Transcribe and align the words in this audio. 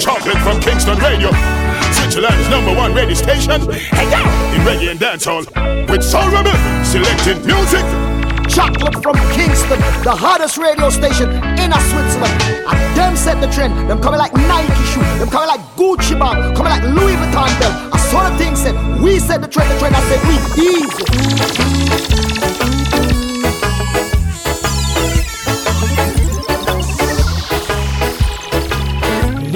chocolate 0.00 0.38
from 0.38 0.58
Kingston 0.60 0.98
Radio. 0.98 1.30
Switzerland's 1.92 2.48
number 2.48 2.74
one 2.74 2.94
radio 2.94 3.14
station. 3.14 3.60
Hey 3.70 4.08
yo! 4.10 4.18
In 4.56 4.62
reggae 4.64 4.90
and 4.90 4.98
dancehall. 4.98 5.44
With 5.90 6.02
Soul 6.02 6.30
Rebel, 6.30 6.54
selecting 6.84 7.44
music. 7.44 7.84
Chocolate 8.48 9.02
from 9.02 9.16
Kingston, 9.36 9.78
the 10.02 10.10
hottest 10.10 10.56
radio 10.56 10.88
station 10.90 11.30
in 11.60 11.70
Switzerland. 11.70 12.42
And 12.66 12.96
them 12.96 13.14
set 13.14 13.40
the 13.40 13.46
trend. 13.52 13.88
Them 13.88 14.00
coming 14.00 14.18
like 14.18 14.32
Nike 14.32 14.72
shoe. 14.90 15.04
Them 15.20 15.28
coming 15.28 15.48
like 15.48 15.60
Gucci 15.76 16.18
bag. 16.18 16.56
Coming 16.56 16.72
like 16.72 16.82
Louis 16.82 17.14
Vuitton 17.14 17.52
belt. 17.60 17.74
I 17.92 17.98
saw 18.10 18.28
the 18.28 18.36
thing 18.38 18.56
said. 18.56 18.74
We 19.00 19.18
set 19.18 19.40
the 19.42 19.48
trend. 19.48 19.70
The 19.70 19.78
trend. 19.78 19.94
I 19.94 20.00
said 20.08 20.20
we 20.26 20.36
easy. 20.64 21.04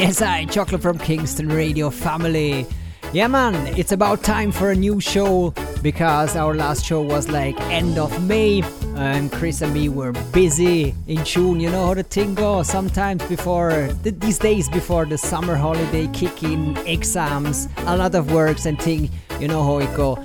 Yes, 0.04 0.20
I, 0.20 0.44
Chocolate 0.44 0.82
from 0.82 0.98
Kingston 0.98 1.48
Radio 1.48 1.88
family. 1.88 2.66
Yeah, 3.14 3.26
man, 3.26 3.54
it's 3.68 3.90
about 3.90 4.22
time 4.22 4.52
for 4.52 4.70
a 4.70 4.76
new 4.76 5.00
show 5.00 5.54
because 5.80 6.36
our 6.36 6.54
last 6.54 6.84
show 6.84 7.00
was 7.00 7.30
like 7.30 7.58
end 7.70 7.96
of 7.96 8.12
May 8.22 8.62
and 8.96 9.32
Chris 9.32 9.62
and 9.62 9.72
me 9.72 9.88
were 9.88 10.12
busy 10.30 10.94
in 11.06 11.24
June. 11.24 11.58
You 11.58 11.70
know 11.70 11.86
how 11.86 11.94
the 11.94 12.02
thing 12.02 12.34
goes. 12.34 12.68
Sometimes 12.68 13.22
before 13.28 13.88
th- 14.02 14.16
these 14.18 14.38
days 14.38 14.68
before 14.68 15.06
the 15.06 15.16
summer 15.16 15.56
holiday 15.56 16.06
kick 16.08 16.42
in, 16.42 16.76
exams, 16.86 17.66
a 17.86 17.96
lot 17.96 18.14
of 18.14 18.30
works 18.30 18.66
and 18.66 18.78
thing. 18.78 19.08
You 19.40 19.48
know 19.48 19.64
how 19.64 19.78
it 19.78 19.96
go. 19.96 20.22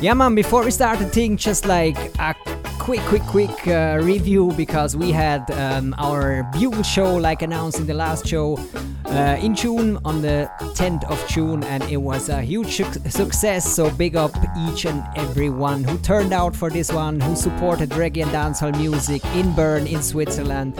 Yeah, 0.00 0.14
man. 0.14 0.34
Before 0.34 0.64
we 0.64 0.72
start 0.72 0.98
the 0.98 1.06
thing, 1.06 1.36
just 1.36 1.66
like 1.66 1.96
a 2.18 2.34
quick, 2.84 3.00
quick, 3.06 3.22
quick 3.22 3.68
uh, 3.68 3.98
review 4.02 4.52
because 4.58 4.94
we 4.94 5.10
had 5.10 5.50
um, 5.52 5.94
our 5.96 6.42
Bugle 6.52 6.82
show, 6.82 7.16
like 7.16 7.40
announced 7.40 7.78
in 7.78 7.86
the 7.86 7.94
last 7.94 8.26
show, 8.26 8.58
uh, 9.06 9.38
in 9.40 9.54
June 9.54 9.98
on 10.04 10.20
the 10.20 10.50
10th 10.76 11.02
of 11.04 11.26
June, 11.26 11.64
and 11.64 11.82
it 11.84 11.96
was 11.96 12.28
a 12.28 12.42
huge 12.42 12.76
su- 12.76 13.08
success. 13.08 13.74
So 13.74 13.90
big 13.90 14.16
up 14.16 14.32
each 14.68 14.84
and 14.84 15.02
everyone 15.16 15.82
who 15.82 15.96
turned 15.96 16.34
out 16.34 16.54
for 16.54 16.68
this 16.68 16.92
one, 16.92 17.20
who 17.20 17.34
supported 17.34 17.88
reggae 17.90 18.22
and 18.22 18.30
dancehall 18.30 18.76
music 18.76 19.24
in 19.34 19.54
Bern, 19.54 19.86
in 19.86 20.02
Switzerland. 20.02 20.74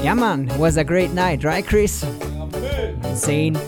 Yeah, 0.00 0.14
man, 0.14 0.48
it 0.48 0.58
was 0.58 0.78
a 0.78 0.84
great 0.84 1.10
night, 1.10 1.44
right, 1.44 1.66
Chris? 1.66 2.02
Insane. 3.04 3.58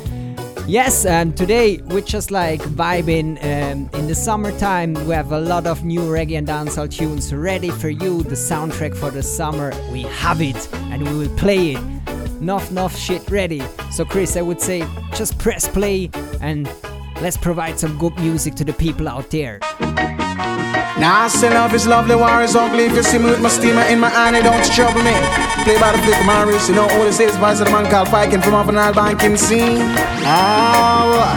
Yes, 0.69 1.07
and 1.07 1.37
today 1.37 1.77
we're 1.87 2.01
just 2.01 2.33
like 2.33 2.61
vibing 2.61 3.39
um, 3.45 3.89
in 3.93 4.09
the 4.09 4.17
summertime. 4.17 4.95
We 5.07 5.15
have 5.15 5.31
a 5.31 5.39
lot 5.39 5.65
of 5.65 5.85
new 5.85 6.01
reggae 6.01 6.39
and 6.39 6.49
dancehall 6.49 6.91
tunes 6.91 7.33
ready 7.33 7.71
for 7.71 7.89
you. 7.89 8.25
The 8.25 8.35
soundtrack 8.35 8.97
for 8.97 9.13
the 9.13 9.23
summer, 9.23 9.73
we 9.93 10.03
have 10.03 10.43
it 10.43 10.57
and 10.91 11.05
we 11.05 11.17
will 11.17 11.37
play 11.37 11.75
it. 11.75 11.83
Enough, 12.41 12.73
enough 12.73 12.97
shit 12.97 13.31
ready. 13.31 13.63
So, 13.93 14.05
Chris, 14.05 14.37
I 14.37 14.43
would 14.43 14.61
say 14.61 14.85
just 15.15 15.39
press 15.39 15.69
play 15.69 16.11
and 16.41 16.69
let's 17.23 17.37
provide 17.37 17.79
some 17.79 17.97
good 17.97 18.17
music 18.19 18.57
to 18.57 18.65
the 18.65 18.73
people 18.73 19.09
out 19.09 19.31
there. 19.31 19.61
Now 20.99 21.25
I 21.25 21.29
say 21.29 21.51
love 21.51 21.75
is 21.75 21.87
lovely, 21.87 22.17
war 22.17 22.43
is 22.43 22.57
ugly. 22.57 22.85
If 22.85 22.95
you 22.95 23.03
see 23.03 23.19
me 23.19 23.27
with 23.27 23.43
my 23.43 23.51
steamer 23.51 23.83
in 23.83 24.01
my 24.01 24.09
hand, 24.09 24.35
it 24.35 24.45
don't 24.45 24.65
trouble 24.65 25.03
me. 25.03 25.13
Play 25.65 25.79
by 25.79 25.93
the 25.93 25.99
flick 25.99 26.19
of 26.19 26.25
my 26.25 26.43
wrist, 26.43 26.69
you 26.71 26.75
know 26.75 26.89
all 26.89 27.05
this 27.05 27.21
is 27.21 27.37
voice 27.37 27.61
of 27.61 27.67
the 27.67 27.73
man 27.73 27.91
called 27.91 28.09
Viking 28.09 28.41
from 28.41 28.55
up 28.55 28.69
an 28.69 28.77
banking 28.95 29.37
scene. 29.37 29.79
Ah, 30.25 31.37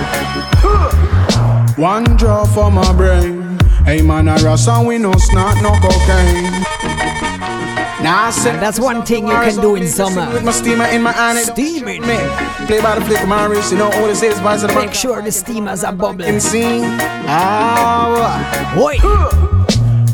one 1.75 2.05
draw 2.15 2.45
for 2.45 2.71
my 2.71 2.93
brain. 2.93 3.59
Hey 3.83 4.01
man, 4.01 4.29
I 4.29 4.37
rush 4.41 4.67
and 4.67 4.87
we 4.87 4.97
no 4.97 5.11
snot, 5.13 5.61
no 5.61 5.71
cocaine. 5.81 7.28
Say 7.99 8.55
That's 8.57 8.79
one 8.79 9.05
thing 9.05 9.27
you 9.27 9.33
can 9.33 9.55
do 9.59 9.75
in 9.75 9.85
summer. 9.87 10.31
With 10.31 10.45
my 10.45 10.51
steamer 10.51 10.85
in 10.85 11.01
my 11.01 11.11
hand, 11.11 11.39
Steaming. 11.39 12.01
Play 12.01 12.81
by 12.81 12.95
the 12.95 13.01
flick 13.05 13.21
of 13.21 13.27
my 13.27 13.45
wrist, 13.45 13.73
you 13.73 13.77
know 13.77 13.91
all 13.91 14.07
this 14.07 14.23
is 14.23 14.39
of 14.39 14.69
the 14.69 14.75
Make 14.75 14.93
sure 14.93 15.21
the 15.21 15.31
steamers 15.31 15.83
are 15.83 15.91
bubbling. 15.91 16.39
scene. 16.39 16.83
Ah. 17.27 18.77
Oi! 18.79 18.95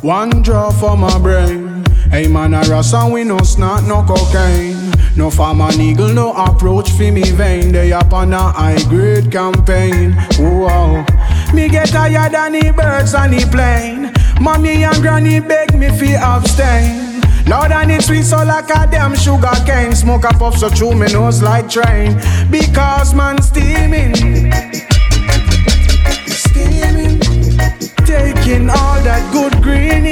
One 0.01 0.41
draw 0.41 0.71
for 0.71 0.97
my 0.97 1.19
brain. 1.19 1.85
Hey 2.09 2.27
man, 2.27 2.55
I 2.55 2.63
and 2.63 3.13
we 3.13 3.23
no 3.23 3.37
snot, 3.39 3.83
no 3.83 4.03
cocaine. 4.03 4.91
No 5.15 5.29
farm 5.29 5.61
an 5.61 5.79
eagle, 5.79 6.11
no 6.11 6.33
approach 6.33 6.89
for 6.91 7.11
me 7.11 7.21
vein. 7.21 7.71
They 7.71 7.93
up 7.93 8.13
on 8.13 8.33
a 8.33 8.51
high 8.51 8.81
grade 8.89 9.31
campaign. 9.31 10.13
Whoa. 10.39 11.05
Me 11.53 11.69
get 11.69 11.89
tired 11.89 12.33
than 12.33 12.53
the 12.53 12.71
birds 12.71 13.13
on 13.13 13.29
the 13.29 13.45
plane. 13.51 14.11
Mommy 14.41 14.83
and 14.83 15.01
granny 15.01 15.39
beg 15.39 15.77
me 15.77 15.89
fi 15.99 16.15
abstain. 16.15 17.04
Lord 17.47 17.72
and 17.72 17.91
it's 17.91 18.07
sweet 18.07 18.23
so 18.23 18.38
like 18.44 18.69
a 18.69 18.88
damn 18.89 19.16
sugar 19.16 19.51
cane. 19.66 19.94
Smoke 19.94 20.23
a 20.25 20.29
puff 20.29 20.57
so 20.57 20.69
through 20.69 20.95
me 20.95 21.07
nose 21.13 21.41
like 21.41 21.69
train. 21.69 22.16
Because 22.50 23.13
man 23.13 23.41
steaming. 23.41 24.16
Steaming. 26.28 27.19
Taking 28.05 28.69
all 28.69 29.00
that 29.03 29.29
good 29.31 29.61
green 29.61 30.05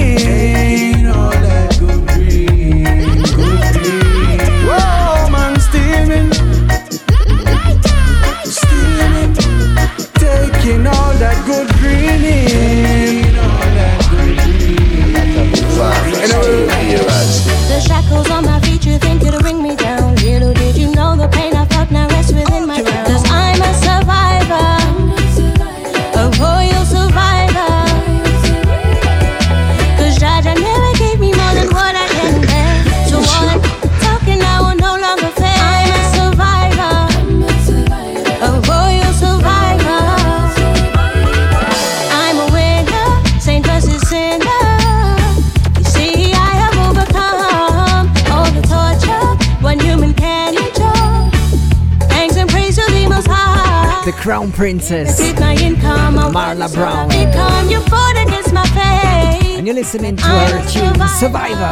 Crown 54.23 54.53
Princess. 54.53 55.19
With 55.19 55.37
my 55.37 55.53
income, 55.55 56.17
I 56.17 56.29
Marla 56.31 56.61
was 56.61 56.73
Brown. 56.73 57.11
Income 57.11 57.69
you 57.69 57.81
fought 57.91 58.15
against 58.25 58.53
my 58.53 58.63
faith. 58.67 59.57
And 59.57 59.67
you're 59.67 59.75
listening 59.75 60.15
to 60.15 60.23
I'm 60.23 60.49
her 60.49 60.59
a 60.59 60.71
tune, 60.71 61.07
Survivor. 61.09 61.69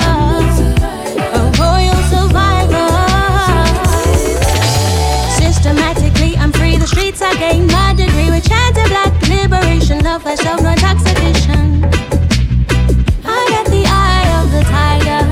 A 1.15 1.39
royal 1.55 1.95
survivor. 2.11 2.91
Systematically, 5.39 6.35
I'm 6.35 6.51
free. 6.51 6.75
The 6.75 6.87
streets, 6.87 7.21
I 7.21 7.33
gain 7.35 7.67
my 7.67 7.93
degree 7.93 8.29
with 8.29 8.45
chanting 8.45 8.83
black 8.89 9.13
liberation, 9.29 10.03
love, 10.03 10.25
myself, 10.25 10.61
no 10.61 10.71
intoxication. 10.71 11.85
I 13.23 13.47
got 13.47 13.65
the 13.67 13.85
eye 13.87 14.27
of 14.43 14.51
the 14.51 14.63
tiger. 14.67 15.23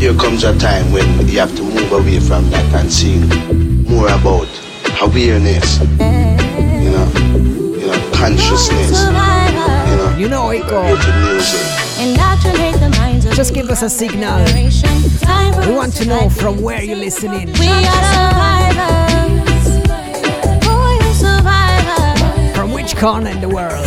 there 0.00 0.14
comes 0.14 0.42
a 0.42 0.58
time 0.58 0.90
when 0.90 1.06
you 1.28 1.38
have 1.38 1.54
to 1.54 1.62
move 1.62 1.92
away 1.92 2.18
from 2.18 2.50
that 2.50 2.74
and 2.74 2.92
sing 2.92 3.65
more 3.88 4.06
about 4.08 4.48
awareness, 5.00 5.78
you 5.80 6.90
know, 6.90 7.08
you 7.80 7.86
know, 7.86 8.10
consciousness, 8.14 8.90
you 8.90 9.96
know, 9.96 10.14
You 10.18 10.28
know 10.28 10.50
it 10.50 10.62
go. 10.68 10.80
creative 10.82 11.14
music. 11.24 11.60
Indoctrinate 11.98 12.74
the 12.80 12.88
minds 12.98 13.24
of 13.26 13.32
Just 13.34 13.54
give 13.54 13.68
us 13.70 13.82
a 13.82 13.88
signal. 13.90 14.44
generation. 14.46 14.90
Time 15.20 15.52
for 15.54 15.68
We 15.68 15.74
want 15.74 15.92
to 15.94 16.04
to 16.04 16.08
know 16.08 16.28
from 16.30 16.60
where 16.62 16.82
you're 16.82 16.96
listening. 16.98 17.46
We 17.60 17.68
are 17.68 18.02
survivors. 18.16 19.66
Royal 20.66 21.14
survivor. 21.14 22.54
From 22.54 22.72
which 22.72 22.96
corner 22.96 23.30
in 23.30 23.40
the 23.40 23.48
world? 23.48 23.84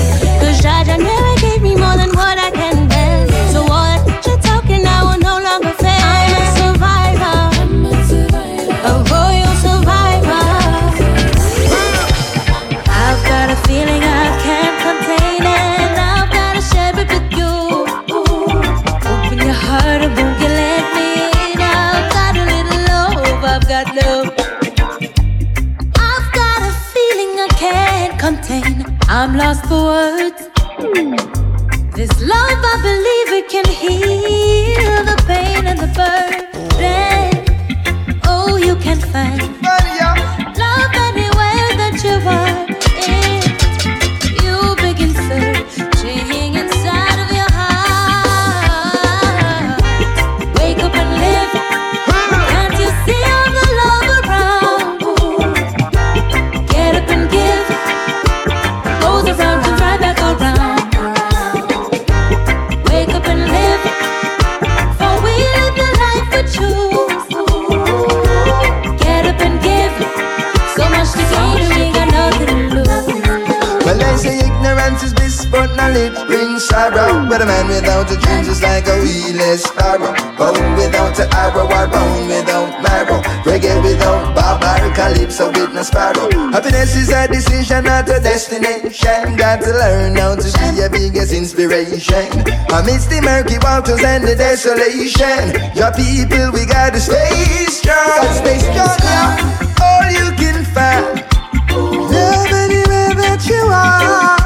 Lost 29.68 30.19
knowledge 76.00 76.28
brings 76.28 76.66
sorrow. 76.66 77.28
But 77.28 77.42
a 77.42 77.46
man 77.46 77.68
without 77.68 78.12
a 78.12 78.18
dream 78.18 78.46
is 78.46 78.62
like 78.62 78.86
a 78.88 78.98
wheelless 79.04 79.68
sparrow. 79.68 80.14
Bone 80.38 80.76
without 80.76 81.20
an 81.20 81.30
arrow, 81.34 81.66
or 81.66 81.88
bone 81.88 82.28
without 82.28 82.82
marrow. 82.82 83.22
Reggae 83.44 83.82
without 83.84 84.36
barbar, 84.36 84.94
calypso 84.96 85.48
with 85.48 85.74
no 85.74 85.84
sparrow. 85.84 86.30
Happiness 86.52 86.96
is 86.96 87.10
a 87.10 87.28
decision, 87.28 87.84
not 87.84 88.10
a 88.10 88.20
destination. 88.20 89.36
Got 89.36 89.62
to 89.62 89.72
learn 89.72 90.16
how 90.16 90.36
to 90.36 90.44
see 90.44 90.78
your 90.78 90.90
biggest 90.90 91.34
inspiration. 91.34 92.28
Amidst 92.72 93.10
the 93.10 93.22
murky 93.24 93.58
waters 93.62 94.04
and 94.04 94.24
the 94.24 94.36
desolation, 94.36 95.54
your 95.76 95.92
people, 95.94 96.52
we 96.52 96.66
gotta 96.66 97.00
stay 97.00 97.66
strong. 97.68 98.26
Stay 98.42 98.60
strong, 98.60 98.98
yeah. 99.04 99.84
All 99.84 100.08
you 100.12 100.32
can 100.38 100.64
find. 100.66 101.26
Love 101.72 102.52
anywhere 102.52 103.14
that 103.16 103.46
you 103.48 103.62
are. 103.68 104.39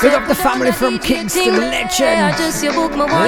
Pick 0.00 0.12
up 0.14 0.26
the 0.26 0.34
family 0.34 0.72
from 0.72 0.98
Kingston, 0.98 1.56
legend. 1.56 2.34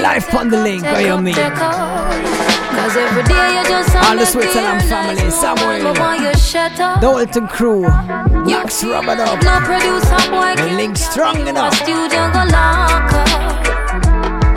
Life 0.03 0.35
on 0.35 0.49
the 0.49 0.57
link, 0.57 0.83
what 0.83 1.05
you 1.05 1.21
mean? 1.21 1.35
Cause 1.35 2.97
every 2.97 3.23
day 3.25 3.59
you 3.59 3.69
just 3.69 3.95
All 3.95 4.17
the 4.17 4.25
Switzerland 4.25 4.83
family, 4.89 5.31
Samuel. 5.31 5.93
The 5.93 6.99
Dalton 6.99 7.47
crew, 7.47 7.83
Max 7.83 8.83
Robert 8.83 9.21
up. 9.21 9.43
No 9.43 9.61
producer 9.61 10.31
boy 10.31 10.55
The 10.57 10.75
link 10.75 10.97
strong 10.97 11.47
enough. 11.47 11.75
studio 11.75 12.33
go 12.33 12.45
lock 12.51 13.11
her. 13.13 13.25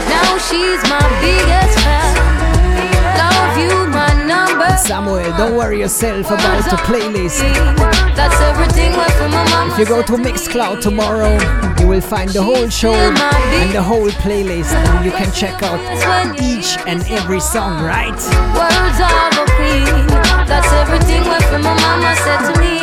Now 0.08 0.38
she's 0.38 0.82
my 0.90 1.04
biggest 1.20 1.80
fan. 1.84 2.15
My 4.76 4.90
number. 4.90 5.24
Samuel, 5.24 5.38
don't 5.38 5.56
worry 5.56 5.80
yourself 5.80 6.28
about 6.28 6.70
the 6.70 6.78
playlist. 6.78 7.40
That's 8.16 8.40
everything 8.42 8.92
what 8.94 9.12
from 9.14 9.32
my 9.32 9.50
mama. 9.50 9.74
If 9.74 9.80
you 9.80 9.86
go 9.86 10.02
to 10.02 10.14
Mixcloud 10.14 10.82
tomorrow, 10.82 11.38
you 11.80 11.88
will 11.88 12.02
find 12.02 12.30
the 12.30 12.44
whole 12.44 12.70
show 12.70 12.94
and 12.94 13.72
the 13.74 13.82
whole 13.82 14.10
playlist, 14.24 14.74
and 14.74 15.06
you 15.06 15.12
can 15.12 15.32
check 15.32 15.64
out 15.64 15.80
each 16.42 16.78
and 16.88 17.02
every 17.10 17.40
song, 17.40 17.84
right? 17.84 18.12
Words 18.12 19.00
of 19.00 19.40
a 19.40 19.46
queen. 19.56 20.08
That's 20.48 20.72
everything 20.84 21.24
what 21.24 21.44
my 21.52 21.74
mama 21.86 22.16
said 22.26 22.42
to 22.52 22.60
me. 22.60 22.76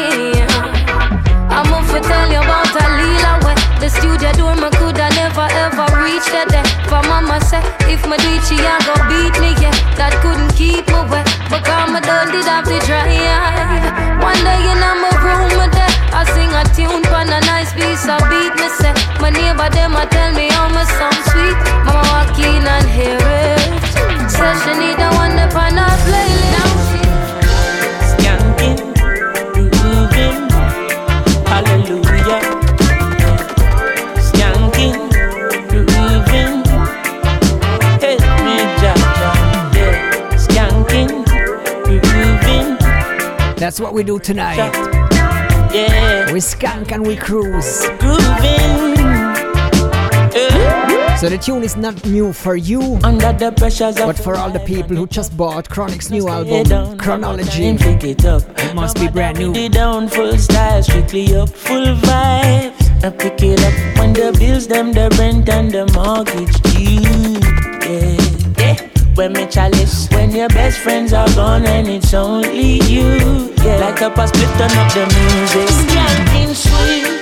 I'm 1.52 1.72
off 1.72 1.90
to 1.92 2.00
tell 2.00 2.30
you 2.32 2.38
about 2.38 2.72
a 2.72 2.86
Lila. 2.96 3.32
The 3.80 3.90
studio 3.90 4.32
door 4.32 4.54
me 4.54 4.70
coulda 4.78 5.01
never 5.32 5.48
ever 5.64 5.88
reach 6.04 6.28
that 6.28 6.52
day. 6.52 6.60
For 6.92 7.00
mama 7.08 7.40
said, 7.48 7.64
if 7.88 8.04
me 8.04 8.20
do 8.20 8.28
it, 8.36 8.44
she 8.44 8.60
a 8.60 8.76
go 8.84 8.92
beat 9.08 9.32
me, 9.40 9.56
yeah. 9.56 9.72
That 9.96 10.12
couldn't 10.20 10.52
keep 10.52 10.84
me 10.84 11.00
wet. 11.08 11.24
Because 11.48 11.88
me 11.88 12.00
done 12.04 12.28
did 12.28 12.44
have 12.44 12.68
the 12.68 12.76
dry. 12.84 13.08
One 14.20 14.36
day 14.44 14.60
in 14.60 14.76
my 14.76 15.08
room, 15.24 15.48
me 15.56 15.66
there, 15.72 15.92
I 16.12 16.28
sing 16.36 16.52
a 16.52 16.62
tune 16.76 17.00
pon 17.08 17.32
a 17.32 17.40
nice 17.48 17.72
piece 17.72 18.04
of 18.04 18.20
beat. 18.28 18.52
Me 18.60 18.68
say, 18.76 18.92
my 19.24 19.32
neighbor 19.32 19.72
them 19.72 19.96
a 19.96 20.04
tell 20.04 20.32
me 20.36 20.52
how 20.52 20.68
my 20.68 20.84
song 20.84 21.16
sweet. 21.32 21.56
Mama 21.88 22.21
what 43.92 43.98
we 43.98 44.04
do 44.04 44.18
tonight. 44.18 44.56
yeah, 45.74 46.32
We 46.32 46.40
skank 46.40 46.92
and 46.92 47.06
we 47.06 47.14
cruise. 47.14 47.86
grooving. 47.98 48.96
So 51.18 51.28
the 51.28 51.38
tune 51.38 51.62
is 51.62 51.76
not 51.76 52.04
new 52.06 52.32
for 52.32 52.56
you, 52.56 52.98
Under 53.04 53.32
the 53.32 53.52
pressures 53.52 53.96
but 53.96 54.18
for 54.18 54.34
all 54.36 54.50
the 54.50 54.60
people 54.60 54.96
who 54.96 55.06
just 55.06 55.36
bought 55.36 55.68
Chronixx's 55.68 56.10
new 56.10 56.26
album, 56.28 56.62
down, 56.64 56.98
Chronology. 56.98 57.68
it 57.68 58.24
up. 58.24 58.42
It 58.58 58.74
must 58.74 58.96
be 58.98 59.08
brand 59.08 59.38
new. 59.38 59.52
Down 59.68 60.08
full 60.08 60.36
style, 60.38 60.82
strictly 60.82 61.36
up 61.36 61.50
full 61.50 61.94
vibes. 62.06 63.04
I 63.04 63.10
pick 63.10 63.42
it 63.42 63.60
up 63.60 63.98
when 63.98 64.14
the 64.14 64.34
bills, 64.38 64.66
them 64.66 64.92
the 64.92 65.14
rent 65.18 65.48
and 65.50 65.70
the 65.70 65.84
mortgage 65.92 66.56
due. 66.72 67.31
Yeah, 69.14 69.28
yeah. 69.28 69.28
When 69.28 69.32
me 69.32 69.46
chalice, 69.46 70.08
when 70.10 70.30
your 70.30 70.48
best 70.48 70.78
friends 70.78 71.12
are 71.12 71.28
gone 71.34 71.66
and 71.66 71.88
it's 71.88 72.14
only 72.14 72.80
you. 72.84 73.52
Yeah, 73.62 73.78
like 73.78 74.02
up 74.02 74.18
a 74.18 74.26
split 74.26 74.48
turn 74.58 74.70
up 74.72 74.92
the 74.92 75.04
music. 75.06 75.68
Skanking 75.68 76.54
sweet, 76.54 77.20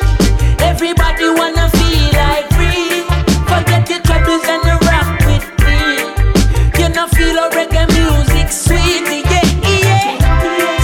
everybody 0.62 1.28
wanna 1.30 1.68
feel 1.70 2.12
like 2.14 2.48
free. 2.54 3.04
Forget 3.46 3.88
your 3.90 4.00
troubles 4.00 4.44
and 4.48 4.64
you 4.64 4.78
rock 4.88 5.18
with 5.26 5.46
me. 5.64 6.82
You 6.82 6.88
know 6.94 7.06
feel 7.08 7.38
a 7.38 7.50
reggae 7.50 7.86
music 7.88 8.50
sweet, 8.50 9.04
yeah, 9.30 9.44
yeah. 9.68 10.18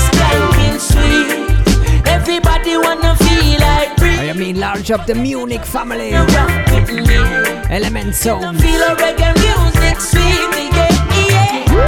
Skanking 0.07 0.79
sweet, 0.79 2.07
everybody 2.07 2.77
wanna 2.77 3.17
feel 3.17 3.61
like 3.61 3.97
free. 3.99 4.31
I 4.31 4.33
mean, 4.33 4.59
large 4.61 4.91
up 4.91 5.07
the 5.07 5.15
Munich 5.15 5.65
family. 5.65 6.11
You 6.11 6.25
rock. 6.25 6.51
Element 7.71 8.15
Sound. 8.15 8.61
Feel 8.61 8.83
a 8.83 8.95
reggae 8.97 9.35
music 9.35 10.01
sweet, 10.01 10.23
yeah, 10.23 10.59
yeah. 10.59 10.66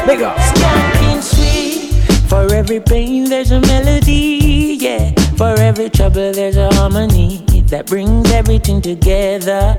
Big 0.09 0.23
up. 0.23 0.39
Skanking 0.39 1.23
sweet. 1.23 1.93
For 2.31 2.51
every 2.55 2.81
pain 2.81 3.25
there's 3.25 3.51
a 3.51 3.61
melody, 3.61 4.79
yeah. 4.81 5.13
For 5.37 5.53
every 5.61 5.91
trouble 5.91 6.33
there's 6.33 6.57
a 6.57 6.73
harmony 6.77 7.45
that 7.67 7.85
brings 7.85 8.31
everything 8.31 8.81
together. 8.81 9.77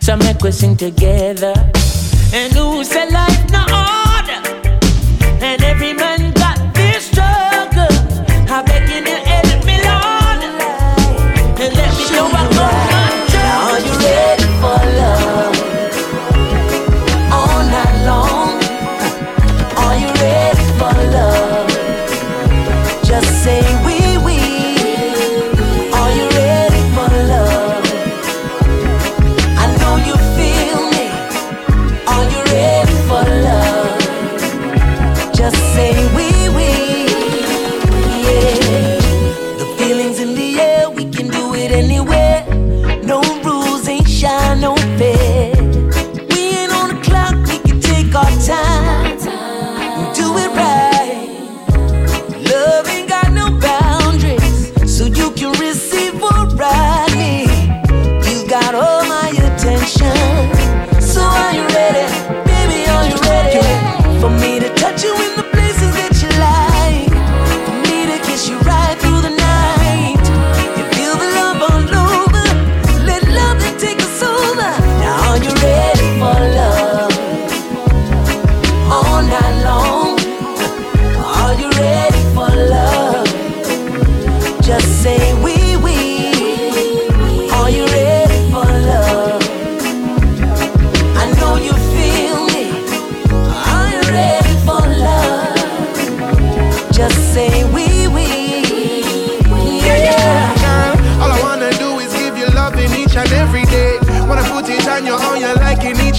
So 0.00 0.16
make 0.16 0.40
we 0.40 0.50
sing 0.50 0.78
together. 0.78 1.52
And 2.32 2.50
who 2.54 2.82
say 2.84 3.10
life 3.10 3.50
no 3.50 3.64
order? 3.64 4.40
And 5.44 5.62
every 5.62 5.92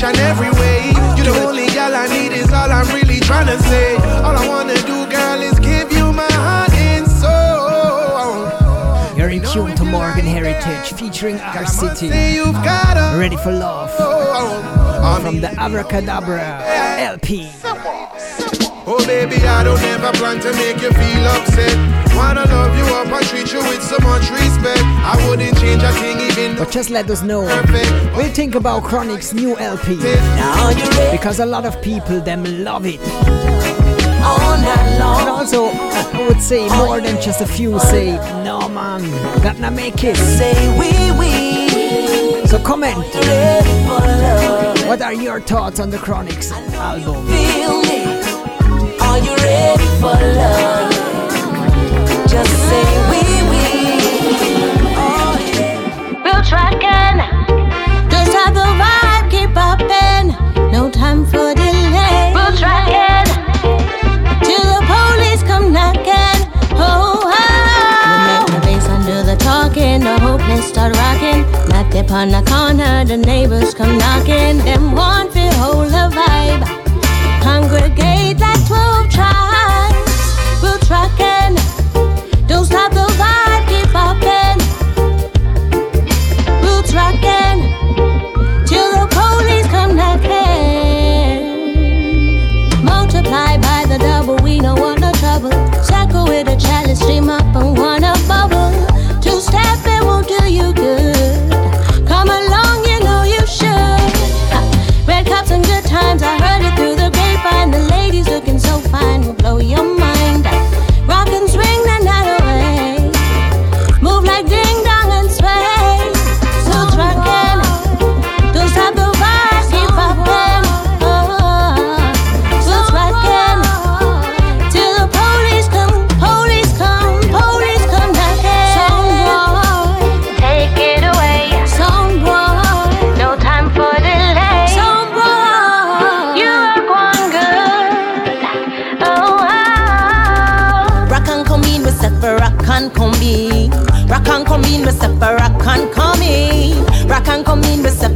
and 0.04 0.18
every 0.20 0.52
way. 0.52 0.88
You 1.18 1.24
the 1.24 1.44
only 1.46 1.68
girl 1.68 1.94
I 1.96 2.08
need 2.08 2.32
is 2.32 2.52
all 2.54 2.72
I'm 2.72 2.88
really 2.94 3.20
trying 3.20 3.48
to 3.48 3.58
say. 3.64 3.96
All 4.26 4.36
I 4.36 4.48
wanna 4.48 4.76
do, 4.76 5.06
girl, 5.10 5.42
is 5.42 5.58
give 5.60 5.92
you 5.92 6.12
my 6.14 6.32
heart 6.32 6.72
and 6.74 7.08
soul. 7.08 9.18
You're 9.18 9.30
in 9.30 9.44
tune 9.44 9.76
to 9.76 9.84
Morgan 9.86 10.26
Heritage 10.26 10.94
featuring 10.94 11.40
our 11.40 11.66
city. 11.66 12.10
Ready 12.10 13.38
for 13.38 13.52
love 13.52 13.92
from 15.22 15.42
the 15.42 15.48
Avrakedabra 15.48 16.62
LP. 17.00 17.50
Baby, 19.08 19.38
I 19.48 19.64
don't 19.64 19.82
ever 19.82 20.12
plan 20.18 20.38
to 20.42 20.52
make 20.54 20.82
you 20.82 20.92
feel 20.92 21.26
upset. 21.28 21.78
Wanna 22.14 22.44
love 22.46 22.78
you 22.78 22.84
up 22.94 23.08
and 23.08 23.26
treat 23.28 23.54
you 23.54 23.60
with 23.60 23.82
so 23.82 23.98
much 24.00 24.30
respect. 24.30 24.84
I 24.84 25.16
wouldn't 25.30 25.58
change 25.60 25.82
a 25.82 25.94
thing 25.94 26.20
even 26.20 26.58
But 26.58 26.72
just 26.72 26.90
let 26.90 27.10
us 27.10 27.22
know 27.24 27.42
what 27.42 28.26
you 28.26 28.32
think 28.32 28.56
about 28.56 28.84
Chronixx's 28.84 29.34
new 29.34 29.58
LP. 29.58 29.96
Because 31.10 31.40
a 31.40 31.46
lot 31.46 31.66
of 31.66 31.82
people 31.82 32.20
them 32.20 32.44
love 32.66 32.86
it. 32.86 33.00
And 34.20 35.30
also, 35.30 35.68
I 35.68 36.28
would 36.28 36.42
say 36.42 36.68
more 36.68 37.00
than 37.00 37.22
just 37.22 37.40
a 37.40 37.46
few 37.46 37.80
say, 37.80 38.18
no 38.44 38.68
man, 38.68 39.02
gonna 39.42 39.72
make 39.72 40.04
it. 40.04 40.18
Say 40.18 40.54
we 40.78 40.92
we. 41.18 42.46
So 42.48 42.60
comment. 42.60 42.98
What 44.86 45.02
are 45.02 45.14
your 45.14 45.40
thoughts 45.40 45.80
on 45.80 45.92
the 45.92 45.98
Chronixx 45.98 46.52
album? 46.74 47.87
Feel 49.18 49.26
me. 49.26 49.30
Are 49.30 49.30
you 49.30 49.36
ready 49.44 49.88
for 50.00 50.18
love? 50.38 50.92
Just 52.30 52.52
say 52.70 52.88
we 53.10 53.22
we. 53.50 53.64
Oh 54.96 55.38
yeah. 55.54 56.24
We'll 56.24 56.44
track 56.44 56.84
and 56.84 57.22
just 58.12 58.32
have 58.34 58.54
the 58.54 58.68
vibe 58.82 59.30
keep 59.32 59.54
popping. 59.54 60.36
No 60.72 60.90
time 60.92 61.26
for 61.26 61.54
delay. 61.56 62.32
We'll 62.36 62.56
track 62.58 62.90
and 62.90 63.28
till 64.46 64.64
the 64.64 64.82
police 64.86 65.42
come 65.44 65.72
knocking. 65.74 66.40
Oh, 66.74 67.24
oh. 67.26 67.36
We 68.08 68.16
make 68.28 68.48
the 68.54 68.60
bass 68.68 68.88
under 68.88 69.24
the 69.24 69.36
talking. 69.38 70.02
The 70.02 70.20
whole 70.20 70.38
place 70.38 70.66
start 70.66 70.96
rocking. 70.96 71.42
Not 71.70 71.96
up 71.96 72.12
on 72.12 72.30
the 72.30 72.44
corner. 72.46 73.04
The 73.06 73.18
neighbors 73.18 73.74
come 73.74 73.98
knocking. 73.98 74.60
Them 74.60 74.94
want 74.94 75.32
to 75.34 75.52
hold 75.56 75.88
the 75.90 76.10
vibe. 76.16 76.64
Congregate 77.42 78.40
like 78.40 78.57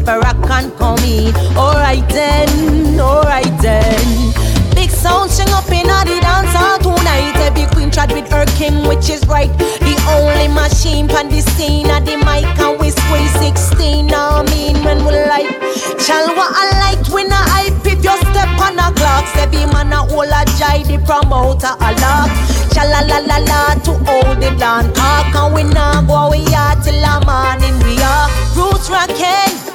for 0.04 0.20
and 0.26 0.76
come 0.78 1.00
in. 1.00 1.36
Alright 1.56 2.08
then, 2.10 3.00
alright 3.00 3.56
then. 3.62 4.34
Big 4.76 4.90
sound 4.90 5.30
sing 5.30 5.50
up 5.50 5.70
in 5.70 5.88
the 5.88 6.20
dance 6.22 6.54
hall 6.54 6.78
tonight. 6.80 7.36
Every 7.38 7.66
queen 7.74 7.90
trad 7.90 8.14
with 8.14 8.30
her 8.32 8.46
king, 8.58 8.88
which 8.88 9.10
is 9.10 9.26
right. 9.28 9.52
The 9.58 9.96
only 10.10 10.48
machine 10.48 11.08
pan 11.08 11.30
the 11.30 11.42
scene 11.42 11.88
at 11.88 12.06
the 12.06 12.18
mic 12.18 12.46
and 12.60 12.80
we 12.80 12.90
squeeze 12.90 13.34
16. 13.40 14.08
Now 14.08 14.42
I 14.42 14.44
mean 14.50 14.84
when 14.84 15.06
we 15.06 15.12
like. 15.12 15.52
What 16.12 16.52
I 16.56 16.96
like 16.96 17.14
when 17.14 17.32
I 17.32 17.44
hype 17.48 17.86
if 17.86 18.04
you 18.04 18.16
step 18.32 18.50
on 18.60 18.80
a 18.80 18.92
clock. 18.96 19.26
Every 19.38 19.66
man 19.72 19.94
a 19.94 19.98
hold 19.98 20.28
a 20.28 20.44
jai, 20.58 20.84
the 20.84 20.98
promoter 21.06 21.72
a 21.72 21.90
lock. 22.02 22.32
Shala 22.74 23.08
la 23.08 23.20
la 23.30 23.38
la 23.38 23.76
to 23.86 23.94
hold 24.06 24.44
it 24.44 24.58
down. 24.60 24.92
Talk 24.94 25.36
and 25.36 25.54
we 25.54 25.64
now 25.64 26.02
go 26.02 26.32
are 26.32 26.76
till 26.84 27.00
the 27.00 27.16
morning. 27.26 27.78
We 27.86 28.02
are 28.02 28.28
roots 28.56 28.90
rocking. 28.90 29.71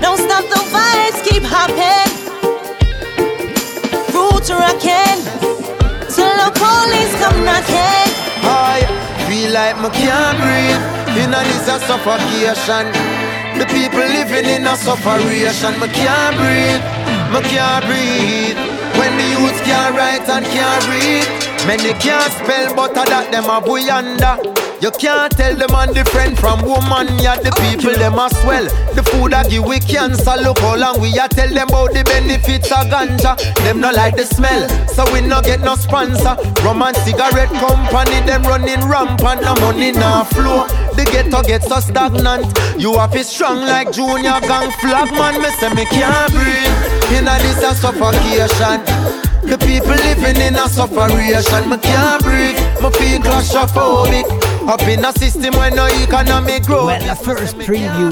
Don't 0.00 0.18
stop 0.18 0.44
the 0.48 0.60
vibes, 0.72 1.20
keep 1.28 1.44
hopping. 1.44 2.10
Roots 4.14 4.50
rocking. 4.50 5.20
Till 6.08 6.34
the 6.40 6.50
police 6.56 7.12
come 7.20 7.44
knocking. 7.44 8.08
I 8.42 8.80
feel 9.28 9.52
like 9.52 9.76
me 9.82 9.88
can't 9.92 10.38
breathe. 10.40 10.82
In 11.20 11.34
a 11.34 11.40
this 11.44 11.68
a 11.68 11.78
suffocation. 11.86 12.86
The 13.58 13.66
people 13.66 14.00
living 14.00 14.48
in 14.48 14.66
a 14.66 14.74
sufferation. 14.76 15.78
Me 15.80 15.88
can't 15.92 16.34
breathe. 16.40 16.82
Me 17.32 17.40
can't 17.52 17.84
breathe. 17.84 18.58
When 18.98 19.12
the 19.16 19.26
youths 19.36 19.60
can't 19.62 19.94
write 19.96 20.28
and 20.28 20.46
can't 20.46 20.84
read. 20.88 21.26
Many 21.66 21.92
can't 22.00 22.32
spell, 22.32 22.74
but 22.74 22.92
a 22.92 23.04
that 23.04 23.30
them 23.30 23.44
a 23.44 23.60
boy 23.60 23.84
under. 23.92 24.49
You 24.80 24.90
can't 24.92 25.30
tell 25.36 25.54
the 25.54 25.68
man 25.68 25.92
different 25.92 26.38
from 26.38 26.64
woman. 26.64 27.12
Yeah, 27.20 27.36
the 27.36 27.52
people 27.60 27.92
them 27.92 28.16
a 28.16 28.32
swell. 28.40 28.64
The 28.96 29.04
food 29.04 29.36
a 29.36 29.44
give 29.44 29.68
we 29.68 29.76
cancer. 29.78 30.40
Look 30.40 30.58
how 30.60 30.76
long 30.80 31.00
we 31.04 31.12
a 31.20 31.28
tell 31.28 31.52
them 31.52 31.68
about 31.68 31.92
the 31.92 32.00
benefits 32.00 32.72
of 32.72 32.88
ganja. 32.88 33.36
Them 33.60 33.84
no 33.84 33.92
like 33.92 34.16
the 34.16 34.24
smell, 34.24 34.64
so 34.88 35.04
we 35.12 35.20
no 35.20 35.42
get 35.42 35.60
no 35.60 35.76
sponsor. 35.76 36.32
Rum 36.64 36.80
and 36.80 36.96
cigarette 37.04 37.52
company 37.60 38.24
them 38.24 38.40
running 38.48 38.80
rampant. 38.88 39.44
No 39.44 39.52
money 39.60 39.92
no 39.92 40.24
flow. 40.32 40.64
The 40.96 41.04
ghetto 41.04 41.44
gets 41.44 41.68
so 41.68 41.76
stagnant. 41.80 42.48
You 42.80 42.96
have 42.96 43.14
it 43.14 43.28
strong 43.28 43.60
like 43.60 43.92
junior 43.92 44.40
gang 44.48 44.72
flag 44.80 45.12
man. 45.12 45.44
Me 45.44 45.52
say 45.60 45.68
me 45.76 45.84
can't 45.92 46.32
breathe. 46.32 47.20
In 47.20 47.28
a 47.28 47.36
this 47.44 47.60
a 47.60 47.76
suffocation. 47.76 48.80
The 49.44 49.60
people 49.60 49.92
living 50.08 50.40
in 50.40 50.56
a 50.56 50.64
sufferation. 50.72 51.68
Me 51.68 51.76
can't 51.76 52.24
breathe. 52.24 52.56
Me 52.80 52.88
feel 52.96 53.20
claustrophobic. 53.20 54.49
Up 54.70 54.82
in 54.82 55.04
a 55.04 55.12
system 55.14 55.52
where 55.56 55.72
no 55.72 55.88
economic 55.88 56.62
growth. 56.62 56.86
Well, 56.86 57.04
the 57.04 57.20
first 57.20 57.56
preview 57.56 58.10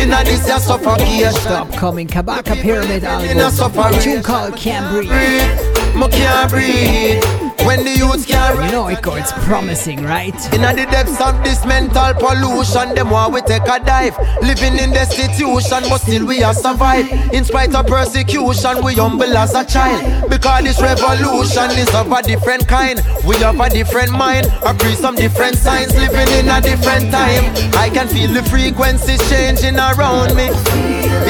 in 0.00 0.12
a 0.12 0.22
this 0.22 0.48
a 0.48 0.60
suffocation. 0.60 1.50
upcoming 1.50 2.06
Kabaka 2.06 2.62
Pyramid 2.62 3.02
album. 3.02 3.38
A 3.40 4.00
tune 4.00 4.22
called 4.22 4.54
Can't 4.54 4.88
Breathe. 4.92 5.96
Me 5.96 6.08
can't 6.10 6.48
breathe. 6.48 7.53
When 7.64 7.84
the 7.84 7.96
youths 7.96 8.26
can't 8.26 8.64
You 8.64 8.70
know 8.72 8.88
it 8.88 8.98
it's 9.02 9.32
promising, 9.44 10.02
right? 10.04 10.34
in 10.52 10.62
the 10.62 10.86
depths 10.90 11.20
of 11.20 11.42
this 11.42 11.64
mental 11.64 12.12
pollution, 12.14 12.94
them 12.94 13.10
want 13.10 13.32
we 13.32 13.40
take 13.42 13.62
a 13.62 13.80
dive. 13.80 14.16
Living 14.42 14.78
in 14.78 14.90
destitution, 14.92 15.82
but 15.88 15.98
still 15.98 16.26
we 16.26 16.42
are 16.42 16.54
survive. 16.54 17.10
In 17.32 17.44
spite 17.44 17.74
of 17.74 17.86
persecution, 17.86 18.84
we 18.84 18.94
humble 18.94 19.36
as 19.36 19.54
a 19.54 19.64
child. 19.64 20.28
Because 20.28 20.64
this 20.64 20.80
revolution 20.80 21.70
is 21.78 21.92
of 21.94 22.12
a 22.12 22.22
different 22.22 22.68
kind. 22.68 23.00
We 23.26 23.36
have 23.38 23.58
a 23.58 23.70
different 23.70 24.12
mind, 24.12 24.46
agree 24.64 24.94
some 24.94 25.14
different 25.16 25.56
signs. 25.56 25.94
Living 25.96 26.28
in 26.38 26.48
a 26.48 26.60
different 26.60 27.10
time. 27.10 27.44
I 27.74 27.88
can 27.88 28.08
feel 28.08 28.30
the 28.30 28.42
frequencies 28.44 29.20
changing 29.30 29.76
around 29.76 30.36
me. 30.36 30.48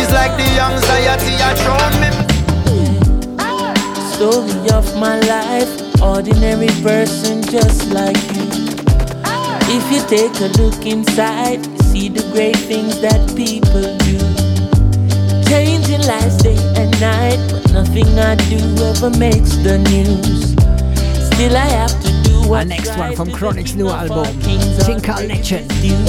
It's 0.01 0.13
like 0.13 0.35
the 0.37 0.49
anxiety 0.59 1.35
around 1.39 1.95
me. 2.03 2.11
Story 4.15 4.71
of 4.71 4.87
my 4.97 5.19
life, 5.21 5.84
ordinary 6.05 6.69
person 6.83 7.43
just 7.43 7.91
like 7.91 8.21
you. 8.37 8.45
If 9.77 9.85
you 9.91 10.01
take 10.07 10.37
a 10.41 10.49
look 10.61 10.85
inside, 10.85 11.65
see 11.85 12.09
the 12.09 12.23
great 12.33 12.57
things 12.57 13.01
that 13.01 13.21
people 13.35 13.89
do. 14.05 14.19
Changing 15.49 16.07
lives 16.07 16.37
day 16.43 16.59
and 16.77 16.91
night, 17.01 17.41
but 17.51 17.73
nothing 17.73 18.07
I 18.19 18.37
do 18.53 18.61
ever 18.85 19.11
makes 19.19 19.57
the 19.57 19.79
news. 19.79 20.53
Still, 21.33 21.57
I 21.57 21.67
have 21.81 21.97
to 22.03 22.23
do 22.23 22.49
what 22.49 22.59
Our 22.59 22.65
next 22.67 22.97
one 22.99 23.17
from 23.17 23.29
Chronixx's 23.31 23.75
new 23.75 23.89
album, 23.89 24.27
Tinkal. 24.85 25.27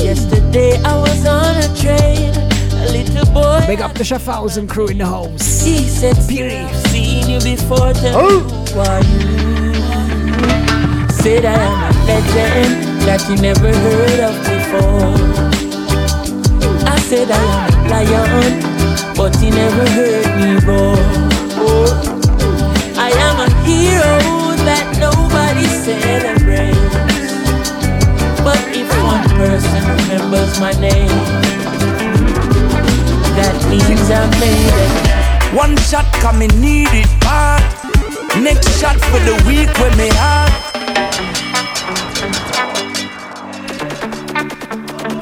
Yesterday 0.04 0.78
I 0.84 1.00
was 1.00 1.26
on 1.26 1.56
a 1.56 1.70
train, 1.80 2.36
a 2.84 2.92
little 2.92 3.34
boy. 3.34 3.64
Big 3.66 3.82
up 3.82 3.94
the 3.94 4.04
Schaffhausen 4.04 4.68
crew 4.68 4.88
in 4.88 4.98
the 4.98 5.06
house. 5.06 5.64
He 5.64 5.88
said, 5.88 6.18
Piri. 6.28 6.68
Seen 6.90 7.30
you 7.30 7.40
before, 7.40 7.94
tell 7.94 8.20
oh. 8.20 8.40
who 8.42 8.80
are 8.80 9.04
you? 9.04 9.45
Said 11.26 11.44
I 11.44 11.58
am 11.58 11.82
a 11.82 11.94
legend 12.06 13.02
that 13.10 13.26
you 13.26 13.36
never 13.42 13.74
heard 13.74 14.20
of 14.30 14.38
before. 14.46 15.10
I 16.86 17.00
said 17.02 17.32
I 17.32 17.42
am 17.42 17.74
a 17.74 17.90
lion, 17.90 18.54
but 19.18 19.36
he 19.42 19.50
never 19.50 19.90
heard 19.98 20.30
me 20.38 20.54
roar. 20.62 20.94
I 22.94 23.10
am 23.10 23.42
a 23.42 23.50
hero 23.66 24.54
that 24.70 24.86
nobody 25.02 25.66
celebrates. 25.82 26.94
But 28.46 28.62
if 28.70 28.86
one 29.02 29.26
person 29.34 29.82
remembers 29.82 30.60
my 30.62 30.78
name, 30.78 31.10
that 33.34 33.58
means 33.66 34.12
I 34.14 34.30
made 34.38 34.78
it. 34.78 35.58
One 35.58 35.76
shot 35.90 36.06
coming 36.22 36.54
need 36.62 36.94
it 36.94 37.10
bad. 37.22 37.66
Next 38.44 38.70
shot 38.80 39.02
for 39.10 39.18
the 39.26 39.34
week 39.50 39.74
when 39.80 39.98
me 39.98 40.10
have. 40.14 40.65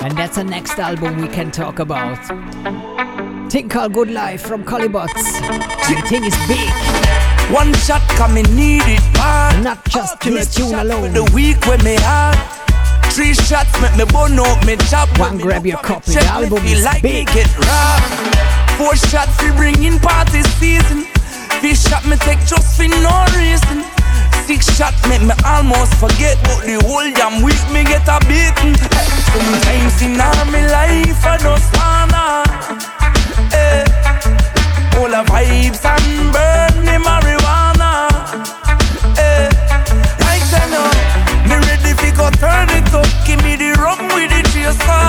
And 0.03 0.17
that's 0.17 0.35
the 0.35 0.43
next 0.43 0.77
album 0.79 1.21
we 1.21 1.29
can 1.29 1.49
talk 1.49 1.79
about. 1.79 2.19
Thing 3.49 3.69
called 3.69 3.93
Good 3.93 4.11
Life 4.11 4.41
from 4.41 4.65
Collie 4.65 4.89
Buddz. 4.89 5.13
The 5.13 6.03
thing 6.09 6.25
is 6.25 6.35
big. 6.45 6.69
One 7.53 7.73
shot 7.75 8.01
coming 8.17 8.43
need 8.53 8.83
it 8.83 8.99
bad. 9.13 9.63
Not 9.63 9.85
just 9.85 10.19
this 10.19 10.53
tune 10.53 10.75
alone. 10.75 11.13
The 11.13 11.23
week 11.33 11.65
when 11.67 11.81
me 11.85 11.95
have. 12.01 12.35
Three 13.13 13.33
shots 13.33 13.71
make 13.79 13.95
me 13.95 14.03
burn 14.11 14.37
out 14.37 14.65
me 14.65 14.75
chop. 14.89 15.07
One 15.17 15.37
grab 15.37 15.65
your 15.65 15.77
copy. 15.77 16.11
The 16.11 16.25
album 16.25 16.65
is 16.65 16.83
like 16.83 17.01
big. 17.01 17.27
Get. 17.27 17.47
Four 18.77 18.97
shots 18.97 19.41
we 19.41 19.51
bring 19.51 19.81
in 19.83 19.99
party 19.99 20.41
season. 20.59 21.05
Fish 21.61 21.81
shot 21.81 22.05
me 22.05 22.17
take 22.17 22.39
just 22.39 22.75
for 22.75 22.89
no 22.89 23.25
reason. 23.37 23.82
Six 24.45 24.75
shot 24.75 24.93
make 25.07 25.21
me 25.21 25.33
almost 25.45 25.95
forget, 25.95 26.37
but 26.43 26.67
the 26.67 26.75
whole 26.83 27.09
damn 27.15 27.41
week 27.41 27.63
me 27.71 27.83
get 27.85 28.03
a 28.11 28.19
beating. 28.27 28.75
Sometimes 29.31 30.01
in 30.03 30.19
all 30.19 30.45
my 30.51 30.67
life 30.67 31.23
I 31.23 31.37
just 31.39 31.71
wanna, 31.79 32.43
eh, 33.55 33.87
all 34.99 35.07
the 35.07 35.23
vibes 35.31 35.79
and 35.87 36.33
burn 36.35 36.75
me 36.83 36.99
marijuana, 36.99 38.11
eh. 39.17 39.47
Like 40.19 40.43
I 40.51 40.67
know, 40.67 40.91
me 41.47 41.55
ready 41.63 41.95
fi 41.95 42.11
go 42.11 42.29
turn 42.35 42.67
it 42.75 42.93
up. 42.93 43.07
Give 43.25 43.41
me 43.43 43.55
the 43.55 43.71
rum 43.79 43.97
with 44.11 44.27
the 44.27 44.43
chaser. 44.51 45.07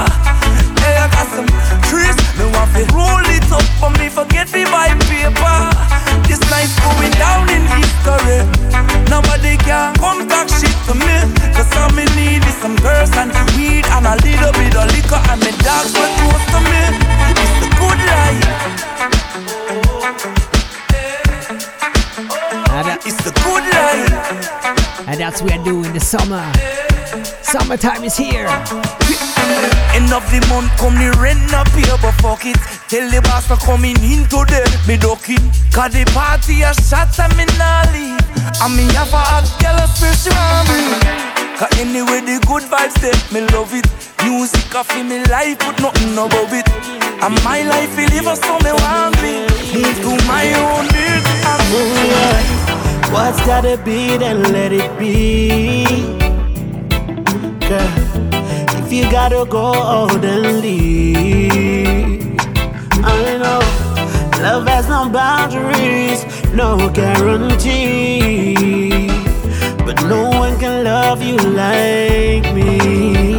Hey, 0.78 0.94
I 0.94 1.10
got 1.10 1.26
some 1.34 1.50
trees. 1.90 2.16
Me 2.38 2.46
want 2.54 2.70
to 2.78 2.86
roll 2.94 3.26
it 3.34 3.50
up, 3.50 3.66
but 3.80 3.98
me 3.98 4.08
forget 4.08 4.46
me 4.54 4.64
buy 4.64 4.94
paper. 5.10 5.58
This 6.28 6.40
life 6.54 6.70
going 6.86 7.10
down 7.18 7.50
in 7.50 7.66
history. 7.66 8.63
Nobody 9.14 9.54
can 9.58 9.94
come 10.02 10.26
talk 10.26 10.48
shit 10.50 10.74
to 10.90 10.94
me. 10.98 11.14
Cause 11.54 11.70
all 11.78 11.90
me 11.94 12.04
need 12.18 12.42
is 12.50 12.56
some 12.58 12.74
girls 12.82 13.14
and 13.14 13.30
weed 13.54 13.86
and 13.94 14.06
a 14.10 14.18
little 14.26 14.52
bit 14.58 14.74
of 14.74 14.90
liquor 14.90 15.22
and 15.30 15.38
me 15.38 15.52
dogs 15.62 15.94
were 15.94 16.10
close 16.18 16.44
to 16.50 16.58
me. 16.66 16.82
It's 17.38 17.54
the 17.62 17.68
good 17.78 18.00
life. 18.10 18.42
It's 23.06 23.22
the 23.22 23.30
good 23.46 23.64
life. 23.78 25.06
And 25.06 25.20
that's 25.20 25.42
what 25.42 25.52
we 25.52 25.58
are 25.58 25.64
doing 25.64 25.92
the 25.92 26.00
summer. 26.00 26.42
Summertime 27.42 28.02
is 28.02 28.16
here. 28.16 28.48
End 29.94 30.10
of 30.12 30.26
the 30.32 30.44
month, 30.50 30.74
come 30.76 30.96
the 30.96 31.14
rent 31.22 31.38
not 31.52 31.68
pay, 31.68 31.86
but 32.02 32.14
fuck 32.18 32.44
it. 32.46 32.58
Tell 32.88 33.08
the 33.08 33.20
boss 33.22 33.46
to 33.46 33.56
coming 33.56 33.96
in 34.02 34.26
today, 34.26 34.64
me 34.88 34.96
ducking. 34.96 35.44
Cause 35.70 35.92
the 35.92 36.04
party 36.12 36.62
a 36.62 36.74
shot 36.74 37.16
and 37.20 37.36
me 37.36 37.44
nah 37.56 37.84
leave. 37.92 38.23
And 38.62 38.76
me 38.76 38.84
have 38.94 39.12
a 39.12 39.16
hot 39.16 39.46
girl 39.60 39.78
a 39.80 39.86
special 39.88 40.34
me. 40.68 40.80
Cause 41.58 41.72
anyway 41.78 42.20
the 42.20 42.44
good 42.46 42.64
vibes 42.64 42.96
there, 43.00 43.16
me 43.32 43.46
love 43.52 43.72
it. 43.74 43.86
Music 44.24 44.74
off 44.74 44.90
in 44.96 45.08
me 45.08 45.24
life, 45.26 45.58
but 45.60 45.80
nothing 45.80 46.12
above 46.12 46.52
it. 46.52 46.68
And 47.22 47.34
my 47.44 47.62
life 47.62 47.96
will 47.96 48.08
live 48.10 48.36
so 48.36 48.58
me 48.64 48.72
want 48.72 49.16
me. 49.22 49.46
Move 49.74 49.98
to 50.04 50.12
my 50.26 50.46
own 50.54 50.86
beat. 50.92 51.24
Oh 51.76 51.92
yeah. 52.10 53.12
What's 53.12 53.40
gotta 53.46 53.76
be, 53.84 54.16
then 54.16 54.42
let 54.52 54.72
it 54.72 54.98
be 54.98 56.24
girl. 57.68 57.88
If 58.78 58.92
you 58.92 59.10
gotta 59.10 59.44
go, 59.48 60.08
then 60.18 60.60
leave. 60.60 62.36
I 63.04 63.38
know 63.38 63.83
love 64.42 64.66
has 64.66 64.88
no 64.88 65.08
boundaries, 65.08 66.24
no 66.52 66.90
guarantee. 66.90 68.54
But 69.84 70.02
no 70.04 70.30
one 70.30 70.58
can 70.58 70.84
love 70.84 71.22
you 71.22 71.36
like 71.36 72.54
me. 72.54 73.33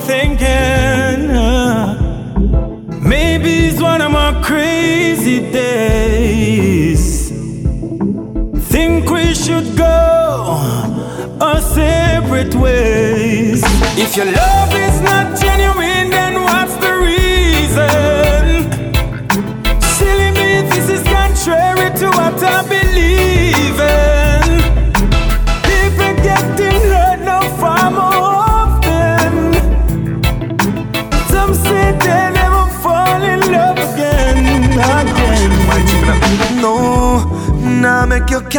Thinking? 0.00 1.30
Uh, 1.30 1.96
maybe 3.02 3.68
it's 3.68 3.80
one 3.80 4.00
of 4.00 4.10
my 4.10 4.40
crazy 4.42 5.40
days. 5.50 7.30
Think 8.72 9.10
we 9.10 9.34
should 9.34 9.76
go 9.76 10.56
our 11.40 11.60
separate 11.60 12.54
ways. 12.54 13.62
If 13.98 14.16
your 14.16 14.26
love 14.26 14.74
is 14.74 15.00
not 15.02 15.38
genuine, 15.40 16.10
then 16.10 16.34
what's 16.42 16.76
the 16.76 16.92
reason? 17.10 18.70
Silly 19.80 20.30
me, 20.38 20.62
this 20.70 20.88
is 20.96 21.02
contrary 21.02 21.90
to 21.98 22.06
what 22.18 22.42
I 22.42 22.62
believe 22.68 23.80
in. 23.80 24.09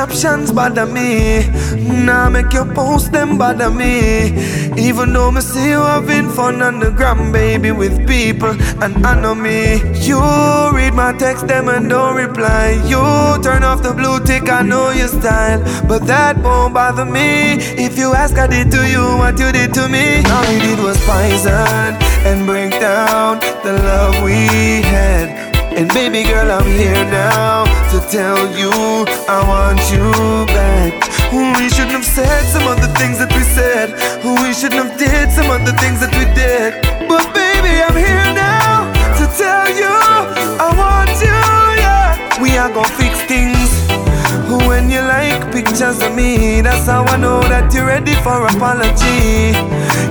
Captions 0.02 0.52
bother 0.52 0.88
me. 0.88 1.46
Nah 2.06 2.28
make 2.28 2.52
your 2.54 2.66
post 2.74 3.12
them 3.12 3.38
bother 3.38 3.70
me. 3.70 3.94
Even 4.88 5.14
though 5.14 5.30
me 5.30 5.42
see 5.42 5.70
you 5.70 5.82
having 5.94 6.28
fun 6.38 6.60
on 6.64 6.80
the 6.80 6.90
gram, 6.90 7.32
baby, 7.32 7.72
with 7.72 7.96
people 8.08 8.54
and 8.84 9.06
I 9.06 9.14
know 9.22 9.36
me. 9.36 9.60
You 10.08 10.20
read 10.78 10.94
my 10.96 11.14
text 11.24 11.48
them 11.48 11.70
and 11.70 11.88
don't 11.88 12.16
reply. 12.16 12.82
You 12.92 13.04
turn 13.44 13.64
off 13.64 13.84
the 13.84 13.94
blue 13.94 14.20
tick, 14.30 14.50
I 14.50 14.64
know 14.64 14.90
your 14.90 15.08
style, 15.20 15.62
but 15.88 16.08
that 16.08 16.36
won't 16.40 16.74
bother 16.74 17.06
me. 17.06 17.30
If 17.86 17.96
you 18.00 18.14
ask, 18.14 18.36
I 18.40 18.48
did 18.48 18.72
to 18.72 18.82
you 18.94 19.06
what 19.22 19.38
you 19.38 19.52
did 19.52 19.72
to 19.76 19.88
me. 19.88 20.24
All 20.34 20.48
you 20.52 20.60
did 20.68 20.80
was 20.80 20.98
poison 21.06 21.92
and 22.30 22.48
break 22.48 22.72
down 22.80 23.40
the 23.64 23.74
love 23.90 24.24
we 24.24 24.82
had. 24.94 25.52
And 25.78 25.88
baby 25.94 26.24
girl, 26.24 26.52
I'm 26.52 26.66
here 26.66 27.06
now 27.06 27.64
tell 28.12 28.43
you 28.60 28.71
I 29.32 29.39
want 29.47 29.80
you 29.88 30.12
back. 30.52 30.91
We 31.32 31.69
shouldn't 31.69 31.95
have 31.95 32.04
said 32.04 32.43
some 32.43 32.67
of 32.67 32.82
the 32.84 32.91
things 33.00 33.19
that 33.19 33.32
we 33.32 33.39
said. 33.56 33.95
We 34.19 34.52
shouldn't 34.54 34.84
have 34.84 35.00
did 35.00 35.32
some 35.32 35.47
of 35.47 35.63
the 35.63 35.71
things 35.80 36.04
that 36.04 36.12
we 36.19 36.28
did. 36.36 36.76
But 37.08 37.32
baby, 37.32 37.71
I'm 37.80 37.95
here 37.95 38.28
now 38.36 38.91
to 39.15 39.26
tell 39.39 39.63
you 39.71 39.95
I 40.60 40.67
want 40.76 41.15
you, 41.24 41.39
yeah. 41.80 42.41
We 42.43 42.58
are 42.58 42.67
gonna 42.67 43.00
fix 43.00 43.24
things. 43.32 43.71
When 44.67 44.91
you 44.91 45.00
like 45.00 45.50
pictures 45.54 46.04
of 46.04 46.13
me, 46.13 46.60
that's 46.60 46.88
how 46.88 47.06
I 47.06 47.15
know 47.15 47.39
that 47.47 47.74
you're 47.74 47.88
ready 47.88 48.15
for 48.15 48.43
apology. 48.43 49.56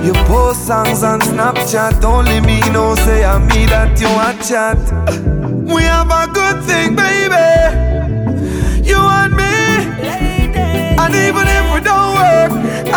You 0.01 0.13
post 0.25 0.65
songs 0.65 1.03
on 1.03 1.21
Snapchat, 1.21 2.03
only 2.03 2.41
me 2.41 2.61
know 2.73 2.95
say 2.95 3.23
I 3.23 3.37
me 3.37 3.67
that 3.69 4.01
you 4.01 4.09
want 4.09 4.41
chat. 4.41 4.81
We 5.69 5.83
have 5.83 6.09
a 6.09 6.25
good 6.33 6.63
thing, 6.63 6.95
baby. 6.95 7.90
You 8.91 8.99
and 9.19 9.33
me. 9.39 9.53
And 11.01 11.13
even 11.25 11.45
if 11.57 11.65
we 11.73 11.79
don't 11.79 12.11
work, 12.19 12.51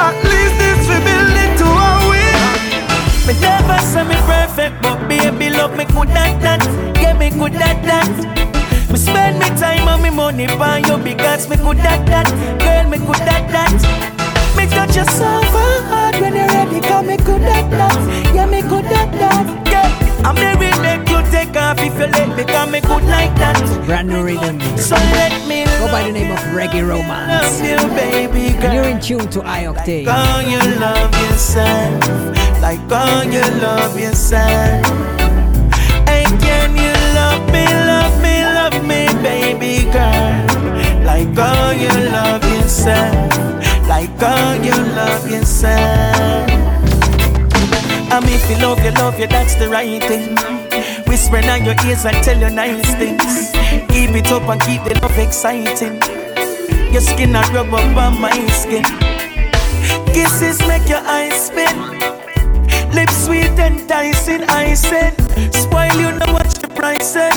at 0.05 0.17
least 0.31 0.55
this 0.59 0.81
we 0.91 0.97
build 1.07 1.37
it 1.45 1.53
to 1.61 1.69
a 1.89 1.91
win. 2.11 2.35
Me 3.27 3.33
never 3.41 3.79
say 3.91 4.03
me 4.03 4.17
perfect, 4.27 4.83
but 4.83 4.99
baby 5.09 5.51
love 5.51 5.77
me 5.77 5.85
good 5.85 6.11
at 6.11 6.35
that. 6.43 6.63
Yeah, 7.01 7.15
me 7.15 7.31
good 7.31 7.55
at 7.55 7.79
that. 7.89 8.11
Me 8.91 8.99
spend 8.99 9.39
me 9.39 9.49
time 9.61 9.87
and 9.87 10.03
me 10.03 10.11
money 10.11 10.47
on 10.49 10.85
you 10.85 10.99
because 10.99 11.49
me 11.49 11.57
good 11.57 11.79
at 11.79 12.05
that. 12.07 12.29
Girl, 12.59 12.91
me 12.91 12.99
good 12.99 13.29
at 13.37 13.47
that. 13.55 13.79
Me 14.57 14.67
touch 14.67 14.97
you 14.97 15.05
so 15.05 15.31
hard 15.91 16.17
when 16.21 16.35
you're 16.35 16.49
ready, 16.49 16.81
cause 16.81 17.07
me 17.07 17.17
good 17.19 17.43
at 17.43 17.71
that. 17.71 18.35
Yeah, 18.35 18.47
me 18.47 18.63
good 18.63 18.87
at 18.87 19.13
that. 19.13 19.64
I'm 20.25 20.35
the 20.37 20.55
make 20.81 21.09
you 21.09 21.21
take 21.31 21.55
off 21.57 21.79
if 21.79 21.93
you 21.95 22.07
let 22.07 22.37
me, 22.37 22.45
cause 22.45 22.71
me 22.71 22.81
good 22.81 23.05
like 23.05 23.35
that. 23.37 23.61
Brand 23.87 24.09
new 24.09 24.23
rhythm. 24.25 24.59
So 24.79 24.97
let 24.97 25.47
me 25.47 25.65
Go 25.79 25.87
by 25.93 26.05
the 26.05 26.13
name 26.13 26.31
of 26.33 26.39
Reggae 26.57 26.87
Romance. 26.87 27.61
you, 27.61 27.77
baby 27.95 28.53
girl. 28.57 28.65
And 28.65 28.75
you're 28.75 28.85
in 28.85 29.01
tune 29.01 29.29
to 29.31 29.43
I-Octane. 29.43 30.07
How 30.07 30.41
you 30.41 30.59
love 30.81 31.13
yourself, 31.23 32.63
like 32.63 32.81
how 32.89 33.23
you 33.23 33.43
love 33.61 34.01
yourself. 34.01 34.87
And 36.09 36.41
can 36.41 36.71
you 36.77 36.95
love 37.21 37.45
me, 37.53 37.67
love 37.93 38.17
me, 38.23 38.45
love 38.59 38.81
me, 38.87 39.07
baby 39.23 39.85
girl? 39.93 41.05
Like 41.05 41.29
how 41.37 41.71
you 41.73 41.93
love 42.11 42.43
yourself, 42.55 43.31
like 43.89 44.17
how 44.19 44.55
you 44.55 44.77
love 44.97 45.31
yourself. 45.31 46.74
And 48.15 48.27
if 48.27 48.49
you 48.49 48.57
love 48.59 48.79
you, 48.85 48.93
love 48.93 49.19
you, 49.19 49.27
that's 49.27 49.57
the 49.57 49.69
right 49.69 50.01
thing. 50.01 50.37
Whispering 51.09 51.49
on 51.49 51.65
your 51.65 51.75
ears 51.85 52.05
and 52.05 52.15
tell 52.23 52.39
you 52.39 52.49
nice 52.49 52.95
things. 52.95 53.51
Keep 53.91 54.15
it 54.15 54.31
up 54.31 54.49
and 54.49 54.61
keep 54.61 54.85
the 54.85 54.97
love 55.03 55.19
exciting. 55.19 55.99
Your 56.93 57.01
skin 57.01 57.35
a 57.35 57.43
rub 57.51 57.75
up 57.75 57.97
on 57.97 58.21
my 58.21 58.31
skin. 58.55 58.85
Kisses 60.15 60.61
make 60.69 60.89
your 60.89 61.03
eyes 61.03 61.47
spin. 61.47 61.75
Lips 62.95 63.25
sweet 63.25 63.51
and 63.59 63.81
enticing, 63.81 64.45
I 64.45 64.75
said. 64.75 65.19
Spoil 65.53 65.93
you 65.99 66.13
know 66.13 66.33
what 66.33 66.47
your 66.63 66.71
price 66.71 67.15
said. 67.15 67.37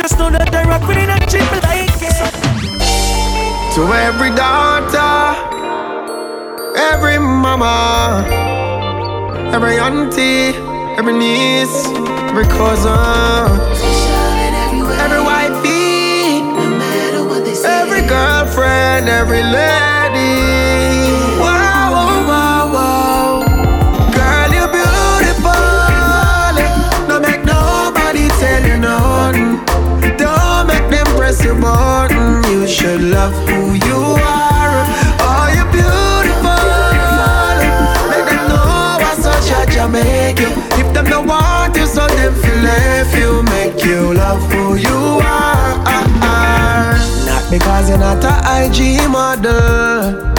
Just 0.00 0.18
know 0.18 0.30
that 0.30 0.54
I 0.54 0.64
rock 0.64 0.88
with 0.88 0.96
it 0.96 1.10
and 1.10 1.20
chip 1.28 1.44
like 1.68 2.00
it. 2.00 2.16
To 3.74 3.92
every 3.92 4.30
daughter, 4.34 5.36
every 6.78 7.18
mama, 7.18 8.53
every 9.54 9.78
auntie, 9.78 10.50
every 10.98 11.12
niece, 11.12 11.86
every 12.28 12.44
cousin, 12.46 12.90
every 14.98 15.22
wifey, 15.30 16.42
every 17.64 18.02
girlfriend, 18.08 19.08
every 19.08 19.44
lady. 19.44 20.34
Wow, 21.38 21.86
wow, 21.94 22.26
wow, 22.30 22.72
wow. 22.74 23.30
Girl, 24.16 24.50
you're 24.56 24.72
beautiful. 24.74 25.70
Don't 27.08 27.22
make 27.22 27.44
nobody 27.44 28.26
tell 28.42 28.62
you 28.66 28.76
nothing. 28.76 29.64
Don't 30.16 30.66
make 30.66 30.86
them 30.90 31.06
press 31.16 31.44
your 31.44 31.54
button. 31.54 32.42
You 32.50 32.66
should 32.66 33.02
love 33.02 33.34
who 33.48 33.74
you 33.74 33.83
because 47.58 47.88
you're 47.88 47.98
not 47.98 48.24
a 48.24 48.34
IG 48.66 49.08
model. 49.08 50.34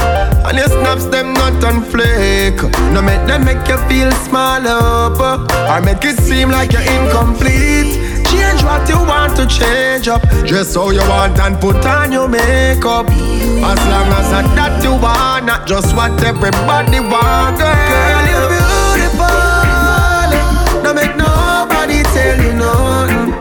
And 0.46 0.58
your 0.58 0.68
snaps 0.68 1.06
them 1.06 1.34
not 1.34 1.64
on 1.64 1.82
flake 1.82 2.62
No 2.94 3.02
make 3.02 3.26
them 3.26 3.46
make 3.46 3.66
you 3.68 3.78
feel 3.88 4.12
small 4.28 4.68
up. 4.68 5.48
Or 5.72 5.82
make 5.82 6.04
it 6.04 6.20
seem 6.20 6.50
like 6.50 6.74
you're 6.74 6.82
incomplete. 6.82 7.96
Change 8.28 8.62
what 8.64 8.88
you 8.90 9.00
want 9.00 9.34
to 9.38 9.48
change 9.48 10.10
up. 10.10 10.22
Dress 10.46 10.76
how 10.76 10.90
you 10.90 11.06
want 11.08 11.40
and 11.40 11.58
put 11.60 11.86
on 11.86 12.12
your 12.12 12.28
makeup. 12.28 13.08
As 13.10 13.80
long 13.92 14.10
as 14.20 14.28
that, 14.32 14.48
that 14.58 14.84
you 14.84 14.92
want 14.92 15.46
Not 15.46 15.66
just 15.66 15.96
what 15.96 16.22
everybody 16.22 17.00
want 17.00 17.58
Girl, 17.58 17.88
Girl 17.92 18.26
you're 18.32 18.50
beautiful. 18.52 19.24
Don't 20.84 20.96
make 21.00 21.16
nobody 21.16 22.04
tell 22.12 22.38
you 22.44 22.54
nothing. 22.60 23.32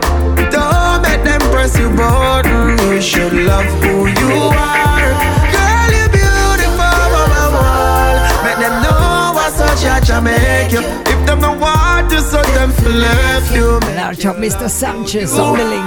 Don't 0.49 1.01
make 1.03 1.23
them 1.27 1.41
press 1.51 1.77
your 1.77 1.93
button 1.93 2.64
You 2.95 3.01
should 3.01 3.33
love 3.33 3.65
who 3.83 4.07
you 4.07 4.31
are 4.55 5.11
Girl, 5.51 5.91
you're 5.91 6.07
beautiful, 6.07 6.95
mama, 7.11 7.51
wall. 7.51 8.43
Make 8.45 8.57
them 8.57 8.83
know 8.83 9.33
what 9.35 9.51
such 9.51 9.83
a 9.83 9.99
Jamaica. 9.99 11.04
If 12.17 12.31
them 12.31 12.41
don't 12.41 12.45
want 12.45 12.45
to, 12.45 12.45
so 12.45 12.53
them 12.53 12.71
feel 12.71 12.91
left 12.91 13.55
you. 13.55 13.79
Large 13.95 14.25
up 14.25 14.35
Mr. 14.37 14.69
Sanchez 14.69 15.37
on 15.37 15.57
the 15.57 15.65
link. 15.65 15.83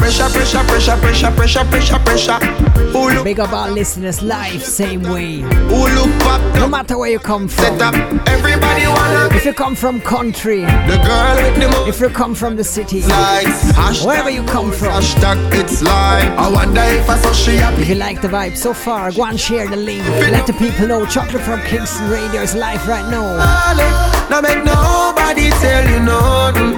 Pressure, 0.00 0.28
pressure, 0.30 0.64
pressure, 0.64 0.96
pressure, 0.96 1.30
pressure, 1.32 1.64
pressure, 1.64 1.98
pressure. 1.98 3.22
Big 3.22 3.40
up 3.40 3.52
our 3.52 3.70
listeners 3.70 4.22
live, 4.22 4.62
same 4.62 5.02
way. 5.02 5.40
who 5.40 5.88
look 5.94 6.20
pop 6.20 6.40
No 6.54 6.68
matter 6.68 6.96
where 6.96 7.10
you 7.10 7.18
come 7.18 7.48
from. 7.48 7.78
Everybody 8.26 8.86
wanna 8.86 9.28
If 9.36 9.44
you 9.44 9.52
come 9.52 9.74
from 9.74 10.00
country, 10.00 10.60
the 10.62 10.98
girl 11.04 11.36
with 11.36 11.56
the 11.60 11.88
if 11.88 12.00
you 12.00 12.08
come 12.08 12.34
from 12.34 12.56
the 12.56 12.64
city, 12.64 13.02
lights. 13.02 14.04
Wherever 14.04 14.30
you 14.30 14.42
come 14.44 14.72
from. 14.72 15.02
Hashtag, 15.02 15.36
it's 15.52 15.82
live. 15.82 16.38
I 16.38 16.48
wonder 16.50 16.80
if 16.80 17.08
I 17.10 17.18
saw 17.18 17.32
she 17.32 17.56
happy. 17.56 17.82
If 17.82 17.88
you 17.90 17.94
like 17.96 18.22
the 18.22 18.28
vibe 18.28 18.56
so 18.56 18.72
far, 18.72 19.12
go 19.12 19.24
and 19.24 19.38
share 19.38 19.68
the 19.68 19.76
link. 19.76 20.02
Let 20.08 20.46
the 20.46 20.54
people 20.54 20.86
know 20.86 21.04
Chocolate 21.04 21.42
from 21.42 21.60
Kingston 21.62 22.08
Radio 22.10 22.40
is 22.42 22.54
live 22.54 22.86
right 22.88 23.08
now. 23.10 24.17
Now 24.30 24.42
make 24.42 24.62
nobody 24.62 25.48
tell 25.62 25.84
you 25.88 26.00
nothing. 26.00 26.72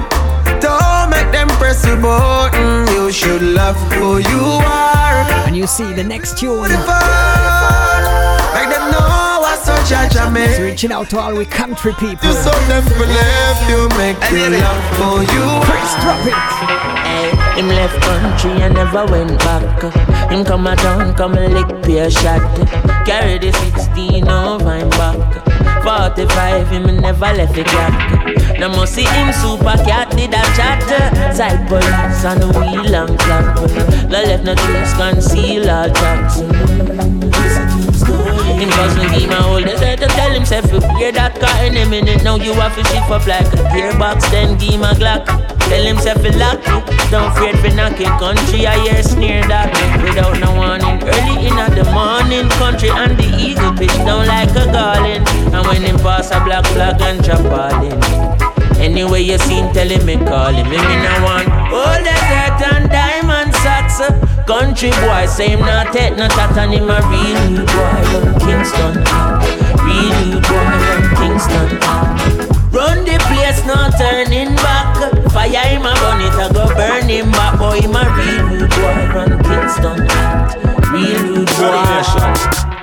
Don't 0.60 1.10
make 1.10 1.32
them 1.32 1.48
press 1.58 1.82
the 1.82 1.96
button. 1.96 2.86
You 2.94 3.10
should 3.10 3.42
love 3.42 3.76
who 3.92 4.18
you 4.18 4.42
are. 4.64 5.26
And 5.46 5.56
you 5.56 5.66
see 5.66 5.92
the 5.92 6.04
next 6.04 6.38
tune 6.38 6.62
Make 6.62 6.78
them 8.70 8.86
know 8.92 9.38
what's 9.42 9.64
such 9.64 9.90
a 9.90 10.06
is 10.06 10.14
Jamaica. 10.14 10.62
reaching 10.62 10.92
out 10.92 11.10
to 11.10 11.18
all 11.18 11.34
we 11.34 11.44
country 11.44 11.92
people. 11.94 12.28
You 12.28 12.34
so 12.34 12.52
them 12.70 12.84
for 12.84 13.06
left 13.06 13.68
you 13.68 13.88
make 13.98 14.20
you 14.30 14.50
love 14.54 14.84
who 14.98 15.20
you 15.34 15.46
Chris, 15.66 15.94
drop 16.02 16.24
it. 16.26 16.34
Hey, 17.02 17.30
him 17.60 17.68
left 17.68 18.00
country 18.02 18.62
and 18.62 18.74
never 18.74 19.06
went 19.06 19.36
back. 19.40 19.82
Him 20.30 20.44
come 20.44 20.66
a 20.68 20.76
town, 20.76 21.14
come 21.16 21.34
a 21.34 21.48
lick 21.48 21.82
peer 21.82 22.10
shot. 22.10 22.40
Carry 23.04 23.38
the 23.38 23.52
16 23.74 24.28
over 24.28 24.76
him 24.76 24.90
back. 24.90 25.59
45, 25.82 26.68
him 26.68 26.96
never 27.00 27.32
left 27.32 27.56
a 27.56 27.64
crack. 27.64 28.58
Now 28.58 28.68
must 28.68 28.94
see 28.94 29.04
him 29.04 29.32
super 29.32 29.76
cat 29.84 30.10
did 30.16 30.34
a 30.34 30.42
chat. 30.56 30.82
Side 31.34 31.66
police 31.68 32.24
on 32.24 32.40
the 32.40 32.48
wheel 32.58 32.94
and 32.94 33.18
clap. 33.18 33.56
No 34.10 34.22
left 34.22 34.44
no 34.44 34.54
trace, 34.54 34.92
conceal 34.94 35.70
all 35.70 35.90
tracks. 35.90 37.29
Him 38.80 38.88
cousin 38.88 39.18
give 39.18 39.28
my 39.28 39.44
old 39.44 39.68
say 39.78 39.96
to 39.96 40.06
tell 40.06 40.30
himself 40.30 40.64
to 40.70 40.78
wear 40.96 41.12
that 41.12 41.38
car 41.38 41.64
in 41.64 41.76
a 41.76 41.84
minute. 41.84 42.24
Now 42.24 42.36
you 42.36 42.54
have 42.54 42.74
to 42.76 42.84
shift 42.88 43.10
up 43.10 43.26
like 43.26 43.44
a 43.52 43.60
gearbox, 43.68 44.30
then 44.30 44.56
give 44.56 44.80
my 44.80 44.94
Glock. 44.94 45.26
Tell 45.68 45.84
himself 45.84 46.22
to 46.22 46.32
lock 46.38 46.60
it. 46.64 47.10
Don't 47.10 47.28
afraid 47.30 47.58
for 47.60 47.74
knocking 47.76 48.08
country. 48.16 48.66
I 48.66 48.80
hear 48.80 49.02
sneer 49.02 49.46
that 49.48 49.68
without 50.02 50.40
no 50.40 50.54
warning. 50.56 50.96
Early 51.04 51.46
in 51.46 51.56
the 51.76 51.84
morning, 51.92 52.48
country 52.56 52.88
and 52.88 53.18
the 53.18 53.28
eagle 53.36 53.76
pitch 53.76 53.92
down 54.08 54.26
like 54.26 54.50
a 54.56 54.64
garland. 54.72 55.28
And 55.28 55.66
when 55.66 55.82
him 55.82 55.98
pass 55.98 56.30
a 56.32 56.40
black 56.40 56.64
flag 56.72 57.00
and 57.02 57.22
drop 57.22 57.44
all 57.52 57.84
in. 57.84 58.00
Anyway, 58.80 59.20
you 59.20 59.36
seen, 59.38 59.70
tell 59.74 59.88
him 59.88 60.06
me 60.06 60.16
call 60.16 60.56
him. 60.56 60.64
Me 60.70 60.78
me 60.80 60.96
no 61.04 61.12
want 61.22 61.48
all 61.68 62.00
dirt 62.00 62.60
and 62.72 62.88
diamond 62.88 63.49
socks. 63.62 64.00
Uh, 64.00 64.12
country 64.46 64.90
boy 65.02 65.26
him 65.38 65.60
not 65.60 65.92
take 65.92 66.16
no 66.16 66.28
tat 66.28 66.56
and 66.56 66.72
him 66.74 66.90
a 66.90 66.98
real 67.08 67.64
boy 67.68 68.00
from 68.10 68.28
Kingston. 68.44 68.94
Real 69.84 70.40
boy 70.48 70.74
from 70.84 71.02
Kingston. 71.18 71.68
Run 72.72 73.04
the 73.04 73.16
place, 73.28 73.60
no 73.66 73.78
turning 73.98 74.54
back. 74.56 74.96
Fire 75.32 75.66
him 75.68 75.86
a 75.86 75.92
burn 76.00 76.20
it, 76.22 76.34
I 76.34 76.48
go 76.52 76.66
burn 76.74 77.08
him 77.08 77.30
back. 77.32 77.58
Boy, 77.58 77.80
him 77.80 77.96
a 77.96 78.04
real 78.16 78.68
boy 78.68 79.00
from 79.12 79.30
Kingston. 79.44 79.98
Real 80.92 81.44
boy. 81.44 82.79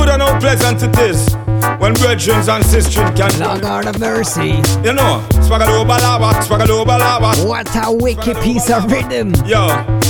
Good 0.00 0.08
and 0.08 0.22
how 0.22 0.40
pleasant 0.40 0.82
it 0.82 0.98
is 0.98 1.34
when 1.76 1.92
brethren 1.92 2.40
and 2.48 2.64
sisters 2.64 3.10
can 3.12 3.38
Lord 3.38 3.60
God 3.60 3.86
of 3.86 4.00
mercy. 4.00 4.56
You 4.80 4.96
know, 4.96 5.20
swagalo 5.44 5.84
balaba, 5.84 6.32
swagalo 6.40 6.86
balaba. 6.86 7.36
What 7.46 7.68
a 7.76 7.92
wicked 7.92 8.38
piece 8.38 8.70
of 8.70 8.90
rhythm. 8.90 9.34
Yo, 9.44 9.66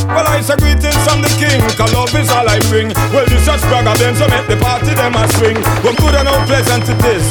well 0.06 0.28
I 0.30 0.42
say 0.42 0.54
greetings 0.62 0.94
from 1.02 1.22
the 1.22 1.32
king, 1.42 1.58
cause 1.74 1.92
love 1.92 2.14
is 2.14 2.30
all 2.30 2.48
I 2.48 2.60
bring. 2.70 2.94
Well 3.10 3.26
this 3.26 3.48
a 3.48 3.58
swagger 3.58 3.98
then 3.98 4.14
so 4.14 4.28
make 4.28 4.46
the 4.46 4.62
party 4.62 4.94
them 4.94 5.16
a 5.16 5.26
swing. 5.34 5.56
How 5.82 5.92
good 5.98 6.14
and 6.14 6.28
how 6.28 6.46
pleasant 6.46 6.86
it 6.86 7.04
is 7.10 7.26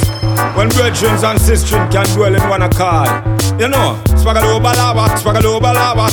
when 0.51 0.67
brethren 0.67 1.15
and 1.15 1.39
sisters 1.39 1.79
can 1.95 2.05
dwell 2.11 2.35
in 2.35 2.43
one 2.49 2.63
accord. 2.63 3.07
You 3.55 3.69
know, 3.69 3.95
swagalo 4.19 4.59
balaba, 4.59 5.07
swagalo 5.15 5.61
balaba, 5.61 6.09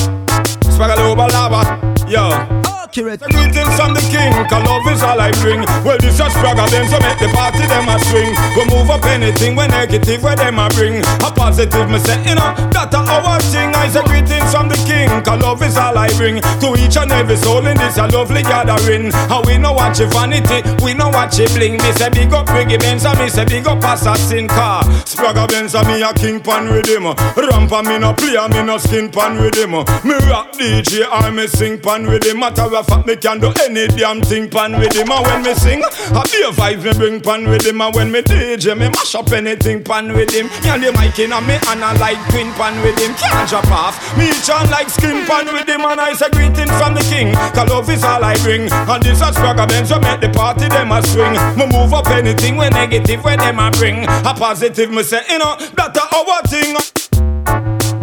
swagalo 0.70 1.16
balaba. 1.16 1.66
Yo. 2.08 2.55
Accurate. 2.96 3.20
Greetings 3.28 3.76
from 3.76 3.92
the 3.92 4.00
king, 4.08 4.32
cause 4.48 4.64
love 4.64 4.88
is 4.88 5.02
all 5.02 5.20
I 5.20 5.28
bring. 5.44 5.60
Well, 5.84 6.00
this 6.00 6.16
a 6.16 6.32
struggle, 6.32 6.64
then 6.72 6.88
so 6.88 6.96
make 7.04 7.20
the 7.20 7.28
party 7.28 7.68
them 7.68 7.92
a 7.92 8.00
swing. 8.08 8.32
We 8.56 8.64
move 8.72 8.88
up 8.88 9.04
anything 9.04 9.54
when 9.54 9.68
negative 9.68 10.22
where 10.22 10.34
them 10.34 10.58
a 10.58 10.70
bring. 10.72 11.04
A 11.20 11.28
positive, 11.28 11.90
me 11.90 11.98
say, 12.00 12.16
you 12.24 12.32
know, 12.32 12.56
that 12.72 12.96
a 12.96 13.00
our 13.04 13.36
thing. 13.52 13.68
I 13.76 13.92
say 13.92 14.00
greetings 14.08 14.48
from 14.48 14.72
the 14.72 14.80
king, 14.88 15.12
cause 15.20 15.42
love 15.44 15.60
is 15.60 15.76
all 15.76 15.92
I 15.92 16.08
bring. 16.16 16.40
To 16.40 16.72
each 16.80 16.96
and 16.96 17.12
every 17.12 17.36
soul 17.36 17.66
in 17.66 17.76
this 17.76 18.00
a 18.00 18.08
lovely 18.08 18.40
gathering. 18.40 19.12
How 19.28 19.44
we 19.44 19.58
know 19.58 19.76
watch 19.76 20.00
your 20.00 20.08
vanity, 20.08 20.64
we 20.80 20.94
know 20.96 21.12
watch 21.12 21.36
your 21.36 21.52
bling. 21.52 21.76
Me 21.76 21.92
say 22.00 22.08
big 22.08 22.32
up 22.32 22.48
Biggie 22.48 22.80
Benz, 22.80 23.04
and 23.04 23.20
me 23.20 23.28
say 23.28 23.44
big 23.44 23.68
up 23.68 23.84
Assassin 23.84 24.48
car. 24.48 24.80
Spragga 25.04 25.44
Benz, 25.44 25.74
and 25.76 25.84
me 25.84 26.00
a 26.00 26.16
king 26.16 26.40
pan 26.40 26.72
with 26.72 26.88
him. 26.88 27.12
Rampa 27.36 27.84
me 27.84 28.00
no 28.00 28.16
play, 28.16 28.40
and 28.40 28.56
me 28.56 28.64
no 28.64 28.80
skin 28.80 29.12
pan 29.12 29.36
with 29.36 29.52
him. 29.52 29.76
Me 30.00 30.16
rock 30.32 30.56
DJ, 30.56 31.04
I 31.04 31.28
me 31.28 31.46
sing 31.46 31.76
pan 31.76 32.08
with 32.08 32.24
him. 32.24 32.40
Matter 32.40 32.72
of 32.74 32.85
fact, 32.86 33.06
me 33.06 33.16
can 33.16 33.40
do 33.40 33.52
any 33.64 33.86
damn 33.88 34.20
thing 34.22 34.48
pan 34.48 34.78
with 34.78 34.94
him. 34.94 35.10
And 35.10 35.26
when 35.26 35.42
me 35.42 35.54
sing, 35.54 35.82
I 35.84 36.22
be 36.30 36.42
a 36.42 36.50
vibe 36.50 36.84
me 36.84 36.92
bring 36.94 37.20
pan 37.20 37.48
with 37.48 37.66
him. 37.66 37.80
And 37.80 37.94
when 37.94 38.12
me 38.12 38.22
DJ, 38.22 38.76
me 38.78 38.88
mash 38.88 39.14
up 39.14 39.30
anything 39.32 39.82
pan 39.82 40.12
with 40.12 40.30
him. 40.32 40.46
Me 40.62 40.70
and 40.70 40.82
the 40.82 40.92
mic 40.92 41.18
in 41.18 41.32
a 41.32 41.40
me 41.40 41.58
and 41.68 41.82
I 41.82 41.92
like 41.98 42.20
twin 42.30 42.52
pan 42.54 42.80
with 42.82 42.98
him. 42.98 43.14
Can't 43.14 43.48
drop 43.48 43.70
off. 43.70 43.94
Me 44.16 44.30
chant 44.42 44.70
like 44.70 44.88
skin 44.88 45.26
pan 45.26 45.46
with 45.52 45.68
him. 45.68 45.82
And 45.82 46.00
I 46.00 46.14
say 46.14 46.30
greeting 46.30 46.70
from 46.78 46.94
the 46.94 47.04
king. 47.10 47.34
Cause 47.54 47.68
love 47.68 47.90
is 47.90 48.04
all 48.04 48.22
I 48.22 48.36
bring. 48.42 48.70
And 48.70 49.02
this 49.02 49.20
a 49.20 49.30
Spragga 49.32 49.68
Benz, 49.68 49.88
so 49.88 49.98
make 50.00 50.20
the 50.20 50.30
party 50.30 50.68
them 50.68 50.92
a 50.92 51.02
swing. 51.02 51.34
Me 51.58 51.66
move 51.66 51.92
up 51.92 52.08
anything 52.08 52.56
when 52.56 52.72
negative 52.72 53.22
when 53.24 53.38
them 53.38 53.58
a 53.58 53.70
bring. 53.70 54.04
A 54.04 54.34
positive, 54.34 54.90
me 54.90 55.02
say, 55.02 55.22
you 55.28 55.38
know, 55.38 55.56
that 55.76 55.96
a 55.96 56.04
our 56.16 56.42
thing. 56.48 56.74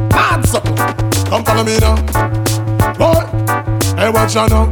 Mad 0.10 0.46
something. 0.46 0.76
Come 1.30 1.44
follow 1.44 1.64
me 1.64 1.78
now. 1.80 1.96
Boy, 2.94 3.24
hey, 4.04 4.10
watch 4.10 4.36
out 4.36 4.50
now. 4.50 4.66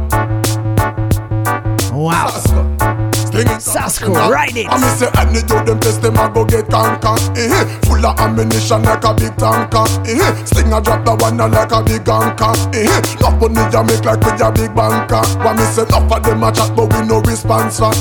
Wow. 1.96 2.71
Sasko, 3.48 4.14
ride 4.30 4.56
it. 4.56 4.66
I 4.68 4.76
me 4.80 4.88
say 4.96 5.08
any 5.18 5.38
you 5.40 5.64
them 5.64 5.80
test 5.80 6.02
them 6.02 6.16
a 6.16 6.28
go 6.32 6.44
get 6.44 6.68
conquer. 6.68 7.16
Eh, 7.36 7.64
full 7.86 8.04
of 8.04 8.18
ammunition 8.18 8.82
like 8.82 9.04
a 9.04 9.14
big 9.14 9.36
tanker. 9.36 9.84
Eh, 10.06 10.44
sling 10.44 10.72
a 10.72 10.80
drop 10.80 11.04
the 11.04 11.14
one 11.16 11.36
like 11.36 11.72
a 11.72 11.82
big 11.82 12.08
anchor. 12.08 12.52
Eh, 12.74 12.86
enough 13.18 13.40
money 13.40 13.62
ya 13.72 13.82
make 13.82 14.04
like 14.04 14.20
with 14.20 14.40
a 14.40 14.50
big 14.52 14.74
banker. 14.74 15.22
Why 15.42 15.54
me 15.56 15.64
say 15.72 15.82
enough 15.82 16.10
of 16.12 16.22
them 16.22 16.42
a 16.42 16.52
chat 16.52 16.74
but 16.76 16.92
we 16.92 17.06
no 17.06 17.20
response 17.22 17.78
for. 17.78 17.92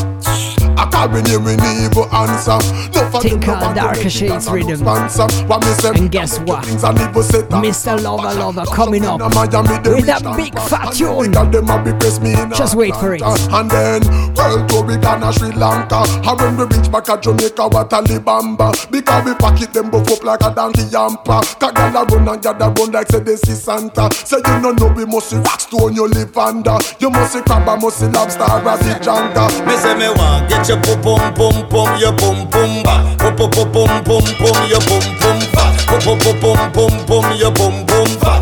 I 0.77 0.89
call 0.89 1.09
me 1.09 1.21
name 1.23 1.43
we 1.43 1.55
need 1.57 1.91
evil 1.91 2.07
answer. 2.15 2.57
Enough 2.95 3.15
of 3.15 3.23
them 3.23 3.39
no 3.41 3.69
to 3.69 3.75
Darker 3.75 4.09
Shades 4.09 4.47
no 4.47 4.53
Rhythm. 4.53 4.77
sponsor. 4.77 5.27
Why 5.45 5.57
me 5.59 5.73
say 5.73 5.89
And 5.89 6.11
guess 6.11 6.39
what? 6.39 6.65
things 6.65 6.83
and 6.83 6.99
evil 6.99 7.23
set 7.23 7.51
up. 7.53 7.63
Mr. 7.63 8.01
Lover 8.01 8.33
Lover 8.39 8.65
coming 8.65 9.05
up 9.05 9.19
with 9.21 9.53
a 9.53 10.33
big 10.37 10.57
fat. 10.59 10.93
tune. 10.93 11.31
the 11.31 11.43
girl 11.43 11.45
them 11.49 11.69
a 11.69 11.83
be 11.83 11.91
press 11.99 12.19
me 12.19 12.33
in 12.39 12.49
Just 12.51 12.75
wait 12.75 12.95
for 12.95 13.13
it. 13.13 13.21
And 13.21 13.69
then 13.69 14.01
world 14.35 14.69
tour 14.69 14.83
we 14.83 14.97
gonna 14.97 15.30
Sri 15.31 15.51
Lanka. 15.51 16.03
And 16.27 16.39
when 16.39 16.57
we 16.57 16.63
reach 16.77 16.91
back 16.91 17.09
at 17.09 17.21
Jamaica, 17.23 17.67
what 17.69 17.91
a 17.93 18.01
libamba. 18.01 18.71
Because 18.91 19.25
we 19.25 19.33
pack 19.35 19.61
it 19.61 19.73
them 19.73 19.89
buff 19.89 20.09
up 20.11 20.23
like 20.23 20.43
a 20.43 20.53
donkey 20.53 20.83
yampa. 20.91 21.41
Cause 21.59 21.71
girl 21.73 21.97
a 21.97 22.05
run 22.05 22.27
and 22.27 22.41
gather 22.41 22.69
run 22.69 22.91
like 22.91 23.07
say 23.07 23.19
they 23.19 23.35
see 23.35 23.53
Santa. 23.53 24.09
Say 24.13 24.37
you 24.37 24.59
no 24.59 24.71
know 24.71 24.91
we 24.93 25.05
must 25.05 25.29
see 25.29 25.37
rock 25.37 25.59
stone 25.59 25.93
you 25.93 26.07
live 26.07 26.37
under. 26.37 26.77
You 26.99 27.09
must 27.09 27.33
see 27.33 27.41
crab 27.41 27.67
and 27.67 27.81
must 27.81 27.99
see 27.99 28.07
lobster 28.07 28.43
or 28.43 28.77
see 28.83 28.95
janga. 28.99 29.47
Me 29.65 29.75
say 29.77 29.95
me 29.95 30.09
want 30.09 30.49
get 30.49 30.67
your 30.67 30.79
pum 30.81 31.01
pum 31.01 31.33
pum 31.33 31.67
pum 31.69 31.99
your 31.99 32.13
pum 32.17 32.47
pum 32.49 32.83
ba 32.83 33.15
pum 33.17 33.35
pum 33.35 33.49
pum 33.51 33.71
pum 33.71 33.89
pum 34.03 34.25
pum 34.37 34.57
your 34.69 34.81
pum 34.87 35.05
pum 35.19 35.39
ba 35.53 35.63
pum 35.87 36.19
pum 36.19 36.37
pum 36.41 36.71
pum 36.71 36.73
pum 36.73 37.05
pum 37.05 37.37
your 37.37 37.51
pum 37.53 37.85
pum 37.85 38.09
ba. 38.19 38.33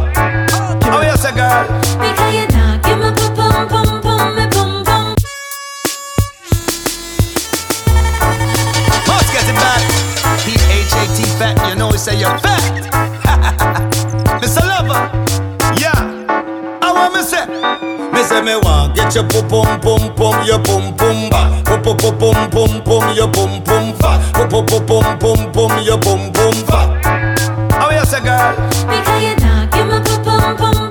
How 0.90 1.02
you 1.02 1.18
say, 1.18 1.34
girl? 1.36 1.79
Say 12.10 12.20
you're 12.20 12.38
fat. 12.40 12.64
Mr. 14.42 14.64
Lover, 14.66 15.02
yeah. 15.80 16.00
I 16.82 16.92
want 16.92 17.14
me 17.14 17.22
say. 17.22 17.46
Me 18.14 18.24
say 18.24 18.42
me 18.42 18.56
want 18.56 18.96
get 18.96 19.14
your 19.16 19.28
pum 19.28 19.48
pum 19.50 19.80
pum 19.82 20.14
pum 20.16 20.46
your 20.46 20.60
pum 20.60 20.96
pum 20.96 21.30
ba 21.30 21.62
pum 21.66 21.82
pum 21.84 21.98
pum 21.98 22.18
pum 22.18 22.42
pum 22.50 22.82
pum 22.84 23.16
your 23.16 23.30
pum 23.32 23.62
pum 23.64 23.94
ba 24.00 24.12
pum 24.34 24.66
pum 24.66 24.86
pum 24.86 24.86
pum 24.88 25.20
pum 25.20 25.52
pum 25.52 25.84
your 25.84 26.00
pum 26.00 26.32
pum 26.34 26.56
ba. 26.68 26.80
How 27.80 27.92
you 27.92 28.06
say, 28.06 28.22
girl? 28.22 28.56
Because 28.90 29.24
you 29.24 29.36
not 29.46 29.72
give 29.72 29.88
me 29.88 30.00
pum 30.24 30.58
pum 30.58 30.74
pum 30.74 30.89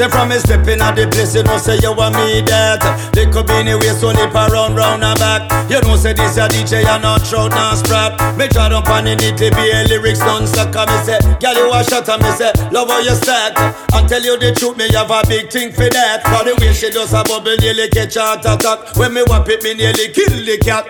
Say 0.00 0.08
from 0.08 0.30
me 0.30 0.40
stepping 0.40 0.80
at 0.80 0.96
the 0.96 1.04
place, 1.12 1.36
you 1.36 1.44
know 1.44 1.60
say 1.60 1.76
you 1.84 1.92
want 1.92 2.16
me 2.16 2.40
that. 2.48 2.80
They 3.12 3.28
could 3.28 3.44
be 3.44 3.52
anywhere, 3.52 3.92
so 3.92 4.16
nip 4.16 4.32
around 4.32 4.72
round 4.72 5.04
and 5.04 5.20
back. 5.20 5.44
You 5.68 5.76
know 5.84 5.92
say 5.92 6.16
this 6.16 6.40
a 6.40 6.48
DJ, 6.48 6.88
you 6.88 6.96
not 7.04 7.20
trout 7.28 7.52
nor 7.52 7.76
sprat. 7.76 8.16
Me 8.32 8.48
draw 8.48 8.72
up 8.72 8.88
on 8.88 9.04
it, 9.04 9.20
it 9.20 9.36
be 9.36 9.64
a 9.68 9.84
lyrics 9.92 10.24
done 10.24 10.48
suck. 10.48 10.72
Me 10.72 10.96
say, 11.04 11.20
girl 11.36 11.52
you 11.52 11.68
a 11.68 11.84
shot 11.84 12.08
and 12.08 12.24
me 12.24 12.32
say, 12.32 12.48
love 12.72 12.88
how 12.88 13.04
you 13.04 13.12
stack. 13.12 13.52
And 13.92 14.08
tell 14.08 14.24
you 14.24 14.40
the 14.40 14.56
truth, 14.56 14.80
me 14.80 14.88
have 14.96 15.12
a 15.12 15.20
big 15.28 15.52
thing 15.52 15.68
for 15.68 15.92
that. 15.92 16.24
For 16.24 16.48
the 16.48 16.56
way 16.56 16.72
she 16.72 16.88
does 16.88 17.12
a 17.12 17.20
bubble, 17.20 17.60
nearly 17.60 17.92
catch 17.92 18.16
a 18.16 18.24
heart 18.24 18.48
attack. 18.48 18.96
When 18.96 19.12
me 19.12 19.20
whap 19.28 19.52
it, 19.52 19.60
me 19.60 19.76
nearly 19.76 20.16
kill 20.16 20.32
the 20.32 20.56
cat. 20.64 20.88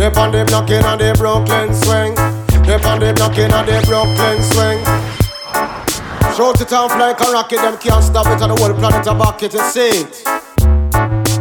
They 0.00 0.08
on 0.08 0.32
the 0.32 0.48
blocking 0.48 0.88
on 0.88 1.04
the 1.04 1.12
Brooklyn 1.20 1.76
swing. 1.84 2.16
They 2.64 2.80
on 2.80 3.04
the 3.04 3.12
blocking 3.12 3.52
on 3.52 3.68
the 3.68 3.76
Brooklyn 3.84 4.40
swing. 4.40 5.03
Shout 6.36 6.60
it 6.60 6.72
off 6.72 6.90
like 6.98 7.20
a 7.20 7.30
rocket, 7.30 7.58
them 7.58 7.78
can't 7.78 8.02
stop 8.02 8.26
it, 8.26 8.42
and 8.42 8.50
the 8.50 8.60
whole 8.60 8.74
planet 8.74 9.06
a 9.06 9.14
back 9.14 9.40
it, 9.44 9.54
you 9.54 9.60
see 9.70 10.02
it. 10.02 10.24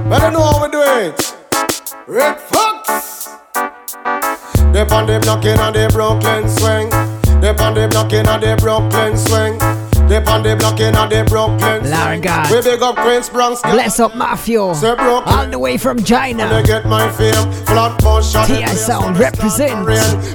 Better 0.08 0.30
know 0.30 0.44
how 0.44 0.64
we 0.64 0.70
do 0.70 0.84
it. 0.84 1.36
Red 2.06 2.40
Fox. 2.40 3.28
They 4.72 4.86
on 4.86 5.08
the 5.08 5.20
blocking 5.20 5.58
on 5.58 5.74
the 5.74 5.90
Brooklyn 5.92 6.48
swing. 6.48 6.92
They 7.42 7.50
on 7.50 7.74
the 7.74 7.88
blocking 7.90 8.28
on 8.28 8.42
the 8.42 8.56
Brooklyn 8.62 9.18
swing. 9.18 9.58
They 10.10 10.24
on 10.26 10.44
the 10.44 10.56
blocking 10.56 10.96
on 10.96 11.10
the 11.10 11.24
Brooklyn 11.24 11.90
Larga. 11.90 12.46
swing. 12.48 12.64
We 12.64 12.72
big 12.72 12.82
up 12.84 12.96
Queens 12.98 13.30
Bronx. 13.30 13.62
Bless 13.62 14.00
up 14.00 14.12
Mafio. 14.12 14.76
Say 14.76 14.96
Brooklyn. 14.96 15.34
All 15.34 15.48
the 15.48 15.58
way 15.58 15.78
from 15.78 16.04
China. 16.04 16.48
They 16.50 16.64
get 16.64 16.86
my 16.86 17.10
fame. 17.12 17.52
Flat 17.66 18.02
bush 18.04 18.32
shot. 18.32 18.48
TI 18.48 18.68
Sound 18.76 19.18
represent. 19.18 19.86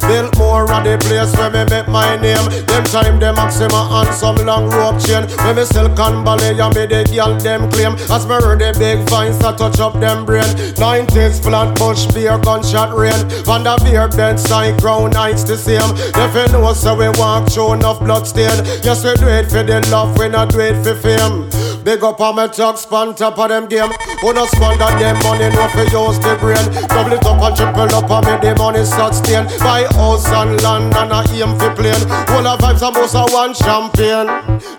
Built 0.00 0.36
more 0.38 0.62
of 0.62 0.84
the 0.84 0.96
place 1.00 1.36
where 1.36 1.50
me 1.50 1.64
make 1.70 1.86
my 1.88 2.16
name. 2.16 2.42
Them 2.66 2.84
time 2.84 3.20
them 3.20 3.34
Maxima 3.36 3.88
and 3.92 4.14
some 4.14 4.36
long 4.36 4.70
rope 4.70 5.00
chain. 5.00 5.28
When 5.44 5.56
me 5.56 5.64
Silicon 5.64 6.24
Valley 6.24 6.58
and 6.58 6.74
me 6.74 6.86
the 6.86 7.04
girl 7.12 7.36
them 7.36 7.70
claim. 7.70 7.92
As 8.10 8.26
me 8.26 8.34
heard 8.34 8.60
the 8.60 8.74
big 8.78 9.08
vines 9.08 9.38
that 9.38 9.58
touch 9.58 9.78
up 9.80 10.00
them 10.00 10.24
brain. 10.24 10.48
90s 10.80 11.42
flat 11.42 11.78
bush 11.78 12.06
beer 12.06 12.38
gunshot 12.38 12.96
rain. 12.96 13.28
Van 13.44 13.64
Veer 13.84 14.08
bed 14.08 14.40
side 14.40 14.80
crown 14.80 15.10
nights 15.10 15.44
the 15.44 15.56
same. 15.56 15.92
If 16.16 16.34
you 16.34 16.52
know 16.52 16.72
so 16.72 16.96
we 16.96 17.08
walk 17.20 17.50
through 17.50 17.74
enough 17.74 18.00
blood 18.00 18.26
stain. 18.26 18.64
Yes 18.82 19.04
we 19.04 19.14
do 19.14 19.28
it 19.28 19.50
for 19.58 19.64
the 19.64 19.80
love, 19.90 20.16
we 20.18 20.28
not 20.28 20.50
do 20.50 20.60
it 20.60 20.76
for 20.84 20.94
fame. 20.94 21.50
Big 21.82 22.02
up 22.04 22.20
on 22.20 22.36
my 22.36 22.46
talk, 22.46 22.78
span 22.78 23.14
top 23.14 23.38
of 23.38 23.48
them 23.48 23.66
game. 23.66 23.90
Who 24.20 24.32
no 24.32 24.46
squander 24.46 24.90
them 24.98 25.18
money, 25.24 25.48
no 25.50 25.66
for 25.74 25.82
use 25.82 26.18
the 26.18 26.36
brain. 26.38 26.62
Double 26.88 27.12
it 27.12 27.24
up 27.24 27.42
and 27.42 27.56
triple 27.56 27.90
up 27.96 28.10
on 28.10 28.22
me, 28.26 28.34
the 28.38 28.54
money 28.56 28.84
sustain. 28.84 29.46
Buy 29.58 29.86
house 29.94 30.26
and 30.28 30.60
land 30.62 30.94
and 30.94 31.12
I 31.12 31.24
aim 31.34 31.58
for 31.58 31.74
plane. 31.74 32.02
All 32.30 32.46
of 32.46 32.60
vibes 32.60 32.86
and 32.86 32.94
boss 32.94 33.14
are 33.14 33.30
one 33.32 33.54
champagne. 33.54 34.28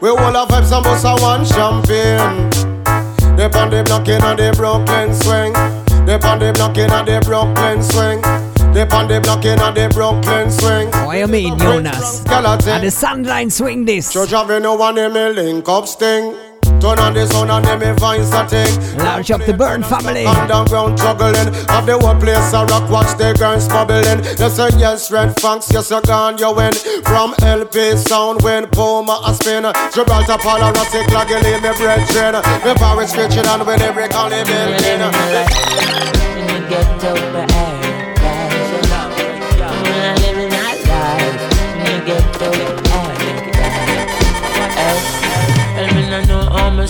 We 0.02 0.10
all 0.10 0.36
of 0.36 0.48
vibes 0.48 0.72
and 0.72 0.84
boss 0.84 1.04
are 1.04 1.20
one 1.20 1.44
champagne. 1.46 2.50
They 3.36 3.46
on 3.46 3.70
the 3.70 3.84
blocking 3.84 4.22
and 4.22 4.40
the 4.40 4.54
Brooklyn 4.56 5.14
swing. 5.14 5.54
They 6.06 6.16
on 6.16 6.40
the 6.40 6.54
blocking 6.54 6.92
and 6.92 7.08
the 7.08 7.20
Brooklyn 7.26 7.84
swing. 7.84 8.49
They 8.74 8.88
on 8.90 9.08
the 9.08 9.20
blocking 9.22 9.60
and 9.60 9.76
the 9.76 9.90
Brooklyn 9.94 10.52
swing. 10.52 10.90
What 11.06 11.18
you 11.18 11.28
mean, 11.28 11.58
Jonas? 11.58 12.20
And 12.28 12.84
the 12.84 12.92
Sunline 12.92 13.52
swing 13.52 13.84
this. 13.86 14.14
Church 14.14 14.30
have 14.30 14.48
no 14.62 14.76
one 14.76 14.98
in 14.98 15.12
me 15.12 15.30
link 15.30 15.68
up 15.68 15.88
sting. 15.88 16.36
Turn 16.80 16.98
on 17.00 17.14
the 17.14 17.28
sound 17.28 17.52
and 17.52 17.66
them 17.66 17.80
me 17.80 17.92
vines 18.00 18.32
a 18.32 18.48
thing. 18.48 18.98
Large 19.00 19.32
up 19.32 19.46
the 19.46 19.54
burn 19.54 19.84
family. 19.84 20.26
Underground 20.26 20.98
juggling. 20.98 21.52
Have 21.68 21.86
the 21.86 22.00
whole 22.00 22.16
place 22.16 22.54
a 22.54 22.64
rock, 22.66 22.90
watch 22.90 23.18
the 23.18 23.34
girls 23.38 23.68
bubbling. 23.68 24.22
They 24.38 24.50
say 24.50 24.70
yes, 24.78 25.12
red 25.12 25.38
funks, 25.42 25.70
yes, 25.74 25.90
you 25.90 26.02
gone, 26.04 26.38
you 26.38 26.54
win. 26.56 26.72
From 27.04 27.34
LP 27.42 27.98
sound 27.98 28.44
when 28.44 28.68
Puma 28.68 29.20
a 29.26 29.34
spin. 29.34 29.64
Gibraltar, 29.92 30.40
Polarotic, 30.40 31.10
Laggy, 31.12 31.42
me 31.60 31.72
brethren. 31.76 32.40
Me 32.64 32.74
power 32.76 33.06
stretching 33.08 33.46
and 33.46 33.66
with 33.68 33.82
every 33.82 34.08
collie 34.08 34.44
building. 34.46 35.04
Get 36.70 37.04
over 37.04 37.46
eh? 37.50 37.69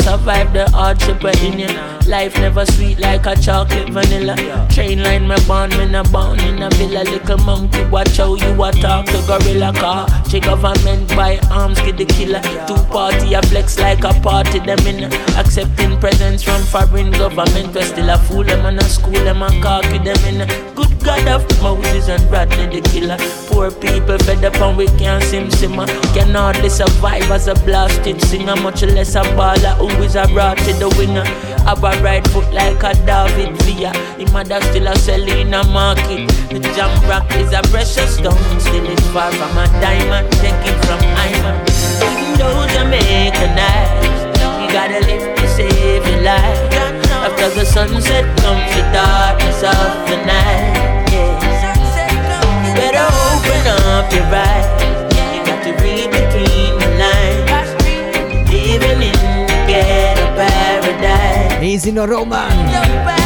Survive 0.10 0.52
the 0.54 0.66
hardship 0.72 1.24
in 1.44 1.60
you. 1.60 1.72
Life 2.10 2.36
never 2.40 2.66
sweet 2.66 3.00
like 3.00 3.26
a 3.28 3.36
chocolate 3.36 3.90
vanilla. 3.90 4.36
Chain 4.72 5.04
line 5.04 5.28
me 5.28 5.36
born, 5.48 5.70
me 5.78 5.86
no 5.86 6.04
born 6.04 6.40
in 6.40 6.64
a 6.64 6.70
villa. 6.78 7.04
Little 7.04 7.38
monkey, 7.50 7.84
watch 7.96 8.18
how 8.18 8.34
you 8.36 8.52
a 8.64 8.72
talk 8.72 9.06
to 9.06 9.20
gorilla 9.28 9.72
car. 9.74 10.08
She 10.30 10.40
government 10.40 11.08
buy 11.10 11.40
arms, 11.52 11.80
get 11.82 11.98
the 11.98 12.06
killer. 12.06 12.42
Two 12.68 12.82
party 12.94 13.34
a 13.34 13.42
flex 13.44 13.78
like 13.80 14.04
a 14.04 14.14
party, 14.22 14.60
them 14.60 14.80
in 14.88 15.14
accepting 15.42 16.00
presents 16.00 16.42
from 16.44 16.62
foreign 16.64 17.12
government. 17.12 17.76
We 17.76 17.82
still 17.84 18.10
a 18.10 18.18
fool 18.18 18.44
them 18.44 18.66
and 18.66 18.80
a 18.80 18.84
school 18.86 19.24
them 19.28 19.44
and 19.44 19.62
cocky 19.62 20.00
them 20.00 20.22
in. 20.30 20.40
Good 20.76 20.99
God 21.04 21.28
of 21.28 21.62
Moses 21.62 22.10
and 22.10 22.24
Rodney 22.32 22.68
the 22.68 22.82
killer. 22.90 23.18
Poor 23.48 23.72
people 23.72 24.18
fed 24.20 24.44
up 24.44 24.56
and 24.62 24.78
we 24.78 24.88
can't 24.98 25.24
sim 25.24 25.50
simmer. 25.52 25.86
Can 26.14 26.34
hardly 26.34 26.70
survive 26.70 27.30
as 27.32 27.48
a 27.48 27.56
blasted 27.66 28.22
singer, 28.22 28.56
much 28.56 28.84
less 28.84 29.16
a 29.16 29.22
baller 29.38 29.76
who 29.78 29.88
is 30.04 30.16
a 30.16 30.26
to 30.28 30.74
the 30.82 30.94
winger. 30.98 31.26
Have 31.66 31.84
a 31.84 31.92
right 32.02 32.26
foot 32.30 32.52
like 32.54 32.82
a 32.84 32.94
David 33.06 33.62
Villa. 33.64 33.92
Him 34.18 34.32
mother 34.32 34.62
still 34.62 34.88
a 34.88 34.96
selling 34.96 35.54
a 35.54 35.64
market. 35.66 36.30
The 36.50 36.60
jam 36.76 36.92
rock 37.10 37.30
is 37.36 37.54
a 37.54 37.62
precious 37.64 38.16
stone, 38.16 38.60
still 38.60 38.86
it's 38.90 39.08
far 39.10 39.32
from 39.32 39.58
a 39.58 39.66
diamond. 39.82 40.32
Take 40.34 40.66
it 40.66 40.78
from 40.86 41.00
Iman. 41.26 41.58
Even 42.08 42.38
though 42.38 42.68
Jamaica 42.74 43.48
nice, 43.56 44.62
you 44.62 44.68
gotta 44.72 45.00
live 45.06 45.38
to 45.38 45.48
save 45.48 46.08
your 46.08 46.22
life. 46.22 47.09
After 47.22 47.50
the 47.50 47.66
sunset 47.66 48.26
comes 48.40 48.76
the 48.76 48.84
darkness 48.94 49.64
of 49.64 50.10
the 50.10 50.18
night. 50.26 51.12
Yeah. 51.12 52.76
Better 52.76 53.08
open 53.30 53.68
up 53.68 54.12
your 54.14 54.24
eyes. 54.24 54.89
Paradise. 61.70 61.86
Easy 61.86 61.92
no 61.92 62.06
Roman. 62.06 62.50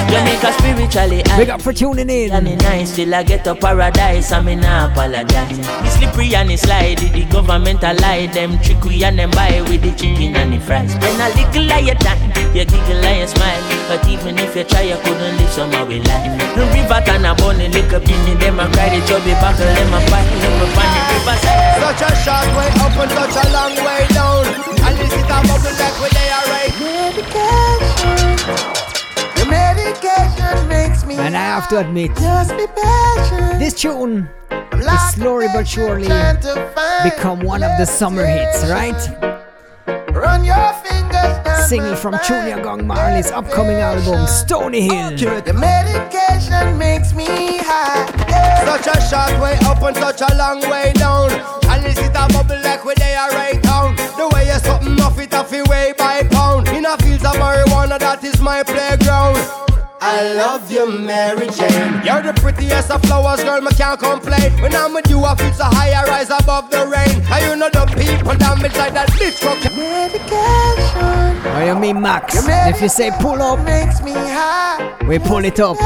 Jamaica 0.09 0.53
spiritually 0.59 1.23
Big 1.37 1.49
up 1.49 1.61
for 1.61 1.73
tuning 1.73 2.09
in. 2.09 2.31
And 2.31 2.47
it 2.47 2.61
nice 2.61 2.95
till 2.95 3.13
I 3.13 3.23
get 3.23 3.43
to 3.45 3.55
paradise. 3.55 4.31
I 4.31 4.41
mean, 4.41 4.63
I 4.63 4.91
apologize. 4.91 5.59
It's 5.85 5.95
slippery 5.97 6.35
and 6.35 6.51
it's 6.51 6.65
slidey. 6.65 7.11
The 7.11 7.25
government 7.31 7.83
a 7.83 7.93
lie. 7.93 8.27
Them 8.27 8.59
trickery 8.59 9.03
and 9.03 9.19
them 9.19 9.31
buy 9.31 9.61
with 9.67 9.81
the 9.81 9.91
chicken 9.91 10.35
and 10.35 10.53
the 10.53 10.59
fries. 10.59 10.93
When 10.95 11.19
a 11.19 11.29
little 11.29 11.63
lie 11.65 11.79
you 11.79 11.95
time, 11.95 12.31
you 12.55 12.65
giggle 12.65 13.03
and 13.03 13.19
you 13.21 13.27
smile. 13.27 13.63
But 13.87 14.07
even 14.07 14.37
if 14.37 14.55
you 14.55 14.63
try, 14.63 14.81
you 14.81 14.97
couldn't 14.97 15.37
live 15.37 15.49
somehow 15.49 15.85
with 15.85 16.05
life. 16.07 16.55
The 16.55 16.63
river 16.73 17.01
and 17.09 17.25
a 17.25 17.33
bunny 17.35 17.67
lick 17.69 17.93
up 17.93 18.07
in 18.07 18.39
them 18.39 18.59
and 18.59 18.73
cry 18.73 18.89
the 18.89 18.99
chubby 19.07 19.33
buckle. 19.39 19.65
Them 19.65 19.93
a 19.93 19.99
fight. 20.09 20.27
Them 20.41 20.61
a 20.61 20.65
find 20.75 20.91
the 20.93 21.01
riverside. 21.15 21.63
Such 21.83 22.03
a 22.05 22.09
short 22.21 22.49
way 22.57 22.69
up 22.79 22.95
and 23.01 23.11
such 23.11 23.37
a 23.41 23.45
long 23.51 23.75
way 23.81 24.03
down. 24.13 24.45
And 24.83 24.95
this 24.99 25.11
is 25.11 25.23
a 25.23 25.39
bubble 25.47 25.73
like 25.79 25.95
where 25.99 26.11
they 26.11 26.29
are 26.29 26.47
right. 26.51 26.72
Medication. 27.13 28.39
And 31.19 31.37
I 31.37 31.41
have 31.41 31.69
to 31.69 31.77
admit, 31.79 32.15
this 33.59 33.73
tune 33.79 34.27
is 34.51 35.13
slowly 35.13 35.47
but 35.53 35.67
surely 35.67 36.07
become 37.03 37.41
one 37.41 37.61
of 37.61 37.77
the 37.77 37.85
summer 37.85 38.25
hits, 38.25 38.65
right? 38.65 38.97
Run 40.11 40.43
your 40.43 40.73
fingers 40.83 41.67
Single 41.67 41.95
from 41.95 42.17
Junior 42.27 42.59
Gong 42.61 42.87
Marley's 42.87 43.31
upcoming 43.31 43.77
album, 43.77 44.25
Stony 44.25 44.81
Hill. 44.81 45.11
The 45.41 45.53
medication 45.53 46.77
makes 46.79 47.13
me 47.13 47.59
high. 47.59 48.07
Such 48.65 48.87
a 48.87 49.01
short 49.07 49.39
way 49.39 49.57
up 49.65 49.81
and 49.83 49.95
such 49.95 50.21
a 50.21 50.35
long 50.35 50.61
way 50.61 50.93
down. 50.93 51.31
And 51.69 51.83
this 51.83 51.97
is 51.99 52.09
a 52.09 52.27
bubble 52.33 52.59
like 52.63 52.83
where 52.83 52.95
they 52.95 53.13
are 53.13 53.29
right 53.29 53.61
down. 53.61 53.95
The 53.95 54.32
way 54.53 54.59
you 54.59 54.71
something 54.71 55.01
off 55.01 55.19
it 55.19 55.33
off 55.33 55.51
your 55.51 55.65
way 55.65 55.93
by 55.97 56.23
pound. 56.29 56.67
In 56.69 56.85
a 56.85 56.97
fields 56.97 57.25
of 57.25 57.33
marijuana, 57.33 57.99
that 57.99 58.23
is 58.23 58.39
my 58.41 58.63
playground. 58.63 59.37
I 60.01 60.33
love 60.33 60.69
you, 60.69 60.99
Mary 60.99 61.47
Jane. 61.47 62.01
You're 62.03 62.21
the 62.21 62.33
prettiest 62.35 62.91
of 62.91 63.01
flowers, 63.03 63.41
girl, 63.43 63.61
me 63.61 63.71
can't 63.71 63.99
complain. 63.99 64.51
When 64.61 64.75
I'm 64.75 64.93
with 64.93 65.09
you, 65.09 65.23
I 65.23 65.35
feel 65.35 65.53
so 65.53 65.63
high, 65.63 65.91
I 65.91 66.03
rise 66.05 66.29
above 66.29 66.69
the 66.69 66.85
rain. 66.87 67.23
And 67.31 67.45
you 67.45 67.55
know 67.55 67.69
the 67.69 67.85
people 67.95 68.35
damage 68.35 68.75
like 68.75 68.93
that 68.93 69.09
bitch 69.11 69.39
truck. 69.39 69.63
Medication. 69.73 71.53
What 71.53 71.65
you 71.65 71.75
mean, 71.75 72.01
Max? 72.01 72.35
If 72.45 72.81
you 72.81 72.89
say 72.89 73.11
pull 73.19 73.41
up, 73.41 73.63
makes 73.65 74.01
me 74.01 74.11
high. 74.11 74.97
we 75.07 75.19
pull 75.19 75.45
it 75.45 75.59
up. 75.59 75.77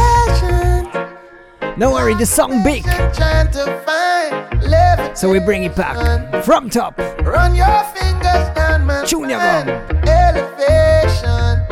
Don't 1.77 1.93
worry, 1.93 2.15
the 2.15 2.25
song 2.25 2.63
big. 2.63 2.83
So 5.17 5.31
we 5.31 5.39
bring 5.39 5.63
it 5.63 5.75
back 5.75 6.43
from 6.45 6.69
top. 6.69 6.95
Run 7.23 7.55
your 7.55 7.83
fingers 7.95 8.53
down 8.53 8.85
my 8.85 9.03
Junior 9.03 9.39
Gong. 9.39 9.67
Elevation. 10.07 11.65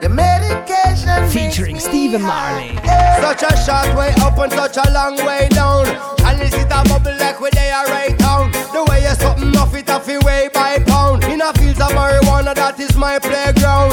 The 0.00 0.08
medication 0.08 1.28
featuring 1.28 1.80
Stephen 1.80 2.22
Marley. 2.22 2.76
Such 3.20 3.42
a 3.42 3.56
short 3.56 3.96
way 3.96 4.14
up 4.20 4.38
and 4.38 4.52
such 4.52 4.76
a 4.76 4.88
long 4.92 5.16
way 5.26 5.48
down. 5.50 5.88
And 6.24 6.40
this 6.40 6.54
is 6.54 6.62
a 6.62 6.84
bubble 6.88 7.16
like 7.18 7.40
where 7.40 7.50
they 7.50 7.72
are 7.72 7.86
right 7.86 8.16
down. 8.16 8.52
The 8.52 8.86
way 8.88 9.02
you 9.02 9.14
something 9.16 9.56
off 9.56 9.74
it 9.74 9.90
off 9.90 10.06
your 10.06 10.20
way 10.20 10.48
by 10.54 10.78
pound. 10.86 11.24
In 11.24 11.40
a 11.40 11.52
fields 11.54 11.80
of 11.80 11.90
marijuana, 11.90 12.54
that 12.54 12.78
is 12.78 12.96
my 12.96 13.18
playground. 13.18 13.92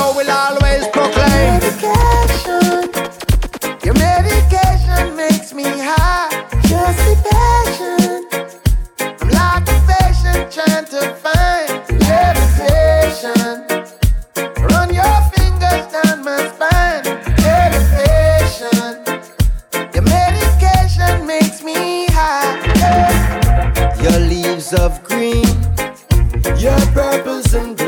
will 0.15 0.29
always 0.31 0.87
proclaim. 0.87 1.59
Medication. 1.59 2.89
Your 3.83 3.93
medication 3.95 5.15
makes 5.15 5.53
me 5.53 5.63
high. 5.63 6.29
Just 6.63 6.99
be 7.05 7.13
patient. 7.29 8.25
I'm 9.21 9.29
like 9.29 9.67
a 9.69 9.77
patient 9.91 10.51
trying 10.51 10.85
to 10.95 11.01
find 11.23 11.69
levitation. 12.09 13.55
Run 14.69 14.93
your 14.93 15.17
fingers 15.33 15.85
down 15.95 16.23
my 16.23 16.39
spine. 16.53 17.03
Elevation. 17.57 18.93
Your 19.93 20.03
medication 20.03 21.25
makes 21.25 21.63
me 21.63 22.07
high. 22.09 22.57
Your 24.01 24.19
leaves 24.19 24.73
of 24.73 25.03
green, 25.03 25.45
your 26.57 26.79
purples 26.93 27.53
and 27.53 27.80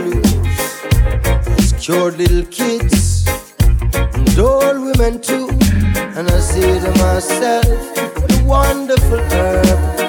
cured 1.84 2.18
little 2.18 2.46
kids 2.46 3.28
and 3.94 4.40
old 4.40 4.80
women 4.86 5.20
too. 5.20 5.50
And 6.16 6.30
I 6.30 6.40
say 6.40 6.80
to 6.80 6.92
myself, 7.04 7.66
what 8.22 8.32
a 8.32 8.44
wonderful 8.46 9.20
herb. 9.20 10.00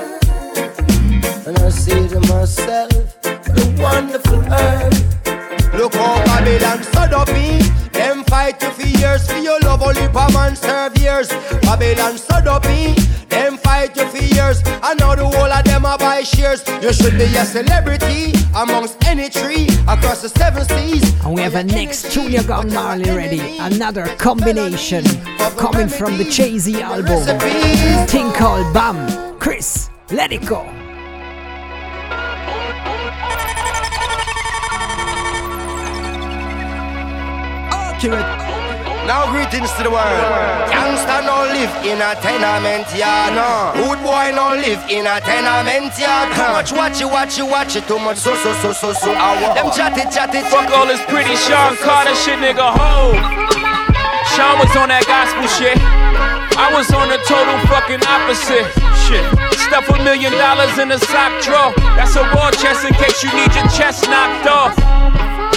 And 1.49 1.59
I 1.59 1.69
say 1.71 2.07
to 2.11 2.21
myself, 2.33 2.93
what 3.25 3.59
a 3.59 3.83
wonderful 3.83 4.41
herb. 4.43 4.95
Look 5.75 5.95
how 5.95 6.25
Babylon 6.27 6.81
stood 6.85 7.13
up 7.13 7.27
me. 7.33 7.59
Them 7.91 8.23
fight 8.23 8.63
you 8.63 8.71
for 8.71 8.87
years 8.87 9.29
for 9.29 9.39
your 9.39 9.59
love, 9.63 9.83
only 9.83 10.05
a 10.05 10.33
man 10.33 10.55
serve 10.55 10.97
years. 10.99 11.29
Babylon 11.63 12.19
stood 12.19 12.47
up 12.47 12.65
me. 12.67 12.95
Them 13.29 13.44
fight 13.95 14.15
you 14.15 14.21
for 14.21 14.35
years. 14.35 14.63
I 14.83 14.95
know 14.95 15.15
the 15.15 15.27
whole 15.27 15.53
of 15.53 15.65
them 15.65 15.85
are 15.85 15.99
buy 15.99 16.23
shares. 16.23 16.63
You 16.83 16.93
should 16.93 17.19
be 17.19 17.25
a 17.37 17.45
celebrity 17.45 18.33
amongst 18.55 19.05
any 19.07 19.29
tree 19.29 19.69
across 19.89 20.23
the 20.23 20.29
seven 20.29 20.65
seas. 20.65 21.25
And 21.25 21.35
we 21.35 21.43
have 21.43 21.55
a 21.55 21.65
next 21.65 22.13
Junior 22.13 22.43
Marley 22.43 23.11
ready. 23.11 23.59
Another 23.59 24.07
combination 24.17 25.05
coming 25.57 25.89
from 25.89 26.19
the 26.19 26.25
Jay 26.25 26.59
Z 26.59 26.81
album. 26.81 27.25
Thing 28.07 28.33
called 28.33 28.73
Bam. 28.75 29.39
Chris, 29.39 29.91
let 30.11 30.33
it 30.33 30.47
go. 30.47 30.63
Accurate. 37.71 38.44
Now 39.05 39.29
greetings 39.29 39.69
to 39.77 39.85
the 39.85 39.93
world. 39.93 40.17
Youngster 40.73 41.21
no 41.29 41.45
live 41.53 41.73
in 41.85 42.01
a 42.01 42.17
tenement 42.25 42.89
yard. 42.97 43.37
No. 43.37 43.77
Good 43.77 44.01
boy 44.01 44.33
no 44.33 44.57
live 44.57 44.81
in 44.89 45.05
a 45.05 45.21
tenement 45.21 45.93
yard. 46.01 46.33
Too 46.33 46.49
much 46.49 46.73
watch 46.73 47.01
it, 47.05 47.09
watch 47.13 47.37
it, 47.39 47.45
watch 47.45 47.77
it. 47.77 47.85
Too 47.85 48.01
much 48.01 48.17
so 48.17 48.33
so 48.41 48.57
so 48.65 48.73
so 48.73 48.93
so. 48.97 49.13
Them 49.13 49.69
chat 49.77 49.93
it, 50.01 50.09
chat 50.09 50.33
it. 50.33 50.49
Fuck 50.49 50.73
all 50.73 50.89
this 50.89 51.05
pretty 51.13 51.37
Sean 51.37 51.77
Carter 51.85 52.17
shit, 52.17 52.41
nigga. 52.41 52.65
Ho. 52.65 53.13
Sean 54.33 54.57
was 54.57 54.73
on 54.73 54.89
that 54.89 55.05
gospel 55.05 55.45
shit. 55.53 55.77
I 56.57 56.73
was 56.73 56.89
on 56.89 57.13
the 57.13 57.21
total 57.29 57.61
fucking 57.69 58.01
opposite. 58.09 58.65
Shit. 59.05 59.21
Stuff 59.69 59.85
a 59.93 60.01
million 60.01 60.33
dollars 60.33 60.81
in 60.81 60.89
a 60.89 60.99
sock 60.99 61.29
drawer. 61.45 61.77
That's 61.93 62.17
a 62.17 62.25
war 62.33 62.49
chest 62.57 62.89
in 62.89 62.97
case 62.97 63.21
you 63.21 63.29
need 63.37 63.53
your 63.53 63.69
chest 63.69 64.09
knocked 64.09 64.49
off. 64.49 64.73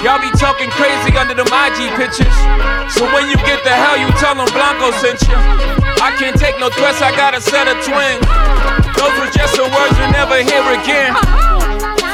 Y'all 0.03 0.21
be 0.21 0.29
talking 0.37 0.69
crazy 0.75 1.15
under 1.17 1.33
the 1.33 1.41
IG. 1.41 1.86
So 2.97 3.05
when 3.13 3.29
you 3.29 3.37
get 3.45 3.61
the 3.61 3.69
hell, 3.69 3.93
you 3.93 4.09
tell 4.17 4.33
them 4.33 4.49
Blanco 4.57 4.89
sent 4.97 5.21
you. 5.29 5.37
I 6.01 6.17
can't 6.17 6.33
take 6.33 6.57
no 6.57 6.73
threats, 6.73 6.97
I 6.97 7.13
got 7.13 7.37
a 7.37 7.41
set 7.41 7.69
of 7.69 7.77
twins. 7.85 8.25
Those 8.97 9.13
were 9.21 9.29
just 9.29 9.53
some 9.53 9.69
words 9.69 9.93
you'll 10.01 10.17
never 10.17 10.41
hear 10.41 10.65
again. 10.73 11.13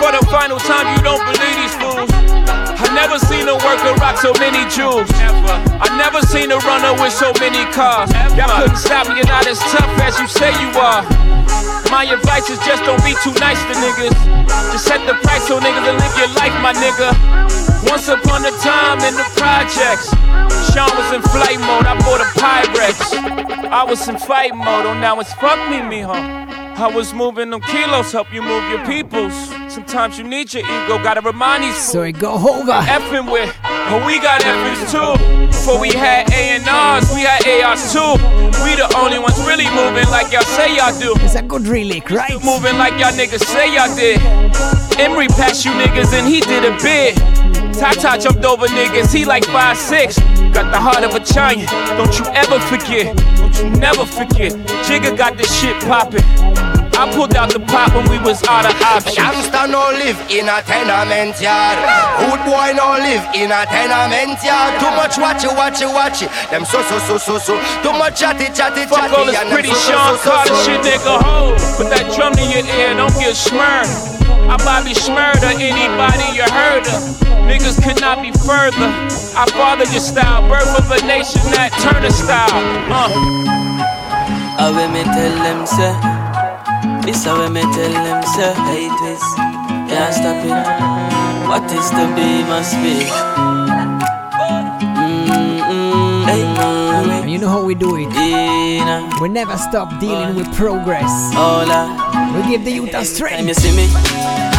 For 0.04 0.12
the 0.12 0.20
final 0.28 0.60
time, 0.60 0.92
you 0.92 1.00
don't 1.00 1.24
believe 1.24 1.56
these 1.56 1.76
fools. 1.80 2.12
I 2.12 2.92
never 2.92 3.16
seen 3.16 3.48
a 3.48 3.56
worker 3.64 3.96
rock 4.04 4.20
so 4.20 4.36
many 4.44 4.68
jewels. 4.68 5.08
I 5.16 5.88
never 5.96 6.20
seen 6.20 6.52
a 6.52 6.60
runner 6.68 6.92
with 7.00 7.16
so 7.16 7.32
many 7.40 7.64
cars. 7.72 8.12
Y'all 8.36 8.52
couldn't 8.52 8.76
stop 8.76 9.08
me, 9.08 9.16
you're 9.16 9.32
not 9.32 9.48
as 9.48 9.64
tough 9.72 9.88
as 10.04 10.20
you 10.20 10.28
say 10.28 10.52
you 10.60 10.68
are. 10.76 11.00
My 11.94 12.06
advice 12.06 12.50
is 12.50 12.58
just 12.66 12.84
don't 12.86 12.98
be 13.06 13.14
too 13.22 13.38
nice 13.40 13.62
to 13.70 13.74
niggas. 13.78 14.18
Just 14.72 14.86
set 14.86 15.06
the 15.06 15.14
price 15.22 15.48
so 15.48 15.60
niggas 15.60 15.88
and 15.88 16.00
live 16.02 16.18
your 16.18 16.28
life, 16.34 16.56
my 16.60 16.74
nigga. 16.74 17.14
Once 17.88 18.08
upon 18.08 18.44
a 18.44 18.52
time 18.66 18.98
in 19.06 19.14
the 19.14 19.24
projects, 19.38 20.10
Sean 20.74 20.90
was 20.98 21.14
in 21.14 21.22
flight 21.22 21.60
mode. 21.60 21.86
I 21.86 21.94
bought 22.00 22.20
a 22.20 22.30
Pyrex. 22.34 23.14
I 23.70 23.84
was 23.84 24.10
in 24.10 24.18
fight 24.18 24.56
mode. 24.56 24.88
Oh, 24.88 25.00
now 25.00 25.20
it's 25.20 25.34
fuck 25.36 25.70
me, 25.70 25.78
mijo. 25.78 26.63
I 26.76 26.92
was 26.94 27.14
moving 27.14 27.52
them 27.52 27.62
kilos, 27.62 28.12
help 28.12 28.34
you 28.34 28.42
move 28.42 28.70
your 28.70 28.84
peoples. 28.86 29.34
Sometimes 29.72 30.18
you 30.18 30.24
need 30.24 30.54
your 30.54 30.64
ego, 30.64 30.98
gotta 31.04 31.22
remind 31.22 31.64
these 31.64 31.78
So 31.78 32.02
it 32.02 32.14
go 32.14 32.34
over. 32.34 32.72
Effing 32.72 33.32
with, 33.32 33.56
but 33.62 34.06
we 34.06 34.20
got 34.20 34.44
F's 34.44 34.92
too. 34.92 35.48
Before 35.48 35.80
we 35.80 35.90
had 35.94 36.28
A&Rs, 36.34 37.14
we 37.14 37.22
had 37.22 37.46
ARs 37.64 37.94
too. 37.94 38.18
We 38.66 38.76
the 38.76 38.92
only 38.98 39.20
ones 39.20 39.38
really 39.46 39.70
moving 39.70 40.10
like 40.10 40.34
y'all 40.34 40.42
say 40.42 40.76
y'all 40.76 40.98
do. 41.00 41.14
It's 41.24 41.36
a 41.36 41.44
good 41.44 41.68
relic, 41.68 42.10
right? 42.10 42.34
Moving 42.44 42.78
like 42.78 42.94
y'all 43.00 43.14
niggas 43.14 43.46
say 43.46 43.74
y'all 43.76 43.96
did. 43.96 44.20
Emory 45.00 45.28
passed 45.28 45.66
you 45.66 45.72
niggas 45.72 46.12
and 46.12 46.28
he 46.28 46.42
did 46.42 46.66
a 46.66 46.76
bid. 46.82 47.63
Tata 47.74 48.22
jumped 48.22 48.46
over 48.46 48.68
niggas, 48.68 49.14
he 49.14 49.26
like 49.26 49.44
5'6. 49.44 50.54
Got 50.54 50.72
the 50.72 50.80
heart 50.80 51.04
of 51.04 51.16
a 51.16 51.20
giant, 51.20 51.70
don't 51.98 52.14
you 52.18 52.26
ever 52.34 52.60
forget. 52.60 53.16
Don't 53.38 53.56
you 53.58 53.70
never 53.80 54.06
forget. 54.06 54.54
Jigga 54.86 55.18
got 55.18 55.38
this 55.38 55.52
shit 55.60 55.76
poppin'. 55.84 56.24
I 56.94 57.10
pulled 57.12 57.34
out 57.36 57.52
the 57.52 57.60
pot 57.60 57.90
when 57.98 58.06
we 58.06 58.22
was 58.22 58.44
out 58.46 58.70
of 58.70 58.78
options. 58.80 59.18
Youngster 59.18 59.66
no 59.66 59.82
live 59.98 60.16
in 60.30 60.46
a 60.46 60.62
tenement 60.62 61.42
yard. 61.42 61.82
Good 62.22 62.42
boy 62.46 62.70
no 62.78 63.02
live 63.02 63.26
in 63.34 63.50
a 63.50 63.66
tenement 63.66 64.38
yard. 64.46 64.78
Too 64.78 64.94
much 64.94 65.18
watch 65.18 65.42
it, 65.42 65.54
watch 65.58 65.82
it, 65.82 65.90
watch 65.90 66.22
it. 66.22 66.30
Them 66.54 66.66
so 66.66 66.86
so 66.86 67.00
so 67.00 67.18
so 67.18 67.38
so. 67.42 67.58
Too 67.82 67.98
much 67.98 68.20
chatty 68.22 68.46
chatty 68.54 68.86
Fuck 68.86 69.10
chatty. 69.10 69.16
all 69.18 69.26
this 69.26 69.42
pretty 69.52 69.74
so, 69.74 69.90
Sean 69.90 70.18
so, 70.22 70.24
so, 70.24 70.32
Carter 70.32 70.56
shit, 70.62 70.82
nigga. 70.86 71.18
Ho, 71.26 71.58
put 71.82 71.90
that 71.90 72.14
drum 72.14 72.38
in 72.38 72.54
your 72.54 72.66
ear, 72.78 72.94
don't 72.94 73.14
get 73.18 73.36
smirned. 73.36 74.23
I 74.50 74.58
Bobby 74.64 74.94
Shmurda, 74.94 75.54
anybody 75.56 76.28
you 76.36 76.44
heard 76.52 76.88
of. 76.88 77.02
Niggas 77.48 77.82
could 77.84 78.00
not 78.02 78.22
be 78.22 78.32
further. 78.32 78.90
I 79.36 79.46
father 79.54 79.86
your 79.92 80.02
style, 80.02 80.48
birth 80.48 80.78
of 80.80 80.90
a 80.92 81.06
nation 81.06 81.42
that 81.52 81.72
Turner 81.82 82.10
style. 82.10 82.64
Uh. 82.92 83.54
I 84.64 84.70
will 84.70 84.88
me 84.88 85.04
tell 85.04 85.36
them 85.44 85.66
say 85.66 85.92
This 87.02 87.26
how 87.26 87.50
me 87.50 87.62
tell 87.62 87.92
them 87.92 88.24
say 88.24 88.54
Hey 88.70 88.88
twist 88.98 89.36
Can't 89.90 90.14
stop 90.14 90.46
it 90.46 91.48
What 91.50 91.70
is 91.72 91.90
to 91.90 92.06
be 92.16 92.44
must 92.44 92.76
be 92.78 93.53
you 97.34 97.40
know 97.40 97.50
how 97.50 97.66
we 97.66 97.74
do 97.74 97.98
it. 97.98 98.14
We 99.20 99.28
never 99.28 99.58
stop 99.58 99.90
dealing 100.00 100.36
with 100.36 100.46
progress. 100.54 101.10
We 102.38 102.46
give 102.46 102.64
the 102.64 102.72
youth 102.72 102.94
a 102.94 103.04
strength. 103.04 103.34
Time 103.42 103.48
you 103.48 103.58
see 103.58 103.74
me 103.74 103.90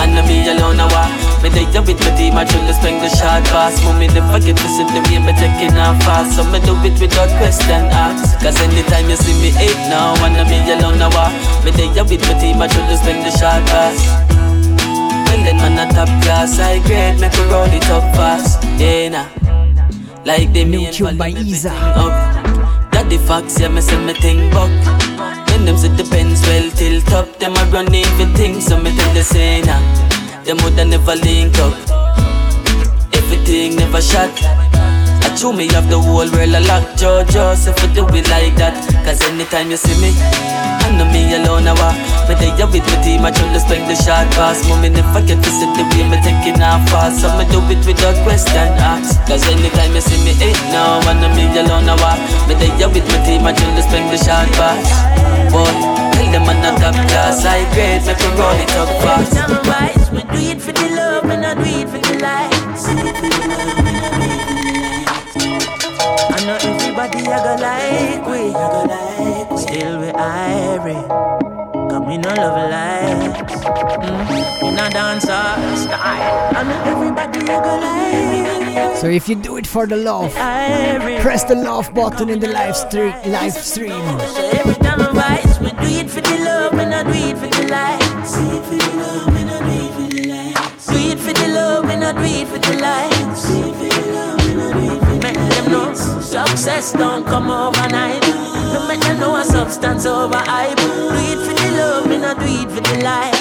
And 0.03 0.19
me 0.27 0.43
alone 0.51 0.83
a 0.83 0.91
walk 0.91 1.11
Me 1.43 1.55
day 1.55 1.67
with 1.71 1.99
my 2.03 2.11
team 2.19 2.35
I 2.35 2.43
try 2.43 2.59
to 2.67 2.75
spring 2.75 2.99
the 2.99 3.07
shot 3.15 3.47
pass. 3.47 3.79
Mommy 3.87 4.09
never 4.11 4.43
get 4.43 4.59
to 4.59 4.69
see 4.75 4.83
the 4.91 5.01
way 5.07 5.23
me 5.23 5.31
taking 5.39 5.79
off 5.79 6.03
fast. 6.03 6.35
So 6.35 6.43
me 6.51 6.59
do 6.67 6.75
it 6.83 6.99
without 6.99 7.31
question 7.39 7.87
ask 7.95 8.43
Cause 8.43 8.59
anytime 8.59 9.07
you 9.07 9.17
see 9.23 9.39
me 9.39 9.55
eight 9.55 9.79
now 9.87 10.19
And 10.27 10.35
me 10.51 10.59
alone 10.75 10.99
a 10.99 11.11
walk 11.15 11.31
Me 11.63 11.71
day 11.71 11.87
with 11.95 12.27
my 12.27 12.35
team 12.43 12.59
I 12.59 12.67
try 12.67 12.83
to 12.91 12.97
spring 12.99 13.23
the 13.23 13.31
shot 13.39 13.63
pass. 13.71 14.03
Then 15.47 15.59
man 15.63 15.79
a 15.79 15.87
top 15.95 16.11
class 16.27 16.59
I 16.59 16.83
grade 16.83 17.21
Make 17.21 17.39
we 17.39 17.45
roll 17.55 17.71
it 17.71 17.87
up 17.91 18.03
fast. 18.19 18.63
Yeah 18.83 19.15
nah 19.15 19.27
Like 20.25 20.51
the 20.53 20.65
New 20.65 20.91
tune 20.91 21.17
by 21.19 21.31
Isa. 21.31 22.34
The 23.09 23.19
facts, 23.19 23.61
yeah, 23.61 23.69
me 23.69 23.81
say 23.81 24.03
me 24.05 24.15
think 24.15 24.53
buck. 24.53 24.71
When 25.51 25.65
them 25.67 25.77
say 25.77 25.89
the 25.89 26.05
pens 26.11 26.41
well 26.49 26.71
tilt 26.71 27.13
up, 27.13 27.39
them 27.39 27.55
a 27.57 27.65
running 27.71 28.05
for 28.17 28.27
things, 28.37 28.67
so 28.67 28.77
me 28.77 28.97
tell 28.97 29.15
the 29.15 29.23
say 29.23 29.61
nah. 29.63 29.79
Them 30.45 30.57
woulda 30.63 30.85
never 30.85 31.15
link 31.15 31.57
up. 31.59 31.75
Everything 33.13 33.77
never 33.77 34.03
shot. 34.03 34.64
I 35.35 35.37
chew 35.37 35.51
me 35.51 35.67
have 35.75 35.91
the 35.91 35.99
whole 35.99 36.31
world 36.31 36.55
a 36.55 36.63
lock 36.71 36.95
jaw 36.95 37.27
so 37.59 37.75
for 37.75 37.91
do 37.91 38.07
it 38.15 38.31
like 38.31 38.55
that. 38.55 38.79
Cause 39.03 39.19
anytime 39.27 39.67
you 39.67 39.75
see 39.75 39.99
me, 39.99 40.15
I 40.15 40.95
know 40.95 41.11
me 41.11 41.27
alone 41.35 41.67
I 41.67 41.75
walk. 41.75 41.99
Me 42.31 42.39
day 42.39 42.55
with 42.55 42.87
my 42.87 43.03
team, 43.03 43.27
I 43.27 43.35
try 43.35 43.51
to 43.51 43.59
spend 43.59 43.91
the 43.91 43.99
shot 43.99 44.31
pass. 44.39 44.63
Mommy 44.71 44.95
never 44.95 45.19
get 45.27 45.43
to 45.43 45.51
see 45.51 45.67
the 45.75 45.83
way 45.91 46.07
me 46.07 46.23
taking 46.23 46.63
off 46.63 46.87
fast, 46.87 47.19
so 47.19 47.35
me 47.35 47.51
do 47.51 47.59
it 47.67 47.83
without 47.83 48.15
question 48.23 48.79
ask. 48.79 49.19
Cause 49.27 49.43
anytime 49.51 49.99
you 49.99 50.07
see 50.07 50.23
me, 50.23 50.39
eh, 50.39 50.55
now 50.71 51.03
I 51.03 51.19
know 51.19 51.27
me 51.35 51.51
alone 51.51 51.91
I 51.91 51.99
walk. 51.99 52.23
Me 52.47 52.55
day 52.55 52.71
with 52.87 53.03
my 53.03 53.19
team, 53.27 53.43
I 53.43 53.51
try 53.51 53.67
to 53.75 53.83
spend 53.83 54.15
the 54.15 54.19
shot 54.23 54.47
pass. 54.55 54.87
Boy, 55.51 55.67
tell 56.15 56.31
them 56.31 56.47
I'm 56.47 56.63
not 56.63 56.79
top 56.79 56.95
class, 57.11 57.43
I 57.43 57.67
grade, 57.75 58.07
make 58.07 58.23
me 58.23 58.31
roll 58.39 58.55
it 58.55 58.71
up 58.79 58.87
fast. 59.03 59.35
Time 59.35 59.59
wise, 59.67 60.15
we 60.15 60.23
do 60.31 60.39
it 60.55 60.63
for 60.63 60.71
the 60.71 60.95
love 60.95 61.27
and 61.27 61.43
I 61.43 61.59
do 61.59 61.67
it 61.67 61.91
for 61.91 61.99
the 61.99 62.23
lights. 62.23 62.87
Everybody 67.35 67.35
I 67.35 67.43
go 67.43 67.55
like 67.63 68.27
we, 68.27 68.49
I 68.49 68.69
go 68.71 68.83
like 68.85 69.51
we. 69.51 69.59
Still 69.59 70.01
we 70.01 70.07
irie, 70.07 71.09
cause 71.91 72.07
me 72.07 72.19
no 72.19 72.29
love 72.35 72.71
lights. 72.71 73.55
Mm, 73.65 74.69
in 74.69 74.79
a 74.79 74.91
dancer 74.91 75.27
style. 75.77 76.57
I 76.57 76.63
know 76.63 76.83
everybody 76.93 77.41
I 77.41 77.63
go 77.63 78.85
like 78.87 78.97
So 78.97 79.09
if 79.09 79.29
you 79.29 79.35
do 79.35 79.57
it 79.57 79.67
for 79.67 79.87
the 79.87 79.97
love, 79.97 80.33
press 80.35 81.45
the 81.45 81.55
love 81.55 81.93
button 81.95 82.29
in 82.31 82.41
the 82.41 82.49
live 82.49 82.77
stream. 82.77 83.15
Live 83.27 83.53
stream. 83.53 83.91
So 83.91 84.51
every 84.55 84.75
time 84.75 85.01
I 85.01 85.11
rise, 85.13 85.61
we 85.61 85.71
do 85.71 86.01
it 86.01 86.11
for 86.11 86.21
the 86.21 86.39
love 86.39 86.75
and 86.75 86.95
I 86.95 87.03
do 87.05 87.11
it 87.11 87.39
for 87.39 87.49
the 87.49 87.69
lights. 87.69 88.37
Do 88.37 88.57
it 88.57 88.65
for 88.65 88.77
the 88.77 88.97
love 88.97 89.37
and 89.37 89.51
I 89.51 89.59
do 89.61 89.75
it 89.75 89.93
for 89.95 90.09
the 90.15 90.29
lights. 90.29 90.87
Do 90.87 90.97
it 90.97 91.19
for 91.19 91.33
the 91.33 91.49
love 91.49 91.85
and 91.85 92.05
I 92.05 92.13
do 92.13 92.23
it 92.23 92.49
for 92.49 92.59
the 92.59 92.77
lights. 92.81 93.49
Do 93.49 93.69
it 93.69 93.75
for 93.75 93.89
the 93.89 94.13
love 94.13 94.41
and 94.41 94.61
I 94.61 94.63
do 94.63 94.63
it 94.63 94.63
for 94.63 94.69
the 94.69 94.75
Make 94.75 95.04
them 95.65 95.73
know 95.73 95.95
success 95.95 96.93
don't 96.93 97.25
come 97.27 97.51
overnight. 97.51 98.23
No 98.73 98.87
make 98.89 99.01
them 99.01 99.21
know 99.21 99.37
a 99.37 99.45
substance 99.45 100.07
over 100.07 100.37
hype. 100.37 100.77
Do 100.77 101.09
it 101.13 101.39
for 101.47 101.55
the 101.55 101.71
love 101.77 102.11
and 102.11 102.25
I 102.25 102.35
do 102.35 102.45
it 102.45 102.71
for 102.71 102.81
the 102.81 103.03
light. 103.03 103.35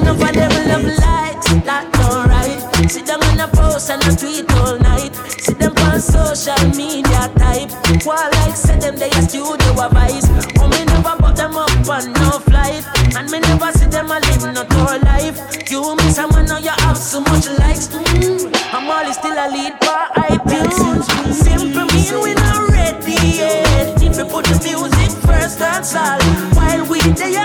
Enough 0.00 0.22
of 0.22 0.34
them 0.34 0.68
love 0.68 0.84
lights, 0.98 1.52
that's 1.64 1.98
alright. 2.08 2.90
Sit 2.90 3.06
down 3.06 3.22
in 3.32 3.40
a 3.40 3.48
post 3.48 3.90
and 3.90 4.02
a 4.02 4.16
tweet 4.16 4.50
all 4.58 4.78
night. 4.78 5.14
See 5.38 5.54
them 5.54 5.74
on 5.88 6.00
social 6.00 6.68
media 6.76 7.30
type. 7.36 7.70
While 8.04 8.30
like 8.32 8.56
say 8.56 8.78
them 8.78 8.96
they 8.96 9.10
a 9.10 9.22
studio 9.22 9.72
a 9.78 9.88
vice. 9.88 10.26
Oh 10.58 10.68
me 10.68 10.84
never 10.84 11.16
put 11.22 11.36
them 11.36 11.56
up 11.56 11.71
on 11.92 12.12
no 12.12 12.30
flight. 12.48 12.84
And 13.16 13.30
me 13.30 13.38
never 13.40 13.70
see 13.72 13.86
them 13.86 14.10
a 14.10 14.18
live 14.24 14.44
no 14.56 14.64
tour 14.64 14.98
life. 15.04 15.36
You 15.70 15.94
miss 15.96 16.16
someone 16.16 16.46
now 16.46 16.58
you 16.58 16.74
have 16.84 16.96
so 16.96 17.20
much 17.20 17.46
likes. 17.60 17.88
Mm. 17.88 18.48
I'm 18.72 18.88
always 18.90 19.16
still 19.16 19.36
a 19.36 19.46
lead 19.52 19.74
for 19.84 20.02
iTunes. 20.16 21.04
Simple 21.32 21.86
mean 21.92 22.14
we 22.24 22.34
not 22.34 22.68
ready 22.70 23.12
yet. 23.36 24.02
If 24.02 24.16
we 24.16 24.24
put 24.24 24.44
the 24.46 24.56
music 24.64 25.12
first, 25.26 25.58
that's 25.58 25.94
all. 25.94 26.20
While 26.56 26.88
we 26.88 27.00
they 27.00 27.36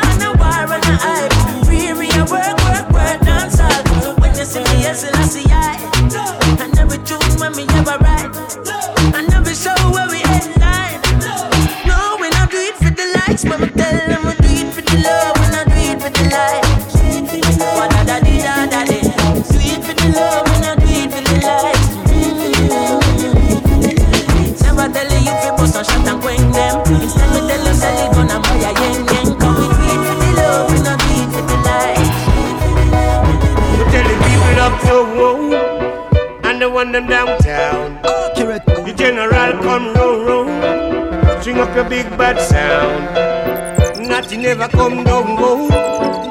bad 42.17 42.41
sound. 42.41 44.07
Nothing 44.07 44.45
ever 44.45 44.67
come 44.67 45.03
down 45.03 45.35
go. 45.35 45.67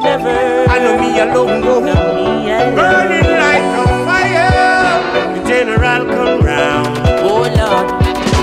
Never. 0.02 0.66
I 0.68 0.78
know 0.78 0.98
me 0.98 1.20
alone 1.20 1.60
go. 1.62 1.80
Burning 1.80 3.30
like 3.42 3.62
a 3.62 3.86
fire. 4.04 5.34
The 5.34 5.48
general 5.48 6.04
come 6.06 6.44
round. 6.44 6.98
Oh 7.22 7.42
Lord, 7.42 7.86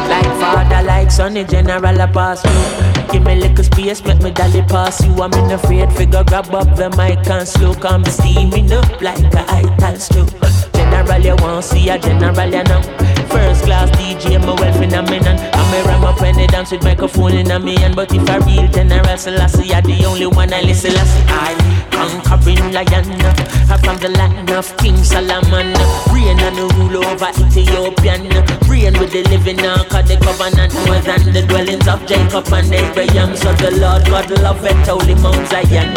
like 0.09 0.31
father, 0.39 0.81
like 0.85 1.11
son, 1.11 1.33
the 1.33 1.43
general 1.43 1.99
a 1.99 2.07
pass 2.07 2.41
through. 2.41 3.11
Give 3.11 3.23
me 3.23 3.35
little 3.35 3.63
space, 3.63 4.03
make 4.05 4.21
me 4.21 4.31
dolly 4.31 4.61
pass 4.63 5.03
you. 5.05 5.13
I'm 5.21 5.33
in 5.33 5.51
afraid 5.51 5.91
figure 5.93 6.23
grab 6.23 6.53
up 6.53 6.75
the 6.75 6.89
mic 6.97 7.27
and 7.29 7.47
slow, 7.47 7.73
come 7.73 8.05
steaming 8.05 8.71
up 8.71 9.01
like 9.01 9.19
a 9.33 9.45
ital 9.49 9.97
stew. 9.97 10.25
General, 10.73 11.21
you 11.21 11.35
want 11.35 11.65
see 11.65 11.89
a 11.89 11.99
general, 11.99 12.49
you 12.49 12.63
know. 12.63 13.12
Class 13.63 13.89
DJ, 13.91 14.39
my 14.39 14.53
well 14.53 14.73
phenomenon. 14.73 15.37
I'm 15.53 15.73
a 15.73 15.87
ram 15.87 16.03
up 16.03 16.19
when 16.21 16.35
they 16.35 16.47
dance 16.47 16.71
with 16.71 16.83
microphone 16.83 17.33
in 17.33 17.51
a 17.51 17.59
me 17.59 17.75
hand. 17.77 17.95
But 17.95 18.13
if 18.13 18.27
a 18.29 18.39
real 18.41 18.67
general, 18.67 19.17
Selassie, 19.17 19.73
I 19.73 19.81
the 19.81 20.05
only 20.05 20.27
one 20.27 20.53
I 20.53 20.61
listen. 20.61 20.91
Selassie, 20.91 21.23
I 21.27 21.73
conquering 22.43 22.73
lion. 22.73 23.05
I'm 23.69 23.79
from 23.79 23.97
the 23.99 24.09
land 24.09 24.49
of 24.51 24.65
King 24.77 24.97
Solomon. 24.97 25.73
Reign 26.11 26.39
and 26.39 26.57
rule 26.75 27.05
over 27.05 27.29
Ethiopian. 27.29 28.27
Reign 28.67 28.99
with 28.99 29.11
the 29.11 29.23
living 29.29 29.57
now, 29.57 29.83
cause 29.85 30.07
the 30.07 30.17
covenant 30.17 30.73
more 30.85 30.99
than 31.01 31.33
the 31.33 31.43
dwellings 31.47 31.87
of 31.87 32.05
Jacob 32.05 32.47
and 32.51 32.73
Abraham. 32.73 33.35
So 33.35 33.53
the 33.53 33.71
Lord 33.79 34.05
God 34.05 34.29
love 34.41 34.63
it, 34.65 34.75
holy 34.87 35.15
Mount 35.15 35.47
Zion. 35.47 35.93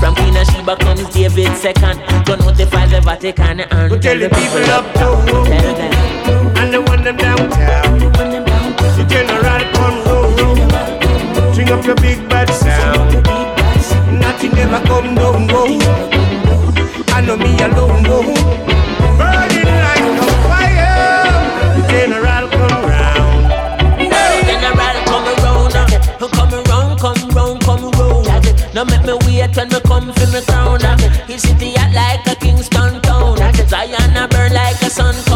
From 0.00 0.14
Queen 0.14 0.36
of 0.36 0.46
Sheba 0.46 0.76
comes 0.76 1.08
David 1.10 1.56
second. 1.56 2.00
Go 2.24 2.36
notify 2.36 2.86
the 2.86 3.00
Vatican 3.00 3.60
and 3.60 4.02
tell 4.02 4.18
the 4.18 4.28
people 4.28 4.64
up 4.70 4.84
to 4.94 5.30
Tell 5.44 5.74
them. 5.76 5.99
One 7.00 7.04
them 7.04 7.16
downtown. 7.16 7.98
The 8.96 9.04
general 9.08 9.62
come 9.74 9.98
roll, 10.04 11.52
string 11.52 11.70
up 11.70 11.84
your 11.84 11.96
big 11.96 12.28
bad 12.28 12.48
sound. 12.50 13.14
Nothing 14.20 14.52
ever 14.58 14.80
come 14.86 15.14
down, 15.14 15.46
go. 15.46 15.64
I 17.08 17.20
know 17.22 17.36
me 17.36 17.56
alone, 17.62 18.02
go. 18.02 18.20
Burning 19.18 19.72
like 19.84 20.06
a 20.20 20.26
fire. 20.44 21.24
The 21.76 21.82
general 21.88 22.48
come 22.50 22.84
round. 22.84 23.50
The 23.98 24.06
General 24.60 24.96
come 25.10 25.26
around, 25.34 25.76
uh, 25.76 26.28
come 26.28 26.54
around, 26.54 26.98
come 26.98 27.28
round, 27.30 27.60
come 27.62 27.90
round. 27.92 28.74
Now 28.74 28.84
make 28.84 29.04
me 29.04 29.14
wait 29.26 29.56
when 29.56 29.68
me 29.68 29.80
come 29.80 30.12
for 30.12 30.26
me 30.32 30.40
crown. 30.42 30.84
uh. 30.84 30.96
His 31.26 31.42
city 31.42 31.72
hot 31.76 31.92
like 31.94 32.26
a 32.26 32.38
Kingston 32.38 33.00
town. 33.02 33.36
Zion 33.68 34.16
a 34.16 34.28
burn 34.28 34.52
like 34.52 34.82
a 34.82 34.90
sun. 34.90 35.29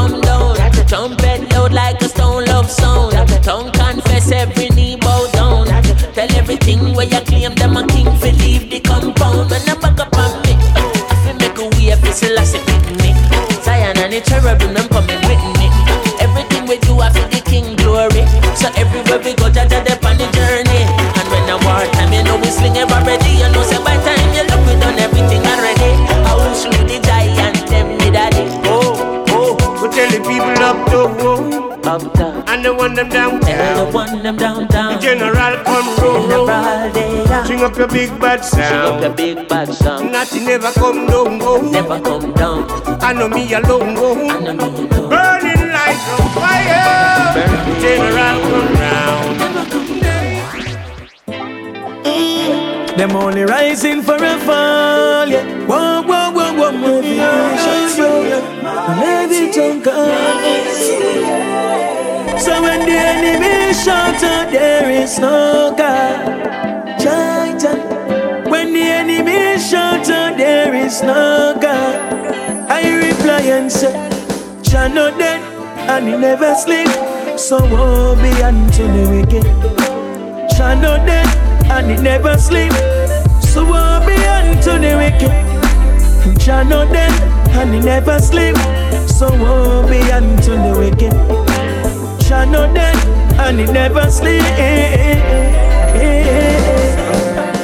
Loud 1.64 1.72
like 1.72 2.02
a 2.02 2.08
stone 2.10 2.44
love 2.44 2.70
sound. 2.70 3.14
Tongue 3.42 3.72
confess 3.72 4.30
every 4.30 4.68
knee 4.76 4.96
bow 4.96 5.26
down. 5.32 5.66
Tell 6.12 6.30
everything 6.36 6.92
where 6.92 7.06
you 7.06 7.20
claim 7.20 7.54
them 7.54 7.78
a 7.78 7.86
king 7.86 8.04
for 8.20 8.32
leave 8.32 8.68
the 8.68 8.80
compound. 8.80 9.48
When 9.48 9.64
I 9.64 9.74
back 9.80 9.98
up 9.98 10.12
on 10.12 10.42
me, 10.44 10.60
if 10.60 11.24
you 11.24 11.34
make 11.40 11.56
a 11.56 11.64
way, 11.72 11.96
a 11.96 11.96
last 12.36 12.52
with 12.52 13.00
me. 13.00 13.16
Zion 13.64 13.96
and 13.96 14.12
the 14.12 14.20
cherubim 14.20 14.74
them 14.74 14.88
coming 14.92 15.24
with 15.24 15.44
me. 15.56 15.72
Everything 16.20 16.68
we 16.68 16.76
do, 16.84 17.00
I 17.00 17.08
feel 17.08 17.28
the 17.32 17.40
king 17.40 17.76
glory. 17.76 18.28
So 18.60 18.68
everywhere 18.76 19.24
we 19.24 19.32
go, 19.32 19.48
Jaja 19.48 19.80
they 19.88 19.96
on 20.04 20.20
the 20.20 20.28
journey. 20.36 20.84
And 21.16 21.26
when 21.32 21.48
I 21.48 21.56
war 21.64 21.88
time, 21.96 22.12
you 22.12 22.24
know 22.24 22.36
we 22.36 22.52
sling 22.52 22.76
it 22.76 22.92
the 32.64 32.72
one 32.74 32.94
them 32.94 33.10
Tell 33.10 33.38
the 33.38 33.84
one 33.92 34.22
them 34.22 34.36
downtown. 34.36 34.94
The 34.94 34.98
general 35.00 35.62
come 35.64 35.96
roll, 36.02 36.22
General, 36.28 36.90
they 36.92 37.24
are. 37.26 37.44
string 37.44 37.60
up 37.62 37.76
your 37.76 37.88
big 37.88 38.18
bad 38.18 38.42
Sing 38.42 38.60
up 38.62 39.00
the 39.00 39.02
sound. 39.02 39.16
big 39.16 39.48
bad 39.48 39.74
song. 39.74 40.10
Nothing 40.10 40.48
ever 40.48 40.72
come 40.72 41.06
down, 41.06 41.38
go. 41.38 41.60
Never 41.60 42.00
come 42.00 42.32
down. 42.32 42.64
I 43.02 43.12
know 43.12 43.28
me 43.28 43.52
alone, 43.52 43.94
go. 43.94 44.14
I 44.14 44.40
know 44.40 44.70
me 44.70 44.88
alone. 44.88 45.10
Burning 45.10 45.72
like 45.76 46.00
a 46.08 46.16
fire. 46.32 47.34
The 47.36 47.80
general 47.82 48.40
come 48.48 48.74
round. 48.80 49.34
Them 52.96 53.16
only 53.16 53.42
rising 53.42 54.00
for 54.02 54.14
a 54.16 54.38
fall, 54.38 55.28
yeah. 55.28 55.44
Whoa, 55.66 56.00
whoa, 56.02 56.30
whoa, 56.30 56.52
whoa, 56.54 56.72
motivation, 56.72 58.24
yeah. 58.30 59.00
Maybe 59.00 59.52
don't 59.52 59.82
So 62.44 62.60
when 62.60 62.80
the 62.80 62.92
enemy 62.92 63.72
shout 63.72 64.22
out, 64.22 64.52
there 64.52 64.90
is 64.90 65.18
no 65.18 65.74
God. 65.78 67.00
Chai, 67.00 67.56
chai. 67.58 67.74
When 68.50 68.74
the 68.74 68.82
enemy 68.82 69.58
shout 69.58 70.10
out, 70.10 70.36
there 70.36 70.74
is 70.74 71.02
no 71.02 71.56
God. 71.58 71.96
I 72.70 72.82
reply 73.08 73.40
and 73.56 73.72
say, 73.72 73.94
Jah 74.62 74.88
not 74.88 75.18
dead, 75.18 75.40
and 75.88 76.06
he 76.06 76.18
never 76.18 76.54
sleep. 76.54 76.88
So 77.38 77.56
woe 77.64 78.14
be 78.16 78.30
unto 78.42 78.82
the 78.92 79.04
wicked. 79.14 79.44
Jah 80.54 80.74
not 80.74 81.06
dead, 81.06 81.26
and 81.72 81.90
he 81.90 81.96
never 81.96 82.36
sleep. 82.36 82.72
So 83.40 83.64
woe 83.64 84.04
be 84.04 84.16
unto 84.36 84.72
the 84.84 84.92
wicked. 85.00 86.38
Jah 86.38 86.62
not 86.62 86.92
dead, 86.92 87.12
and 87.56 87.72
he 87.72 87.80
never 87.80 88.18
sleep. 88.18 88.56
So 89.08 89.30
woe 89.32 89.88
be 89.88 89.98
unto 90.12 90.50
the 90.50 90.74
wicked. 90.78 91.53
Jah 92.44 92.50
not 92.50 92.74
dead, 92.74 92.96
and 93.40 93.58
he 93.58 93.66
never 93.66 94.10
sleep. 94.10 94.42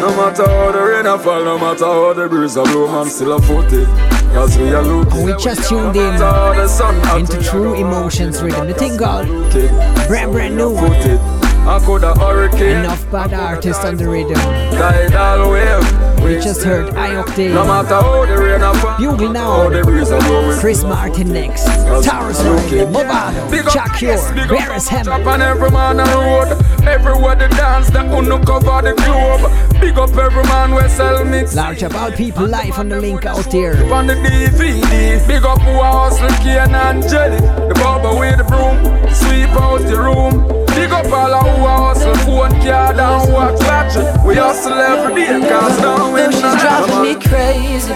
No 0.00 0.08
matter 0.16 0.46
how 0.46 0.72
the 0.72 0.82
rain 0.82 1.06
a 1.06 1.18
fall, 1.18 1.44
no 1.44 1.58
matter 1.58 1.84
how 1.84 2.12
the 2.12 2.28
breeze 2.28 2.56
a 2.56 2.62
blow, 2.62 2.86
man 2.86 3.06
still 3.06 3.32
a 3.32 3.42
foot 3.42 3.72
it. 3.72 3.86
Cause 4.32 4.56
we 4.56 4.72
are 4.72 4.82
looking. 4.82 5.24
We 5.24 5.34
just 5.36 5.68
tuned 5.68 5.96
in 5.96 6.18
No 6.18 6.54
the 6.54 6.68
sun 6.68 6.96
into 7.18 7.42
True 7.42 7.74
Emotions 7.74 8.42
rhythm. 8.42 8.68
The 8.68 8.74
thing 8.74 8.96
called 8.96 9.28
looking. 9.54 9.70
brand 10.06 10.32
brand 10.32 10.56
new. 10.56 10.76
Foot 10.76 10.96
it. 11.04 11.20
I 11.20 11.82
could 11.84 12.04
a 12.04 12.14
hurricane. 12.14 12.84
Enough 12.84 13.10
bad 13.10 13.34
artists 13.34 13.84
on 13.84 13.96
the 13.96 14.08
rhythm. 14.08 14.34
Tidal 14.34 15.50
wave. 15.50 16.09
We 16.22 16.38
just 16.38 16.62
heard 16.62 16.94
I-Octane. 16.94 17.54
No 17.54 17.64
matter 17.64 17.94
how 17.94 18.26
the 18.26 18.36
rain 18.36 18.62
a 18.62 18.74
fall, 18.74 18.96
Bugle 18.98 19.32
now. 19.32 19.68
the 19.68 19.82
breeze 19.82 20.10
a 20.10 20.18
blow, 20.18 20.48
we 20.48 20.54
Chris 20.60 20.82
Martin 20.84 21.32
next. 21.32 21.64
Taurus 22.04 22.40
Mavado, 22.40 23.72
Chuck 23.72 24.00
Ure, 24.00 24.16
Beres 24.46 24.88
Drop 24.88 25.20
Hammond. 25.20 25.28
on 25.28 25.42
every 25.42 25.70
man 25.70 26.00
on 26.00 26.06
the 26.06 26.16
road 26.16 26.88
Everywhere 26.88 27.36
they 27.36 27.48
dance, 27.48 27.90
the 27.90 27.98
unu 27.98 28.44
cover 28.46 28.82
the 28.82 28.94
globe 29.02 29.80
Big 29.80 29.98
up 29.98 30.16
every 30.16 30.42
man 30.44 30.74
we 30.74 30.88
sell 30.88 31.24
mix 31.24 31.54
Large 31.54 31.82
about 31.82 32.16
people 32.16 32.46
live 32.46 32.78
on 32.78 32.88
the 32.88 33.00
link 33.00 33.26
out 33.26 33.50
there. 33.50 33.74
on 33.92 34.06
the 34.06 34.14
DVD 34.14 35.26
Big 35.26 35.44
up 35.44 35.60
who 35.60 35.70
a 35.70 35.84
hustle, 35.84 36.28
Kane 36.44 36.74
and 36.74 37.02
Jelly 37.02 37.40
The 37.40 37.74
barber 37.74 38.18
with 38.18 38.38
the 38.38 38.44
broom, 38.44 38.78
sweep 39.12 39.50
out 39.60 39.80
the 39.80 40.00
room 40.00 40.69
Big 40.74 40.90
up 40.92 41.06
all 41.06 41.34
of 41.34 41.46
who 41.46 41.64
a 41.64 41.76
hustle, 41.84 42.14
phone 42.24 42.50
card 42.62 42.98
and 42.98 43.32
watch 43.32 43.60
watch 43.66 44.24
We 44.24 44.36
hustle 44.36 44.72
every 44.72 45.14
day, 45.14 45.40
cause 45.48 45.80
now 45.80 46.12
we 46.12 46.22
she's 46.32 46.42
not 46.42 46.60
driving 46.60 47.02
me 47.02 47.14
crazy. 47.28 47.94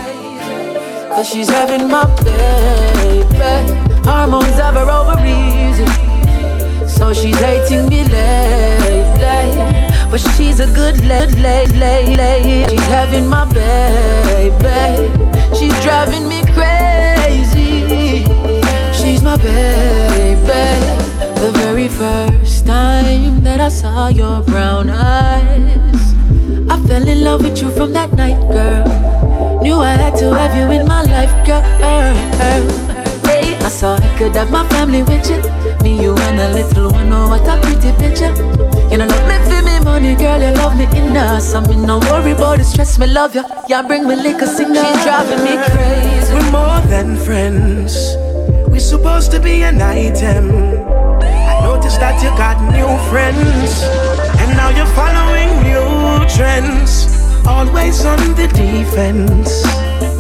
Cause 1.09 1.29
she's 1.29 1.49
having 1.49 1.89
my 1.89 2.05
baby. 2.22 3.85
Hormones 4.05 4.59
have 4.59 4.75
her 4.75 4.91
over 4.91 5.18
easy. 5.25 5.87
So 6.89 7.12
she's 7.12 7.39
hating 7.39 7.89
me 7.89 8.05
lately. 8.05 9.85
But 10.11 10.20
she's 10.37 10.61
a 10.61 10.66
good 10.66 11.05
lady, 11.05 11.37
lady, 11.41 12.16
lady. 12.16 12.68
She's 12.70 12.87
having 12.87 13.29
my 13.29 13.45
baby. 13.53 15.11
She's 15.57 15.75
driving 15.83 16.29
me 16.29 16.43
crazy. 16.53 18.25
She's 18.93 19.22
my 19.22 19.37
baby. 19.37 20.45
The 21.41 21.51
very 21.53 21.89
first 21.89 22.44
time 22.65 23.43
that 23.43 23.61
I 23.61 23.69
saw 23.69 24.09
your 24.09 24.43
brown 24.43 24.91
eyes. 24.91 26.15
I 26.71 26.81
fell 26.87 27.07
in 27.07 27.23
love 27.23 27.43
with 27.43 27.61
you 27.61 27.71
from 27.71 27.93
that 27.93 28.12
night, 28.12 28.41
girl. 28.51 29.61
Knew 29.62 29.77
I 29.77 29.93
had 29.93 30.17
to 30.19 30.35
have 30.35 30.57
you 30.57 30.81
in 30.81 30.87
my 30.87 31.03
life, 31.03 31.35
girl. 31.47 31.62
I 33.65 33.69
saw 33.69 33.97
I 33.97 34.19
could 34.19 34.37
have 34.37 34.51
my 34.51 34.69
family 34.69 35.03
with 35.03 35.27
you. 35.31 35.41
Me, 35.83 36.03
you, 36.03 36.15
and 36.15 36.39
a 36.39 36.53
little 36.53 36.93
one. 36.93 37.11
Oh, 37.11 37.31
what 37.31 37.49
a 37.49 37.59
pretty 37.62 37.93
picture. 37.97 38.29
You 38.91 38.99
know, 38.99 39.07
love 39.07 39.27
me 39.27 39.37
for 39.49 39.62
me 39.65 39.81
money, 39.83 40.15
girl. 40.17 40.39
You 40.39 40.53
love 40.53 40.77
me 40.77 40.85
enough. 40.99 41.41
So 41.41 41.62
me 41.62 41.77
no 41.77 41.99
worry 42.01 42.33
about 42.33 42.59
the 42.59 42.65
stress. 42.65 42.99
Me 42.99 43.07
love 43.07 43.35
ya. 43.35 43.43
you. 43.43 43.65
Yeah, 43.71 43.81
bring 43.81 44.07
me 44.07 44.17
liquor, 44.17 44.47
sing. 44.47 44.75
She's 44.75 45.05
driving 45.05 45.43
me 45.45 45.57
crazy. 45.73 46.35
We're 46.35 46.51
more 46.53 46.81
than 46.93 47.17
friends. 47.17 48.17
We're 48.69 48.81
supposed 48.81 49.31
to 49.31 49.41
be 49.41 49.62
an 49.62 49.81
item. 49.81 50.84
I 51.95 51.99
that 51.99 52.23
you 52.23 52.31
got 52.37 52.59
new 52.73 52.91
friends. 53.11 53.83
And 54.41 54.51
now 54.57 54.71
you're 54.71 54.95
following 54.95 55.51
new 55.63 56.27
trends. 56.27 57.07
Always 57.47 58.05
on 58.05 58.19
the 58.35 58.49
defense. 58.49 59.65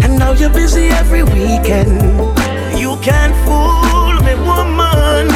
And 0.04 0.18
now 0.18 0.32
you're 0.32 0.50
busy 0.50 0.88
every 0.88 1.22
weekend. 1.22 1.98
You 2.78 2.96
can't 3.02 3.34
fool 3.44 4.14
me, 4.22 4.34
woman. 4.46 5.26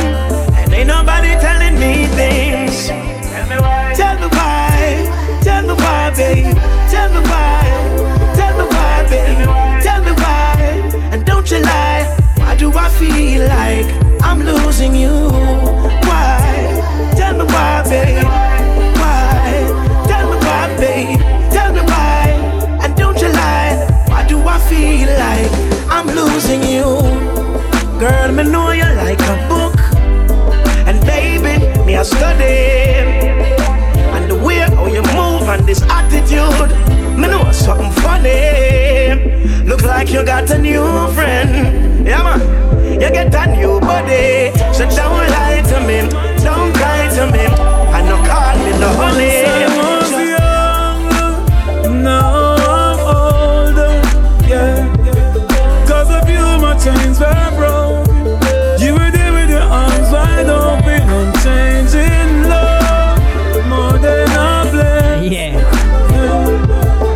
And 0.55 0.73
ain't 0.73 0.89
nobody 0.89 1.35
telling 1.41 1.79
me 1.79 2.07
things. 2.15 2.89
Tell 2.89 3.49
me 3.49 3.57
why. 3.57 3.95
Tell 3.97 4.17
me 4.19 4.29
why. 4.37 5.41
Tell 5.43 5.63
me 5.63 5.75
why, 5.75 6.11
babe. 6.17 6.57
Tell 6.91 7.09
me 7.15 7.21
why. 7.31 7.63
Tell 8.39 8.55
me 8.59 8.65
why, 8.75 9.07
babe. 9.11 9.83
Tell 9.83 10.01
me 10.05 10.13
why. 10.13 11.11
And 11.13 11.25
don't 11.25 11.51
you 11.51 11.61
lie. 11.61 12.05
Why 12.37 12.55
do 12.57 12.71
I 12.73 12.89
feel 12.91 13.49
like 13.49 13.89
I'm 14.23 14.41
losing 14.45 14.95
you. 14.95 15.88
Me 17.39 17.45
why, 17.45 17.85
babe. 17.89 18.25
Why? 18.99 19.63
Tell 20.09 20.29
me 20.29 20.37
why, 20.45 20.77
babe. 20.77 21.21
Tell 21.53 21.73
me 21.73 21.81
why. 21.83 22.35
And 22.83 22.97
don't 22.97 23.17
you 23.21 23.29
lie. 23.29 23.87
Why 24.09 24.27
do 24.27 24.41
I 24.41 24.59
feel 24.69 25.09
like 25.25 25.53
I'm 25.89 26.09
losing 26.09 26.65
you? 26.65 26.99
Girl, 28.01 28.33
me 28.33 28.43
know 28.43 28.73
you 28.73 28.89
like 29.03 29.21
a 29.21 29.37
book. 29.49 29.79
And 30.89 31.01
baby, 31.07 31.65
me 31.87 31.95
a 31.95 32.05
study. 32.05 33.07
And 34.15 34.29
the 34.29 34.35
way 34.35 34.59
how 34.59 34.87
you 34.87 35.03
move 35.03 35.49
and 35.49 35.65
this 35.65 35.83
attitude, 35.83 36.71
me 37.17 37.29
know 37.29 37.53
something 37.53 37.93
funny. 38.03 39.63
Look 39.63 39.83
like 39.83 40.11
you 40.11 40.25
got 40.25 40.51
a 40.51 40.59
new 40.59 40.83
friend. 41.15 42.05
Yeah, 42.05 42.23
man. 42.25 42.41
You 42.95 43.11
get 43.11 43.33
a 43.33 43.47
new 43.55 43.79
body. 43.79 44.51
So 44.73 44.89
don't 44.91 45.31
lie 45.31 45.63
to 45.69 45.79
me. 45.87 46.09
Don't 46.43 46.78
to 47.19 47.27
me. 47.33 47.45
And 47.97 48.07
no 48.07 48.17
call 48.29 48.57
me 48.65 48.71
no 48.79 48.91
honey. 49.01 49.43
Now 52.03 52.55
I'm 52.79 52.99
older, 53.17 53.95
yeah. 54.47 54.77
Cause 55.89 56.11
of 56.19 56.29
you, 56.31 56.47
my 56.65 56.75
chains 56.85 57.19
were 57.19 57.51
broken. 57.59 58.81
You 58.81 58.93
were 58.93 59.11
there 59.11 59.33
with 59.33 59.51
your 59.51 59.67
arms 59.81 60.11
wide 60.13 60.49
open 60.49 61.03
and 61.97 62.49
love 62.49 63.67
more 63.69 63.99
than 63.99 64.29
a 64.31 64.71
blend. 64.71 65.33
Yeah. 65.33 65.57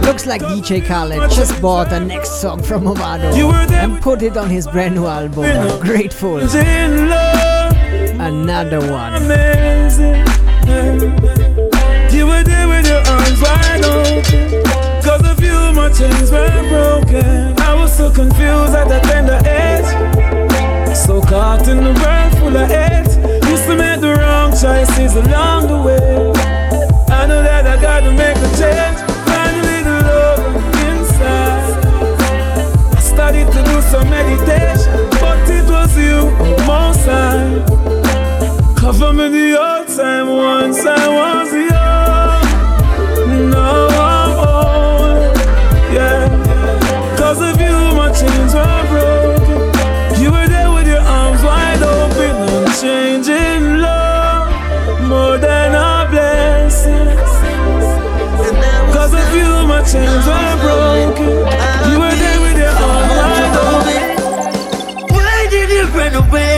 Looks 0.05 0.27
like 0.27 0.43
DJ 0.43 0.85
Khaled 0.85 1.31
just 1.31 1.61
bought 1.63 1.91
the 1.91 2.01
next 2.01 2.41
song 2.41 2.61
from 2.61 2.83
Mavado 2.85 3.33
and 3.73 4.03
put 4.03 4.23
it 4.23 4.37
on 4.37 4.51
his 4.51 4.67
brand 4.67 4.97
new 4.97 5.07
album, 5.07 5.45
Grateful. 5.81 6.41
Another 8.23 8.79
one. 8.79 9.15
amazing. 9.15 10.25
You 12.15 12.27
were 12.29 12.45
there 12.45 12.69
with 12.69 12.87
your 12.87 13.03
arms 13.11 13.43
wide 13.43 13.85
open. 13.85 14.63
Cause 15.03 15.41
you, 15.43 15.73
my 15.75 15.91
chains 15.91 16.31
were 16.31 16.47
broken. 16.71 17.59
I 17.59 17.75
was 17.75 17.93
so 17.97 18.13
confused 18.13 18.75
at 18.77 18.87
the 18.87 19.01
tender 19.01 19.41
edge. 19.45 20.97
So 20.97 21.21
caught 21.21 21.67
in 21.67 21.79
the 21.79 21.93
world 21.99 22.33
full 22.39 22.57
of 22.57 22.69
hate. 22.71 23.11
Used 23.51 23.65
to 23.65 23.75
make 23.75 24.01
the 24.01 24.15
wrong 24.15 24.53
choices 24.53 25.17
along 25.17 25.67
the 25.67 25.83
way. 25.83 26.31
I 27.11 27.27
know 27.27 27.43
that 27.43 27.67
I 27.67 27.83
gotta 27.83 28.13
make 28.13 28.37
a 28.37 28.51
change. 28.55 28.99
Find 29.27 29.57
a 29.59 29.99
love 30.07 30.39
inside. 30.87 31.87
I 32.97 33.01
started 33.01 33.51
to 33.51 33.65
do 33.65 33.83
some 33.83 34.09
meditation, 34.09 35.11
but 35.19 35.51
it 35.51 35.69
was 35.69 35.99
you. 35.99 36.53
Cover 38.83 39.13
me 39.13 39.29
the 39.29 39.49
old 39.63 39.87
time 39.87 40.27
once 40.27 40.85
I 40.85 41.07
was 41.07 41.53
young. 41.71 42.43
Now 43.49 43.87
I'm 44.11 44.33
old. 44.51 45.37
Yeah. 45.95 46.27
Cause 47.17 47.41
of 47.41 47.61
you, 47.61 47.77
my 47.95 48.11
chains 48.11 48.53
were 48.53 48.85
broken. 48.91 50.21
You 50.21 50.33
were 50.33 50.49
there 50.49 50.73
with 50.75 50.89
your 50.89 50.99
arms 50.99 51.45
wide 51.45 51.81
open 51.81 52.35
and 52.51 52.75
changing 52.83 53.79
love 53.79 54.51
more 55.07 55.39
than 55.39 55.77
a 55.77 56.09
blessing. 56.11 57.07
Cause 58.93 59.15
of 59.15 59.33
you, 59.33 59.65
my 59.65 59.81
chains 59.87 60.27
were 60.27 60.57
broken. 60.59 61.31
You 61.89 61.97
were 62.03 62.17
there 62.23 62.41
with 62.43 62.59
your 62.59 62.75
arms 62.91 63.15
wide 63.23 63.57
open. 63.63 64.03
Why 65.15 65.47
did 65.51 65.71
you 65.71 65.85
run 65.97 66.15
away 66.17 66.52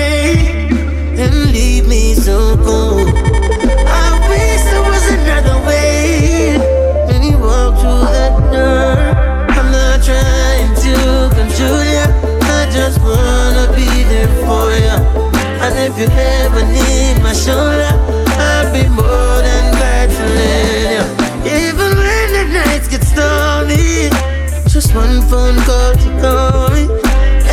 phone 25.35 25.59
call 25.67 25.93
to 25.95 26.11
call 26.23 26.71
me. 26.71 26.85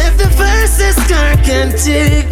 If 0.05 0.13
the 0.15 0.29
fastest 0.37 0.99
car 1.09 1.33
can 1.37 1.75
take 1.75 2.30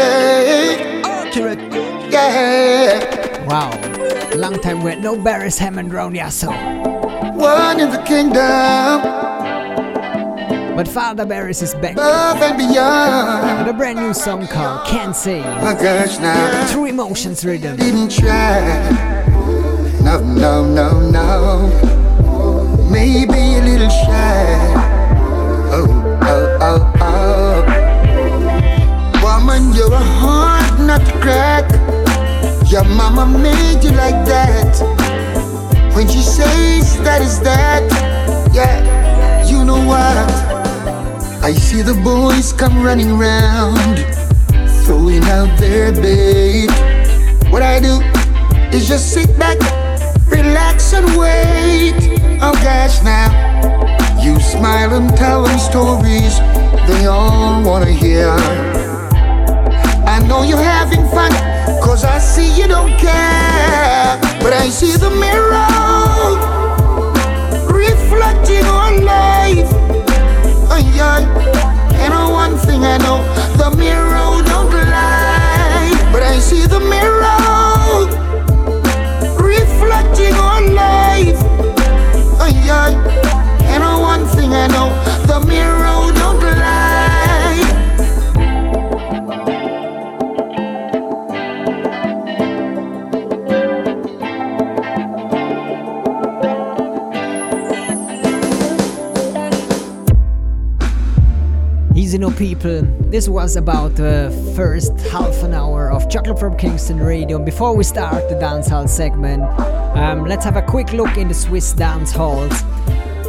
Hey, 0.00 0.78
hey, 1.30 1.30
hey. 1.34 2.10
Yeah. 2.10 3.44
Wow. 3.44 3.70
Long 4.34 4.58
time 4.60 4.82
with 4.82 5.00
no 5.00 5.14
Beres 5.14 5.58
Hammond 5.58 5.92
round 5.92 6.16
ya 6.16 6.30
so. 6.30 6.48
One 6.48 7.80
in 7.80 7.90
the 7.90 8.02
kingdom. 8.06 9.02
But 10.74 10.88
Father 10.88 11.26
Beres 11.26 11.62
is 11.62 11.74
back. 11.74 11.92
Above 11.92 12.40
and 12.40 12.56
beyond. 12.56 13.58
With 13.58 13.74
a 13.74 13.76
brand 13.76 13.98
new 13.98 14.14
song 14.14 14.46
called 14.46 14.86
Can't 14.86 15.14
Say. 15.14 15.42
My 15.42 15.74
gosh, 15.74 16.18
now. 16.18 16.66
True 16.72 16.86
Emotions 16.86 17.44
Rhythm. 17.44 17.76
Didn't 17.76 18.10
try. 18.10 18.62
No, 20.02 20.18
no, 20.20 20.64
no, 20.64 20.98
no. 21.10 21.68
Maybe 22.90 23.34
a 23.34 23.62
little 23.62 23.90
shy. 23.90 24.56
Oh, 25.72 25.86
oh, 25.86 25.99
Woman, 29.50 29.74
you're 29.74 29.92
a 29.92 31.00
crack. 31.20 31.68
Your 32.70 32.84
mama 32.84 33.26
made 33.26 33.82
you 33.82 33.90
like 33.90 34.24
that. 34.26 34.78
When 35.92 36.06
she 36.06 36.20
says 36.20 36.96
that 37.02 37.20
is 37.20 37.40
that, 37.40 37.82
yeah, 38.54 39.44
you 39.50 39.64
know 39.64 39.84
what? 39.84 40.30
I 41.42 41.52
see 41.52 41.82
the 41.82 41.94
boys 41.94 42.52
come 42.52 42.80
running 42.80 43.18
round, 43.18 43.98
throwing 44.84 45.24
out 45.24 45.58
their 45.58 45.90
bait. 45.90 46.70
What 47.50 47.62
I 47.62 47.80
do 47.80 48.00
is 48.72 48.86
just 48.86 49.12
sit 49.12 49.36
back, 49.36 49.58
relax 50.28 50.92
and 50.92 51.06
wait. 51.18 52.20
Oh 52.40 52.54
gosh, 52.62 53.02
now 53.02 53.28
you 54.22 54.38
smile 54.38 54.94
and 54.94 55.10
tell 55.16 55.42
them 55.42 55.58
stories 55.58 56.38
they 56.86 57.06
all 57.06 57.64
wanna 57.64 57.90
hear. 57.90 58.69
Know 60.30 60.44
you're 60.44 60.62
having 60.62 61.08
fun, 61.08 61.32
cause 61.82 62.04
I 62.04 62.20
see 62.20 62.54
you 62.54 62.68
don't 62.68 62.96
care. 62.96 64.16
But 64.38 64.52
I 64.52 64.68
see 64.68 64.92
the 64.96 65.10
mirror 65.10 65.66
reflecting 67.66 68.64
on 68.64 69.04
life. 69.04 69.66
Ay, 70.70 70.86
ay. 71.02 71.22
And 71.98 72.14
uh, 72.14 72.30
one 72.30 72.56
thing 72.58 72.84
I 72.84 72.98
know, 72.98 73.26
the 73.58 73.76
mirror 73.76 74.44
don't 74.46 74.70
lie. 74.70 75.98
But 76.12 76.22
I 76.22 76.38
see 76.38 76.64
the 76.64 76.78
mirror 76.78 78.06
reflecting 79.34 80.34
on 80.34 80.76
life. 80.76 81.42
Ay, 82.38 82.70
ay. 82.70 82.94
And 83.66 83.82
uh, 83.82 83.98
one 83.98 84.24
thing 84.26 84.54
I 84.54 84.68
know, 84.68 84.94
Easy 102.22 102.36
people. 102.36 102.82
This 103.10 103.28
was 103.28 103.56
about 103.56 103.94
the 103.94 104.30
first 104.54 104.92
half 105.10 105.42
an 105.42 105.54
hour 105.54 105.90
of 105.90 106.10
Chocolate 106.10 106.38
from 106.38 106.54
Kingston 106.54 106.98
Radio. 106.98 107.38
Before 107.38 107.74
we 107.74 107.82
start 107.82 108.28
the 108.28 108.34
dancehall 108.34 108.88
segment, 108.88 109.42
um, 109.96 110.26
let's 110.26 110.44
have 110.44 110.56
a 110.56 110.62
quick 110.62 110.92
look 110.92 111.16
in 111.16 111.28
the 111.28 111.34
Swiss 111.34 111.72
dance 111.72 112.12
halls. 112.12 112.52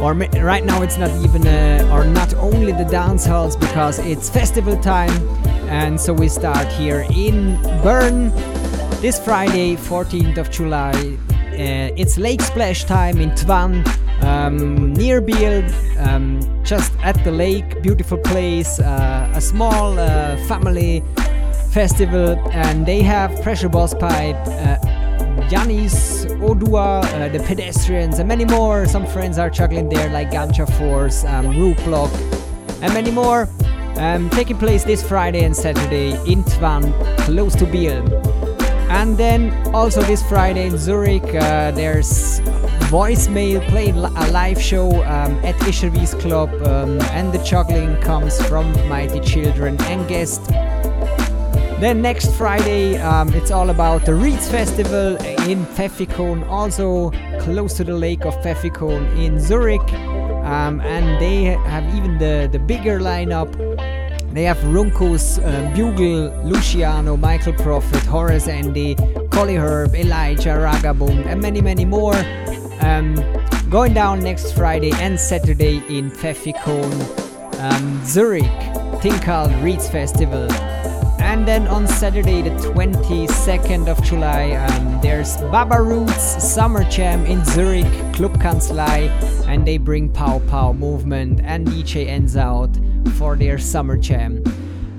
or 0.00 0.12
right 0.14 0.64
now 0.64 0.82
it's 0.82 0.98
not 0.98 1.10
even 1.24 1.46
uh, 1.46 1.88
or 1.90 2.04
not 2.04 2.34
only 2.34 2.72
the 2.72 2.84
dance 2.84 3.24
halls 3.24 3.56
because 3.56 3.98
it's 4.00 4.28
festival 4.28 4.76
time 4.80 5.16
and 5.70 5.98
so 5.98 6.12
we 6.12 6.28
start 6.28 6.66
here 6.72 7.06
in 7.14 7.56
Bern 7.82 8.30
this 9.00 9.18
Friday 9.18 9.76
14th 9.76 10.38
of 10.38 10.50
July 10.50 10.92
uh, 11.52 12.00
it's 12.00 12.18
lake 12.18 12.42
splash 12.42 12.84
time 12.84 13.20
in 13.20 13.30
Twann 13.30 13.84
um, 14.22 14.92
near 14.92 15.20
Biel 15.20 15.62
um, 15.98 16.31
just 16.64 16.92
at 17.02 17.22
the 17.24 17.30
lake 17.30 17.82
beautiful 17.82 18.18
place 18.18 18.78
uh, 18.80 19.32
a 19.34 19.40
small 19.40 19.98
uh, 19.98 20.36
family 20.46 21.02
festival 21.70 22.38
and 22.52 22.86
they 22.86 23.02
have 23.02 23.30
Pressure 23.42 23.68
Busspipe 23.68 24.36
uh, 24.46 24.92
Odua, 26.42 27.04
uh, 27.04 27.28
the 27.28 27.38
pedestrians, 27.40 28.18
and 28.18 28.28
many 28.28 28.44
more. 28.44 28.86
Some 28.86 29.06
friends 29.06 29.38
are 29.38 29.50
juggling 29.50 29.88
there, 29.88 30.08
like 30.10 30.30
Ganja 30.30 30.66
Force, 30.78 31.24
um, 31.24 31.48
Root 31.48 31.76
Block, 31.84 32.10
and 32.82 32.92
many 32.92 33.10
more. 33.10 33.48
Um, 33.96 34.30
taking 34.30 34.56
place 34.56 34.84
this 34.84 35.06
Friday 35.06 35.44
and 35.44 35.54
Saturday 35.54 36.12
in 36.30 36.42
Twann, 36.44 36.92
close 37.18 37.54
to 37.56 37.66
Biel. 37.66 38.02
And 38.90 39.16
then 39.16 39.52
also 39.74 40.02
this 40.02 40.22
Friday 40.22 40.66
in 40.66 40.78
Zurich, 40.78 41.22
uh, 41.22 41.70
there's 41.70 42.40
voicemail 42.92 43.66
playing 43.68 43.96
a 43.96 44.30
live 44.30 44.60
show 44.60 45.02
um, 45.04 45.32
at 45.44 45.54
Ischerwies 45.70 46.18
Club, 46.20 46.50
um, 46.62 47.00
and 47.12 47.32
the 47.32 47.42
juggling 47.42 47.96
comes 48.02 48.40
from 48.46 48.70
Mighty 48.88 49.20
Children 49.20 49.80
and 49.82 50.06
guests 50.06 50.46
then 51.82 52.00
next 52.00 52.32
Friday, 52.36 52.96
um, 52.98 53.34
it's 53.34 53.50
all 53.50 53.70
about 53.70 54.06
the 54.06 54.14
Reeds 54.14 54.48
Festival 54.48 55.16
in 55.50 55.66
Pfäffikon, 55.66 56.46
also 56.48 57.10
close 57.40 57.74
to 57.74 57.82
the 57.82 57.92
lake 57.92 58.24
of 58.24 58.36
Pfäffikon 58.36 59.18
in 59.18 59.40
Zurich. 59.40 59.82
Um, 60.44 60.80
and 60.82 61.20
they 61.20 61.42
have 61.68 61.92
even 61.92 62.18
the, 62.18 62.48
the 62.52 62.60
bigger 62.60 63.00
lineup. 63.00 63.50
They 64.32 64.44
have 64.44 64.58
Runkus, 64.58 65.42
uh, 65.44 65.74
Bugle, 65.74 66.30
Luciano, 66.44 67.16
Michael 67.16 67.54
Prophet, 67.54 68.04
Horace 68.04 68.46
Andy, 68.46 68.94
Collie 69.32 69.56
Herb, 69.56 69.96
Elijah, 69.96 70.56
Ragabond, 70.56 71.26
and 71.26 71.42
many, 71.42 71.60
many 71.60 71.84
more. 71.84 72.14
Um, 72.82 73.14
going 73.70 73.94
down 73.94 74.20
next 74.20 74.52
Friday 74.52 74.92
and 74.94 75.18
Saturday 75.18 75.76
in 75.88 76.10
Pfäffikon, 76.10 76.90
um, 77.60 78.04
Zurich, 78.04 78.42
Tinkal 79.00 79.62
Reeds 79.62 79.88
Festival. 79.88 80.50
And 81.22 81.46
then 81.46 81.68
on 81.68 81.86
Saturday, 81.86 82.42
the 82.42 82.50
22nd 82.50 83.88
of 83.88 84.02
July, 84.02 84.50
um, 84.52 85.00
there's 85.00 85.36
Baba 85.52 85.80
Roots 85.80 86.42
Summer 86.42 86.82
Jam 86.90 87.24
in 87.24 87.44
Zurich, 87.44 87.86
Club 88.12 88.34
Kanzlei, 88.42 89.08
and 89.46 89.66
they 89.66 89.78
bring 89.78 90.12
Pow 90.12 90.40
Pow 90.48 90.72
Movement 90.72 91.40
and 91.44 91.66
DJ 91.66 92.08
Ends 92.08 92.36
Out 92.36 92.76
for 93.16 93.36
their 93.36 93.58
Summer 93.58 93.96
Jam. 93.96 94.42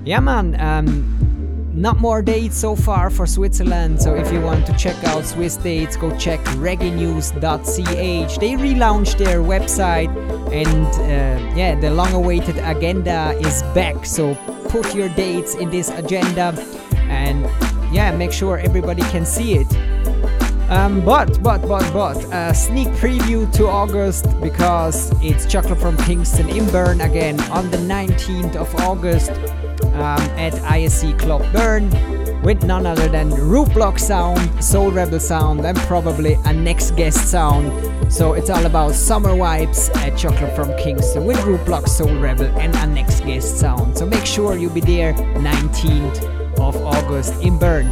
Yeah, 0.06 0.20
man, 0.20 0.58
um, 0.58 1.33
not 1.74 1.98
more 1.98 2.22
dates 2.22 2.56
so 2.56 2.76
far 2.76 3.10
for 3.10 3.26
Switzerland, 3.26 4.00
so 4.00 4.14
if 4.14 4.32
you 4.32 4.40
want 4.40 4.64
to 4.66 4.72
check 4.76 5.02
out 5.04 5.24
Swiss 5.24 5.56
dates, 5.56 5.96
go 5.96 6.16
check 6.16 6.40
reggaenews.ch. 6.56 8.38
They 8.38 8.52
relaunched 8.52 9.18
their 9.18 9.40
website, 9.40 10.08
and 10.52 10.86
uh, 10.86 11.56
yeah, 11.56 11.78
the 11.78 11.90
long 11.90 12.12
awaited 12.12 12.58
agenda 12.58 13.36
is 13.40 13.62
back, 13.74 14.06
so 14.06 14.34
put 14.68 14.94
your 14.94 15.08
dates 15.10 15.56
in 15.56 15.70
this 15.70 15.90
agenda 15.90 16.54
and 17.08 17.44
yeah, 17.94 18.16
make 18.16 18.32
sure 18.32 18.58
everybody 18.58 19.02
can 19.02 19.26
see 19.26 19.54
it. 19.54 19.66
Um, 20.70 21.04
but, 21.04 21.42
but, 21.42 21.60
but, 21.68 21.92
but, 21.92 22.16
a 22.32 22.54
sneak 22.54 22.88
preview 22.98 23.52
to 23.54 23.66
August 23.66 24.26
because 24.40 25.12
it's 25.22 25.44
Chocolate 25.46 25.78
from 25.78 25.96
Kingston 25.98 26.48
in 26.48 26.68
Bern 26.70 27.02
again 27.02 27.38
on 27.50 27.70
the 27.70 27.76
19th 27.76 28.56
of 28.56 28.74
August 28.76 29.30
um, 29.94 30.20
at 30.38 30.52
ISC 30.54 31.18
Club 31.18 31.42
Bern 31.52 31.90
with 32.42 32.62
none 32.64 32.86
other 32.86 33.08
than 33.08 33.30
Root 33.30 33.72
Block 33.72 33.98
Sound, 33.98 34.62
Soul 34.62 34.90
Rebel 34.90 35.18
Sound, 35.18 35.64
and 35.64 35.76
probably 35.78 36.34
a 36.44 36.52
next 36.52 36.92
guest 36.92 37.30
sound. 37.30 38.12
So 38.12 38.34
it's 38.34 38.50
all 38.50 38.66
about 38.66 38.94
summer 38.94 39.30
vibes 39.30 39.94
at 39.96 40.16
Chocolate 40.18 40.54
from 40.54 40.76
Kingston 40.76 41.24
with 41.24 41.42
Root 41.44 41.64
Block, 41.64 41.86
Soul 41.86 42.14
Rebel, 42.18 42.46
and 42.58 42.74
a 42.76 42.86
next 42.86 43.20
guest 43.20 43.58
sound. 43.58 43.96
So 43.96 44.04
make 44.06 44.26
sure 44.26 44.56
you 44.56 44.68
be 44.68 44.80
there 44.80 45.14
19th 45.14 46.58
of 46.58 46.76
August 46.84 47.40
in 47.42 47.58
Bern. 47.58 47.86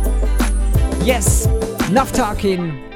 Yes, 1.05 1.47
enough 1.89 2.12
talking. 2.12 2.91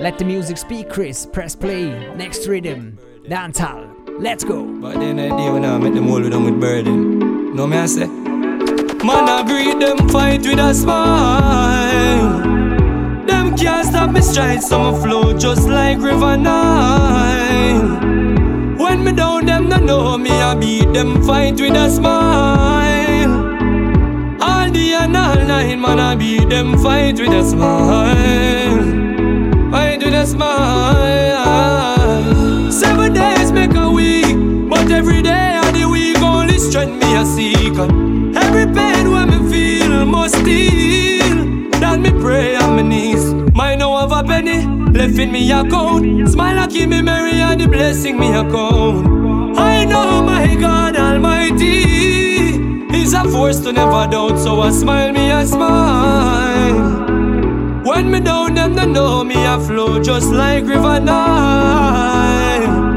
Let 0.00 0.18
the 0.18 0.24
music 0.24 0.58
speak, 0.58 0.88
Chris. 0.88 1.26
Press 1.26 1.54
play. 1.54 2.14
Next 2.14 2.46
rhythm. 2.46 2.98
Dancehall. 3.24 3.94
Let's 4.20 4.42
go. 4.42 4.64
But 4.80 4.94
then 4.94 5.18
I 5.20 5.28
deal 5.36 5.52
when 5.52 5.64
I 5.64 5.76
with 5.76 5.94
them 5.94 6.44
with 6.44 6.60
burden. 6.60 7.17
No 7.54 7.66
me 7.66 7.78
I 7.78 7.86
say. 7.86 8.06
Man, 8.06 9.28
I 9.28 9.42
greet 9.46 9.78
them 9.80 10.08
fight 10.10 10.42
with 10.42 10.58
a 10.58 10.74
smile. 10.74 12.42
Them 13.26 13.56
can't 13.56 13.86
stop 13.86 14.10
me 14.10 14.20
stride, 14.20 14.62
Some 14.62 15.00
flow 15.00 15.32
just 15.36 15.66
like 15.66 15.98
River 15.98 16.36
Nile. 16.36 17.96
When 18.76 19.02
me 19.02 19.12
down, 19.12 19.46
them 19.46 19.68
no 19.70 19.78
know 19.78 20.18
me, 20.18 20.30
I 20.30 20.54
beat 20.54 20.92
them 20.92 21.22
fight 21.24 21.58
with 21.58 21.74
a 21.74 21.88
smile. 21.90 23.32
All 24.42 24.70
day 24.70 24.92
and 24.92 25.16
all 25.16 25.36
night, 25.36 25.76
man, 25.76 25.98
I 25.98 26.16
beat 26.16 26.50
them 26.50 26.76
fight 26.78 27.18
with 27.18 27.32
a 27.32 27.42
smile. 27.44 28.84
Fight 29.70 30.04
with 30.04 30.14
a 30.14 30.26
smile. 30.26 31.38
Seven 32.70 33.12
days 33.14 33.52
make 33.52 33.74
a 33.74 33.90
week, 33.90 34.36
but 34.68 34.90
every 34.90 35.22
day 35.22 35.57
strength 36.68 37.02
me 37.02 37.16
a 37.16 37.24
seek. 37.24 37.78
Every 38.36 38.66
pain 38.72 39.10
when 39.10 39.28
me 39.30 39.38
feel 39.50 40.04
must 40.04 40.36
heal. 40.46 41.70
That 41.80 41.98
me 42.00 42.10
pray 42.10 42.56
on 42.56 42.76
my 42.76 42.82
knees. 42.82 43.24
Might 43.54 43.76
know 43.76 43.96
of 43.96 44.12
a 44.12 44.22
penny 44.22 44.66
left 44.92 45.18
in 45.18 45.32
me 45.32 45.50
account. 45.50 46.28
Smile 46.28 46.58
and 46.58 46.70
keep 46.70 46.88
me 46.90 47.00
merry 47.00 47.40
and 47.40 47.60
the 47.60 47.68
blessing 47.68 48.18
me 48.18 48.28
account. 48.34 49.06
I 49.58 49.84
know 49.84 50.22
my 50.22 50.54
God 50.54 50.96
Almighty 50.96 51.76
is 52.94 53.14
a 53.14 53.24
force 53.24 53.60
to 53.60 53.72
never 53.72 54.06
doubt. 54.10 54.38
So 54.38 54.60
I 54.60 54.70
smile 54.70 55.12
me 55.12 55.30
a 55.30 55.46
smile. 55.46 57.06
When 57.84 58.10
me 58.10 58.20
down, 58.20 58.54
them 58.54 58.74
they 58.74 58.86
know 58.86 59.24
me 59.24 59.42
a 59.44 59.58
flow 59.58 60.02
just 60.02 60.30
like 60.30 60.64
River 60.64 61.00
Nile. 61.00 62.87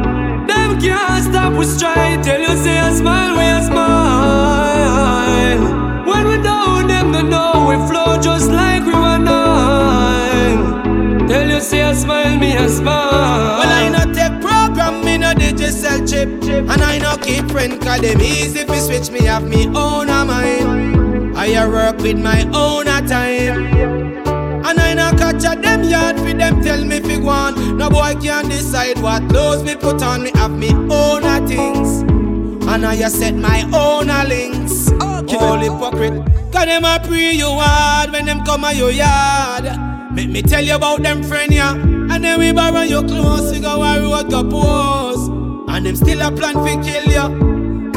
Stop 1.32 1.54
we 1.54 1.64
stride. 1.64 2.22
Tell 2.26 2.42
you 2.42 2.58
say 2.58 2.78
a 2.78 2.92
smile, 2.92 3.38
we 3.38 3.44
a 3.46 3.64
smile. 3.64 5.62
When 6.06 6.28
we 6.28 6.44
down, 6.44 6.88
them 6.88 7.14
they 7.14 7.24
know 7.24 7.68
we 7.70 7.76
flow 7.88 8.20
just 8.22 8.52
like 8.52 8.84
River 8.84 9.18
Nile. 9.18 10.84
Tell 11.30 11.48
you 11.48 11.62
say 11.62 11.84
a 11.90 11.96
smile, 11.96 12.38
me 12.38 12.58
a 12.58 12.68
smile. 12.68 13.60
Well, 13.60 13.72
I 13.72 13.88
not 13.88 14.14
take 14.14 14.42
program, 14.42 15.06
me 15.06 15.18
no 15.20 15.34
digital 15.34 16.06
chip. 16.06 16.28
And 16.44 16.82
I 16.84 16.98
no 16.98 17.16
keep 17.16 17.50
friend, 17.50 17.82
cause 17.82 18.02
them 18.02 18.20
easy 18.22 18.66
fi 18.66 18.80
switch 18.80 19.10
me 19.10 19.24
have 19.24 19.48
me 19.48 19.68
own 19.68 20.10
a 20.10 20.26
mind. 20.26 21.38
I 21.38 21.66
work 21.66 22.00
with 22.00 22.20
my 22.20 22.44
own 22.54 22.90
a 22.90 23.02
time. 23.08 24.11
And 25.44 25.48
I 25.48 25.54
a 25.54 25.62
them 25.62 25.84
yard 25.90 26.20
fi 26.20 26.34
them 26.34 26.62
tell 26.62 26.86
me 26.86 27.00
fi 27.00 27.16
on. 27.16 27.78
No 27.78 27.90
boy 27.90 28.14
can 28.22 28.48
decide 28.48 29.00
what 29.02 29.28
clothes 29.28 29.64
me 29.64 29.76
put 29.76 30.04
on. 30.04 30.22
Me 30.22 30.32
have 30.36 30.52
me 30.52 30.70
own 30.70 31.24
a 31.24 31.46
things. 31.48 32.02
And 32.68 32.86
I 32.86 32.94
a 32.96 33.10
set 33.10 33.36
my 33.36 33.64
own 33.74 34.10
a 34.12 34.24
links. 34.24 34.92
All 34.92 35.58
hypocrite. 35.58 36.26
Cause 36.52 36.66
them 36.66 36.86
a 36.86 37.00
pre 37.04 37.32
you 37.32 37.48
hard 37.48 38.12
when 38.12 38.26
them 38.26 38.44
come 38.46 38.66
a 38.66 38.74
your 38.74 38.92
yard. 38.92 39.66
Make 40.14 40.30
me 40.30 40.44
tell 40.44 40.64
you 40.64 40.76
about 40.76 41.02
them 41.02 41.24
friend 41.24 41.52
ya. 41.52 41.72
And 41.74 42.24
then 42.24 42.40
we 42.40 42.52
borrow 42.52 42.82
your 42.82 43.04
clothes, 43.04 43.52
we 43.52 43.62
go 43.62 43.82
a 43.82 44.00
road 44.00 44.30
go 44.30 44.44
pose. 44.48 45.28
And 45.74 45.86
them 45.86 45.96
still 45.96 46.22
a 46.22 46.32
plan 46.32 46.54
fi 46.54 46.76
kill 46.84 47.12
you. 47.12 47.51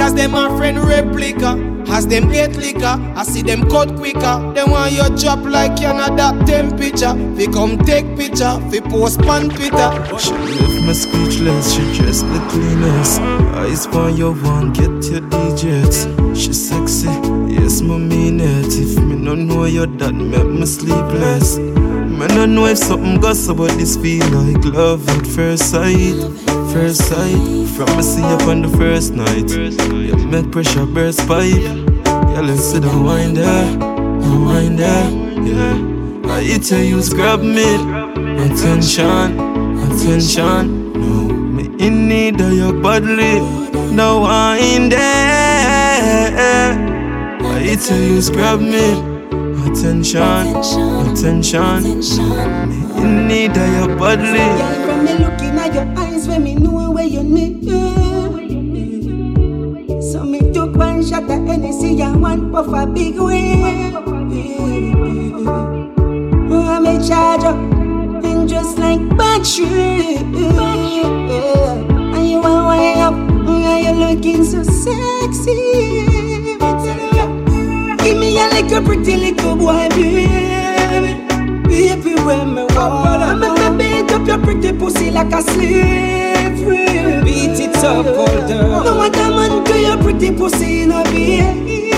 Cause 0.05 0.12
them 0.12 0.34
a 0.34 0.55
friend 0.59 0.78
replica. 0.80 1.57
As 1.88 2.07
them 2.07 2.28
get 2.28 2.57
liquor, 2.57 3.00
I 3.16 3.24
see 3.24 3.40
them 3.40 3.62
cut 3.70 3.96
quicker. 3.96 4.52
Them 4.52 4.70
want 4.70 4.92
your 4.92 5.09
job 5.16 5.46
like 5.46 5.80
you 5.80 5.88
not 5.88 6.18
that 6.18 6.46
temperature. 6.46 7.14
Fi 7.34 7.46
come 7.50 7.78
take 7.78 8.14
picture, 8.14 8.61
fi 8.70 8.80
post 8.80 9.20
pan 9.20 9.48
Twitter. 9.48 9.90
She 10.18 10.32
left 10.32 10.86
me 10.86 10.92
speechless, 10.92 11.72
she 11.72 11.80
dressed 11.96 12.26
the 12.26 12.46
cleanest. 12.50 13.18
Eyes 13.57 13.86
for 13.86 14.11
your 14.11 14.34
one, 14.34 14.74
get 14.74 14.92
your 15.11 15.22
digits. 15.22 16.05
She 16.38 16.52
sexy, 16.52 17.09
yes, 17.48 17.80
me 17.80 17.96
mean 17.96 18.40
it. 18.40 18.76
If 18.76 19.02
me 19.02 19.16
no 19.16 19.34
know 19.34 19.64
your 19.64 19.86
that 19.86 20.12
make 20.12 20.44
me 20.44 20.66
sleepless. 20.66 21.57
Me 21.57 22.26
no 22.36 22.44
know 22.44 22.66
if 22.66 22.76
something 22.76 23.22
goes 23.22 23.48
about 23.48 23.70
this 23.78 23.96
feel 23.96 24.28
like 24.32 24.62
love 24.66 25.09
at 25.09 25.26
first 25.26 25.70
sight. 25.70 26.20
First 26.75 27.07
sight, 27.09 27.68
from 27.77 27.97
me 27.97 28.03
see 28.03 28.20
you 28.20 28.51
on 28.51 28.62
the 28.62 28.68
first 28.77 29.12
night. 29.12 29.49
You 29.49 30.16
make 30.27 30.51
pressure 30.51 30.85
burst 30.85 31.20
pipe. 31.29 31.55
Yeah, 31.55 32.41
let's 32.41 32.64
sit 32.64 32.83
down, 32.83 33.05
wind 33.05 33.37
there, 33.37 33.79
wind 33.79 34.81
there, 34.81 35.09
yeah. 35.47 36.33
I 36.33 36.43
hit 36.43 36.68
you, 36.72 36.79
use 36.97 37.11
grab 37.14 37.43
me. 37.43 37.77
Attention, 38.45 39.39
attention. 39.87 40.93
No, 40.95 41.29
me 41.33 41.64
In 41.79 42.09
need 42.09 42.41
of 42.41 42.53
your 42.53 42.72
badly. 42.83 43.39
No 43.95 44.27
in 44.57 44.89
there. 44.89 45.55
It's 47.62 47.89
a 47.93 47.97
you 47.97 48.20
grab 48.33 48.59
me. 48.61 48.99
Attention, 49.70 50.57
attention. 51.07 51.83
Me 52.68 52.79
In 53.01 53.29
need 53.29 53.57
of 53.57 53.68
your 53.79 53.97
badly. 53.97 54.39
Girl, 54.39 54.75
from 54.87 55.05
me 55.05 55.12
looking 55.25 55.57
at 55.57 55.72
your 55.72 56.03
eyes, 56.25 56.29
when 56.29 56.45
me 56.45 56.55
know 56.55 56.91
where 56.91 57.05
you 57.05 57.22
need. 57.22 57.64
So 60.03 60.25
me 60.25 60.53
took 60.53 60.75
one 60.77 61.05
shot 61.05 61.25
of 61.25 61.47
Hennessy 61.47 62.01
and 62.03 62.22
one 62.22 62.53
puff 62.53 62.68
a 62.68 62.87
big 62.87 63.18
way. 63.18 63.93
Oh, 66.51 66.66
I'm 66.68 66.87
a 66.87 67.07
charger, 67.07 67.55
and 68.27 68.49
just 68.49 68.79
like 68.79 69.01
battery. 69.16 70.16
And 72.14 72.29
you 72.29 72.43
are 72.43 72.68
way 72.68 72.95
up, 73.01 73.14
and 73.14 73.85
you're 73.85 73.95
looking 73.95 74.45
so 74.45 74.62
sexy. 74.62 76.07
Give 78.03 78.18
me 78.18 78.39
a 78.39 78.49
little 78.53 78.83
pretty 78.83 79.16
little 79.16 79.57
boy, 79.57 79.89
baby. 79.91 80.27
Baby, 81.66 82.14
when 82.22 82.55
me 82.55 82.62
walk, 82.75 83.20
I'm 83.20 83.43
up 84.25 84.29
your 84.29 84.39
pretty 84.45 84.72
pussy 84.79 85.11
like 85.11 85.33
a 85.33 85.43
slavery. 85.43 86.87
Beat 87.25 87.61
it 87.61 87.77
up, 87.77 88.07
older. 88.07 88.62
No 88.85 88.97
what 88.97 89.16
a 89.16 89.29
man 89.31 89.64
do 89.64 89.79
your 89.79 89.99
pretty 89.99 90.31
pussy, 90.33 90.87
no 90.87 91.03
baby. 91.05 91.91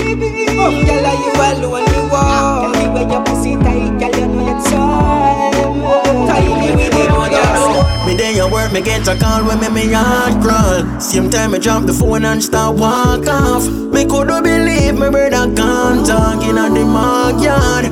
Oh, 0.59 0.71
girl, 0.85 1.05
are 1.05 1.15
you 1.23 1.65
alone? 1.65 1.85
You 1.93 2.03
walk. 2.11 2.73
Girl, 2.73 2.93
when 2.93 3.09
your 3.09 3.23
pussy 3.23 3.55
tight, 3.55 3.99
girl, 3.99 4.19
you 4.19 4.27
know 4.27 4.57
it's 4.57 4.69
time. 4.69 6.27
Tiny 6.27 6.75
with 6.75 6.93
it, 6.93 7.09
girl. 7.09 8.05
Me 8.05 8.17
day 8.17 8.35
your 8.35 8.49
work, 8.51 8.71
me 8.71 8.81
get 8.81 9.07
a 9.07 9.15
call 9.17 9.43
when 9.45 9.59
me 9.59 9.69
me 9.69 9.93
heart 9.93 10.41
crawl. 10.41 10.99
Same 10.99 11.29
time 11.29 11.51
me 11.51 11.59
drop 11.59 11.85
the 11.85 11.93
phone 11.93 12.25
and 12.25 12.43
start 12.43 12.77
walk 12.77 13.27
off. 13.27 13.67
Me 13.67 14.05
coulda 14.05 14.41
believe 14.41 14.95
me 14.95 15.09
brother 15.09 15.53
can't 15.55 16.05
talk 16.05 16.43
in 16.43 16.55
the 16.55 16.85
mark 16.85 17.41
yard. 17.41 17.85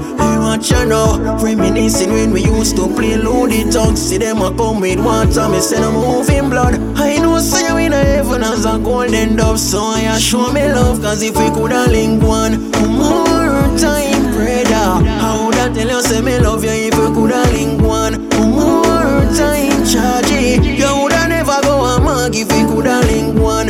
What 0.46 0.70
you 0.70 0.86
know? 0.86 1.18
Reminiscing 1.42 2.12
when 2.14 2.32
we 2.32 2.44
used 2.46 2.76
to 2.78 2.88
play 2.96 3.18
loaded 3.18 3.72
talk. 3.74 3.98
See 3.98 4.20
them 4.20 4.42
a 4.44 4.56
come 4.56 4.80
with 4.80 5.00
water, 5.04 5.50
me 5.50 5.60
say 5.60 5.80
them 5.80 5.96
moving 5.96 6.50
blood. 6.52 6.76
I 6.96 7.18
know 7.18 7.40
say 7.40 7.68
you 7.68 7.78
in 7.78 7.94
a 7.94 7.98
heaven 7.98 8.44
as 8.44 8.64
a 8.66 8.78
golden 8.78 9.38
dove, 9.38 9.60
so 9.60 9.80
I 9.82 10.18
show 10.20 10.52
me 10.54 10.72
love. 10.72 11.02
Cause 11.02 11.24
if 11.24 11.36
we 11.36 11.50
coulda 11.50 11.88
link 11.90 12.22
one 12.24 12.72
more 12.88 13.66
time, 13.78 14.24
brother, 14.38 14.88
I 15.26 15.36
woulda 15.42 15.74
tell 15.74 15.90
you 15.90 16.02
say 16.04 16.22
me 16.22 16.38
love 16.40 16.64
you 16.64 16.70
if 16.72 16.94
we 16.94 17.08
coulda 17.16 17.42
link 17.52 17.82
one 17.82 18.30
more 18.30 19.26
time, 19.36 19.84
charge. 19.84 20.30
You 20.30 20.88
woulda 20.96 21.28
never 21.28 21.60
go 21.64 21.84
a 21.84 22.00
mag 22.00 22.36
if 22.36 22.52
we 22.54 22.62
coulda 22.70 23.02
link 23.08 23.38
one 23.40 23.65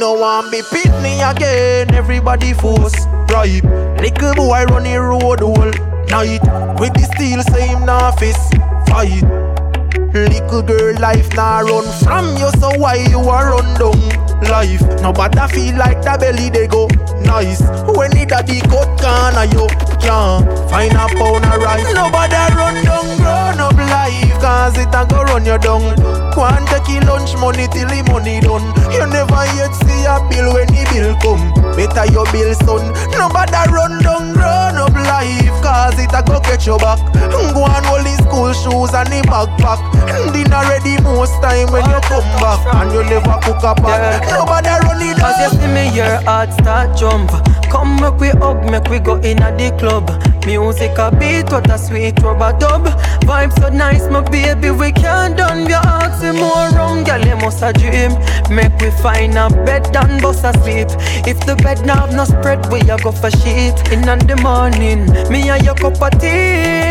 no 0.00 0.14
one 0.14 0.50
be 0.50 0.62
Pitney 0.62 1.20
again. 1.30 1.94
Everybody 1.94 2.54
force 2.54 2.96
right. 3.28 3.62
Little 4.00 4.34
boy 4.34 4.64
running 4.64 4.96
road 4.96 5.42
all 5.42 5.70
night 6.08 6.40
with 6.80 6.94
the 6.94 7.06
steel 7.14 7.42
same 7.52 7.86
office 7.86 8.40
fight. 8.88 9.22
Little 10.14 10.62
girl 10.62 10.98
life 10.98 11.28
nah 11.34 11.60
run 11.60 11.84
from 12.02 12.34
you, 12.38 12.50
so 12.58 12.72
why 12.80 12.96
you 12.96 13.20
a 13.20 13.38
run 13.52 13.68
down 13.78 14.40
life? 14.48 14.80
Nobody 15.02 15.46
feel 15.52 15.76
like 15.76 16.00
the 16.02 16.16
belly 16.18 16.48
they 16.48 16.66
go 16.66 16.88
nice. 17.28 17.60
When 17.94 18.10
the 18.10 18.24
daddy 18.26 18.60
cut 18.72 18.88
corner 18.96 19.44
you 19.52 19.68
can't 20.00 20.48
find 20.70 20.96
a 20.96 21.06
pound 21.12 21.44
of 21.44 21.60
rice. 21.60 21.92
Nobody 21.92 22.40
run 22.56 22.74
down 22.82 23.06
grown 23.20 23.60
up 23.60 23.76
life, 23.76 24.29
cause 24.40 24.76
it 24.76 24.90
a 24.90 25.06
go 25.06 25.22
run 25.22 25.44
you 25.44 25.58
down. 25.58 25.84
And 26.40 26.66
take 26.72 26.88
your 26.88 27.04
lunch 27.04 27.36
money 27.36 27.68
till 27.68 27.84
the 27.84 28.00
money 28.08 28.40
done. 28.40 28.64
You 28.88 29.04
never 29.12 29.44
yet 29.60 29.76
see 29.84 30.08
a 30.08 30.16
bill 30.32 30.56
when 30.56 30.66
the 30.72 30.82
bill 30.88 31.12
come. 31.20 31.52
Better 31.76 32.08
your 32.10 32.24
bill 32.32 32.54
son. 32.64 32.80
Nobody 33.12 33.60
run 33.68 34.00
down 34.00 34.32
grown 34.32 34.80
up 34.80 34.96
life, 34.96 35.52
cause 35.60 36.00
it 36.00 36.08
a 36.16 36.24
go 36.24 36.40
catch 36.40 36.66
your 36.66 36.78
back. 36.78 36.96
Go 37.12 37.60
and 37.68 37.84
hold 37.84 38.08
the 38.08 38.16
school 38.30 38.52
shoes 38.54 38.94
and 38.94 39.08
the 39.10 39.20
backpack. 39.26 39.80
Dinner 40.32 40.62
ready 40.70 41.02
most 41.02 41.34
time 41.42 41.70
when 41.72 41.84
you 41.90 42.00
come 42.06 42.22
back, 42.38 42.62
and 42.74 42.92
you 42.92 43.02
never 43.04 43.36
cook 43.42 43.62
a 43.66 43.74
pot. 43.74 44.22
Nobody 44.30 44.70
run 44.86 45.02
it 45.02 45.18
As 45.18 45.36
you 45.42 45.58
see 45.58 45.66
me, 45.66 45.94
your 45.94 46.22
heart 46.22 46.52
start 46.52 46.96
jump. 46.96 47.30
Come 47.70 48.00
make 48.00 48.18
we 48.20 48.28
hug, 48.28 48.70
make 48.70 48.88
we 48.88 48.98
go 49.00 49.16
in 49.16 49.42
at 49.42 49.58
the 49.58 49.70
club. 49.78 50.06
Music 50.46 50.96
a 50.98 51.10
beat, 51.10 51.50
what 51.50 51.70
a 51.70 51.78
sweet 51.78 52.18
rubber 52.22 52.56
dub. 52.58 52.86
Vibe 53.26 53.52
so 53.58 53.68
nice, 53.68 54.08
my 54.08 54.22
baby, 54.22 54.70
we 54.70 54.92
can't 54.92 55.36
done. 55.36 55.68
You 55.68 55.74
asking 55.74 56.40
more 56.40 56.70
rum, 56.70 57.04
girl, 57.04 57.20
you 57.20 57.36
must 57.36 57.62
a 57.62 57.72
dream. 57.72 58.12
Make 58.48 58.76
we 58.80 58.90
find 59.02 59.36
a 59.36 59.48
bed 59.66 59.94
and 59.96 60.22
bust 60.22 60.44
a 60.44 60.52
sleep. 60.62 60.88
If 61.26 61.44
the 61.46 61.56
bed 61.56 61.84
now 61.84 62.06
have 62.06 62.14
no 62.14 62.24
spread, 62.24 62.70
we 62.72 62.80
a 62.80 62.96
go 62.96 63.12
for 63.12 63.30
sheet. 63.30 63.76
In 63.92 64.08
on 64.08 64.18
the 64.20 64.36
morning, 64.36 65.06
me 65.30 65.50
and 65.50 65.64
your 65.64 65.74
cup 65.74 66.00
of 66.00 66.20
tea. 66.20 66.90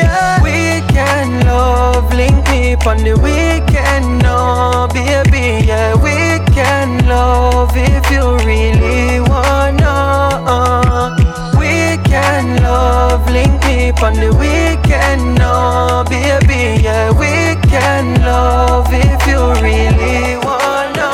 Yeah. 0.00 0.59
Weekend 1.00 1.44
love, 1.46 2.12
link 2.12 2.46
me 2.50 2.74
on 2.74 2.98
the 2.98 3.18
weekend, 3.24 4.22
no, 4.22 4.86
baby, 4.92 5.66
yeah. 5.66 5.94
Weekend 5.94 7.08
love, 7.08 7.70
if 7.74 8.10
you 8.10 8.36
really 8.44 9.20
wanna. 9.20 11.16
Weekend 11.58 12.62
love, 12.62 13.26
link 13.30 13.64
me 13.64 13.92
on 13.92 14.12
the 14.12 14.30
weekend, 14.36 15.38
no, 15.38 16.04
baby, 16.10 16.82
yeah. 16.82 17.10
Weekend 17.12 18.20
love, 18.20 18.88
if 18.90 19.26
you 19.26 19.40
really 19.64 20.36
wanna. 20.44 21.08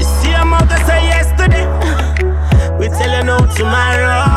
You 0.00 0.04
see, 0.04 0.34
I'm 0.34 0.52
out 0.52 0.68
say 0.84 1.06
yesterday. 1.06 1.66
We 2.76 2.88
tell 2.88 3.18
you 3.18 3.22
no 3.22 3.38
tomorrow. 3.54 4.27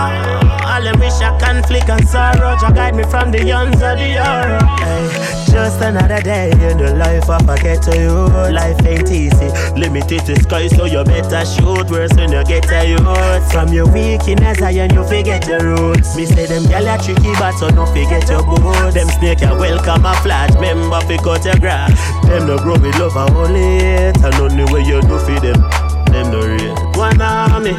All 0.71 0.81
them 0.81 0.99
wish 0.99 1.19
I 1.19 1.37
conflict 1.37 1.89
and 1.89 2.07
sorrow. 2.07 2.55
Jah 2.61 2.71
guide 2.71 2.95
me 2.95 3.03
from 3.03 3.31
the 3.31 3.39
ends 3.51 3.83
of 3.83 3.99
the 3.99 4.15
earth. 4.15 4.63
Hey, 4.79 5.51
just 5.51 5.81
another 5.81 6.21
day 6.21 6.49
in 6.51 6.77
the 6.77 6.95
life 6.95 7.29
of 7.29 7.43
a 7.43 7.57
ghetto 7.59 7.91
youth. 7.91 8.55
Life 8.55 8.79
ain't 8.85 9.11
easy, 9.11 9.51
limited 9.75 10.23
to 10.25 10.35
sky, 10.39 10.67
so 10.67 10.85
you 10.85 11.03
better 11.03 11.43
shoot 11.43 11.91
worse 11.91 12.13
when 12.15 12.31
you 12.31 12.43
get 12.45 12.71
a 12.71 12.87
youth. 12.87 13.51
From 13.51 13.73
your 13.73 13.91
weakness, 13.91 14.61
I 14.61 14.71
and 14.71 14.93
you 14.93 15.03
forget 15.03 15.45
your 15.45 15.59
roots. 15.59 16.15
Me 16.15 16.25
say 16.25 16.45
them 16.45 16.63
gyal 16.63 16.87
are 16.87 17.03
tricky, 17.03 17.33
but 17.35 17.51
so 17.59 17.67
no 17.69 17.85
forget 17.87 18.29
your 18.29 18.41
boots. 18.41 18.95
Them 18.95 19.09
snake 19.19 19.41
a 19.43 19.51
welcome 19.53 20.05
a 20.05 20.15
flash, 20.23 20.55
member 20.55 21.01
fi 21.01 21.17
cut 21.17 21.43
your 21.43 21.59
grass. 21.59 21.99
Them 22.27 22.47
no 22.47 22.57
grow 22.57 22.79
with 22.79 22.97
love 22.97 23.17
and 23.17 23.35
only 23.35 23.59
hate, 23.83 24.23
and 24.23 24.35
only 24.35 24.63
way 24.71 24.87
you 24.87 25.01
do 25.01 25.19
for 25.19 25.35
them, 25.43 25.59
them 26.07 26.31
no 26.31 26.39
real. 26.47 26.75
One 26.95 27.19
army, 27.19 27.75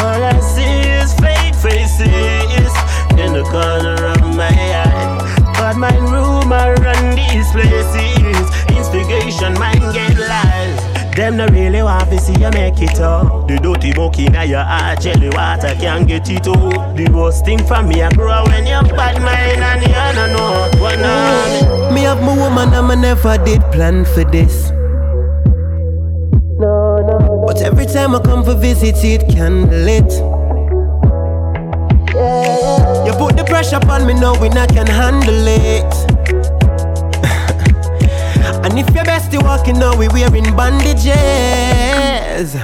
all 0.00 0.24
I 0.24 0.40
see 0.40 0.64
is 0.96 1.12
fake 1.20 1.45
faces 1.62 2.72
in 3.18 3.32
the 3.32 3.44
corner 3.50 3.96
of 4.06 4.20
my 4.36 4.48
eye. 4.48 5.52
But 5.58 5.76
my 5.76 5.96
room, 5.98 6.52
I 6.52 6.74
run 6.74 7.16
these 7.16 7.50
places. 7.52 8.46
Instigation, 8.68 9.54
mind 9.54 9.80
get 9.94 10.18
lies. 10.18 10.96
Them 11.16 11.38
no 11.38 11.46
really 11.46 11.82
want 11.82 12.10
to 12.10 12.18
see 12.18 12.34
you 12.34 12.50
make 12.50 12.82
it 12.82 13.00
up. 13.00 13.48
The 13.48 13.56
dirty 13.56 13.94
book 13.94 14.18
in 14.18 14.34
your 14.34 14.62
heart, 14.62 15.00
jelly 15.00 15.30
water 15.30 15.74
can't 15.80 16.06
get 16.06 16.28
it 16.28 16.46
out. 16.46 16.94
The 16.94 17.10
worst 17.10 17.46
thing 17.46 17.64
for 17.64 17.82
me, 17.82 18.02
I 18.02 18.10
grow 18.12 18.44
when 18.44 18.66
you're 18.66 18.82
bad 18.82 19.16
mind 19.22 19.64
and 19.64 19.82
you 19.82 19.94
don't 20.14 20.36
know 20.36 20.82
what 20.82 20.98
on. 20.98 21.00
Mm, 21.00 21.94
me 21.94 22.02
have 22.02 22.20
my 22.20 22.36
woman 22.36 22.74
and 22.74 22.92
I 22.92 22.94
never 22.94 23.38
did 23.38 23.62
plan 23.72 24.04
for 24.04 24.24
this. 24.24 24.70
No, 26.58 26.98
no. 26.98 27.44
But 27.46 27.62
every 27.62 27.86
time 27.86 28.14
I 28.14 28.20
come 28.20 28.44
for 28.44 28.54
visit, 28.54 29.02
it 29.02 29.26
candle 29.30 29.88
it. 29.88 30.12
Put 33.18 33.36
the 33.36 33.44
pressure 33.44 33.80
on 33.90 34.06
me, 34.06 34.14
knowing 34.14 34.56
I 34.56 34.66
can 34.66 34.86
handle 34.86 35.46
it. 35.46 35.82
and 38.64 38.78
if 38.78 38.88
your 38.94 39.04
bestie 39.04 39.42
walking 39.42 39.78
now, 39.78 39.94
we 39.96 40.08
wearing 40.08 40.56
bandages. 40.56 42.56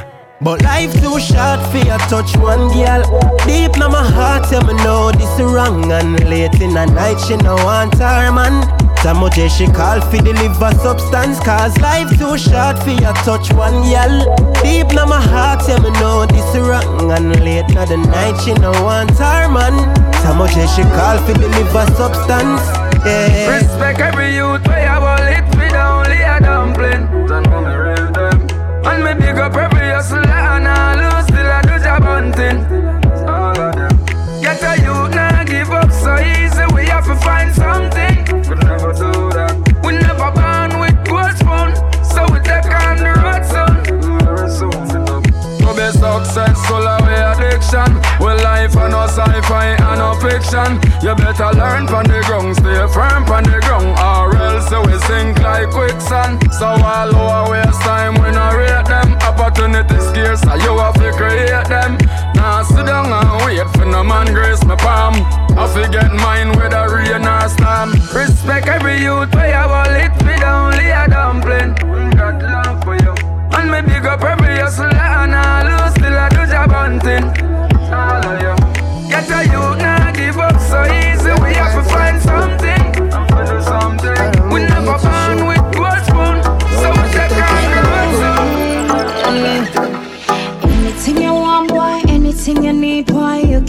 But 0.43 0.63
life 0.63 0.93
too 0.95 1.21
short 1.21 1.61
for 1.71 1.79
you 1.79 1.97
touch 2.11 2.37
one 2.37 2.67
girl. 2.75 3.03
Deep 3.47 3.77
in 3.77 3.91
my 3.91 4.03
heart, 4.03 4.49
tell 4.51 4.65
me 4.65 4.75
know 4.83 5.13
this 5.13 5.41
wrong. 5.41 5.93
And 5.93 6.19
late 6.29 6.61
in 6.61 6.75
the 6.75 6.87
night, 6.87 7.21
she 7.21 7.37
no 7.37 7.55
want 7.55 7.95
her 7.99 8.33
man. 8.33 8.82
Some 9.03 9.25
of 9.25 9.35
she 9.35 9.67
call 9.67 10.01
fi 10.01 10.19
deliver 10.19 10.71
substance 10.79 11.41
Cause 11.41 11.77
life 11.81 12.09
too 12.17 12.39
short 12.39 12.79
fi 12.85 12.95
a 13.03 13.13
touch 13.27 13.53
one 13.53 13.83
yell. 13.91 14.17
Deep 14.63 14.93
na 14.95 15.05
my 15.07 15.21
heart, 15.21 15.67
yeah 15.69 15.79
me 15.81 15.91
know 15.99 16.25
this 16.27 16.55
wrong 16.57 17.11
And 17.11 17.35
late 17.45 17.69
na 17.75 17.85
the 17.85 17.97
night 17.97 18.41
she 18.43 18.55
no 18.55 18.71
want 18.85 19.19
her 19.19 19.49
man. 19.49 19.75
Some 20.23 20.41
of 20.41 20.51
she 20.51 20.83
call 20.95 21.19
fi 21.27 21.33
deliver 21.35 21.87
substance 21.99 22.63
yeah. 23.05 23.57
Respect 23.57 23.99
every 23.99 24.37
youth 24.37 24.67
where 24.69 24.89
I 24.89 24.99
will 25.03 25.27
it. 25.27 25.59
Me 25.59 25.69
down 25.69 26.05
lay 26.05 26.23
a 26.23 26.39
dumpling. 26.39 27.27
Don't 27.27 27.45
come 27.45 27.67
around 27.67 28.15
them. 28.15 28.87
And 28.87 29.03
me 29.03 29.27
pick 29.27 29.37
up 29.37 29.57
every 29.57 29.91
hustler 29.91 30.23
and 30.23 30.69
I 30.69 30.95
lose 30.95 31.27
Still 31.27 31.51
I 31.51 31.63
do 31.63 31.83
job 31.83 32.03
hunting. 32.05 32.59
All 33.27 33.59
of 33.59 33.75
them. 33.75 34.41
Get 34.41 34.63
a 34.63 34.81
youth 34.81 35.22
we 37.13 37.19
find 37.21 37.53
something. 37.55 38.25
Could 38.25 38.65
never 38.65 38.93
do 38.93 39.13
that. 39.37 39.53
We 39.85 39.93
never 39.93 40.31
born 40.33 40.81
with 40.81 40.97
gold 41.05 41.37
spoon, 41.37 41.71
so 42.01 42.25
we 42.33 42.41
take 42.41 42.73
on 42.73 42.97
the 43.05 43.13
road 43.21 43.45
soon. 43.45 43.73
No 45.61 45.75
best 45.75 46.01
success, 46.01 46.57
soul 46.69 46.87
away 46.87 47.21
addiction. 47.21 47.91
Well, 48.21 48.37
life 48.43 48.77
and 48.77 48.93
no 48.93 49.07
sci-fi 49.07 49.77
and 49.77 49.99
no 50.01 50.15
fiction. 50.21 50.81
You 51.05 51.15
better 51.15 51.53
learn 51.53 51.87
from 51.87 52.05
the 52.05 52.23
ground, 52.25 52.57
stay 52.57 52.81
firm 52.93 53.27
from 53.27 53.45
the 53.45 53.61
ground, 53.61 53.93
or 54.01 54.35
else 54.37 54.71
we 54.87 54.97
sink 55.07 55.39
like 55.41 55.71
quicksand. 55.71 56.41
So 56.53 56.67
all 56.67 57.15
our 57.15 57.51
waste 57.51 57.81
time, 57.83 58.15
we 58.15 58.31
no 58.33 58.57
rate 58.57 58.87
them. 58.87 59.13
Opportunities 59.21 60.09
scarce, 60.09 60.41
so 60.41 60.55
you 60.55 60.79
have 60.79 60.95
to 60.95 61.13
create 61.13 61.69
them. 61.69 61.99
Now 62.35 62.63
sit 62.63 62.87
down 62.87 63.13
and 63.13 63.45
wait 63.45 63.69
for 63.77 63.85
no 63.85 64.03
man 64.03 64.33
grace 64.33 64.65
my 64.65 64.77
palm. 64.77 65.41
I 65.57 65.67
forget 65.69 66.13
mine 66.13 66.51
a 66.73 66.89
rain 66.89 67.27
or 67.27 67.49
storm. 67.49 67.93
Respect 68.15 68.69
every 68.69 69.01
youth, 69.03 69.35
where 69.35 69.53
you 69.53 69.65
will 69.69 69.97
it 70.05 70.15
me 70.25 70.35
down, 70.41 70.73
lay 70.73 70.91
a 70.91 71.07
dumpling. 71.09 71.75
Got 72.17 72.43
love 72.43 72.83
for 72.85 72.97
you. 72.97 73.15
And 73.53 73.71
me 73.71 73.81
big 73.83 74.07
up 74.07 74.23
every 74.23 74.59
hustler 74.59 74.89
and 74.89 75.35
I 75.35 75.63
lose 75.69 75.95
till 75.95 76.17
I 76.17 76.29
do 76.31 76.47
job 76.51 76.71
hunting. 76.71 77.25
All 77.93 78.25
of 78.27 78.41
you. 78.43 78.55
Get 79.11 79.31
a 79.31 79.45
youth 79.45 79.79
now 79.79 80.13
give 80.13 80.39
up 80.39 80.59
so 80.61 80.83
easy. 80.85 81.33
We 81.43 81.55
have 81.55 81.75
to 81.77 81.85
find 81.91 82.21
something. 82.21 82.83
We 84.53 84.61
never 84.61 84.99
born 84.99 85.47
with 85.47 85.62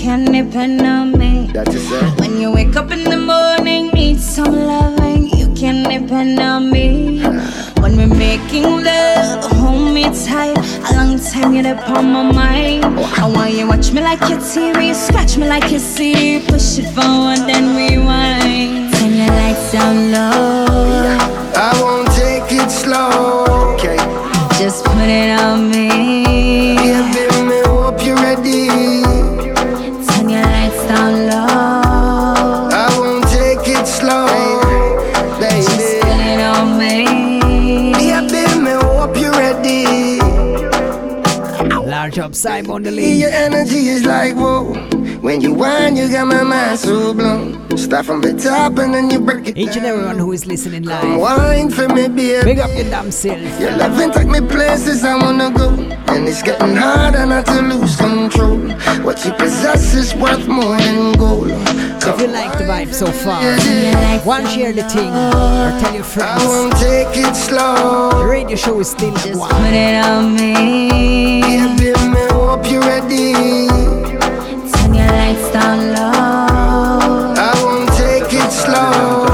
can 0.03 0.25
depend 0.25 0.81
on 0.81 1.17
me. 1.17 1.49
That's 1.53 1.73
it, 1.75 2.19
When 2.19 2.37
you 2.37 2.51
wake 2.51 2.75
up 2.75 2.91
in 2.91 3.05
the 3.05 3.15
morning, 3.15 3.87
need 3.93 4.19
some 4.19 4.53
loving, 4.53 5.29
you 5.29 5.47
can 5.55 5.77
depend 5.87 6.39
on 6.41 6.69
me. 6.69 7.21
When 7.81 7.95
we're 7.95 8.15
making 8.29 8.67
love, 8.83 9.45
hold 9.59 9.93
me 9.93 10.03
tight. 10.27 10.57
A 10.87 10.91
long 10.97 11.17
time 11.31 11.53
you're 11.55 11.73
upon 11.73 12.11
my 12.11 12.23
mind. 12.41 12.83
I 13.23 13.25
want 13.33 13.53
you 13.53 13.65
watch 13.65 13.93
me 13.93 14.01
like 14.01 14.23
your 14.31 14.41
TV, 14.51 14.93
scratch 14.93 15.37
me 15.37 15.47
like 15.47 15.71
you 15.71 15.79
see, 15.79 16.41
push 16.49 16.79
it 16.79 16.87
forward 16.95 17.41
then 17.49 17.65
rewind. 17.79 18.93
Turn 18.95 19.13
your 19.21 19.33
lights 19.39 19.71
down 19.71 20.11
low. 20.11 21.17
I 21.67 21.71
won't 21.81 22.09
take 22.21 22.51
it 22.61 22.69
slow. 22.69 23.45
Okay. 23.75 23.97
Just 24.59 24.83
put 24.83 25.07
it 25.21 25.29
on 25.39 25.71
me. 25.71 25.82
Large 42.33 42.45
up 42.45 42.65
Simon 42.65 42.83
the 42.83 42.91
Your 42.91 43.29
energy 43.29 43.89
is 43.89 44.05
like 44.05 44.35
whoa. 44.35 44.73
When 45.21 45.39
you 45.39 45.53
whine, 45.53 45.95
you 45.95 46.09
got 46.09 46.25
my 46.25 46.41
mind 46.41 46.79
so 46.79 47.13
blown. 47.13 47.77
Start 47.77 48.07
from 48.07 48.21
the 48.21 48.33
top 48.33 48.77
and 48.79 48.93
then 48.93 49.11
you 49.11 49.19
break 49.19 49.47
it 49.49 49.57
Each 49.57 49.77
and 49.77 49.85
everyone 49.85 50.17
who 50.17 50.31
is 50.31 50.47
listening 50.47 50.81
down. 50.81 51.11
live. 51.11 51.19
Wine 51.21 51.69
for 51.69 51.87
me, 51.89 52.07
baby. 52.07 52.43
Big 52.43 52.59
up 52.59 52.71
your 52.73 52.85
damn 52.85 53.11
self. 53.11 53.37
Your 53.59 53.71
loving 53.77 54.11
take 54.11 54.27
me 54.27 54.41
places 54.41 55.03
I 55.03 55.15
wanna 55.15 55.51
go. 55.51 55.69
And 56.13 56.27
it's 56.27 56.41
getting 56.41 56.75
harder 56.75 57.25
not 57.27 57.45
to 57.45 57.61
lose 57.61 57.95
control. 57.97 58.57
What 59.05 59.23
you 59.25 59.31
possess 59.33 59.93
is 59.93 60.15
worth 60.15 60.47
more 60.47 60.75
than 60.77 61.13
gold. 61.13 61.51
If 61.51 62.19
you 62.19 62.27
like 62.27 62.57
the 62.57 62.65
vibe 62.65 62.93
so 62.93 63.11
far, 63.11 63.43
one 64.25 64.45
share 64.47 64.73
the 64.73 64.83
thing 64.89 65.09
or 65.09 65.69
tell 65.79 65.93
your 65.93 66.03
friends. 66.03 66.43
I 66.43 66.47
won't 66.47 66.73
take 66.77 67.15
it 67.15 67.35
slow. 67.35 68.09
The 68.19 68.25
radio 68.25 68.55
show 68.57 68.79
is 68.79 68.89
still 68.89 69.13
Just 69.17 69.39
one. 69.39 69.49
put 69.51 69.73
it 69.73 70.03
on 70.03 70.35
me. 70.35 71.41
Me 71.41 71.82
hope 72.63 72.71
you're 72.71 72.81
ready. 72.81 73.33
Turn 74.71 74.93
your 74.93 75.07
lights 75.07 75.51
down 75.51 75.93
low. 75.93 77.33
I 77.35 77.51
won't 77.63 77.89
take 77.97 78.31
it 78.31 78.51
slow. 78.51 79.25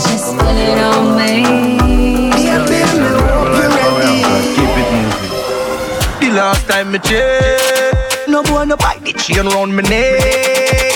Just 0.00 0.36
put 0.36 0.56
it 0.56 0.78
on 0.78 1.16
me. 1.16 2.30
Baby, 2.30 2.80
me 3.00 3.10
hope 3.32 3.52
you're 3.56 3.72
ready. 3.78 4.16
Keep 4.54 4.76
it 4.80 4.88
moving. 4.92 6.20
The 6.20 6.28
last 6.36 6.68
time 6.68 6.92
me 6.92 6.98
check, 6.98 8.28
no 8.28 8.42
boy 8.42 8.64
no 8.64 8.76
bite 8.76 9.02
the 9.04 9.12
chain 9.12 9.46
round 9.46 9.74
me 9.76 9.82
neck. 9.82 10.94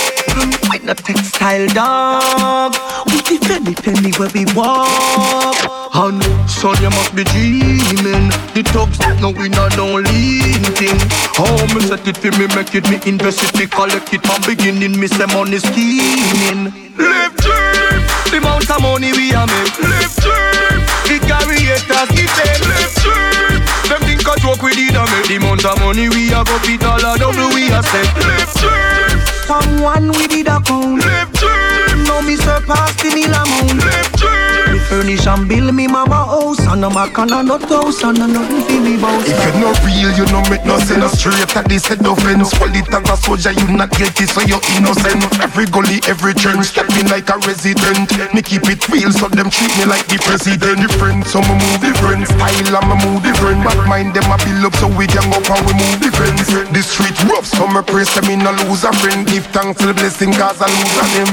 With 0.70 0.84
no 0.84 0.94
textile 0.94 1.66
dog, 1.68 2.74
with 3.06 3.26
the 3.26 3.38
penny 3.46 3.74
penny 3.74 4.12
where 4.12 4.30
we 4.34 4.44
walk. 4.54 5.56
And 5.94 6.22
son, 6.60 6.76
you 6.82 6.90
must 6.90 7.16
be 7.16 7.24
dreaming. 7.24 8.28
The 8.52 8.62
thugs 8.68 9.00
no 9.20 9.30
we 9.32 9.48
not 9.48 9.72
don't 9.72 10.04
lean 10.04 10.60
thing. 10.76 11.00
How 11.32 11.48
me 11.72 11.80
set 11.80 12.06
it 12.06 12.16
for 12.20 12.30
me, 12.36 12.46
make 12.52 12.74
it 12.76 12.84
me 12.92 13.00
invest 13.08 13.42
it, 13.42 13.56
me 13.56 13.66
collect 13.66 14.12
it 14.12 14.20
from 14.20 14.40
beginning. 14.44 15.00
Me 15.00 15.06
say 15.08 15.24
money 15.32 15.56
scheming. 15.56 16.68
Live 17.00 17.34
dream, 17.40 18.04
the 18.28 18.36
amount 18.44 18.68
of 18.68 18.80
money 18.84 19.10
we 19.16 19.32
a 19.32 19.42
make. 19.48 19.72
Live 19.80 20.12
dream, 20.20 20.84
the 21.08 21.16
carriers 21.24 21.82
give 22.12 22.28
them. 22.36 22.60
Live 22.68 22.94
dream, 23.00 23.64
them 23.88 24.00
think 24.04 24.28
a 24.28 24.34
joke 24.44 24.60
with 24.60 24.76
it, 24.76 24.92
a 24.92 25.02
make. 25.08 25.32
The 25.32 25.36
amount 25.40 25.64
of 25.64 25.80
money 25.80 26.12
we 26.12 26.28
a 26.28 26.44
go 26.44 26.56
fit 26.60 26.84
all 26.84 27.00
a 27.00 27.16
double 27.16 27.48
we 27.56 27.72
a 27.72 27.80
set. 27.88 28.04
Live 28.20 28.52
dream, 28.60 29.16
someone 29.48 30.12
we 30.12 30.28
did 30.28 30.52
a 30.52 30.60
count. 30.60 31.00
Live 31.00 31.32
dream, 31.40 32.04
now 32.04 32.20
me 32.20 32.36
surpass 32.36 32.92
the 33.00 33.08
mill 33.16 33.32
amount. 33.32 33.80
Live 33.80 34.12
dream, 34.20 34.76
me 34.76 34.78
furnish 34.90 35.26
and 35.26 35.48
build 35.48 35.74
me 35.74 35.86
mama 35.88 36.29
and 36.70 36.84
a 36.84 36.88
back 36.90 37.18
and 37.18 37.34
a 37.34 37.42
nut 37.42 37.66
house 37.66 38.02
and 38.06 38.18
a 38.22 38.26
nothing 38.30 38.62
for 38.62 38.78
me 38.78 38.94
bounce. 38.94 39.26
If 39.26 39.34
you 39.34 39.52
no 39.58 39.74
real, 39.82 40.10
you 40.14 40.26
no 40.30 40.38
make 40.46 40.62
no 40.62 40.78
sense. 40.78 41.18
Straight 41.18 41.50
at 41.58 41.66
this 41.66 41.86
head 41.90 42.06
offense. 42.06 42.54
Well, 42.62 42.70
it 42.70 42.86
as 42.86 43.10
a 43.10 43.16
soldier, 43.18 43.50
you 43.50 43.66
not 43.74 43.90
guilty, 43.90 44.30
so 44.30 44.40
you're 44.46 44.62
innocent. 44.78 45.26
Every 45.42 45.66
gully, 45.66 45.98
every 46.06 46.30
trench, 46.34 46.70
step 46.70 46.86
in 46.94 47.10
like 47.10 47.26
a 47.26 47.42
resident. 47.42 48.14
Me 48.30 48.40
keep 48.42 48.70
it 48.70 48.86
real, 48.86 49.10
so 49.10 49.26
them 49.26 49.50
treat 49.50 49.74
me 49.82 49.90
like 49.90 50.06
the 50.06 50.22
president. 50.22 50.78
Different, 50.78 51.26
so 51.26 51.42
me 51.42 51.54
move 51.58 51.82
different. 51.82 52.30
Style 52.30 52.74
and 52.78 52.86
me 52.86 52.96
move 53.02 53.22
different. 53.26 53.66
But 53.66 53.78
mind 53.90 54.14
them 54.14 54.30
a 54.30 54.38
build 54.38 54.70
up, 54.70 54.74
so 54.78 54.86
we 54.94 55.10
gang 55.10 55.26
up 55.34 55.42
and 55.50 55.62
we 55.66 55.74
move 55.74 55.98
different. 55.98 56.38
The 56.70 56.82
street 56.86 57.18
rough, 57.26 57.50
so 57.50 57.66
me 57.66 57.82
praise 57.82 58.14
them, 58.14 58.30
me 58.30 58.38
no 58.38 58.54
lose 58.62 58.86
a 58.86 58.94
friend. 59.02 59.26
Give 59.26 59.44
thanks 59.50 59.82
to 59.82 59.90
the 59.90 59.94
blessing, 59.94 60.30
cause 60.38 60.62
I 60.62 60.70
lose 60.70 60.96
a 61.02 61.04
them. 61.18 61.30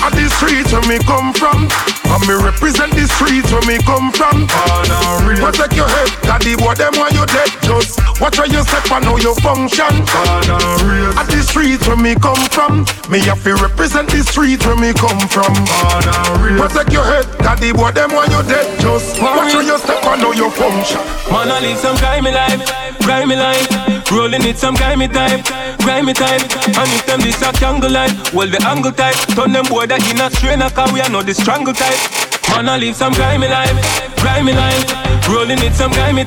At 0.00 0.16
the 0.16 0.26
street 0.40 0.72
where 0.72 0.86
me 0.88 0.96
come 1.04 1.36
from, 1.36 1.68
and 1.68 2.22
me 2.24 2.34
represent 2.40 2.96
the 2.96 3.04
street 3.20 3.44
where 3.52 3.60
me 3.68 3.76
come 3.84 4.08
from. 4.08 4.13
Protect 4.14 5.74
your 5.74 5.88
head, 5.88 6.08
the 6.40 6.56
boy 6.56 6.74
them 6.74 6.94
while 6.94 7.12
you 7.12 7.26
dead. 7.26 7.50
Just 7.62 7.98
watch 8.20 8.36
how 8.36 8.44
you 8.44 8.62
step 8.62 8.90
and 8.92 9.04
how 9.04 9.16
you 9.16 9.34
function. 9.42 9.92
At 11.18 11.26
the 11.28 11.42
street 11.42 11.86
where 11.86 11.96
me 11.96 12.14
come 12.14 12.40
from, 12.48 12.86
me 13.10 13.20
have 13.26 13.42
to 13.44 13.54
represent 13.56 14.08
the 14.10 14.22
street 14.22 14.64
where 14.64 14.76
me 14.76 14.92
come 14.94 15.20
from. 15.28 15.52
Protect 16.56 16.92
your 16.92 17.04
head, 17.04 17.26
the 17.60 17.72
boy 17.74 17.90
them 17.92 18.12
while 18.12 18.28
you 18.30 18.42
dead. 18.48 18.80
Just 18.80 19.20
watch 19.20 19.52
how 19.52 19.60
you 19.60 19.78
step 19.78 20.04
and 20.04 20.22
how 20.22 20.32
you 20.32 20.50
function. 20.50 21.02
Man, 21.30 21.50
I 21.50 21.60
live 21.60 21.78
some 21.78 21.96
grimy 21.96 22.30
life, 22.30 22.62
grimy 23.00 23.36
life. 23.36 23.68
Rolling 24.10 24.44
it 24.44 24.58
some 24.58 24.76
grimy 24.76 25.08
type, 25.08 25.44
grimy 25.80 26.12
type. 26.12 26.42
And 26.66 26.88
if 26.92 27.06
them 27.06 27.20
this 27.20 27.42
a 27.42 27.52
jungle 27.52 27.90
life, 27.90 28.32
well 28.32 28.48
the 28.48 28.62
angle 28.64 28.92
type. 28.92 29.16
Turn 29.34 29.52
them 29.52 29.66
boy 29.66 29.86
that 29.86 30.00
in 30.08 30.20
a 30.20 30.30
strainer, 30.30 30.70
cause 30.70 30.92
we 30.92 31.00
are 31.00 31.10
not 31.10 31.26
the 31.26 31.34
strangle 31.34 31.74
type. 31.74 31.98
I 32.68 32.78
live 32.78 32.94
some 32.94 33.12
grimy 33.12 33.48
life, 33.48 33.74
grimy 34.16 34.52
life. 34.52 35.28
Rolling 35.28 35.58
it 35.58 35.74
some 35.74 35.90
grimy 35.90 36.24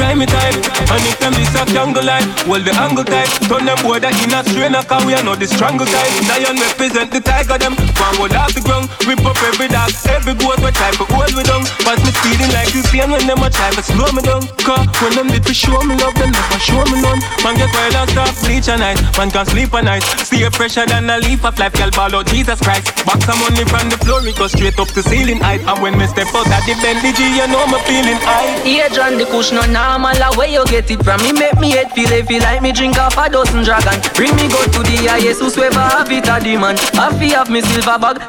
type, 0.00 0.16
grimy 0.16 0.26
type. 0.26 0.56
And 0.90 1.04
if 1.04 1.18
them 1.20 1.32
this 1.34 1.54
a 1.54 1.64
jungle 1.72 2.04
life, 2.04 2.24
well 2.48 2.62
the 2.62 2.72
angle 2.72 3.04
type. 3.04 3.28
Turn 3.48 3.64
them 3.66 3.78
boy 3.84 4.00
that 4.00 4.16
in 4.24 4.32
a 4.32 4.40
strainer, 4.44 4.82
cause 4.82 5.04
we 5.04 5.14
are 5.14 5.22
not 5.22 5.38
the 5.38 5.46
strangle 5.46 5.86
type. 5.86 6.12
Lion 6.28 6.56
represent 6.56 7.10
the 7.12 7.20
tiger 7.20 7.58
them. 7.58 7.76
Hold 8.20 8.36
off 8.36 8.52
the 8.52 8.60
ground, 8.60 8.90
rip 9.08 9.22
up 9.24 9.38
every 9.48 9.68
dog, 9.68 9.88
every 10.12 10.34
goat 10.36 10.60
we 10.60 10.70
type 10.76 10.98
of 11.00 11.08
hold 11.08 11.32
we 11.32 11.40
down. 11.40 11.64
Pass 11.84 12.00
me 12.04 12.12
speeding 12.12 12.52
like 12.52 12.68
see, 12.68 13.00
and 13.00 13.12
when 13.12 13.24
them 13.24 13.40
a 13.40 13.48
try 13.48 13.70
to 13.72 13.82
slow 13.82 14.10
me 14.12 14.20
down. 14.20 14.44
Cause 14.60 14.84
when 15.00 15.12
them 15.16 15.28
did 15.32 15.44
to 15.46 15.54
show 15.54 15.78
me 15.84 15.96
love, 15.96 16.16
them 16.20 16.32
never 16.32 16.60
show 16.60 16.82
me 16.90 17.00
none. 17.00 17.20
Man 17.44 17.56
get 17.56 17.72
wild 17.72 17.96
and 17.96 18.10
start 18.10 18.32
bleach 18.44 18.68
at 18.68 18.80
night, 18.80 19.00
man 19.16 19.30
can 19.30 19.46
sleep 19.46 19.72
at 19.72 19.84
night. 19.84 20.04
Stay 20.26 20.44
fresher 20.52 20.84
than 20.84 21.08
a 21.08 21.16
leaf 21.24 21.44
of 21.44 21.56
life, 21.56 21.72
girl 21.76 21.90
ball 21.96 22.12
out 22.12 22.26
Jesus 22.28 22.60
Christ. 22.60 22.92
Back 23.08 23.24
some 23.24 23.40
money 23.40 23.64
from 23.64 23.88
the 23.88 23.96
floor, 24.04 24.20
it 24.26 24.36
go 24.36 24.48
straight 24.48 24.76
up 24.76 24.88
to 24.92 25.00
ceiling 25.00 25.40
height. 25.40 25.64
And 25.64 25.78
when 25.80 25.96
me 25.96 26.04
step 26.10 26.28
out 26.36 26.50
at 26.52 26.64
the 26.68 26.76
Bentley 26.84 27.16
G, 27.16 27.24
you 27.40 27.46
know 27.48 27.64
me 27.72 27.78
feeling 27.88 28.20
high. 28.20 28.52
Yeah, 28.68 28.92
John, 28.92 29.16
the 29.16 29.24
kush 29.24 29.52
no 29.52 29.64
normal, 29.64 29.89
a 29.90 30.36
where 30.36 30.46
you 30.46 30.64
get 30.66 30.90
it 30.90 31.02
from? 31.02 31.20
Me 31.22 31.32
make 31.32 31.58
me 31.58 31.70
head 31.70 31.90
feel 31.92 32.08
heavy 32.08 32.38
like 32.38 32.62
me 32.62 32.70
drink 32.70 32.98
off 32.98 33.16
a 33.18 33.28
dozen 33.28 33.64
dragon. 33.64 33.98
Bring 34.14 34.34
me 34.36 34.46
go 34.48 34.62
to 34.62 34.80
the 34.86 35.08
highest, 35.10 35.40
whosoever 35.40 35.80
have 35.80 36.10
it 36.10 36.28
a 36.28 36.38
demon. 36.38 36.76
Happy 36.94 37.30
have 37.30 37.50
me 37.50 37.60
silver 37.60 37.98
bag. 37.98 38.22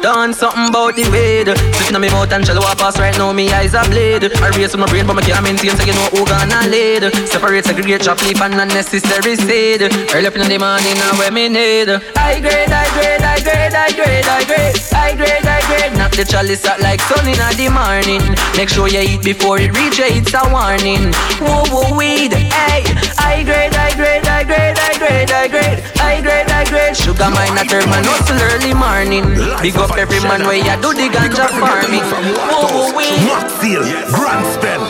Done 0.00 0.34
something 0.34 0.68
about 0.68 0.94
the 0.94 1.08
weed 1.08 1.48
Sitting 1.76 1.94
on 1.94 2.00
me 2.00 2.08
mouth 2.08 2.30
and 2.30 2.44
shell 2.46 2.60
walk 2.60 2.78
past 2.78 2.98
right 2.98 3.16
now 3.16 3.32
Me 3.32 3.50
eyes 3.50 3.74
are 3.74 3.88
bleed 3.88 4.24
I 4.24 4.48
race 4.50 4.72
with 4.72 4.80
my 4.80 4.86
brain 4.86 5.06
but 5.06 5.16
me 5.16 5.22
can't 5.22 5.42
maintain 5.42 5.74
So 5.74 5.84
you 5.84 5.94
know 5.94 6.08
who 6.12 6.26
gonna 6.26 6.68
lead 6.68 7.02
Separate, 7.26 7.64
segregate, 7.64 8.02
chop, 8.02 8.20
leaf 8.22 8.40
and 8.40 8.54
unnecessary 8.54 9.36
seed 9.36 9.82
Early 10.14 10.26
up 10.26 10.36
in 10.36 10.48
the 10.48 10.58
morning 10.58 10.94
now 11.00 11.16
where 11.18 11.32
me 11.32 11.48
need 11.48 11.88
I 11.88 12.40
grade, 12.40 12.70
I 12.70 12.86
grade, 12.92 13.22
I 13.22 13.40
grade, 13.40 13.72
I 13.72 13.90
grade, 13.92 14.26
I 14.26 14.44
grade 14.44 14.76
I 14.92 15.14
grade, 15.16 15.28
I 15.28 15.42
grade 15.42 15.55
grade, 15.76 15.92
knock 15.98 16.12
the 16.12 16.24
chalice 16.24 16.64
out 16.66 16.80
like 16.80 17.00
sun 17.00 17.26
in 17.28 17.36
the 17.36 17.68
morning. 17.68 18.22
Make 18.56 18.68
sure 18.68 18.88
you 18.88 19.00
eat 19.00 19.22
before 19.22 19.60
it 19.60 19.72
reach 19.76 19.98
you, 19.98 20.08
it's 20.08 20.32
a 20.32 20.42
warning. 20.48 21.12
Whoa, 21.40 21.64
whoa, 21.68 21.96
weed, 21.96 22.32
hey. 22.32 22.82
High 23.20 23.44
grade, 23.44 23.74
high 23.74 23.94
grade, 23.94 24.24
high 24.24 24.44
grade, 24.44 24.78
high 24.78 24.98
grade, 24.98 25.30
high 25.30 25.48
grade, 25.48 25.80
high 25.96 26.20
grade, 26.20 26.48
high 26.48 26.68
grade. 26.68 26.96
Sugar 26.96 27.30
mine, 27.30 27.58
a 27.58 27.64
turn 27.64 27.84
man 27.90 28.04
hustle 28.04 28.40
early 28.52 28.74
morning. 28.74 29.24
Big 29.60 29.76
up 29.76 29.96
every 29.96 30.20
man 30.20 30.42
where 30.46 30.56
you 30.56 30.76
do 30.80 30.90
the 30.96 31.08
ganja 31.12 31.48
farming. 31.60 32.04
Whoa, 32.50 32.68
whoa, 32.72 32.96
weed. 32.96 33.20
Max 33.28 33.52
Seal, 33.60 33.84
Grand 34.12 34.46
Spell. 34.56 34.84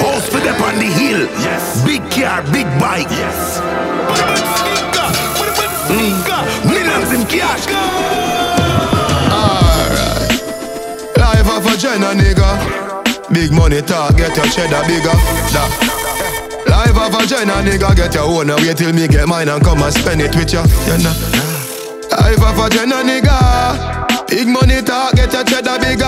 House 0.00 0.28
for 0.28 0.40
them 0.40 0.60
on 0.62 0.74
the 0.78 0.86
hill. 0.86 1.26
Yes. 1.44 1.84
Big 1.84 2.02
car, 2.10 2.42
big 2.52 2.66
bike. 2.80 3.10
Yes. 3.10 3.60
Mm. 5.88 6.68
Millions 6.68 7.12
in 7.12 7.26
cash. 7.26 8.17
Life 11.88 11.96
of 11.96 12.04
a 12.04 12.12
Jenna 12.12 12.22
nigga. 12.22 13.32
Big 13.32 13.50
money 13.50 13.80
talk, 13.80 14.14
get 14.14 14.36
your 14.36 14.44
cheddar 14.46 14.82
bigger. 14.86 15.08
That. 15.56 15.72
Life 16.68 16.90
of 16.90 17.14
a 17.14 17.26
Jenna 17.26 17.64
nigga, 17.64 17.96
get 17.96 18.14
your 18.14 18.24
own. 18.24 18.48
Wait 18.48 18.76
till 18.76 18.92
me 18.92 19.08
get 19.08 19.26
mine 19.26 19.48
and 19.48 19.64
come 19.64 19.80
and 19.82 19.94
spend 19.94 20.20
it 20.20 20.36
with 20.36 20.52
you. 20.52 20.60
You 20.84 20.98
know. 21.02 21.14
Life 22.10 22.44
of 22.44 22.58
a 22.58 22.68
Jenna 22.68 22.96
nigga. 22.96 24.28
Big 24.28 24.48
money 24.48 24.82
talk, 24.82 25.14
get 25.14 25.32
your 25.32 25.44
cheddar 25.44 25.78
bigger. 25.78 26.04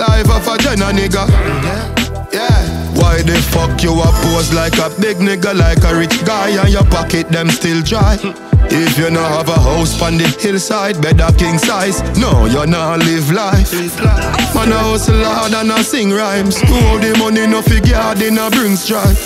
Life 0.00 0.30
of 0.30 0.48
a 0.48 0.56
Jenna 0.58 0.86
nigga. 0.86 1.93
Why 3.14 3.22
the 3.22 3.38
fuck 3.54 3.80
you 3.80 3.94
a 3.94 4.10
pose 4.26 4.52
like 4.52 4.74
a 4.78 4.90
big 5.00 5.18
nigga, 5.18 5.54
like 5.54 5.84
a 5.84 5.96
rich 5.96 6.24
guy, 6.26 6.50
and 6.60 6.68
your 6.68 6.82
pocket 6.82 7.28
them 7.28 7.48
still 7.48 7.80
dry? 7.80 8.18
If 8.66 8.98
you 8.98 9.08
not 9.08 9.30
have 9.30 9.48
a 9.48 9.54
house 9.54 10.02
on 10.02 10.18
the 10.18 10.26
hillside, 10.26 11.00
better 11.00 11.30
king 11.38 11.56
size. 11.58 12.02
No, 12.18 12.46
you 12.46 12.66
not 12.66 12.98
live 13.06 13.30
life. 13.30 13.70
Man 14.52 14.72
a 14.72 14.78
hustle 14.82 15.22
hard 15.22 15.54
and 15.54 15.70
a 15.70 15.84
sing 15.84 16.10
rhymes. 16.10 16.58
Who 16.62 16.98
the 16.98 17.14
money 17.16 17.46
no 17.46 17.62
figure 17.62 18.02
in 18.18 18.36
a 18.36 18.50
bring 18.50 18.74
strife. 18.74 19.22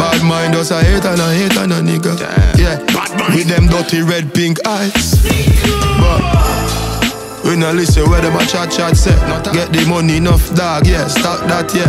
Bad 0.00 0.24
mind 0.24 0.54
us 0.54 0.70
a 0.70 0.82
hate 0.82 1.04
and 1.04 1.20
a 1.20 1.28
hate 1.34 1.58
and 1.58 1.74
a 1.74 1.82
nigga. 1.82 2.16
Yeah, 2.56 2.80
with 3.36 3.48
them 3.48 3.66
dirty 3.66 4.00
red 4.00 4.32
pink 4.32 4.66
eyes. 4.66 5.20
But 6.00 6.65
we 7.46 7.56
no 7.56 7.72
listen 7.72 8.08
where 8.10 8.20
them 8.20 8.34
a 8.34 8.42
chat 8.44 8.70
chat 8.70 8.96
say. 8.96 9.14
Get 9.54 9.70
the 9.70 9.86
money 9.86 10.18
enough 10.18 10.42
dog, 10.54 10.86
yeah, 10.86 11.06
stop 11.06 11.46
that 11.46 11.70
yeah. 11.74 11.86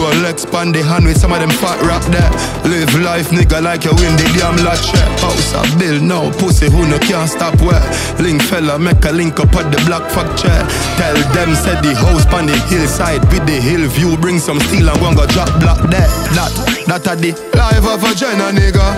Rolex 0.00 0.48
pan 0.48 0.72
the 0.72 0.82
hand 0.82 1.04
with 1.04 1.20
some 1.20 1.32
of 1.32 1.40
them 1.40 1.50
fat 1.50 1.76
rap 1.84 2.02
there. 2.08 2.32
Live 2.64 2.88
life 3.04 3.28
nigga 3.28 3.60
like 3.60 3.84
you 3.84 3.92
win 4.00 4.16
the 4.16 4.26
damn 4.34 4.56
lot 4.64 4.80
check. 4.80 5.08
House 5.20 5.52
a 5.52 5.62
bill 5.78 6.00
now, 6.00 6.32
pussy 6.40 6.72
who 6.72 6.88
no 6.88 6.98
can't 6.98 7.28
stop 7.28 7.54
where. 7.60 7.84
Link 8.18 8.40
fella 8.42 8.78
make 8.78 9.04
a 9.04 9.12
link 9.12 9.38
up 9.38 9.52
at 9.54 9.68
the 9.68 9.78
black 9.84 10.08
fuck 10.10 10.28
chair. 10.40 10.64
Tell 10.96 11.16
them 11.36 11.52
said 11.54 11.84
the 11.84 11.92
house 11.94 12.24
pan 12.26 12.46
the 12.46 12.56
hillside 12.72 13.20
with 13.28 13.44
the 13.44 13.60
hill 13.60 13.84
view. 13.92 14.16
Bring 14.16 14.38
some 14.38 14.60
steel 14.72 14.88
and 14.88 15.00
one 15.04 15.14
go 15.14 15.26
drop 15.28 15.52
block 15.60 15.80
there. 15.92 16.08
That 16.32 16.52
that 16.88 17.06
a 17.06 17.14
the 17.16 17.30
life 17.52 17.84
of 17.84 18.00
a 18.00 18.10
China 18.16 18.48
nigga. 18.50 18.88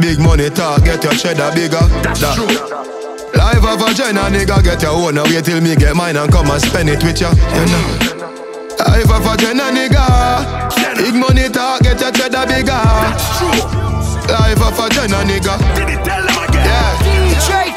Big 0.00 0.18
money 0.18 0.50
talk, 0.50 0.84
get 0.84 1.02
your 1.02 1.14
cheddar 1.14 1.50
bigger. 1.54 1.82
That's 2.02 2.20
that. 2.20 2.34
true. 2.38 2.93
Life 3.44 3.60
of 3.60 3.82
a 3.84 3.92
China 3.92 4.22
nigga, 4.32 4.62
get 4.64 4.80
your 4.80 4.92
own. 4.92 5.16
Now 5.16 5.24
wait 5.24 5.44
till 5.44 5.60
me 5.60 5.76
get 5.76 5.94
mine 5.94 6.16
and 6.16 6.32
come 6.32 6.48
and 6.50 6.62
spend 6.62 6.88
it 6.88 7.04
with 7.04 7.20
ya. 7.20 7.28
You 7.28 7.64
know. 7.68 7.84
Life 8.80 9.12
of 9.12 9.26
a 9.28 9.36
China 9.36 9.68
nigga. 9.68 10.00
Big 10.96 11.14
money 11.14 11.48
talk, 11.52 11.82
get 11.82 12.00
your 12.00 12.10
cheddar 12.10 12.46
bigger. 12.48 12.72
Life 14.32 14.64
of 14.64 14.80
a 14.80 14.88
China 14.88 15.20
nigga. 15.28 15.60
Yeah. 16.56 16.96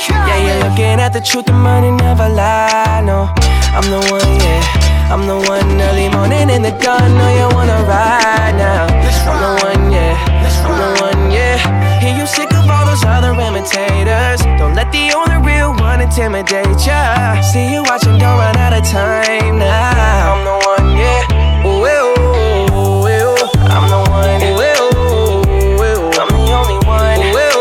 Yeah, 0.08 0.40
you're 0.40 0.70
looking 0.70 1.00
at 1.04 1.12
the 1.12 1.20
truth, 1.20 1.46
the 1.48 1.54
money 1.54 1.92
never 1.92 2.30
lie. 2.30 3.02
No, 3.04 3.28
I'm 3.76 3.84
the 3.92 4.00
one, 4.10 4.40
yeah. 4.40 5.12
I'm 5.12 5.28
the 5.28 5.36
one 5.36 5.82
early 5.82 6.08
morning 6.10 6.50
in 6.50 6.62
the 6.62 6.72
dawn. 6.80 7.12
No, 7.18 7.28
you 7.36 7.56
wanna 7.56 7.84
ride 7.84 8.56
now. 8.56 8.88
I'm 8.88 9.38
the 9.44 9.66
one, 9.66 9.92
yeah. 9.92 10.37
Other 13.18 13.34
imitators. 13.34 14.42
Don't 14.62 14.76
let 14.76 14.92
the 14.92 15.12
only 15.18 15.38
real 15.42 15.74
one 15.74 16.02
intimidate 16.02 16.86
ya. 16.86 17.42
See 17.42 17.74
you 17.74 17.82
watching, 17.84 18.20
don't 18.20 18.38
run 18.38 18.56
out 18.58 18.74
of 18.74 18.84
time 18.86 19.58
now. 19.58 20.38
I'm 20.38 20.46
the 20.46 20.54
one, 20.70 20.98
yeah. 21.02 21.66
Ooh, 21.66 21.82
ooh, 21.82 22.14
ooh, 22.78 23.10
ooh. 23.10 23.42
I'm 23.74 23.90
the 23.90 23.98
one, 24.14 24.42
ooh, 24.46 24.62
ooh, 24.62 25.82
ooh. 25.82 26.14
I'm 26.22 26.30
the 26.30 26.46
only 26.54 26.78
one. 26.86 27.18
Ooh, 27.34 27.58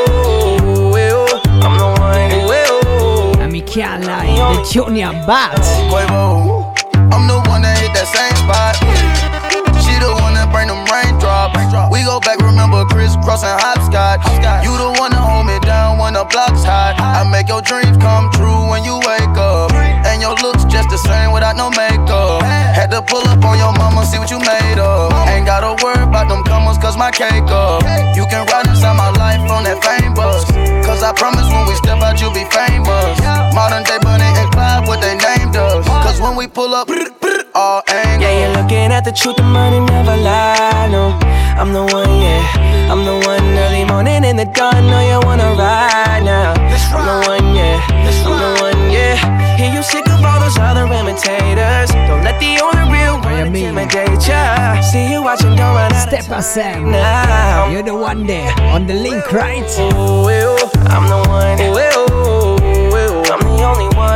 ooh, 0.60 0.92
ooh. 0.92 1.24
I'm 1.64 1.74
the 1.80 1.88
one, 2.04 2.32
ooh, 2.36 3.40
ooh. 3.40 3.42
A 3.42 3.48
mi 3.48 3.62
chialla 3.62 4.28
in 4.28 4.36
the 4.36 4.68
Junior 4.70 5.12
Bat. 5.26 5.56
I'm 7.16 7.24
the 7.32 7.40
one 7.48 7.62
that 7.62 7.80
hit 7.80 7.96
that 7.96 8.08
same 8.12 8.36
spot. 8.44 8.76
She 9.80 9.96
the 10.04 10.12
one 10.20 10.34
that 10.36 10.52
bring 10.52 10.68
them 10.68 10.84
raindrops. 10.92 11.56
We 11.90 12.04
go 12.04 12.20
back, 12.20 12.38
remember 12.44 12.84
crisscrossing 12.92 13.56
hopscotch. 13.56 14.20
You 14.64 14.76
the 14.76 14.92
one 15.00 15.15
the 16.16 16.24
block's 16.32 16.64
hot. 16.64 16.96
I 16.96 17.28
make 17.28 17.44
your 17.44 17.60
dreams 17.60 18.00
come 18.00 18.32
true 18.32 18.72
when 18.72 18.80
you 18.88 18.96
wake 19.04 19.36
up. 19.36 19.68
And 20.08 20.24
your 20.24 20.32
looks 20.40 20.64
just 20.64 20.88
the 20.88 20.96
same 20.96 21.36
without 21.36 21.60
no 21.60 21.68
makeup. 21.68 22.40
Had 22.72 22.88
to 22.96 23.04
pull 23.04 23.20
up 23.28 23.44
on 23.44 23.60
your 23.60 23.72
mama, 23.76 24.00
see 24.08 24.16
what 24.16 24.32
you 24.32 24.40
made 24.40 24.80
of. 24.80 25.12
Ain't 25.28 25.44
gotta 25.44 25.76
worry 25.84 26.00
about 26.00 26.32
them 26.32 26.40
comers, 26.48 26.78
cause 26.80 26.96
my 26.96 27.10
cake 27.12 27.52
up. 27.52 27.84
You 28.16 28.24
can 28.32 28.48
ride 28.48 28.64
inside 28.64 28.96
my 28.96 29.12
life 29.20 29.44
on 29.52 29.68
that 29.68 29.84
fame 29.84 30.14
bus. 30.14 30.48
Cause 30.88 31.04
I 31.04 31.12
promise 31.12 31.52
when 31.52 31.68
we 31.68 31.74
step 31.76 32.00
out, 32.00 32.16
you'll 32.16 32.32
be 32.32 32.48
famous. 32.48 33.20
Modern 33.52 33.84
day 33.84 34.00
Bunny 34.00 34.24
and 34.40 34.48
Clyde, 34.56 34.88
what 34.88 35.04
they 35.04 35.20
named 35.20 35.56
us. 35.56 35.84
Cause 35.84 36.18
when 36.18 36.34
we 36.34 36.46
pull 36.46 36.72
up, 36.72 36.88
all 37.56 37.82
angles. 37.88 38.22
Yeah, 38.22 38.32
you're 38.40 38.54
looking 38.60 38.92
at 38.92 39.04
the 39.04 39.12
truth, 39.12 39.36
the 39.36 39.42
money 39.42 39.80
never 39.80 40.16
lie. 40.16 40.88
No, 40.92 41.16
I'm 41.56 41.72
the 41.72 41.82
one, 41.82 42.12
yeah. 42.20 42.92
I'm 42.92 43.02
the 43.04 43.16
one 43.26 43.42
early 43.64 43.84
morning 43.84 44.22
in 44.24 44.36
the 44.36 44.44
dawn. 44.44 44.86
No, 44.92 45.00
you 45.00 45.18
wanna 45.26 45.56
ride 45.56 46.22
now. 46.22 46.52
I'm 46.92 47.02
the 47.08 47.16
one, 47.26 47.56
yeah. 47.56 47.80
I'm 48.28 48.36
the 48.44 48.50
one, 48.60 48.90
yeah. 48.92 49.56
Hear 49.56 49.72
you 49.72 49.82
sick 49.82 50.06
of 50.08 50.22
all 50.22 50.38
those 50.38 50.58
other 50.58 50.84
imitators. 50.84 51.90
Don't 52.06 52.22
let 52.22 52.38
the 52.38 52.60
only 52.60 52.84
real 52.92 53.16
one 53.20 53.46
intimidate 53.48 54.28
ya. 54.28 54.80
See 54.82 55.10
you 55.10 55.22
watching, 55.22 55.56
don't 55.56 55.74
run 55.74 55.92
out. 55.92 56.08
Step 56.08 56.42
Sam. 56.42 56.90
Now. 56.90 57.70
You're 57.70 57.82
the 57.82 57.96
one 57.96 58.26
there 58.26 58.52
on 58.74 58.86
the 58.86 58.94
link, 58.94 59.32
right? 59.32 59.64
Ooh, 59.80 60.28
ooh, 60.28 60.68
I'm 60.92 61.08
the 61.08 61.20
one. 61.26 61.56
Ooh, 61.64 63.24
I'm 63.32 63.40
the 63.40 63.64
only 63.64 63.88
one. 63.96 64.15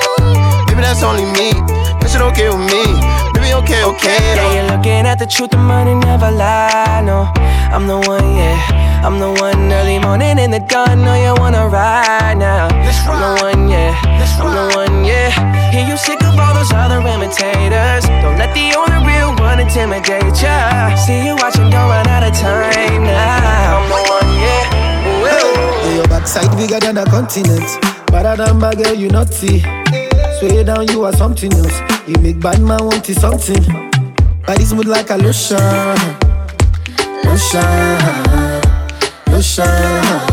Baby, 0.71 0.87
that's 0.87 1.03
only 1.03 1.27
me. 1.35 1.51
That 1.99 2.07
shit 2.07 2.23
okay 2.31 2.47
with 2.47 2.63
me. 2.71 2.79
Baby, 3.35 3.51
okay, 3.59 3.83
okay 3.91 4.15
Yeah, 4.23 4.39
though. 4.39 4.53
you're 4.55 4.69
looking 4.71 5.03
at 5.03 5.19
the 5.19 5.27
truth, 5.27 5.51
the 5.51 5.59
money 5.59 5.95
never 5.99 6.31
lie. 6.31 7.03
No, 7.03 7.27
I'm 7.75 7.87
the 7.91 7.99
one, 7.99 8.23
yeah. 8.39 9.03
I'm 9.03 9.19
the 9.19 9.35
one 9.35 9.67
early 9.67 9.99
morning 9.99 10.39
in 10.39 10.49
the 10.51 10.63
dawn. 10.63 11.03
No, 11.03 11.11
you 11.19 11.35
wanna 11.35 11.67
ride 11.67 12.39
now. 12.39 12.71
I'm 12.71 13.19
the 13.19 13.31
one, 13.43 13.67
yeah. 13.67 13.91
I'm 14.39 14.47
the 14.55 14.65
one, 14.79 15.03
yeah. 15.03 15.35
Hear 15.75 15.83
you 15.83 15.97
sick 15.97 16.23
of 16.23 16.39
all 16.39 16.55
those 16.55 16.71
other 16.71 17.03
imitators. 17.03 18.07
Don't 18.23 18.39
let 18.39 18.55
the 18.55 18.71
only 18.79 18.99
real 19.03 19.35
one 19.43 19.59
intimidate 19.59 20.39
ya. 20.39 20.95
See 20.95 21.19
you 21.27 21.35
watching, 21.35 21.67
don't 21.67 21.91
run 21.91 22.07
out 22.07 22.23
of 22.23 22.31
time 22.39 23.03
now. 23.03 23.75
I'm 23.75 23.89
the 23.91 24.01
one, 24.07 24.31
yeah. 24.39 25.19
Ooh, 25.19 25.91
ooh. 25.91 25.95
Your 25.99 26.07
backside 26.07 26.47
bigger 26.55 26.79
than 26.79 26.95
a 26.95 27.03
continent. 27.11 27.67
Better 28.07 28.39
than 28.39 28.55
my 28.55 28.71
girl, 28.73 28.95
you 28.95 29.09
not 29.09 29.27
see. 29.33 29.59
Sway 30.41 30.63
down, 30.63 30.87
you 30.87 31.03
are 31.03 31.13
something 31.13 31.53
else. 31.53 31.79
You 32.07 32.15
make 32.15 32.39
bad 32.39 32.59
man 32.63 32.83
want 32.83 33.05
to 33.05 33.13
something. 33.13 33.61
Body 34.47 34.65
smooth 34.65 34.87
like 34.87 35.11
a 35.11 35.17
lotion. 35.17 35.59
Lotion. 37.23 37.61
Lotion. 39.27 40.30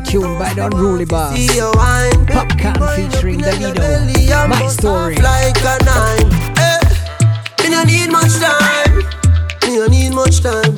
Tune 0.00 0.38
by 0.38 0.52
the 0.54 0.66
unruly 0.66 1.04
boss. 1.04 1.36
Popcaan 2.26 2.80
featuring 2.96 3.40
Davido. 3.40 4.48
My 4.48 4.66
story. 4.68 5.16
Like 5.16 5.56
a 5.64 5.76
nine. 5.84 6.28
Me 7.62 7.68
no 7.70 7.82
need 7.84 8.10
much 8.10 8.32
time. 8.40 9.02
Me 9.62 9.76
no 9.76 9.86
need 9.86 10.14
much 10.14 10.40
time. 10.40 10.74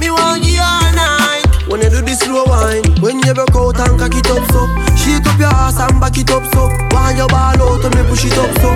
Me 0.00 0.10
want 0.10 0.44
you 0.44 0.60
all 0.60 0.92
night. 0.92 1.42
When 1.68 1.80
you 1.80 1.90
do 1.90 2.02
this 2.02 2.20
slow 2.20 2.44
wine, 2.44 2.84
when 3.00 3.18
you 3.20 3.34
broke 3.34 3.56
out 3.56 3.88
and 3.88 3.98
cock 3.98 4.14
it 4.14 4.30
up 4.30 4.44
so, 4.52 4.68
shake 4.96 5.26
up 5.26 5.38
your 5.40 5.48
ass 5.48 5.80
and 5.80 5.98
back 6.00 6.16
it 6.18 6.30
up 6.30 6.44
so. 6.52 6.68
When 6.94 7.16
you 7.16 7.26
ball 7.28 7.62
out 7.62 7.84
and 7.84 7.94
me 7.94 8.02
push 8.08 8.24
it 8.26 8.36
up 8.38 8.52
so. 8.60 8.70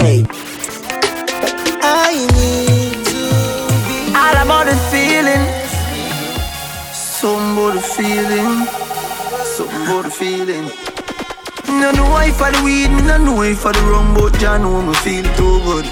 Hey. 0.00 0.24
I 1.84 2.14
need 2.34 3.04
to 3.04 3.14
be 3.86 4.14
all 4.16 4.36
about 4.42 4.66
the 4.66 4.76
feeling. 4.90 5.44
Somebody 6.92 7.80
feeling. 7.80 8.81
Somebody 9.52 10.08
feeling. 10.08 10.70
No 11.68 11.92
know 11.92 12.16
if 12.24 12.36
for 12.36 12.50
the 12.50 12.62
weed, 12.64 12.88
me 12.88 13.02
no 13.02 13.18
know 13.18 13.42
if 13.42 13.58
for 13.58 13.70
the 13.70 13.80
rum, 13.82 14.14
but 14.14 14.40
ya 14.40 14.56
know 14.56 14.80
me 14.80 14.94
feel 15.04 15.24
too 15.36 15.60
good. 15.68 15.84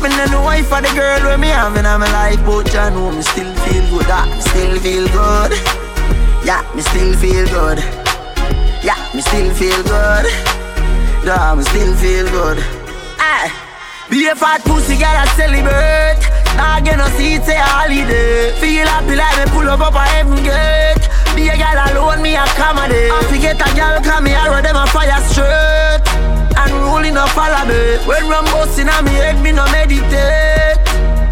Me 0.00 0.08
no 0.08 0.24
know 0.32 0.48
if 0.56 0.68
for 0.68 0.80
the 0.80 0.88
girl 0.96 1.20
where 1.20 1.36
me 1.36 1.48
having 1.48 1.84
on 1.84 2.00
my 2.00 2.10
life, 2.12 2.40
but 2.46 2.72
ya 2.72 2.88
know 2.88 3.12
me 3.12 3.20
still 3.20 3.52
feel 3.68 3.84
good. 3.92 4.06
Ah, 4.08 4.24
still 4.40 4.80
feel 4.80 5.04
good. 5.12 5.52
Yeah, 6.48 6.64
me 6.74 6.80
still 6.80 7.12
feel 7.20 7.44
good. 7.52 7.78
Yeah, 8.80 8.96
me 9.12 9.20
still 9.20 9.52
feel 9.52 9.82
good. 9.84 10.24
Yeah, 11.28 11.54
me 11.56 11.62
still 11.64 11.94
feel 11.96 12.24
good. 12.32 12.58
Ah. 13.20 13.52
Be 14.08 14.28
a 14.28 14.34
fat 14.34 14.62
pussy 14.64 14.96
I 15.02 15.24
celebrate 15.34 16.20
Nah 16.56 16.78
get 16.80 16.98
no 16.98 17.08
seat 17.16 17.42
say 17.42 17.56
holiday 17.56 18.52
Feel 18.60 18.86
happy 18.86 19.16
like 19.16 19.36
me 19.38 19.50
pull 19.50 19.66
up 19.66 19.80
up 19.80 19.94
a 19.94 20.04
heaven 20.04 20.44
gate 20.44 21.03
Be 21.34 21.48
a 21.48 21.56
girl 21.56 21.78
alone 21.90 22.22
me 22.22 22.36
accommodate 22.36 23.10
I 23.10 23.22
forget 23.28 23.60
a 23.60 23.68
girl 23.74 24.00
come 24.02 24.24
me 24.24 24.32
arrow 24.32 24.62
them 24.62 24.76
a 24.76 24.86
fire 24.86 25.20
straight. 25.28 26.02
And 26.56 26.72
rolling 26.86 27.16
up 27.16 27.28
follow 27.30 27.66
me 27.66 27.98
When 28.06 28.28
rum 28.30 28.44
busting 28.46 28.88
on 28.88 29.04
me 29.04 29.12
head 29.12 29.42
me 29.42 29.52
no 29.52 29.64
meditate. 29.72 30.78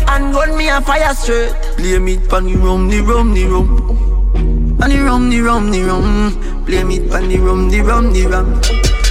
And 0.08 0.32
gun 0.32 0.56
me 0.56 0.68
a 0.68 0.80
fire 0.80 1.14
straight. 1.14 1.54
Blame 1.76 2.08
it 2.08 2.28
pon 2.28 2.44
the 2.44 2.56
rum, 2.56 2.88
the 2.88 3.00
rum, 3.00 3.34
the 3.34 3.46
rum. 3.46 4.78
And 4.82 4.92
the 4.92 4.98
rum, 4.98 5.30
the 5.30 5.40
rum, 5.40 5.70
the 5.70 5.82
rum. 5.82 6.64
Blame 6.64 6.90
it 6.90 7.10
pon 7.10 7.28
the 7.28 7.38
rum, 7.38 7.70
the 7.70 7.80
rum, 7.80 8.12
the 8.12 8.26
rum. 8.26 8.60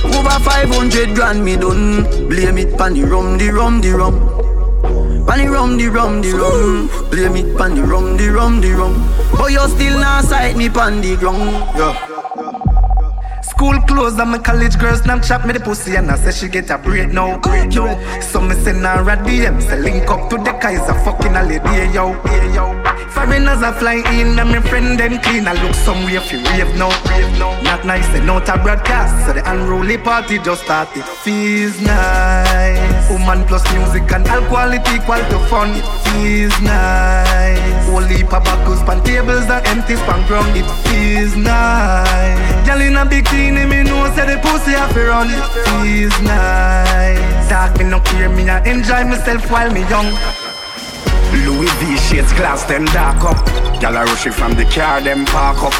Over 0.04 0.44
500 0.44 1.16
grand 1.16 1.44
me 1.46 1.56
done. 1.56 2.04
Blame 2.28 2.58
it 2.58 2.78
pan 2.78 2.94
the 2.94 3.04
rum, 3.04 3.38
the 3.38 3.50
rum, 3.52 3.82
the 3.82 3.92
rum 3.92 4.31
Pan 5.32 5.46
the 5.46 5.50
rum, 5.50 5.78
the 5.78 5.88
rum, 5.88 6.22
the 6.22 6.34
rum 6.34 7.10
Blame 7.10 7.38
it 7.38 7.58
pan 7.58 7.74
the 7.74 7.84
rum, 7.84 8.18
the 8.18 8.28
rum, 8.28 8.60
the 8.60 8.74
rum 8.74 8.94
But 9.32 9.54
you 9.54 9.66
still 9.70 9.98
not 9.98 10.26
sight 10.26 10.58
me 10.58 10.68
pan 10.68 11.00
the 11.00 11.16
ground 11.16 11.52
yeah. 11.78 12.11
School 13.62 13.80
clothes 13.82 14.18
and 14.18 14.32
my 14.32 14.40
college 14.40 14.80
girl 14.80 14.96
Snapchat 14.96 15.46
me 15.46 15.54
the 15.54 15.60
pussy 15.60 15.96
and 15.96 16.10
I 16.10 16.16
say 16.16 16.32
she 16.32 16.50
get 16.50 16.72
a 16.72 16.80
break 16.80 17.14
now. 17.14 17.40
Yo, 17.70 17.86
so 18.20 18.42
me 18.42 18.56
send 18.56 18.84
her 18.84 19.08
a 19.08 19.16
DM, 19.18 19.62
say 19.62 19.80
link 19.80 20.10
up 20.10 20.32
to 20.32 20.38
the 20.38 20.52
Kaiser 20.54 20.96
fucking 21.06 21.34
holiday, 21.34 21.86
eh, 21.86 21.94
yo, 21.94 22.10
yeah, 22.26 22.56
yo. 22.56 22.82
Foreigners 23.12 23.62
are 23.62 23.74
flying 23.74 24.06
in 24.20 24.40
and 24.40 24.50
my 24.50 24.62
friend 24.62 25.00
them 25.00 25.20
clean. 25.22 25.48
I 25.48 25.54
look 25.62 25.76
somewhere 25.76 26.16
if 26.16 26.32
you 26.32 26.40
rave 26.40 26.74
now. 26.76 26.90
Not 27.62 27.86
nice, 27.86 28.08
they 28.08 28.26
not 28.26 28.50
a 28.50 28.58
broadcast, 28.58 29.28
so 29.28 29.34
the 29.34 29.44
unruly 29.52 30.00
party 30.00 30.40
just 30.40 30.64
started. 30.64 31.04
Feels 31.22 31.80
nice. 31.82 33.12
Woman 33.12 33.46
plus 33.46 33.62
music 33.74 34.12
and 34.12 34.26
alcohol 34.28 34.72
it 34.74 34.88
equal 34.90 35.22
to 35.30 35.38
fun. 35.50 35.70
It 35.76 35.86
feels 36.10 36.62
nice. 36.62 37.86
Holy 37.86 38.24
pabakus 38.24 38.84
pan 38.88 39.04
tables 39.04 39.46
and 39.52 39.68
empty 39.68 39.98
span 39.98 40.26
ground. 40.28 40.56
It 40.58 40.66
feels 40.88 41.36
nice. 41.36 42.66
Girl 42.66 42.82
in 42.82 42.96
a 42.96 43.06
bikini, 43.06 43.51
me 43.54 43.84
know 43.84 44.06
say 44.16 44.26
the 44.26 44.40
pussy 44.42 44.72
have 44.72 44.94
to 44.94 45.04
run. 45.06 45.30
It 45.30 45.46
feels 45.66 46.22
nice. 46.22 47.50
Dog 47.50 47.78
me 47.78 47.86
no 47.86 48.00
care, 48.00 48.30
me 48.30 48.50
I 48.50 48.64
enjoy 48.64 49.04
myself 49.04 49.50
while 49.52 49.72
me 49.72 49.82
young. 49.90 50.51
Louis 51.62 51.78
V 51.78 51.98
shades 51.98 52.34
glass 52.34 52.64
them 52.64 52.86
dark 52.86 53.24
up. 53.24 53.38
Gyal 53.78 53.94
a 53.94 54.06
rush 54.06 54.26
it 54.26 54.34
from 54.34 54.56
the 54.56 54.66
car 54.66 55.00
them 55.00 55.26
park 55.26 55.62
up. 55.62 55.74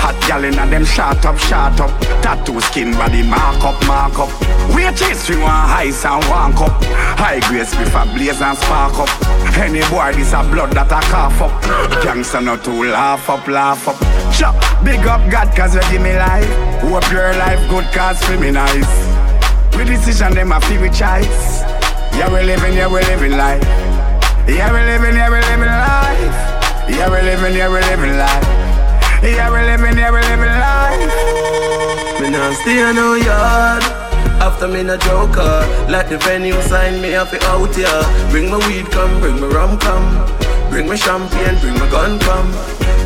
Hot 0.00 0.16
gyal 0.24 0.44
inna 0.48 0.64
them 0.64 0.86
shot 0.86 1.22
up, 1.26 1.36
shot 1.36 1.78
up. 1.78 1.92
Tattoo 2.24 2.58
skin 2.62 2.92
body 2.92 3.22
mark 3.22 3.60
up, 3.60 3.76
mark 3.86 4.16
up. 4.16 4.32
We 4.74 4.86
a 4.86 4.92
chase 4.96 5.28
we 5.28 5.36
want 5.36 5.68
ice 5.76 6.06
and 6.06 6.24
one 6.32 6.54
cup. 6.56 6.72
High 7.20 7.40
grade 7.52 7.66
spiff 7.66 7.92
a 7.92 8.08
blaze 8.16 8.40
and 8.40 8.56
spark 8.56 8.96
up. 8.96 9.12
Any 9.60 9.84
boy 9.92 10.16
this 10.16 10.32
a 10.32 10.40
blood 10.40 10.72
that 10.72 10.88
a 10.88 11.04
cough 11.12 11.42
up. 11.42 11.52
Gangsta 12.00 12.42
no 12.42 12.56
too 12.56 12.84
laugh 12.84 13.28
up, 13.28 13.46
laugh 13.46 13.86
up. 13.88 14.00
Chop, 14.32 14.56
big 14.82 15.04
up 15.04 15.20
God 15.30 15.54
cause 15.54 15.74
you 15.74 15.84
give 15.92 16.00
me 16.00 16.16
life. 16.16 16.48
Hope 16.80 17.12
your 17.12 17.36
life 17.36 17.60
good 17.68 17.84
cause 17.92 18.24
for 18.24 18.40
me 18.40 18.52
nice. 18.52 18.88
We 19.76 19.84
decision 19.84 20.32
them 20.32 20.52
a 20.52 20.62
feel 20.62 20.80
with 20.80 20.96
choice. 20.96 21.60
Yeah 22.16 22.32
we 22.32 22.40
living, 22.40 22.72
yeah 22.72 22.88
we 22.88 23.04
living 23.04 23.36
life. 23.36 23.85
Yeah, 24.46 24.70
we 24.72 24.78
living, 24.86 25.16
yeah, 25.16 25.28
we 25.28 25.40
living 25.42 25.66
life. 25.66 26.88
Yeah, 26.88 27.10
we 27.10 27.20
living, 27.26 27.54
yeah, 27.56 27.68
we 27.68 27.80
living 27.82 28.16
life. 28.16 28.46
Yeah, 29.22 29.50
we 29.50 29.58
living, 29.66 29.98
yeah, 29.98 30.10
we 30.14 30.20
living 30.22 30.54
life. 30.62 32.20
Me 32.22 32.30
nah 32.30 32.52
stay 32.62 32.78
in 32.78 32.94
no 32.94 33.14
yard. 33.14 33.82
After 34.38 34.68
me 34.68 34.84
no 34.84 34.96
joker, 34.96 35.66
like 35.90 36.08
the 36.08 36.18
venue 36.18 36.60
sign 36.62 37.02
me 37.02 37.14
it 37.14 37.42
out 37.44 37.74
here. 37.74 38.02
Bring 38.30 38.48
my 38.48 38.58
weed 38.68 38.86
come, 38.90 39.18
bring 39.20 39.40
my 39.40 39.48
rum 39.48 39.78
come, 39.78 40.06
bring 40.70 40.86
my 40.86 40.94
champagne, 40.94 41.58
bring 41.60 41.74
my 41.74 41.90
gun 41.90 42.18
come. 42.20 42.46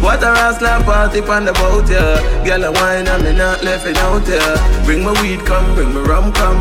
What 0.03 0.23
a 0.23 0.33
rascal 0.33 0.83
party 0.85 1.21
on 1.21 1.47
the 1.47 1.53
boat 1.55 1.89
yeah. 1.89 2.21
Girl 2.45 2.65
a 2.65 2.73
wine 2.73 3.09
and 3.09 3.25
me 3.25 3.33
not 3.33 3.65
left 3.65 3.87
it 3.87 3.97
out 3.99 4.27
here. 4.27 4.57
Bring 4.85 5.05
my 5.05 5.13
weed 5.23 5.41
come, 5.47 5.75
bring 5.75 5.95
my 5.95 6.01
rum 6.01 6.33
come, 6.33 6.61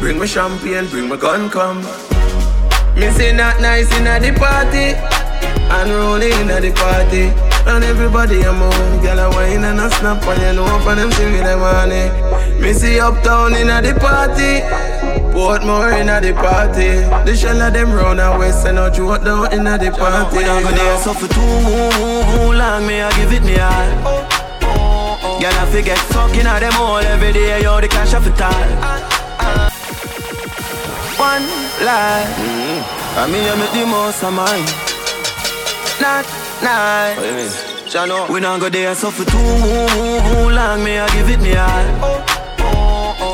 bring 0.00 0.18
my 0.18 0.26
champagne, 0.26 0.86
bring 0.88 1.08
my 1.08 1.16
gun 1.16 1.50
come. 1.50 1.84
Me 2.96 3.10
say 3.10 3.30
not 3.32 3.60
nice 3.60 3.92
inna 3.98 4.18
the 4.18 4.32
party. 4.32 4.96
And 5.68 5.90
rolling 5.90 6.32
inna 6.32 6.60
the 6.60 6.72
party. 6.72 7.28
And 7.68 7.84
everybody 7.84 8.40
a 8.40 8.52
move. 8.52 9.02
Girl 9.02 9.18
a 9.18 9.28
wine 9.30 9.64
and 9.64 9.80
a 9.80 9.90
snap 9.90 10.22
And 10.22 10.40
you 10.40 10.52
know 10.54 10.78
for 10.80 10.94
them 10.94 11.10
see 11.12 11.26
with 11.26 11.42
them 11.42 11.60
money 11.60 12.08
Me 12.62 12.72
see 12.72 12.98
uptown 12.98 13.54
inna 13.54 13.82
the 13.82 13.92
party. 14.00 14.64
Portmore 15.34 16.00
inna 16.00 16.20
the 16.22 16.32
party. 16.32 17.04
The 17.28 17.36
shell 17.36 17.60
of 17.60 17.74
them 17.74 17.92
round 17.92 18.18
and 18.18 18.38
west 18.38 18.66
And 18.66 18.76
no 18.76 18.88
joke 18.88 19.24
down 19.24 19.52
inna 19.52 19.76
the 19.76 19.90
party. 19.90 20.38
We 20.38 20.44
not 20.44 20.62
go 20.62 20.70
there 20.70 20.98
so 20.98 21.12
for 21.12 21.28
too 21.28 22.56
long 22.56 22.86
Me 22.86 23.02
I 23.02 23.10
give 23.16 23.32
it 23.32 23.42
me 23.44 23.58
all. 23.58 24.26
Girl 25.40 25.52
I 25.52 25.68
forget 25.70 25.98
fucking 25.98 26.46
at 26.46 26.60
them 26.60 26.72
all 26.80 26.98
Every 26.98 27.32
day 27.32 27.62
yo 27.62 27.78
the 27.78 27.88
cash 27.88 28.14
off 28.14 28.24
the 28.24 28.30
tall 28.30 29.16
one 31.18 31.42
life. 31.84 32.65
I 33.18 33.26
mean, 33.32 33.44
I 33.48 33.56
make 33.56 33.72
the 33.72 33.86
most 33.86 34.22
of 34.22 34.32
mine. 34.34 34.66
Not 36.04 36.26
nice. 36.62 37.16
What 37.16 37.22
do 37.22 37.28
you 37.30 37.36
mean? 37.36 37.50
Chano. 37.88 38.28
We 38.28 38.40
not 38.40 38.60
go 38.60 38.68
there 38.68 38.94
so 38.94 39.10
for 39.10 39.24
too 39.24 39.38
long. 39.38 40.84
Me, 40.84 40.98
I 40.98 41.08
give 41.14 41.30
it 41.30 41.40
me 41.40 41.56
all. 41.56 41.84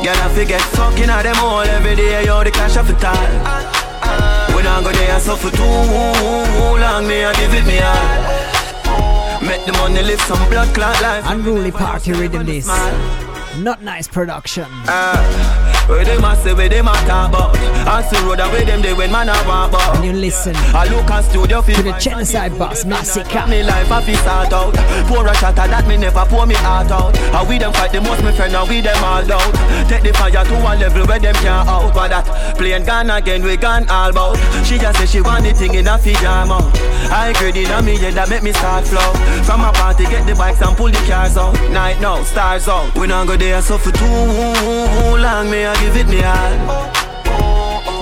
Girl, 0.04 0.14
I 0.14 0.28
forget 0.34 0.60
fucking 0.78 1.10
at 1.10 1.22
them 1.22 1.36
all 1.40 1.62
every 1.62 1.96
day. 1.96 2.24
Yo, 2.24 2.44
the 2.44 2.52
cash 2.52 2.76
off 2.76 2.86
the 2.86 2.94
tall. 2.94 3.26
We 4.54 4.62
not 4.62 4.84
go 4.84 4.92
there 4.92 5.18
so 5.18 5.34
for 5.34 5.50
too 5.50 5.64
long. 5.64 7.08
Me, 7.08 7.24
I 7.24 7.32
give 7.34 7.52
it 7.52 7.66
me 7.66 7.80
all. 7.82 8.42
Make 9.42 9.66
the 9.66 9.72
money 9.72 10.02
live 10.02 10.20
some 10.20 10.48
blood 10.48 10.72
clot 10.74 11.02
life. 11.02 11.24
Unruly 11.26 11.72
party 11.72 12.12
rhythm 12.12 12.46
this. 12.46 12.68
Not 13.58 13.82
nice 13.82 14.06
production. 14.06 14.66
Uh. 14.86 15.81
Where 15.88 16.04
them 16.04 16.24
a 16.24 16.36
say, 16.36 16.54
where 16.54 16.68
them 16.68 16.88
a 16.88 16.92
talk 17.06 17.30
about? 17.30 17.56
I 17.86 18.02
see 18.02 18.16
road 18.24 18.38
and 18.38 18.52
where 18.52 18.64
them 18.64 18.82
they 18.82 18.94
when 18.94 19.10
man 19.10 19.28
a 19.28 19.34
walk 19.46 19.70
about? 19.70 19.96
And 19.96 20.04
you 20.04 20.12
listen 20.12 20.54
I 20.56 20.86
look 20.86 21.10
at 21.10 21.24
studio 21.24 21.60
feel 21.62 21.76
To 21.76 21.82
the 21.82 21.92
genocide 21.98 22.56
boss, 22.58 22.84
Massacre 22.84 23.46
Me 23.48 23.62
life 23.62 23.90
I 23.90 24.02
feel 24.02 24.16
start 24.16 24.52
out. 24.52 24.74
Pour 25.08 25.26
a 25.26 25.34
shot 25.34 25.56
that 25.56 25.86
me 25.88 25.96
never 25.96 26.24
pour 26.26 26.46
me 26.46 26.54
heart 26.54 26.90
out. 26.90 27.16
How 27.34 27.44
we 27.44 27.58
them 27.58 27.72
fight 27.72 27.92
the 27.92 28.00
most, 28.00 28.22
me 28.22 28.32
friend, 28.32 28.54
and 28.54 28.68
we 28.68 28.80
them 28.80 29.02
all 29.02 29.26
out 29.26 29.54
Take 29.88 30.04
the 30.04 30.12
fire 30.14 30.44
to 30.44 30.54
one 30.62 30.78
level 30.78 31.06
where 31.06 31.18
them 31.18 31.34
can't 31.34 31.68
out. 31.68 31.92
But 31.94 32.08
that 32.08 32.56
plane 32.56 32.84
gone 32.84 33.10
again, 33.10 33.42
we 33.42 33.56
gone 33.56 33.88
all 33.90 34.10
about 34.10 34.36
She 34.64 34.78
just 34.78 34.98
say 34.98 35.06
she 35.06 35.20
want 35.20 35.44
the 35.44 35.52
thing 35.52 35.74
in 35.74 35.88
a 35.88 35.98
feed 35.98 36.16
jam 36.22 36.52
out. 36.52 36.70
I 37.10 37.34
grade 37.38 37.56
in 37.56 37.70
a 37.70 37.82
me 37.82 37.96
head 37.98 38.14
that 38.14 38.30
make 38.30 38.42
me 38.42 38.52
start 38.52 38.86
flow. 38.86 39.12
From 39.42 39.60
a 39.60 39.72
party 39.72 40.04
get 40.04 40.26
the 40.26 40.34
bikes 40.34 40.62
and 40.62 40.76
pull 40.76 40.90
the 40.90 41.02
cars 41.10 41.36
out. 41.36 41.54
Night 41.70 42.00
now, 42.00 42.22
stars 42.22 42.68
out. 42.68 42.94
We 42.96 43.06
not 43.08 43.26
go 43.26 43.36
there 43.36 43.60
so 43.62 43.78
for 43.78 43.90
too 43.90 44.06
long 44.06 45.50
me 45.50 45.71
I 45.72 45.80
give 45.80 45.96
it 45.96 46.08
me 46.08 46.20
all. 46.22 46.52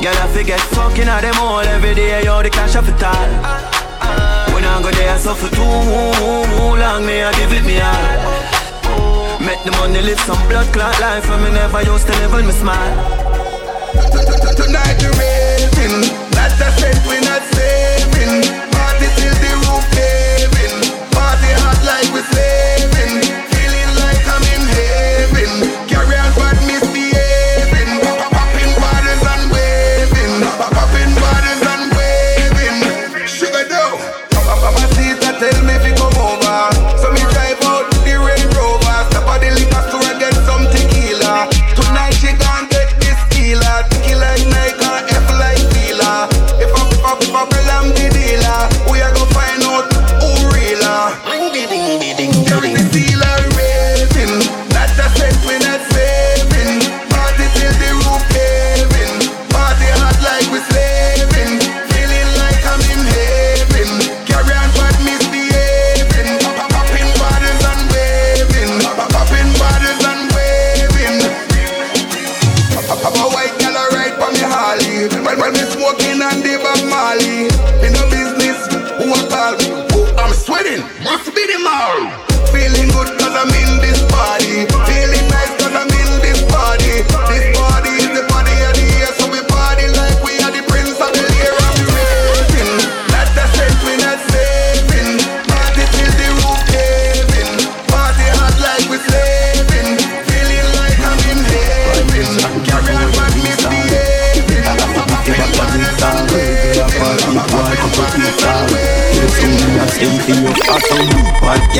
Girl, 0.03 0.19
I 0.19 0.27
forget 0.35 0.59
talking 0.75 1.07
at 1.07 1.21
them 1.21 1.39
all 1.39 1.61
every 1.61 1.95
day. 1.95 2.25
Yo, 2.25 2.43
the 2.43 2.51
cash 2.51 2.75
off 2.75 2.89
it 2.89 3.03
all. 3.03 3.31
When 4.53 4.65
I 4.65 4.83
go 4.83 4.91
there, 4.91 5.15
I 5.15 5.19
suffer 5.19 5.49
too 5.55 5.63
long, 5.63 7.07
me 7.07 7.23
I 7.23 7.31
give 7.39 7.53
it 7.53 7.65
me 7.65 7.79
all. 7.79 9.39
Make 9.39 9.63
the 9.63 9.71
money 9.79 10.03
live 10.03 10.19
some 10.21 10.43
blood 10.49 10.67
clot 10.73 10.99
life, 10.99 11.31
and 11.31 11.45
me 11.45 11.51
never 11.53 11.83
used 11.83 12.07
to 12.09 12.13
live 12.19 12.45
me 12.45 12.53
smile. 12.53 12.97
Tonight 14.59 14.99
you 15.03 15.11
raving, 15.15 16.11
that's 16.35 16.59
a 16.59 16.71
set 16.75 16.99
we're 17.07 17.21
not 17.23 17.43
saving. 17.55 18.60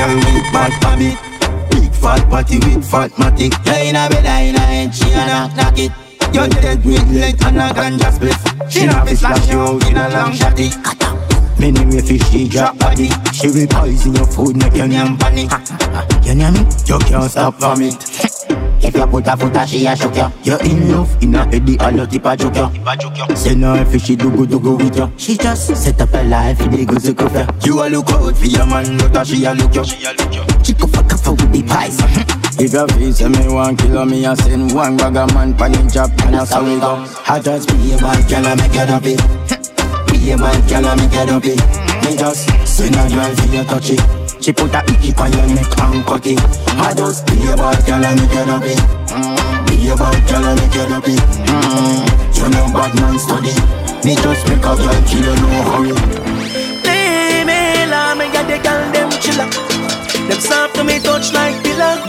Girl 0.01 0.15
with 0.15 0.51
bad 0.51 0.73
habit 0.81 1.13
Big 1.69 1.93
fat 1.93 2.27
body 2.27 2.57
with 2.57 2.89
fat 2.89 3.11
matic 3.21 3.53
You 3.67 3.89
in 3.89 3.95
a 3.95 4.09
bed, 4.09 4.25
I 4.25 4.41
in 4.49 4.55
a 4.55 4.59
head, 4.59 4.95
she 4.95 5.11
a 5.11 5.27
knock 5.27 5.55
knock 5.55 5.77
it. 5.77 5.91
You 6.33 6.47
dead 6.49 6.83
with 6.83 7.07
leg 7.11 7.35
and 7.45 7.57
a 7.57 7.69
ganja 7.69 8.09
split 8.11 8.71
She 8.71 8.87
not 8.87 9.05
be 9.05 9.13
slash 9.13 9.47
you 9.47 9.59
out 9.59 9.87
in 9.87 9.97
a 9.97 10.09
long 10.09 10.31
shotty. 10.31 10.73
Many 11.59 11.85
way 11.85 12.01
fish 12.01 12.27
she 12.31 12.49
drop 12.49 12.79
body. 12.79 13.09
She 13.31 13.49
will 13.49 13.67
poison 13.67 14.15
your 14.15 14.25
food, 14.25 14.57
make 14.57 14.73
your 14.73 14.87
name 14.87 15.17
panic 15.19 15.51
You 16.25 16.33
know 16.33 16.49
me? 16.49 16.65
You 16.87 16.97
can't 16.97 17.29
stop 17.29 17.59
from 17.59 17.83
it 17.83 18.10
if 18.91 18.97
you 18.99 19.07
put 19.07 19.27
a 19.27 19.37
foot 19.37 19.55
a 19.55 19.65
she 19.65 19.85
a 19.85 19.95
shook 19.95 20.15
ya. 20.15 20.31
You 20.43 20.57
in 20.59 20.91
love, 20.91 21.23
in 21.23 21.35
a 21.35 21.45
heady 21.45 21.77
a 21.79 21.91
lot 21.91 22.11
tip 22.11 22.25
a 22.25 22.35
joke 22.35 22.55
ya. 22.55 22.69
Send 23.35 23.63
her 23.63 23.81
if 23.81 24.01
she 24.01 24.15
do 24.15 24.29
go 24.35 24.45
do 24.45 24.59
go 24.59 24.75
with 24.75 24.95
ya. 24.95 25.09
She 25.17 25.37
just 25.37 25.75
set 25.75 26.01
up 26.01 26.09
her 26.09 26.23
life, 26.23 26.59
in 26.61 26.71
the 26.71 26.85
good 26.85 27.01
to 27.01 27.13
go 27.13 27.27
ya. 27.29 27.47
You 27.63 27.81
a 27.83 27.87
look 27.87 28.09
out 28.09 28.35
for 28.35 28.45
your 28.45 28.65
man, 28.65 28.97
but 28.97 29.15
a 29.15 29.25
she 29.25 29.45
a 29.45 29.53
look 29.53 29.73
ya. 29.73 29.83
She 29.83 30.73
go 30.73 30.87
fuck 30.87 31.13
up 31.13 31.27
with 31.27 31.51
the 31.51 31.63
pies. 31.63 31.99
If 32.59 32.73
you 32.73 32.87
feel 32.87 33.13
say 33.13 33.29
me 33.29 33.53
want 33.53 33.79
kill 33.79 34.05
me, 34.05 34.25
I 34.25 34.33
send 34.35 34.73
one 34.73 34.97
bag 34.97 35.15
of 35.15 35.33
man 35.33 35.53
pan 35.55 35.73
in 35.73 35.89
job 35.89 36.11
and 36.25 36.35
that's 36.35 36.51
how 36.51 36.63
we 36.63 36.79
go. 36.79 37.05
I 37.27 37.39
just 37.39 37.69
be 37.69 37.93
a 37.93 37.97
bad 37.97 38.29
girl 38.29 38.45
and 38.45 38.59
make 38.59 38.75
up 38.75 39.03
it. 39.05 39.19
Be 40.11 40.31
a 40.31 40.37
bad 40.37 40.69
girl 40.69 40.85
and 40.85 41.01
make 41.01 41.15
up 41.15 41.43
it. 41.45 42.05
Me 42.05 42.17
just 42.17 42.67
send 42.67 42.95
her 42.95 43.09
girl 43.09 43.35
for 43.35 43.55
your 43.55 43.63
touch 43.63 43.91
it 43.91 44.20
She 44.41 44.51
put 44.51 44.73
a 44.73 44.81
icky 44.89 45.13
on 45.21 45.31
your 45.31 45.47
neck 45.53 45.69
and 45.77 46.03
cut 46.03 46.25
it 46.25 46.41
I 46.81 46.93
just 46.97 47.27
be 47.27 47.45
a 47.45 47.55
bad 47.55 47.85
girl 47.85 48.03
and 48.03 48.17
make 48.17 48.33
up 48.33 48.65
it 48.65 48.81
Be 49.69 49.87
a 49.87 49.95
bad 49.95 50.17
girl 50.25 50.45
and 50.49 50.57
make 50.57 50.81
up 50.81 51.05
it 51.05 51.21
You 52.33 52.49
know 52.49 52.65
bad 52.73 52.89
man 52.97 53.19
study 53.21 53.53
Me 54.01 54.15
just 54.17 54.41
make 54.49 54.65
a 54.65 54.73
girl 54.73 55.01
kill 55.05 55.21
you 55.21 55.35
no 55.45 55.61
hurry 55.69 55.93
Leave 56.81 57.45
me 57.45 57.85
alone, 57.85 58.17
me 58.17 58.25
got 58.33 58.49
the 58.49 58.57
girl 58.65 58.81
them 58.89 59.11
chiller. 59.21 59.49
Them 60.27 60.39
soft 60.39 60.75
to 60.75 60.83
me 60.83 60.99
touch 60.99 61.33
like 61.33 61.61
pillar. 61.63 62.01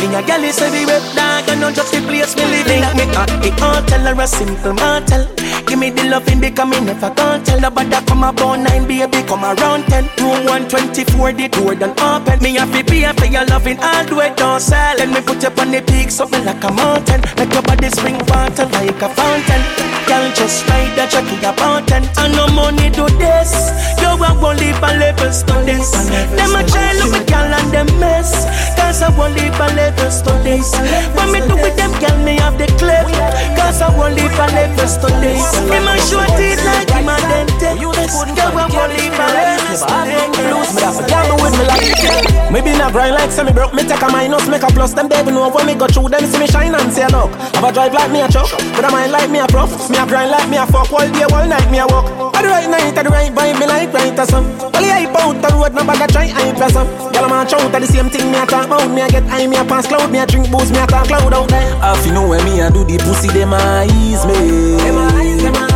Me 0.00 0.06
a 0.14 0.22
gal 0.24 0.42
is 0.42 0.56
the 0.56 0.84
web 0.88 1.04
dog 1.14 1.48
and 1.48 1.60
not 1.60 1.74
just 1.74 1.92
the 1.92 2.00
place 2.00 2.34
me 2.36 2.44
live 2.44 2.66
in. 2.66 2.80
Me 2.96 3.04
uh, 3.12 3.26
a 3.28 3.46
it 3.46 3.62
all 3.62 3.82
tell 3.84 4.00
her 4.00 4.22
a 4.22 4.26
simple 4.26 4.72
mortal. 4.72 5.28
Give 5.66 5.78
me 5.78 5.90
the 5.90 6.04
loving 6.04 6.40
because 6.40 6.68
me 6.68 6.80
never 6.80 7.10
can't 7.10 7.44
tell 7.44 7.60
nobody 7.60 7.96
come 8.06 8.24
about 8.24 8.56
nine 8.56 8.86
baby 8.86 9.22
come 9.26 9.44
around 9.44 9.84
ten. 9.86 10.08
Room 10.20 10.46
one 10.46 10.68
twenty 10.68 11.04
four 11.04 11.32
the 11.32 11.48
door 11.48 11.74
done 11.74 11.98
open. 11.98 12.42
Me 12.42 12.56
a 12.58 12.66
fi 12.66 12.82
be 12.82 13.04
for 13.18 13.26
your 13.26 13.44
loving 13.46 13.78
all 13.80 14.04
the 14.04 14.14
way 14.14 14.32
don't 14.36 14.60
sell. 14.60 14.96
Then 14.96 15.12
me 15.12 15.20
put 15.20 15.42
you 15.42 15.48
on 15.48 15.70
the 15.70 15.82
peak 15.82 16.10
something 16.10 16.44
like 16.44 16.62
a 16.62 16.70
mountain. 16.72 17.20
Make 17.36 17.52
your 17.52 17.62
body 17.62 17.88
spring 17.90 18.18
water 18.28 18.66
like 18.66 19.02
a 19.02 19.08
fountain. 19.08 19.93
Girl 20.06 20.28
just 20.36 20.68
ride 20.68 20.92
the 20.96 21.08
jockey 21.08 21.40
a 21.40 21.52
mountain. 21.56 22.04
I 22.16 22.28
no 22.28 22.46
money 22.52 22.90
do 22.90 23.08
this. 23.16 23.52
You 24.00 24.12
a 24.12 24.30
won't 24.36 24.60
live 24.60 24.82
a 24.82 24.90
level 25.00 25.32
studies. 25.32 25.90
Them 26.36 26.54
a 26.54 26.62
try 26.68 26.92
look 27.00 27.16
at 27.16 27.26
girl 27.26 27.48
and 27.48 27.68
them 27.72 27.88
mess. 27.98 28.44
Cause 28.76 29.02
I 29.02 29.08
won't 29.16 29.34
live 29.34 29.56
a 29.56 29.68
level 29.74 30.10
studies. 30.10 30.68
When 31.16 31.32
me 31.32 31.40
do 31.40 31.56
with 31.56 31.76
them 31.76 31.92
girl 32.00 32.16
me 32.24 32.36
have 32.36 32.58
the 32.58 32.68
clip. 32.76 33.08
Cause 33.56 33.80
I 33.80 33.88
won't 33.96 34.14
live 34.14 34.36
a 34.36 34.46
level 34.52 34.88
studies. 34.88 35.44
Me 35.70 35.78
my 35.80 35.96
short 36.04 36.28
teeth 36.36 36.62
like 36.64 36.90
him 36.92 37.08
a 37.08 37.16
dente. 37.28 37.80
Girl 37.80 38.52
I 38.52 38.68
won't 38.68 38.92
live 38.92 39.16
a 39.16 39.26
level 39.32 39.76
studies. 39.76 40.23
Me 40.72 40.80
have 40.80 40.96
a 40.96 41.04
gamble 41.04 41.36
with 41.44 41.52
me 41.58 41.64
like 41.68 42.52
Me 42.52 42.60
been 42.64 42.80
a 42.80 42.90
grind 42.90 43.14
like 43.14 43.30
semi 43.30 43.52
broke. 43.52 43.74
Me 43.74 43.82
take 43.82 44.00
a 44.00 44.08
minus, 44.08 44.48
make 44.48 44.62
a 44.62 44.70
plus. 44.72 44.94
Them 44.94 45.08
they 45.08 45.20
even 45.20 45.34
know 45.34 45.50
when 45.50 45.66
me 45.66 45.74
go 45.74 45.86
through 45.86 46.08
them. 46.08 46.24
See 46.24 46.38
me 46.38 46.46
shine 46.46 46.74
and 46.74 46.92
say 46.92 47.04
a 47.04 47.08
look. 47.08 47.30
Have 47.58 47.64
a 47.64 47.72
drive 47.72 47.92
like 47.92 48.10
me 48.10 48.20
a 48.22 48.28
truck, 48.28 48.48
but 48.72 48.84
a 48.84 48.90
mind 48.90 49.12
like 49.12 49.30
me 49.30 49.38
a 49.40 49.46
prof. 49.46 49.68
Me 49.90 49.98
a 49.98 50.06
grind 50.06 50.30
like 50.30 50.48
me 50.48 50.56
a 50.56 50.66
fuck 50.66 50.92
all 50.92 51.04
day, 51.04 51.26
all 51.28 51.46
night 51.46 51.68
me 51.70 51.78
a 51.78 51.86
walk. 51.86 52.06
At 52.36 52.42
the 52.42 52.48
right 52.48 52.70
night, 52.70 52.96
at 52.96 53.04
the 53.04 53.10
right 53.10 53.32
vibe, 53.32 53.58
me 53.60 53.66
like 53.66 53.92
right 53.92 54.18
or 54.18 54.26
some. 54.26 54.46
Only 54.74 54.88
hype 54.88 55.14
out 55.18 55.36
the 55.42 55.48
road, 55.52 55.74
no 55.74 55.84
bother 55.84 56.06
try 56.08 56.28
hype 56.28 56.56
or 56.56 56.70
some. 56.70 56.88
Girl, 57.12 57.24
I'm 57.24 57.34
a 57.34 57.48
chow, 57.48 57.68
the 57.68 57.86
same 57.86 58.08
thing 58.08 58.30
me 58.30 58.38
a 58.38 58.46
talk 58.46 58.66
about. 58.66 58.88
Me 58.88 59.02
a 59.02 59.08
get 59.08 59.24
high, 59.24 59.46
me 59.46 59.56
a 59.56 59.64
pass 59.64 59.86
cloud, 59.86 60.10
me 60.10 60.18
a 60.18 60.26
drink 60.26 60.50
booze, 60.50 60.70
me 60.70 60.78
a 60.78 60.86
talk 60.86 61.06
cloud 61.08 61.32
out 61.32 61.48
there. 61.48 61.76
Half 61.82 62.06
you 62.06 62.12
know 62.12 62.28
when 62.28 62.44
me 62.44 62.60
a 62.60 62.70
do 62.70 62.84
the 62.84 62.98
pussy, 62.98 63.28
them 63.28 63.52
eyes 63.52 64.24
me. 64.26 64.78
Them 64.78 64.98
eyes, 64.98 65.42
them 65.42 65.54
eyes. 65.56 65.73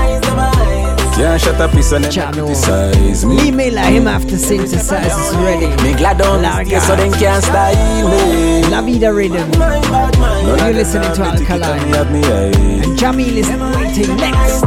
Can't 1.19 1.40
shut 1.40 1.61
up, 1.61 1.73
piece 1.73 1.90
and 1.90 2.05
then 2.05 2.32
criticize 2.32 3.24
me. 3.24 3.49
Email 3.49 3.77
him 3.77 4.07
after 4.07 4.36
synthesizers 4.36 5.35
ready. 5.45 5.66
Me 5.82 5.93
glad 5.99 6.23
on 6.23 6.43
this 6.65 6.86
so 6.86 6.95
them 6.95 7.12
can't 7.12 7.43
style 7.43 8.09
me. 8.09 8.62
La 8.70 8.81
Vida 8.82 9.12
Rhythm. 9.12 9.51
You're 10.47 10.73
listening 10.73 11.12
to 11.15 11.23
Alkaline. 11.24 11.93
Eh. 11.93 12.82
And 12.85 12.97
Jahmiel 12.97 13.36
is 13.36 13.49
waiting 13.49 14.16
next. 14.16 14.62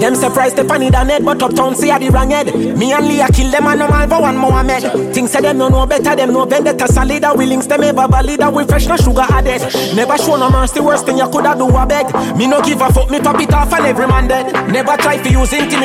Them 0.00 0.16
surprised 0.16 0.56
the 0.56 0.64
funny 0.64 0.90
than 0.90 1.08
head, 1.08 1.24
but 1.24 1.40
uptown 1.40 1.76
see 1.76 1.90
a 1.90 1.98
the 1.98 2.10
wrong 2.10 2.30
head. 2.30 2.52
Me 2.76 2.92
and 2.92 3.06
Leah 3.06 3.28
kill 3.32 3.50
them 3.52 3.66
and 3.68 3.78
no 3.78 3.88
man 3.88 4.08
for 4.08 4.20
one 4.20 4.36
Mohammed. 4.36 5.14
Things 5.14 5.30
say 5.30 5.40
them 5.40 5.58
no 5.58 5.68
know 5.68 5.86
better, 5.86 6.16
them 6.16 6.32
no 6.32 6.44
vendetta 6.44 6.88
solid. 6.88 7.24
We 7.38 7.46
links 7.46 7.68
them 7.68 7.84
ever 7.84 8.08
valid, 8.08 8.40
we 8.52 8.64
fresh 8.64 8.86
no 8.88 8.96
sugar 8.96 9.26
added. 9.30 9.62
Never 9.94 10.18
show 10.18 10.36
no 10.36 10.50
mercy, 10.50 10.80
worst 10.80 11.06
thing 11.06 11.18
you 11.18 11.28
coulda 11.28 11.54
do 11.56 11.68
a 11.68 11.86
beg. 11.86 12.12
Me 12.36 12.48
no 12.48 12.60
give 12.62 12.80
a 12.80 12.92
fuck, 12.92 13.08
me 13.10 13.20
pop 13.20 13.40
it 13.40 13.54
off 13.54 13.72
and 13.72 13.86
every 13.86 14.08
man 14.08 14.26
dead. 14.26 14.52
Never 14.68 14.96
try 14.96 15.22
to 15.22 15.30
use 15.30 15.52
intimidation, 15.52 15.83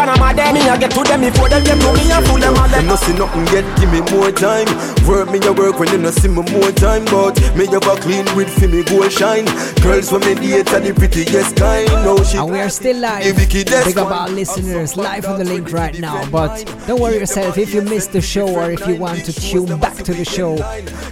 Panama 0.00 0.32
dead. 0.32 0.54
Me 0.54 0.60
a 0.68 0.78
get 0.78 0.90
to 0.90 1.02
them 1.02 1.20
before 1.20 1.48
them 1.48 1.62
get 1.64 1.80
to 1.80 1.92
me 1.92 2.10
and 2.10 2.26
fool 2.26 2.38
them 2.38 2.56
all 2.56 2.68
Them 2.68 2.86
no 2.86 2.96
see 2.96 3.12
nothing 3.14 3.46
yet, 3.54 3.64
give 3.78 3.90
me 3.92 4.00
more 4.12 4.30
time. 4.32 4.66
Work 5.06 5.30
me 5.30 5.38
a 5.46 5.52
work 5.52 5.78
when 5.78 5.88
you 5.90 5.98
no 5.98 6.10
see 6.10 6.28
me 6.28 6.42
more 6.52 6.72
time, 6.72 7.04
but 7.06 7.36
me 7.56 7.66
have 7.66 7.86
a 7.86 7.96
clean 8.00 8.24
with 8.36 8.48
for 8.58 8.68
me 8.68 8.84
gold 8.84 9.12
shine. 9.12 9.46
Girls 9.82 10.12
when 10.12 10.20
me 10.20 10.34
date 10.34 10.72
are 10.72 10.80
the 10.80 10.92
prettiest 10.94 11.56
kind. 11.56 11.86
No 12.04 12.16
shit. 12.22 12.40
And 12.40 12.50
we 12.50 12.60
are 12.60 12.68
still 12.68 12.96
live. 12.98 13.36
Big 13.36 13.98
up 13.98 14.10
our 14.10 14.28
listeners 14.28 14.96
live 14.96 15.26
on 15.26 15.38
the 15.38 15.44
link 15.44 15.72
right 15.72 15.98
now. 15.98 16.28
But 16.30 16.64
don't 16.86 17.00
worry 17.00 17.16
yourself 17.16 17.58
if 17.58 17.74
you 17.74 17.82
missed 17.82 18.12
the 18.12 18.20
show 18.20 18.48
or 18.48 18.70
if 18.70 18.86
you 18.86 18.96
want 18.96 19.24
to 19.24 19.32
tune 19.32 19.78
back 19.78 19.96
to 19.96 20.14
the 20.14 20.24
show. 20.24 20.62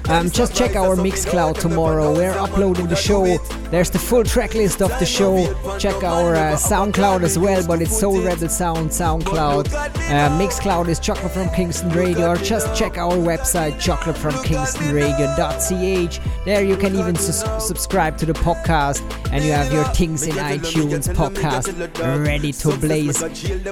Um, 0.09 0.31
just 0.31 0.55
check 0.55 0.77
our 0.77 0.97
Mixcloud 0.97 1.59
tomorrow. 1.59 2.15
We're 2.15 2.39
uploading 2.39 2.87
the 2.87 2.97
show. 2.97 3.39
There's 3.71 3.91
the 3.91 3.99
full 3.99 4.25
track 4.25 4.55
list 4.55 4.81
of 4.81 4.91
the 4.99 5.07
show. 5.07 5.47
Check 5.79 6.03
our 6.03 6.35
uh, 6.35 6.57
SoundCloud 6.57 7.23
as 7.23 7.39
well, 7.39 7.67
but 7.67 7.83
it's 7.83 7.99
Soul 7.99 8.28
Rebel 8.29 8.49
Sound 8.51 8.91
SoundCloud. 8.91 9.73
Uh, 9.75 10.29
Mixcloud 10.39 10.89
is 10.89 11.01
Chocolate 11.01 11.33
from 11.33 11.49
Kingston 11.49 11.89
Radio. 11.93 12.33
Or 12.33 12.37
just 12.37 12.75
check 12.79 12.99
our 12.99 13.15
website, 13.15 13.81
chocolatefromkingstonradio.ch. 13.81 16.21
There 16.45 16.63
you 16.63 16.77
can 16.77 16.95
even 16.95 17.17
sus- 17.17 17.67
subscribe 17.67 18.19
to 18.19 18.27
the 18.27 18.35
podcast, 18.35 19.01
and 19.33 19.43
you 19.43 19.53
have 19.53 19.73
your 19.73 19.85
things 19.95 20.25
in 20.25 20.35
iTunes 20.35 21.09
podcast 21.15 21.73
ready 22.27 22.53
to 22.53 22.77
blaze. 22.77 23.23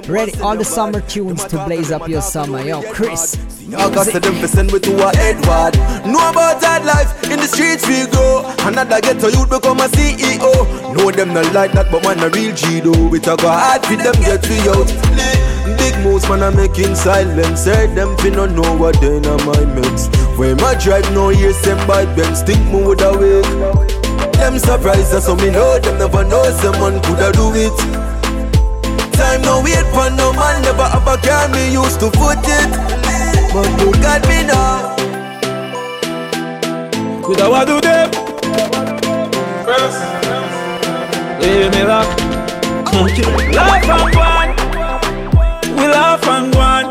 Ready 0.08 0.32
all 0.40 0.56
the 0.56 0.64
summer 0.64 1.02
tunes 1.02 1.44
to 1.44 1.62
blaze 1.66 1.92
up 1.92 2.08
your 2.08 2.22
summer. 2.22 2.62
Yo, 2.62 2.80
Chris. 2.94 3.36
I 3.76 3.90
got 3.92 4.06
to. 4.06 4.20
Know 6.06 6.30
about 6.30 6.60
that 6.62 6.82
life 6.86 7.30
in 7.30 7.38
the 7.40 7.46
streets 7.46 7.86
we 7.86 8.06
go. 8.10 8.46
Another 8.60 9.00
get 9.00 9.18
to 9.20 9.30
youth 9.30 9.50
become 9.50 9.80
a 9.80 9.88
CEO. 9.88 10.94
Know 10.96 11.10
them 11.10 11.34
not 11.34 11.52
like 11.52 11.72
that, 11.72 11.90
but 11.90 12.02
man 12.04 12.20
a 12.20 12.28
real 12.30 12.54
G 12.54 12.78
though. 12.80 13.08
We 13.08 13.18
talk 13.18 13.40
hard 13.40 13.84
for 13.84 13.96
them 13.96 14.14
get 14.36 14.48
we 14.48 14.58
out. 14.70 14.86
Big 15.78 15.96
moves 16.04 16.28
man 16.28 16.42
I 16.42 16.50
make 16.50 16.78
in 16.78 16.94
silence. 16.94 17.64
Heard 17.64 17.94
them 17.94 18.16
fi 18.18 18.30
no 18.30 18.46
know 18.46 18.76
what 18.76 19.00
they 19.00 19.16
in 19.16 19.22
my 19.22 19.64
mix. 19.74 20.08
When 20.36 20.56
my 20.58 20.74
drive 20.74 21.10
no 21.12 21.30
ears 21.30 21.60
them 21.62 21.78
bike 21.86 22.14
them 22.16 22.34
stick 22.34 22.60
me 22.72 22.82
with 22.82 23.00
a. 23.00 23.12
Them 24.36 24.58
surprised 24.58 25.14
us 25.14 25.26
so 25.26 25.34
me 25.36 25.50
know 25.50 25.78
them 25.78 25.98
never 25.98 26.24
know 26.24 26.44
someone 26.60 27.00
coulda 27.02 27.32
do 27.32 27.52
it. 27.54 27.76
Time 29.14 29.42
no 29.42 29.62
wait 29.62 29.86
for 29.94 30.10
no 30.10 30.32
man 30.32 30.62
never 30.62 30.88
ever 30.96 31.16
can 31.22 31.50
me 31.52 31.72
used 31.72 32.00
to 32.00 32.10
foot 32.12 32.38
it. 32.42 32.70
But 33.52 33.68
you 33.80 33.92
got 34.02 34.22
me 34.28 34.44
now. 34.44 34.94
Could 37.22 37.40
I 37.40 37.64
do 37.64 37.80
them? 37.80 38.10
Leave 41.40 41.70
me 41.72 41.82
back. 41.84 42.25
Laugh 42.92 43.88
and 43.88 44.12
go. 44.14 44.28
We 45.76 45.86
laugh 45.88 46.26
and 46.28 46.52
go 46.52 46.60
on. 46.60 46.84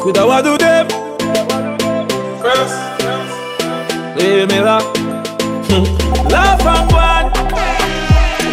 Could 0.00 0.18
I 0.18 0.42
do 0.42 0.58
them? 0.58 0.88
First, 2.42 2.76
leave 4.16 4.48
me 4.48 4.60
laugh. 4.60 4.84
laugh 6.30 6.66
and 6.72 6.90
go. 6.90 6.98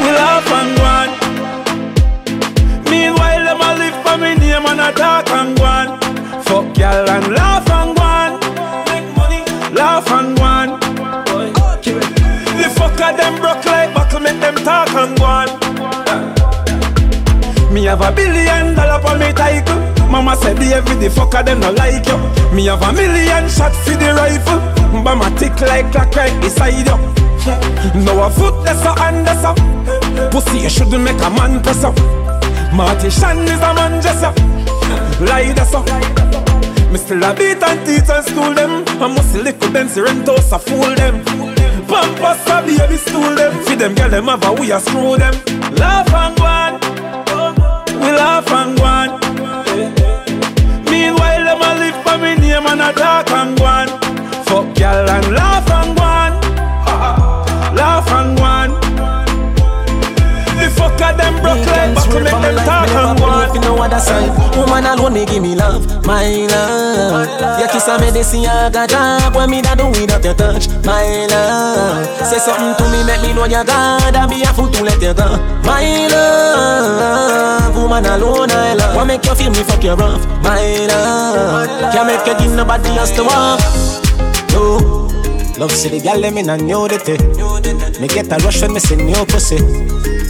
We 0.01 0.09
laugh 0.11 0.51
and 0.51 0.77
go. 0.77 0.90
Talk 5.23 5.31
and 5.39 5.57
go 5.57 5.63
on. 5.63 5.99
Fuck 6.43 6.77
y'all 6.77 7.09
and 7.09 7.33
laugh 7.33 7.69
and 7.69 7.95
go 7.95 8.03
on. 8.03 8.39
Make 8.85 9.15
money, 9.15 9.43
laugh 9.73 10.09
and 10.11 10.37
go 10.37 10.43
on. 10.43 10.79
The 11.81 12.67
fucker 12.75 13.17
them 13.17 13.35
broke 13.39 13.65
like 13.65 13.93
buckle, 13.93 14.19
make 14.19 14.39
them 14.39 14.55
talk 14.55 14.89
and 14.93 15.17
go 15.17 15.25
on. 15.25 15.47
Me 17.73 17.85
have 17.85 18.01
a 18.01 18.11
billion 18.11 18.75
dollar 18.75 19.01
for 19.01 19.17
me 19.17 19.31
title. 19.33 19.79
Mama 20.09 20.35
said 20.35 20.57
the 20.57 20.73
every 20.73 20.95
the 20.95 21.07
fucker 21.07 21.45
them 21.45 21.59
no 21.59 21.71
like 21.71 22.05
you. 22.05 22.17
Me 22.55 22.65
have 22.65 22.81
a 22.81 22.91
million 22.91 23.49
shot 23.49 23.73
for 23.73 23.91
the 23.91 24.13
rifle. 24.13 24.59
Bama 25.03 25.37
tick 25.39 25.59
like 25.61 25.91
clock 25.91 26.15
right 26.15 26.41
beside 26.41 26.85
you. 26.85 26.97
Now 28.03 28.27
a 28.27 28.29
foot 28.29 28.63
that's 28.63 28.85
a 28.85 28.93
hand 28.99 29.25
that's 29.25 29.43
a 29.43 29.55
Pussy 30.29 30.59
you 30.59 30.69
shouldn't 30.69 31.03
make 31.03 31.19
a 31.21 31.29
man 31.29 31.61
press 31.63 31.83
up. 31.83 31.97
Marty 32.73 33.09
Shan 33.09 33.39
is 33.39 33.59
a 33.59 33.73
man 33.73 34.01
just 34.01 34.23
up. 34.23 34.35
Lie 35.19 35.53
that's 35.53 35.73
up. 35.73 35.85
Me 36.91 36.97
still 36.97 37.23
a 37.23 37.33
beat 37.33 37.63
and 37.63 37.85
teach 37.85 38.09
and 38.09 38.25
school 38.25 38.53
them. 38.53 38.83
I 39.01 39.07
must 39.07 39.33
little 39.35 39.71
Benz 39.71 39.95
rentos 39.95 40.51
a 40.51 40.59
fool 40.59 40.93
them. 40.95 41.23
Pampas 41.87 42.47
a 42.47 42.61
baby 42.65 42.97
stool 42.97 43.35
them. 43.35 43.53
Feed 43.63 43.79
them 43.79 43.95
girl 43.95 44.09
them 44.09 44.25
have 44.25 44.43
a 44.43 44.53
we 44.53 44.71
a 44.71 44.79
screw 44.79 45.17
them. 45.17 45.33
Laugh 45.75 46.13
and 46.13 46.37
go 46.37 46.45
on. 46.45 46.73
We 48.01 48.11
laugh 48.11 48.51
and 48.51 48.77
go 48.77 48.83
on. 48.83 49.09
Meanwhile 50.89 51.43
them 51.45 51.61
a 51.61 51.69
live 51.79 52.03
for 52.03 52.17
me 52.17 52.35
name 52.35 52.65
and 52.65 52.81
a 52.81 52.91
talk 52.93 53.31
and 53.31 53.57
go 53.57 53.65
on. 53.65 53.87
Fuck 54.45 54.79
y'all 54.79 55.09
and 55.09 55.33
laugh 55.33 55.69
and 55.71 55.97
go 55.97 56.03
on. 56.03 56.31
Laugh 57.75 58.11
and 58.11 58.37
go 58.37 58.43
on. 58.43 58.80
Fucker 61.01 61.17
them 61.17 61.33
broke 61.41 61.65
back 61.65 61.97
to 61.97 62.19
make 62.21 62.29
them 62.29 62.55
talk 62.61 62.89
and 62.89 63.17
go 63.17 63.25
on. 63.25 63.49
If 63.49 63.55
you 63.55 63.61
know 63.61 63.73
what 63.73 63.89
that's 63.89 64.09
like 64.09 64.29
Woman 64.55 64.85
alone 64.85 65.13
me 65.13 65.25
give 65.25 65.41
me 65.41 65.55
love, 65.55 66.05
my 66.05 66.45
love. 66.45 67.59
Your 67.59 67.69
kiss 67.69 67.87
a 67.87 67.97
medicine, 67.97 68.45
I 68.45 68.69
got 68.69 68.89
job 68.89 69.35
When 69.35 69.49
me 69.49 69.61
da 69.61 69.73
do 69.73 69.87
without 69.87 70.23
your 70.23 70.35
touch, 70.35 70.69
my 70.85 71.25
love. 71.25 72.05
Say 72.21 72.37
something 72.37 72.77
to 72.77 72.85
me, 72.93 73.03
make 73.03 73.21
me 73.23 73.33
know 73.33 73.45
you're 73.45 73.63
God 73.63 74.13
I 74.13 74.27
be 74.27 74.43
a 74.43 74.53
fool 74.53 74.69
to 74.69 74.83
let 74.83 75.01
you 75.01 75.13
go, 75.13 75.25
my 75.65 76.07
love 76.07 77.75
Woman 77.75 78.05
alone 78.05 78.51
I 78.51 78.75
love. 78.75 78.95
What 78.95 79.05
make 79.05 79.25
you 79.25 79.33
feel 79.33 79.49
me 79.49 79.63
fuck 79.63 79.83
you 79.83 79.95
rough, 79.95 80.23
my 80.43 80.85
love. 80.85 81.93
Can't 81.93 82.05
make 82.05 82.25
you 82.27 82.37
give 82.37 82.55
nobody 82.55 82.89
else 82.89 83.11
to 83.17 83.23
walk. 83.23 83.59
No. 84.53 85.09
Love 85.57 85.71
see 85.71 85.89
the 85.89 85.99
gal 85.99 86.21
them 86.21 86.37
in 86.37 86.49
a 86.49 86.57
nudity 86.57 87.17
Me 87.99 88.07
get 88.07 88.31
a 88.31 88.43
rush 88.43 88.61
when 88.61 88.73
me 88.73 88.79
see 88.79 88.95
new 88.95 89.25
pussy 89.25 89.57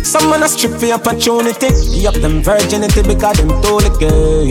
some 0.04 0.30
man 0.30 0.44
a 0.44 0.48
strip 0.48 0.80
for 0.80 0.92
opportunity. 0.92 1.70
Give 1.94 2.08
up 2.08 2.16
them 2.22 2.42
virginity 2.42 3.02
because 3.04 3.38
them 3.38 3.50
told 3.62 3.84
the 3.84 3.92
girl. 4.00 4.46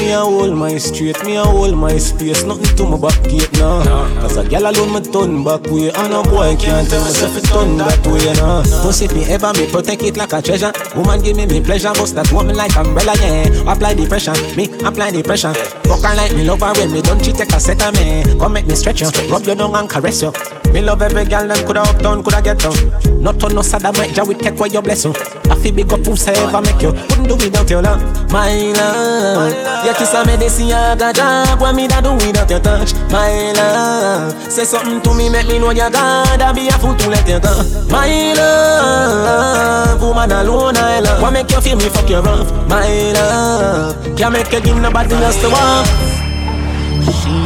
Me 0.00 0.12
a 0.12 0.20
hold 0.20 0.56
my 0.56 0.76
street, 0.78 1.22
me 1.24 1.36
a 1.36 1.44
hold 1.44 1.76
my 1.76 1.96
space. 1.98 2.44
Nothing 2.44 2.76
to 2.76 2.84
my 2.84 2.98
back 2.98 3.22
gate 3.24 3.52
now 3.54 3.82
Cause 4.20 4.36
a 4.36 4.48
gal 4.48 4.70
alone 4.70 4.92
me 4.94 5.00
turn 5.00 5.44
back 5.44 5.62
way 5.70 5.90
And 5.90 6.12
a 6.12 6.22
boy 6.22 6.56
can't 6.56 6.88
tell 6.88 7.02
myself 7.02 7.36
it 7.36 7.44
turn 7.44 7.76
that 7.78 8.06
way. 8.06 8.32
Now 8.34 8.62
Pussy 8.82 9.08
me 9.14 9.24
ever 9.26 9.52
me 9.54 9.70
protect 9.70 10.02
it 10.02 10.16
like 10.16 10.32
a 10.32 10.40
treasure. 10.42 10.72
Woman 10.94 11.22
give 11.22 11.36
me 11.36 11.46
me 11.46 11.60
pleasure 11.60 11.92
Bust 11.92 12.14
that 12.14 12.30
woman 12.32 12.56
like 12.56 12.76
umbrella 12.76 13.14
yeah. 13.20 13.72
Apply 13.72 13.94
the 13.94 14.06
pressure, 14.06 14.34
me 14.56 14.66
apply 14.86 15.10
the 15.10 15.22
pressure 15.22 15.54
Fuck 15.88 16.02
her 16.02 16.14
like 16.16 16.34
me 16.34 16.44
love 16.44 16.60
her 16.60 16.72
when 16.74 16.92
me 16.92 17.02
don't 17.02 17.22
cheat 17.22 17.36
take 17.36 17.52
a 17.52 17.60
set 17.60 17.82
of 17.82 17.94
me 17.94 18.22
Come 18.38 18.52
make 18.52 18.66
me 18.66 18.74
stretch 18.74 19.00
you, 19.00 19.08
rub 19.28 19.44
you 19.46 19.54
down 19.54 19.74
and 19.74 19.88
caress 19.88 20.22
you 20.22 20.32
Me 20.72 20.82
love 20.82 21.02
every 21.02 21.24
gal 21.24 21.46
them 21.48 21.64
coulda 21.64 21.80
up 21.80 21.98
down, 21.98 22.22
coulda 22.22 22.42
get 22.42 22.58
down. 22.58 22.76
Not 23.22 23.42
on 23.42 23.54
no 23.54 23.62
sodomite, 23.62 24.16
ja 24.16 24.24
we 24.24 24.34
take 24.34 24.58
away 24.58 24.68
your 24.68 24.82
blessing. 24.82 25.14
I 25.50 25.54
feel 25.56 25.74
big 25.74 25.92
up 25.92 26.04
who's 26.04 26.26
ever 26.28 26.60
make 26.60 26.80
you. 26.82 26.92
Couldn't 26.92 27.28
do 27.28 27.34
without 27.36 27.68
your 27.70 27.82
love 27.82 28.00
My 28.30 28.50
love. 28.72 29.84
Your 29.84 29.94
kiss 29.94 30.14
a 30.14 30.24
medicine 30.24 30.72
I 30.72 30.94
got 30.96 31.14
job. 31.14 31.60
What 31.60 31.74
me 31.74 31.88
da 31.88 32.00
do 32.00 32.12
without 32.14 32.50
your 32.50 32.60
touch 32.60 32.94
My 33.10 33.52
love? 33.52 34.52
Say 34.52 34.64
something 34.64 35.00
to 35.00 35.14
me 35.14 35.28
make 35.28 35.48
me 35.48 35.58
know 35.58 35.70
you're 35.70 35.90
God. 35.90 36.40
I 36.40 36.52
be 36.52 36.68
a 36.68 36.72
fool 36.72 36.94
to 36.94 37.08
let 37.08 37.26
you 37.28 37.40
go 37.40 37.52
My 37.90 38.32
love. 38.34 40.00
Woman 40.00 40.32
alone 40.32 40.76
I 40.76 41.00
love. 41.00 41.22
What 41.22 41.32
make 41.32 41.50
you 41.50 41.60
feel 41.60 41.76
me 41.76 41.88
fuck 41.88 42.08
you 42.08 42.20
rough 42.20 42.50
My 42.68 43.12
love? 43.12 44.16
Can't 44.16 44.32
make 44.32 44.52
you 44.52 44.60
give 44.60 44.76
nobody 44.76 45.14
else 45.14 45.40
to 45.40 45.48
walk 45.48 46.15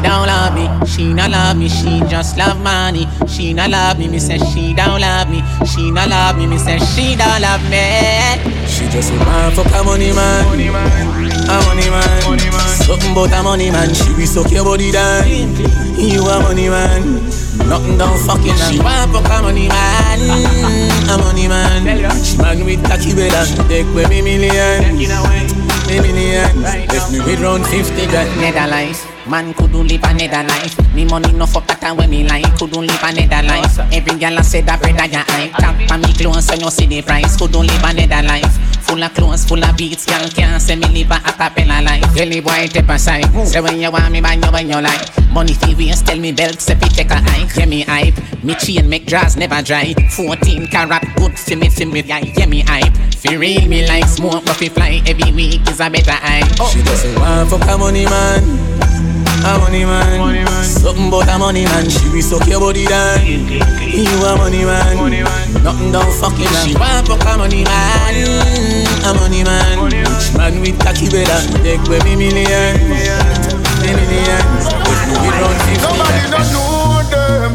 She 0.01 0.07
don't 0.09 0.27
love 0.27 0.55
me, 0.55 0.87
she 0.87 1.13
not 1.13 1.31
love 1.31 1.59
me, 1.59 1.69
she 1.69 2.01
just 2.09 2.39
love 2.39 2.59
money. 2.63 3.07
She 3.29 3.53
not 3.53 3.69
love 3.69 3.99
me, 3.99 4.09
me 4.09 4.19
say 4.19 4.39
she 4.39 4.73
don't 4.73 4.99
love 4.99 5.29
me. 5.29 5.43
She 5.67 5.91
not 5.91 6.09
love 6.09 6.39
me, 6.39 6.47
me 6.47 6.57
say 6.57 6.79
she 6.79 7.17
don't 7.17 7.43
love 7.43 7.61
me. 7.69 8.41
She 8.65 8.89
just 8.89 9.13
a 9.13 9.17
man 9.17 9.53
fuck 9.53 9.67
a 9.67 9.85
money 9.85 10.11
man. 10.11 10.47
A 10.49 11.61
money 11.69 11.91
man. 11.91 12.39
Something 12.81 13.13
about 13.13 13.29
a 13.29 13.43
money 13.43 13.71
man. 13.71 13.93
She 13.93 14.15
be 14.17 14.25
suck 14.25 14.51
your 14.51 14.65
body 14.65 14.91
down. 14.91 15.29
You 16.01 16.23
a 16.25 16.41
money 16.49 16.71
man. 16.71 17.21
Nothing 17.69 17.99
down 17.99 18.17
fucking 18.25 18.57
She 18.73 18.81
want 18.81 19.13
fuck 19.13 19.29
a 19.29 19.43
money 19.43 19.69
man, 19.69 20.19
A 21.11 21.19
money 21.19 21.47
man. 21.47 21.85
She 22.25 22.39
man 22.39 22.65
with 22.65 22.83
cocky 22.89 23.13
belly 23.13 23.69
Take 23.69 23.87
away 23.93 24.07
me 24.09 24.23
million 24.23 24.97
Me 24.97 26.01
million 26.01 26.63
Left 26.63 27.13
me 27.13 27.21
with 27.21 27.41
round 27.41 27.67
50 27.67 28.07
grand 28.07 28.41
Nether 28.41 28.67
life, 28.67 29.05
man 29.31 29.55
couldn't 29.55 29.87
live 29.87 30.03
another 30.03 30.43
life. 30.49 30.75
Me 30.93 31.05
money 31.05 31.33
no 31.33 31.47
fuck 31.47 31.67
that 31.67 31.97
when 31.97 32.11
me 32.11 32.27
like 32.27 32.45
couldn't 32.59 32.83
live 32.83 33.03
another 33.03 33.47
life. 33.47 33.79
Every 33.95 34.19
girl 34.19 34.37
I 34.37 34.43
said 34.43 34.67
that 34.67 34.83
brother 34.83 35.07
ya 35.07 35.23
hype. 35.29 35.55
Tap 35.55 35.91
on 35.93 36.03
me 36.03 36.13
clothes 36.15 36.47
so 36.47 36.55
you 36.55 36.71
see 36.71 36.87
the 36.87 37.01
price. 37.03 37.37
Couldn't 37.39 37.67
live 37.67 37.85
another 37.85 38.27
life. 38.27 38.51
Full 38.83 39.03
of 39.03 39.15
clothes, 39.15 39.47
full 39.47 39.63
of 39.63 39.77
beats, 39.77 40.05
girl 40.05 40.29
can't 40.31 40.61
say 40.61 40.75
me 40.75 40.89
live 40.89 41.13
a 41.13 41.23
acapella 41.23 41.79
life. 41.85 42.03
Girlie 42.13 42.41
boy 42.41 42.67
take 42.67 42.89
a 42.89 42.99
side. 42.99 43.31
Say 43.47 43.61
when 43.61 43.81
you 43.81 43.91
want 43.91 44.11
me, 44.11 44.21
buy 44.21 44.35
you 44.35 44.51
when 44.51 44.69
you 44.69 44.81
like. 44.83 45.07
Money 45.31 45.55
fi 45.55 45.75
waste, 45.79 46.07
tell 46.07 46.19
me 46.19 46.33
belt, 46.33 46.61
say 46.61 46.75
fi 46.75 46.89
take 46.89 47.11
a 47.11 47.23
hike. 47.23 47.55
Yeah 47.57 47.67
me 47.67 47.83
hype, 47.83 48.19
me 48.43 48.55
chain 48.57 48.89
make 48.89 49.07
draws 49.07 49.37
never 49.37 49.63
dry. 49.63 49.95
14 50.11 50.67
carat 50.67 51.07
good 51.17 51.39
fi 51.39 51.55
me 51.55 51.69
fi 51.69 51.85
me 51.85 52.01
yeah, 52.03 52.19
yeah 52.19 52.47
me 52.47 52.63
hype. 52.67 52.97
Fi 53.15 53.37
real 53.37 53.69
me 53.69 53.87
like 53.87 54.07
smoke, 54.07 54.45
but 54.45 54.57
fi 54.57 54.69
fly 54.69 55.01
every 55.07 55.31
week 55.31 55.63
is 55.71 55.79
a 55.79 55.89
better 55.89 56.19
hype. 56.19 56.51
She 56.73 56.83
doesn't 56.83 57.15
want 57.15 57.49
fuck 57.49 57.69
a 57.69 57.79
money 57.79 58.07
man 58.07 59.20
a 59.45 59.59
money 59.59 59.85
man. 59.85 60.19
money 60.19 60.45
man. 60.45 60.65
Something 60.65 61.09
about 61.09 61.29
a 61.29 61.39
money 61.39 61.65
man. 61.65 61.89
She 61.89 62.11
be 62.13 62.21
suck 62.21 62.47
your 62.47 62.61
body 62.61 62.85
down. 62.87 63.25
You 63.27 64.09
a 64.25 64.37
money 64.37 64.65
man. 64.65 64.97
money 64.97 65.23
man. 65.23 65.63
Nothing 65.65 65.93
down 65.93 66.11
fucking 66.21 66.49
She 66.63 66.75
want 66.75 67.07
fuck 67.09 67.25
a 67.25 67.37
money 67.39 67.65
man. 67.65 68.15
Mm, 68.15 69.09
a 69.09 69.15
money 69.15 69.45
man. 69.45 69.79
Money 69.79 70.03
man. 70.03 70.37
man 70.37 70.61
with 70.61 70.79
cocky 70.81 71.09
better. 71.09 71.41
Take 71.63 71.81
away 71.89 72.01
me 72.05 72.17
million. 72.17 72.77
Me 73.81 73.91
millions. 73.97 74.65
If 74.69 75.01
you 75.09 75.17
be 75.21 75.29
round 75.33 75.59
50 75.69 75.85
Nobody 75.89 76.25
don't 76.31 76.49
know 76.53 77.03
them. 77.11 77.51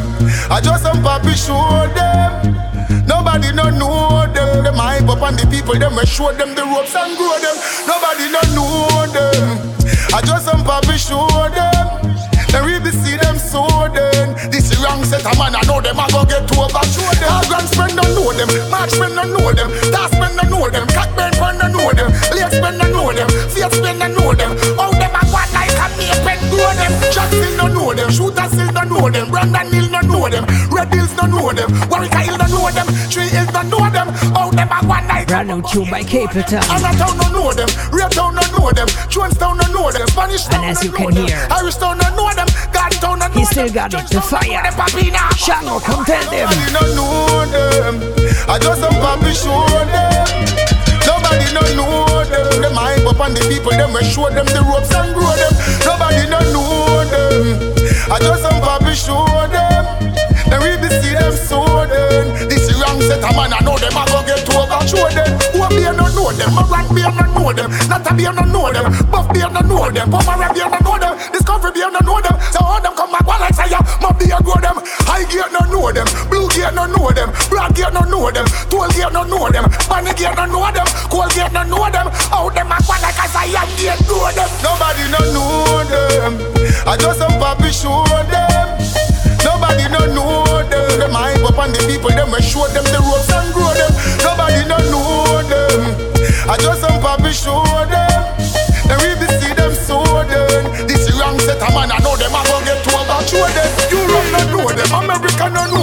I 0.51 0.61
just 0.61 0.83
some 0.83 1.01
papi 1.03 1.33
show 1.33 1.85
them. 1.93 3.05
Nobody 3.07 3.51
don't 3.51 3.77
know 3.77 4.25
them. 4.33 4.34
Them 4.63 4.75
hype 4.75 5.09
up 5.09 5.21
on 5.21 5.35
the 5.35 5.45
people. 5.47 5.77
Them 5.77 5.95
we 5.95 6.05
show 6.05 6.31
them 6.31 6.55
the 6.55 6.63
ropes 6.63 6.95
and 6.95 7.17
grow 7.17 7.37
them. 7.39 7.55
Nobody 7.87 8.31
don't 8.31 8.51
know 8.55 9.05
them. 9.11 9.59
I 10.13 10.21
just 10.21 10.45
some 10.45 10.63
papi 10.63 10.95
show 10.95 11.27
them. 11.51 12.15
They 12.55 12.63
really 12.63 12.91
see 12.91 13.17
them 13.19 13.35
so 13.35 13.67
then. 13.91 14.31
This 14.47 14.71
wrong 14.79 15.03
set 15.03 15.27
of 15.27 15.35
man, 15.37 15.59
I 15.59 15.61
know 15.67 15.83
them, 15.83 15.99
I 15.99 16.07
go 16.07 16.23
get 16.23 16.47
to 16.47 16.55
overshow 16.55 17.11
them. 17.19 17.27
Our 17.27 17.43
grand 17.51 17.67
friend 17.75 17.91
don't 17.99 18.15
know 18.15 18.31
them, 18.31 18.47
March 18.71 18.95
friend 18.95 19.11
don't 19.11 19.35
know 19.35 19.51
them, 19.51 19.67
Task 19.91 20.15
friend 20.15 20.39
don't 20.39 20.47
know 20.47 20.63
them, 20.71 20.87
Cockburn 20.87 21.35
friend 21.35 21.59
don't 21.59 21.75
know 21.75 21.91
them, 21.91 22.07
Late 22.31 22.55
friend 22.55 22.79
don't 22.79 22.95
know 22.95 23.11
them, 23.11 23.27
Fiat 23.51 23.75
friend 23.75 23.99
don't 23.99 24.15
know 24.15 24.31
them. 24.31 24.55
How 24.79 24.87
them 24.95 25.11
a 25.11 25.21
go 25.27 25.43
like 25.51 25.75
a 25.75 25.85
me 25.99 26.07
pen 26.23 26.39
grow 26.47 26.71
them. 26.79 26.95
Jack 27.11 27.27
still 27.27 27.59
don't 27.59 27.75
know 27.75 27.91
them, 27.91 28.07
Shooter 28.07 28.47
still 28.47 28.71
don't 28.71 28.87
know 28.87 29.03
them, 29.11 29.27
Brandon 29.27 29.67
Hill 29.75 29.91
don't 29.91 30.07
know 30.07 30.23
them, 30.31 30.47
Red 30.71 30.95
Hills 30.95 31.11
don't 31.11 31.35
know 31.35 31.51
them, 31.51 31.67
Warwick 31.91 32.15
Hill 32.15 32.39
don't 32.39 32.55
know 32.55 32.71
them, 32.71 32.87
Tree 33.11 33.27
Hills 33.35 33.51
don't 33.51 33.67
know 33.67 33.83
them. 33.91 34.14
Them 34.55 34.71
a 34.71 34.79
go 34.81 34.87
like 34.87 35.27
Brand 35.27 35.49
new 35.49 35.61
tune 35.61 35.89
by 35.91 36.03
Capleton. 36.03 36.63
Anatown 36.71 37.17
don't 37.17 37.33
know 37.33 37.51
them, 37.51 37.67
Raytown 37.91 38.35
don't 38.39 38.51
know 38.55 38.71
them, 38.71 38.87
Jonestown 39.11 39.59
don't 39.59 39.73
know 39.73 39.91
them, 39.91 40.07
Spanish 40.07 40.47
And 40.47 40.65
as 40.65 40.83
you 40.83 40.91
can 40.91 41.11
hear, 41.11 41.47
Irish 41.51 41.75
town 41.75 41.97
don't 41.97 42.15
know 42.15 42.31
them, 42.33 42.47
Gartown 42.71 43.19
don't 43.19 43.19
know 43.19 43.39
he 43.39 43.45
still 43.45 43.69
got 43.69 43.93
it, 43.93 44.07
the 44.07 44.21
fire. 44.21 44.63
Shango, 45.35 45.79
come 45.79 46.05
tell 46.05 46.23
them. 46.31 46.49
Nobody 46.49 46.71
don't 46.71 46.95
know 46.95 47.45
them. 47.51 47.95
I 48.47 48.57
just 48.57 48.79
some 48.79 48.93
papi 49.03 49.35
show 49.35 49.67
them. 49.91 50.65
Nobody 51.05 51.45
don't 51.53 51.75
know 51.75 52.23
them. 52.23 52.61
Them 52.61 52.73
hype 52.73 53.05
up 53.05 53.19
on 53.19 53.33
the 53.33 53.41
people. 53.51 53.71
Them 53.71 53.93
we 53.93 54.03
show 54.03 54.29
them 54.29 54.45
the 54.45 54.63
ropes 54.63 54.93
and 54.95 55.13
grow 55.13 55.35
them. 55.35 55.53
Nobody 55.83 56.25
don't 56.31 56.49
know 56.53 57.03
them. 57.11 57.73
I 58.09 58.17
just 58.19 58.41
some 58.41 58.61
papi 58.61 58.95
show 58.95 59.27
them. 59.51 60.04
Them 60.49 60.61
really 60.61 60.89
see 61.01 61.13
them 61.13 61.33
so 61.33 61.65
them. 61.85 62.49
This 62.49 62.69
wrong 62.79 63.01
set 63.01 63.23
a 63.23 63.29
man, 63.35 63.53
I 63.53 63.59
know 63.65 63.77
them, 63.77 63.97
I 63.97 64.05
go 64.09 64.21
get 64.25 64.45
over. 64.53 64.79
Show 64.85 65.09
them, 65.09 65.31
who 65.53 65.65
be 65.73 65.83
no 65.89 66.05
know 66.13 66.31
them, 66.31 66.57
a 66.57 66.63
rat 66.69 66.87
be 66.93 67.01
no 67.01 67.25
know 67.33 67.51
them, 67.53 67.69
not 67.89 68.05
a 68.05 68.11
be 68.13 68.23
no 68.29 68.43
know 68.45 68.71
them, 68.71 68.91
buff 69.09 69.27
be 69.33 69.41
no 69.41 69.61
know 69.65 69.89
them, 69.89 70.11
Pomara 70.11 70.53
be 70.53 70.61
no 70.61 70.77
know 70.85 70.97
them, 71.01 71.13
Discovery 71.33 71.71
be 71.73 71.81
no 71.81 71.99
know 72.05 72.21
them. 72.21 72.35
So 72.53 72.59
all 72.61 72.81
them 72.81 72.93
come 72.93 73.11
back 73.11 73.25
one 73.25 73.41
like 73.41 73.55
fire, 73.55 73.81
my 74.01 74.11
be 74.13 74.29
a 74.29 74.37
go 74.45 74.53
them. 74.61 74.77
High 75.09 75.25
gear 75.25 75.49
no 75.49 75.65
know 75.71 75.91
them, 75.91 76.05
blue 76.29 76.47
gear 76.53 76.71
no 76.71 76.85
know 76.85 77.09
them, 77.09 77.33
black 77.49 77.73
gear 77.73 77.89
no 77.89 78.01
know 78.05 78.29
them, 78.29 78.45
toll 78.69 78.89
gear 78.93 79.09
no 79.09 79.23
know 79.25 79.49
them, 79.49 79.65
bunny 79.89 80.13
gear 80.13 80.33
no 80.37 80.45
know 80.45 80.69
them, 80.69 80.85
cold 81.09 81.33
gear 81.33 81.49
no 81.49 81.63
know 81.63 81.89
them. 81.89 82.07
How 82.29 82.49
them 82.49 82.71
a 82.71 82.77
like 83.01 83.17
a 83.17 83.25
fire 83.33 83.65
gear 83.77 83.97
know 84.05 84.29
them. 84.29 84.49
Nobody 84.61 85.05
no 85.09 85.21
know 85.33 85.81
them. 85.89 86.33
I 86.85 86.97
just 86.97 87.24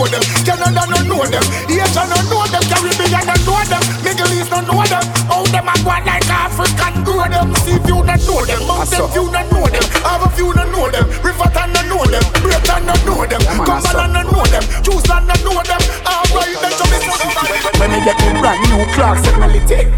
know 0.03 0.19
them, 0.19 0.23
Canada 0.43 0.83
no 0.91 0.99
know 1.07 1.23
them, 1.27 1.45
Asia 1.71 2.03
no 2.11 2.19
know 2.27 2.43
them, 2.51 2.63
Caribbean 2.67 3.23
no 3.27 3.35
know 3.47 3.63
them, 3.71 3.83
Middle 4.03 4.33
East 4.35 4.51
no 4.51 4.61
know 4.67 4.83
them. 4.83 5.05
How 5.31 5.45
them 5.47 5.69
a 5.69 5.75
go 5.83 5.95
like 6.03 6.27
African 6.27 7.05
grow 7.05 7.27
them? 7.31 7.55
See 7.63 7.79
if 7.79 7.87
you 7.87 8.03
no 8.03 8.15
know 8.19 8.43
them, 8.43 8.67
Mountain 8.67 9.07
View 9.15 9.31
no 9.31 9.43
know 9.51 9.67
them, 9.71 9.85
Have 10.03 10.27
a 10.27 10.29
few 10.35 10.51
no 10.55 10.65
know 10.71 10.91
them, 10.91 11.07
Riverton 11.23 11.73
no 11.73 11.83
know 11.87 12.05
them, 12.07 12.25
Britain 12.43 12.83
no 12.87 12.95
know 13.07 13.27
them, 13.27 13.43
Cumberland 13.63 14.13
no 14.13 14.23
know 14.27 14.45
them, 14.51 14.65
Choosland 14.83 15.27
no 15.31 15.35
know 15.47 15.63
them. 15.63 15.83
Alright, 16.03 16.57
then 16.59 16.73
show 16.75 16.89
me 16.91 16.99
something. 17.07 17.31
When 17.79 17.91
me 17.91 17.99
get 18.03 18.19
me 18.27 18.41
brand 18.41 18.59
new 18.67 18.83
Clarks, 18.95 19.23
it 19.29 19.37
me 19.39 19.61
take. 19.67 19.91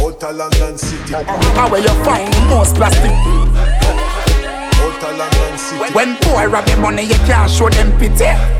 Outer 0.00 0.32
London 0.32 0.78
City. 0.78 1.14
How 1.54 1.70
where 1.70 1.80
you 1.80 1.94
find 2.02 2.32
the 2.32 2.40
most 2.48 2.74
plastic? 2.74 3.12
Outer 4.82 5.12
London 5.16 5.58
City. 5.58 5.92
When 5.94 6.16
boy 6.20 6.46
rob 6.46 6.66
your 6.66 6.78
money, 6.78 7.02
you 7.02 7.18
can't 7.28 7.50
show 7.50 7.68
them 7.68 7.92
pity. 7.98 8.59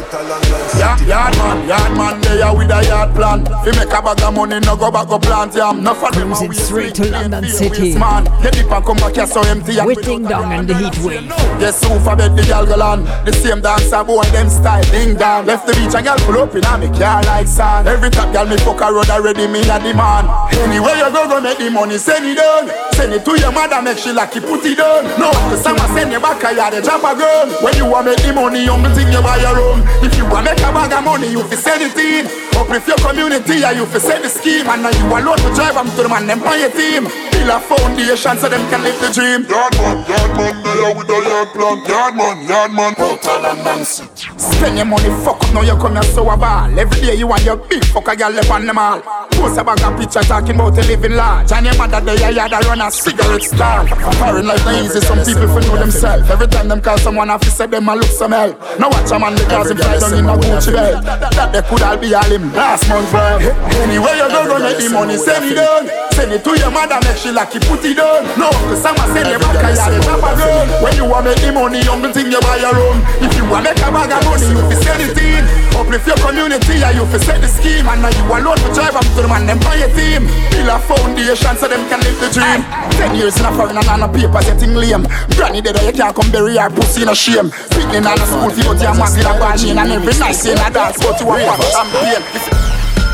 Outer 0.13 0.77
Yeah, 0.77 0.99
yard 1.07 1.37
man, 1.37 1.67
yard 1.67 1.97
man, 1.97 2.21
they 2.21 2.41
are 2.41 2.55
with 2.55 2.71
a 2.71 2.83
yard 2.83 3.15
plan. 3.15 3.45
Fi 3.45 3.71
make 3.71 3.93
a 3.93 4.01
bag 4.01 4.21
of 4.21 4.33
money, 4.35 4.59
no 4.59 4.75
go 4.75 4.91
back 4.91 5.07
go 5.07 5.17
plant 5.19 5.55
yam. 5.55 5.83
No 5.83 5.93
for 5.93 6.11
them 6.11 6.33
a 6.33 6.35
Cruising 6.35 6.53
straight 6.53 6.95
to 6.95 7.09
London 7.09 7.47
City. 7.47 7.95
Man, 7.97 8.25
get 8.43 8.53
deep 8.53 8.71
and 8.71 8.85
come 8.85 8.97
back 8.97 9.15
here 9.15 9.27
so 9.27 9.41
empty. 9.47 9.77
and 9.79 9.87
With 9.87 10.03
Ding 10.03 10.23
Dong 10.23 10.51
and 10.51 10.67
the 10.67 10.75
Heat 10.75 10.97
Wave. 10.99 11.23
Yes, 11.59 11.79
so 11.79 11.99
for 11.99 12.15
bed 12.15 12.35
the 12.35 12.43
gal 12.43 12.65
go 12.65 12.75
land. 12.75 13.07
The 13.25 13.31
same 13.31 13.61
dancer 13.61 14.03
boy, 14.03 14.23
them 14.35 14.49
style. 14.49 14.83
Ding 14.91 15.15
dong. 15.15 15.45
Left 15.45 15.65
the 15.65 15.73
beach 15.73 15.95
and 15.95 16.03
gal 16.03 16.17
pull 16.19 16.43
up 16.43 16.55
in 16.55 16.65
a 16.65 16.77
me 16.77 16.87
car 16.99 17.23
like 17.23 17.47
sand. 17.47 17.87
Every 17.87 18.09
top 18.09 18.33
gal 18.33 18.45
me 18.45 18.57
fuck 18.57 18.81
a 18.81 18.91
road 18.91 19.09
already, 19.09 19.47
me 19.47 19.61
a 19.63 19.79
the 19.79 19.93
man. 19.95 20.27
Anywhere 20.59 20.95
you 20.99 21.07
go, 21.07 21.27
go 21.27 21.39
make 21.39 21.57
the 21.57 21.71
money, 21.71 21.97
send 21.97 22.25
it 22.27 22.35
down. 22.35 22.67
Send 22.93 23.13
it 23.13 23.23
to 23.23 23.39
your 23.39 23.51
mother, 23.51 23.81
make 23.81 23.97
she 23.97 24.11
like 24.11 24.35
you 24.35 24.41
put 24.41 24.65
it 24.65 24.75
down. 24.77 25.07
No, 25.15 25.31
cause 25.47 25.63
someone 25.63 25.87
send 25.95 26.11
you 26.11 26.19
back, 26.19 26.43
I 26.43 26.51
had 26.51 26.73
a 26.73 26.81
drop 26.81 26.99
a 26.99 27.15
gun. 27.15 27.49
When 27.63 27.75
you 27.79 27.87
want 27.87 28.07
make 28.07 28.19
the 28.19 28.33
money, 28.33 28.67
you 28.67 28.75
thing 28.91 29.07
you 29.07 29.21
buy 29.21 29.39
your 29.39 29.55
own. 29.55 30.00
If 30.01 30.17
you 30.17 30.25
want 30.25 30.47
to 30.47 30.55
make 30.55 30.63
a 30.65 30.71
bag 30.73 30.93
of 30.93 31.03
money, 31.03 31.29
you 31.31 31.43
fi 31.45 31.55
send 31.55 31.83
it 31.83 31.97
in. 31.97 32.25
Uplift 32.57 32.87
your 32.87 32.97
community, 32.97 33.61
yeah, 33.61 33.71
you 33.71 33.85
fi 33.85 33.99
send 33.99 34.23
the 34.23 34.29
scheme. 34.29 34.67
And 34.67 34.83
now 34.83 34.89
you 34.89 35.05
alone 35.05 35.37
to 35.37 35.49
drive 35.53 35.75
them 35.75 35.87
to 35.95 36.03
the 36.03 36.09
man, 36.09 36.27
them 36.27 36.39
buy 36.39 36.57
your 36.57 36.71
team. 36.71 37.05
Build 37.31 37.49
a 37.49 37.59
foundation 37.59 38.37
so 38.37 38.49
them 38.49 38.63
can 38.69 38.83
live 38.83 38.99
the 38.99 39.09
dream. 39.13 39.45
Yard 39.49 39.73
man, 39.77 39.97
yard 40.09 40.31
man, 40.37 40.55
they 40.63 40.77
are 40.81 40.93
with 40.95 41.09
a 41.09 41.17
yard 41.21 41.49
plan. 41.53 41.77
Yard 41.85 42.15
man, 42.15 42.37
yard 42.47 42.71
man. 42.71 42.93
Outer 42.97 43.37
London 43.41 43.85
City. 43.85 44.27
Spend 44.37 44.77
your 44.77 44.85
money, 44.85 45.09
fuck 45.23 45.41
up, 45.41 45.53
now 45.53 45.61
you 45.61 45.77
come 45.77 45.93
here 45.93 46.03
so 46.03 46.29
a 46.29 46.37
ball. 46.37 46.79
Every 46.79 47.01
day 47.01 47.15
you 47.15 47.27
want 47.27 47.43
your 47.43 47.57
big 47.57 47.83
fuck 47.85 48.07
a 48.07 48.15
girl 48.15 48.37
up 48.37 48.49
on 48.49 48.65
the 48.65 48.73
mall. 48.73 49.01
Post 49.41 49.57
a 49.57 49.63
bag 49.63 49.81
of 49.81 49.97
picture 49.97 50.21
talking 50.21 50.53
about 50.53 50.77
a 50.77 50.81
living 50.85 51.17
large. 51.17 51.51
And 51.51 51.65
your 51.65 51.75
mother 51.75 51.99
there, 51.99 52.29
you 52.29 52.39
had 52.39 52.53
run 52.65 52.79
a 52.79 52.91
cigarette 52.91 53.41
stall. 53.41 53.87
Foreign 54.21 54.45
life 54.45 54.63
not 54.63 54.85
easy, 54.85 55.01
some 55.01 55.17
people 55.25 55.49
for 55.49 55.61
know 55.65 55.81
themselves. 55.81 56.29
Every 56.29 56.45
time 56.45 56.67
them 56.67 56.79
call 56.79 56.99
someone 56.99 57.31
off, 57.31 57.43
say 57.45 57.65
them 57.65 57.89
a 57.89 57.95
look 57.95 58.05
some 58.05 58.33
hell. 58.37 58.53
Now 58.77 58.93
watch 58.93 59.09
a 59.09 59.17
man 59.17 59.33
because 59.33 59.71
him 59.71 59.77
fly 59.77 59.97
down 59.97 60.13
in 60.13 60.29
a 60.29 60.37
Gucci 60.37 60.71
belt. 60.71 61.03
That, 61.03 61.33
that 61.33 61.49
they 61.57 61.61
could 61.65 61.81
all 61.81 61.97
be 61.97 62.13
all 62.13 62.29
him 62.29 62.53
last 62.53 62.87
month, 62.87 63.09
bro. 63.09 63.41
Anyway 63.81 64.13
you 64.13 64.29
go, 64.29 64.45
go 64.45 64.59
make 64.61 64.77
the 64.77 64.89
money, 64.93 65.17
send 65.17 65.49
it 65.49 65.57
down. 65.57 65.89
Send 66.13 66.37
it 66.37 66.43
to 66.45 66.51
your 66.59 66.69
mother, 66.69 67.01
make 67.01 67.17
she 67.17 67.31
like 67.33 67.49
you 67.57 67.61
put 67.65 67.81
it 67.81 67.97
down. 67.97 68.21
No, 68.37 68.53
cause 68.69 68.77
someone 68.85 69.09
send 69.09 69.25
you 69.25 69.41
back, 69.41 69.57
I 69.57 69.73
had 69.73 69.89
a 69.89 69.99
drop 70.05 70.21
a 70.21 70.31
gun. 70.37 70.69
When 70.85 70.93
you 70.93 71.09
want 71.09 71.25
make 71.25 71.41
the 71.41 71.49
money, 71.49 71.81
young 71.81 72.05
thing 72.13 72.29
you 72.29 72.41
buy 72.45 72.61
your 72.61 72.77
own. 72.77 73.01
If 73.25 73.33
you 73.33 73.49
want 73.49 73.65
make 73.65 73.81
a 73.81 73.89
bag 73.89 74.13
of 74.13 74.21
money, 74.21 74.53
you 74.53 74.61
fi 74.69 74.75
send 74.85 75.01
it 75.01 75.17
in. 75.17 75.60
Uplift 75.81 76.05
your 76.05 76.17
community, 76.21 76.77
yeah, 76.77 76.93
you 76.93 77.05
fi 77.09 77.17
set 77.17 77.41
the 77.41 77.49
scheme. 77.49 77.89
And 77.89 78.05
now 78.05 78.13
you 78.13 78.21
alone 78.29 78.57
to 78.61 78.69
drive 78.69 78.93
them 78.93 79.01
to 79.01 79.21
the 79.25 79.27
man, 79.27 79.49
them 79.49 79.57
buy 79.65 79.81
a 79.81 79.89
team. 79.97 80.29
Build 80.53 80.69
a 80.69 80.77
foundation 80.77 81.57
so 81.57 81.65
them 81.65 81.81
can 81.89 81.99
live 82.05 82.21
the 82.21 82.29
dream. 82.29 82.61
Ten 83.01 83.17
years 83.17 83.33
in 83.41 83.45
a 83.45 83.51
foreign 83.57 83.81
and 83.81 83.89
on 83.89 84.05
a 84.05 84.07
paper 84.07 84.45
getting 84.45 84.77
lame. 84.77 85.09
Granny 85.33 85.59
dead, 85.59 85.81
you 85.81 85.91
can't 85.91 86.15
come 86.15 86.29
bury 86.29 86.57
her 86.57 86.69
pussy 86.69 87.01
in 87.01 87.09
a 87.09 87.15
shame. 87.15 87.49
Speaking 87.73 88.05
on 88.05 88.13
a 88.13 88.25
school, 88.29 88.53
feel 88.53 88.69
out 88.69 88.77
your 88.77 88.93
mask 88.93 89.25
a 89.25 89.33
ball 89.41 89.57
chain. 89.57 89.77
And 89.81 89.91
every 89.91 90.13
night 90.21 90.45
in 90.45 90.61
a 90.61 90.69
dance, 90.69 91.01
but 91.01 91.19
you 91.19 91.25
want 91.25 91.49
pop 91.49 91.65
champagne. 91.73 92.70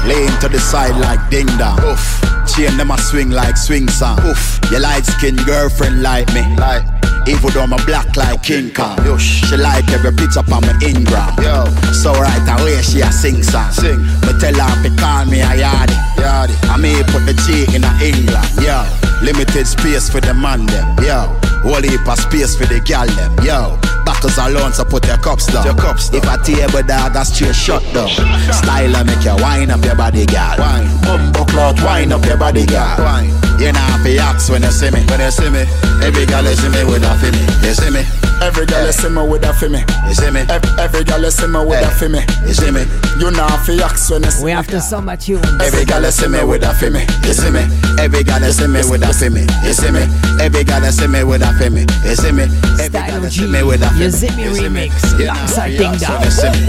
Laying 0.07 0.39
to 0.39 0.47
the 0.47 0.59
side 0.59 0.95
like 1.01 1.19
ding 1.29 1.47
dong. 1.57 1.77
Oof. 1.83 1.99
Chain 2.47 2.77
them 2.77 2.91
a 2.91 2.97
swing 2.97 3.29
like 3.29 3.57
swing 3.57 3.87
song. 3.89 4.17
Oof. 4.25 4.59
Your 4.71 4.79
light 4.79 5.05
skin 5.05 5.35
girlfriend 5.45 6.01
like 6.01 6.27
me. 6.33 6.43
Like. 6.55 6.83
Even 7.27 7.51
though 7.51 7.63
I'm 7.63 7.73
a 7.73 7.83
black 7.83 8.15
like 8.15 8.41
King 8.41 8.73
Kong. 8.73 8.95
Yush. 9.03 9.43
She 9.49 9.57
like 9.57 9.83
every 9.91 10.13
picture 10.13 10.39
on 10.39 10.63
my 10.63 10.71
Ingram. 10.79 11.35
Yo. 11.43 11.65
So 11.91 12.13
right 12.13 12.39
away 12.55 12.81
she 12.81 13.01
a 13.01 13.11
sing 13.11 13.43
song. 13.43 13.69
Sing. 13.71 13.99
Me 13.99 14.31
tell 14.39 14.55
her 14.55 14.83
to 14.83 14.95
call 14.95 15.25
me 15.25 15.41
a 15.41 15.51
yardie. 15.51 15.99
Yardie. 16.15 16.55
I 16.71 16.77
may 16.77 17.03
put 17.11 17.27
the 17.27 17.35
G 17.43 17.67
in 17.75 17.83
a 17.83 17.91
England. 17.99 18.47
Yo. 18.63 18.79
Limited 19.21 19.67
space 19.67 20.09
for 20.09 20.21
the 20.21 20.33
man 20.33 20.65
them. 20.67 20.87
Yo. 21.03 21.27
Whole 21.67 21.81
heap 21.81 22.07
of 22.07 22.17
space 22.17 22.55
for 22.55 22.65
the 22.65 22.79
gal 22.79 23.07
them. 23.07 23.35
Yo. 23.43 23.75
Backers 24.05 24.37
alone 24.37 24.73
so 24.73 24.83
put 24.83 25.05
your 25.07 25.17
cups 25.17 25.47
down. 25.47 25.65
Your 25.65 25.75
cups 25.75 26.09
down. 26.09 26.21
If 26.21 26.29
I 26.29 26.37
table 26.43 26.83
dog 26.83 27.13
that's 27.13 27.33
straight 27.33 27.55
shut 27.55 27.83
down. 27.93 28.09
Style 28.51 28.95
and 28.95 29.07
make 29.07 29.23
you 29.23 29.35
wind 29.41 29.71
up 29.71 29.83
your 29.83 29.95
body 29.95 30.25
gal. 30.25 30.57
Wine. 30.57 30.87
Bumbo 31.01 31.45
clout 31.45 31.81
wind 31.83 32.13
up 32.13 32.25
your 32.25 32.37
body 32.37 32.65
gal. 32.65 32.97
Wine. 32.99 33.29
You 33.59 33.71
know 33.71 33.79
have 33.79 34.03
to 34.03 34.17
ask 34.17 34.51
when 34.51 34.63
you 34.63 34.71
see 34.71 34.91
me. 34.91 35.01
When 35.07 35.19
you 35.19 35.31
see 35.31 35.49
me. 35.49 35.65
Every 36.03 36.25
gal 36.25 36.43
you 36.43 36.55
see 36.55 36.69
me 36.69 36.83
with 36.85 37.03
a 37.03 37.13
for 37.17 37.31
me. 37.31 37.41
You 37.67 37.73
see 37.73 37.89
me. 37.89 38.05
Every 38.41 38.67
girl 38.67 38.85
you 38.85 38.91
see 38.91 39.09
me 39.09 39.21
with 39.27 39.43
a 39.43 39.53
for 39.53 39.67
me. 39.67 39.81
You 40.07 40.13
see 40.13 40.29
me. 40.29 40.41
Every, 40.45 40.69
every 40.77 41.03
girl 41.03 41.21
you 41.21 41.31
see 41.31 41.47
me 41.47 41.57
with 41.65 41.81
a 41.81 41.89
for 41.89 42.07
me. 42.07 42.21
You 42.45 42.53
see 42.53 42.69
me. 42.69 42.85
You 43.17 43.31
know 43.33 43.47
have 43.49 43.65
to 43.65 43.73
ask 43.81 44.11
when 44.11 44.21
you 44.23 44.29
see 44.29 44.45
me. 44.45 44.45
We 44.45 44.51
me. 44.53 44.59
after 44.61 44.79
summer 44.79 45.17
tunes. 45.17 45.41
Every 45.57 45.85
gal 45.85 46.03
you 46.03 46.11
see 46.11 46.27
me 46.27 46.43
with 46.45 46.61
a 46.61 46.69
for 46.77 46.91
me. 46.93 47.01
You 47.25 47.33
see 47.33 47.49
me. 47.49 47.65
Every 47.97 48.21
gal 48.23 48.41
you 48.45 48.53
see 48.53 48.67
me 48.69 48.85
with 48.85 49.01
a 49.01 49.09
for 49.09 49.29
me. 49.33 49.41
You 49.65 49.73
see 49.73 49.89
me. 49.89 50.05
Every 50.37 50.63
gal 50.63 50.85
you 50.85 50.91
see 50.93 51.07
me 51.07 51.23
with 51.25 51.41
a 51.41 51.49
for 51.57 51.69
me. 51.73 51.81
You 52.05 52.13
see 52.13 52.31
me. 52.31 52.45
Every 52.77 52.93
gal 52.93 53.23
you 53.25 53.29
see 53.33 53.49
me 53.49 53.63
with 53.65 53.81
a 53.81 53.89
me. 53.96 53.96
You 53.97 54.11
see 54.11 54.29
me 54.37 54.43
remix. 54.45 54.93
Alongside 55.19 55.77
Ding 55.77 55.97
Dong. 55.97 56.21
You 56.23 56.31
see 56.31 56.49
me. 56.51 56.67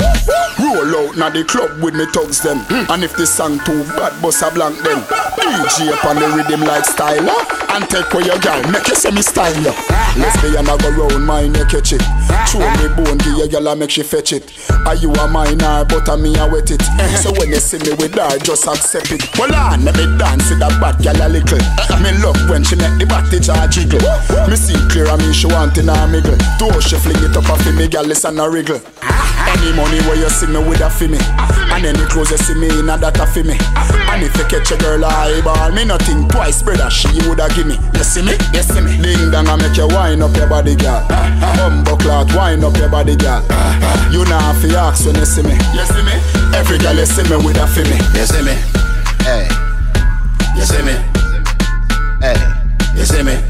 Roll 0.58 1.08
out 1.08 1.16
now 1.16 1.30
the 1.30 1.44
club 1.44 1.82
with 1.82 1.94
me 1.94 2.06
thugs 2.06 2.40
them. 2.40 2.64
And 2.88 3.04
if 3.04 3.16
the 3.16 3.26
song 3.26 3.60
too 3.64 3.84
bad, 3.94 4.20
bust 4.22 4.42
a 4.42 4.50
blank 4.50 4.78
them. 4.82 5.04
DJ 5.38 5.92
up 5.92 6.04
on 6.04 6.16
the 6.16 6.28
rhythm 6.34 6.60
like 6.62 6.84
styler. 6.84 7.36
And 7.68 7.84
take 7.88 8.10
away 8.12 8.24
your 8.24 8.38
gal, 8.40 8.58
make 8.72 8.88
you 8.88 8.96
see 8.96 9.12
me 9.12 9.22
style 9.22 9.54
ya. 9.62 9.70
Lesbian 10.16 10.66
I 10.66 10.76
go 10.80 10.88
round 10.88 11.24
mine, 11.24 11.54
you 11.54 11.64
catch 11.68 11.92
it. 11.92 12.02
Throw 12.48 12.64
me 12.80 12.88
bone, 12.96 13.20
give 13.20 13.36
your 13.36 13.46
gal, 13.46 13.68
I 13.68 13.74
make 13.74 13.92
she 13.92 14.02
fetch 14.02 14.32
it. 14.32 14.50
Are 14.88 14.96
you 14.96 15.12
a 15.12 15.28
minor, 15.28 15.84
but 15.84 16.08
I 16.08 16.16
me 16.16 16.34
a 16.40 16.48
wet 16.48 16.72
it. 16.72 16.82
So 17.22 17.30
when 17.36 17.52
you 17.52 17.60
see 17.60 17.78
me 17.78 17.92
with 18.00 18.16
her, 18.16 18.38
just 18.40 18.66
accept 18.66 19.12
it. 19.12 19.22
Well 19.38 19.54
on, 19.54 19.84
let 19.84 19.94
me 19.94 20.08
dance 20.18 20.48
with 20.48 20.58
that 20.64 20.80
bad 20.80 20.98
gal 21.04 21.20
a 21.20 21.28
little. 21.28 21.60
Me 22.00 22.10
love 22.24 22.40
when 22.48 22.64
she 22.64 22.74
make 22.74 22.96
the 22.98 23.06
body 23.06 23.38
jar 23.38 23.68
jiggle. 23.68 24.00
Me 24.48 24.56
see 24.56 24.74
clear, 24.88 25.06
I 25.06 25.16
mean 25.20 25.36
she 25.36 25.46
want 25.46 25.76
in 25.78 25.86
her 25.86 26.08
miggle. 26.08 26.40
Though 26.58 26.80
she 26.80 26.96
fling 27.08 27.30
it 27.30 27.36
up 27.36 27.48
off 27.48 27.64
me, 27.74 27.88
gal, 27.88 28.04
listen 28.04 28.38
a 28.38 28.50
wriggle. 28.50 28.80
Any 29.48 29.72
money 29.72 29.98
where 30.04 30.16
you 30.16 30.28
see 30.28 30.46
me 30.46 30.60
with 30.60 30.82
a 30.82 30.90
fi 30.90 31.06
me 31.08 31.16
And 31.72 31.86
any 31.86 32.04
clothes 32.10 32.30
you 32.30 32.36
see 32.36 32.54
me 32.54 32.68
in 32.68 32.90
a 32.90 32.98
that 32.98 33.16
a 33.16 33.24
fi 33.24 33.40
me 33.40 33.56
And 34.12 34.20
if 34.20 34.36
you 34.36 34.44
catch 34.44 34.68
a 34.72 34.76
girl 34.76 35.00
a 35.00 35.08
eyeball 35.08 35.72
Me 35.72 35.86
nothing 35.88 36.28
twice 36.28 36.60
brother 36.60 36.90
she 36.90 37.08
woulda 37.24 37.48
give 37.56 37.64
me 37.64 37.80
You 37.96 38.04
see 38.04 38.20
me? 38.20 38.36
You 38.52 38.60
see 38.60 38.82
me? 38.84 39.00
Ding 39.00 39.30
dong 39.32 39.48
I 39.48 39.56
make 39.56 39.72
you 39.78 39.88
wind 39.88 40.20
up 40.20 40.36
your 40.36 40.52
body 40.52 40.76
girl 40.76 41.00
Bumbo 41.56 41.96
clot 41.96 42.28
wind 42.36 42.60
up 42.60 42.76
your 42.76 42.90
body 42.92 43.16
girl 43.16 43.40
You 44.12 44.20
know 44.28 44.36
have 44.36 44.60
to 44.60 44.68
ask 44.76 45.06
when 45.06 45.16
you 45.16 45.24
see 45.24 45.40
me 45.40 45.56
You 45.72 45.86
see 45.88 46.04
me? 46.04 46.12
Every 46.52 46.76
girl 46.76 46.98
you 47.00 47.08
see 47.08 47.24
me 47.24 47.40
with 47.40 47.56
a 47.56 47.64
fi 47.64 47.88
me 47.88 47.96
You 48.12 48.28
see 48.28 48.44
me? 48.44 48.52
Hey. 49.24 49.48
You 50.60 50.64
see 50.68 50.82
me? 50.84 50.92
Hey. 52.20 52.36
You 52.92 53.06
see 53.08 53.22
me? 53.24 53.40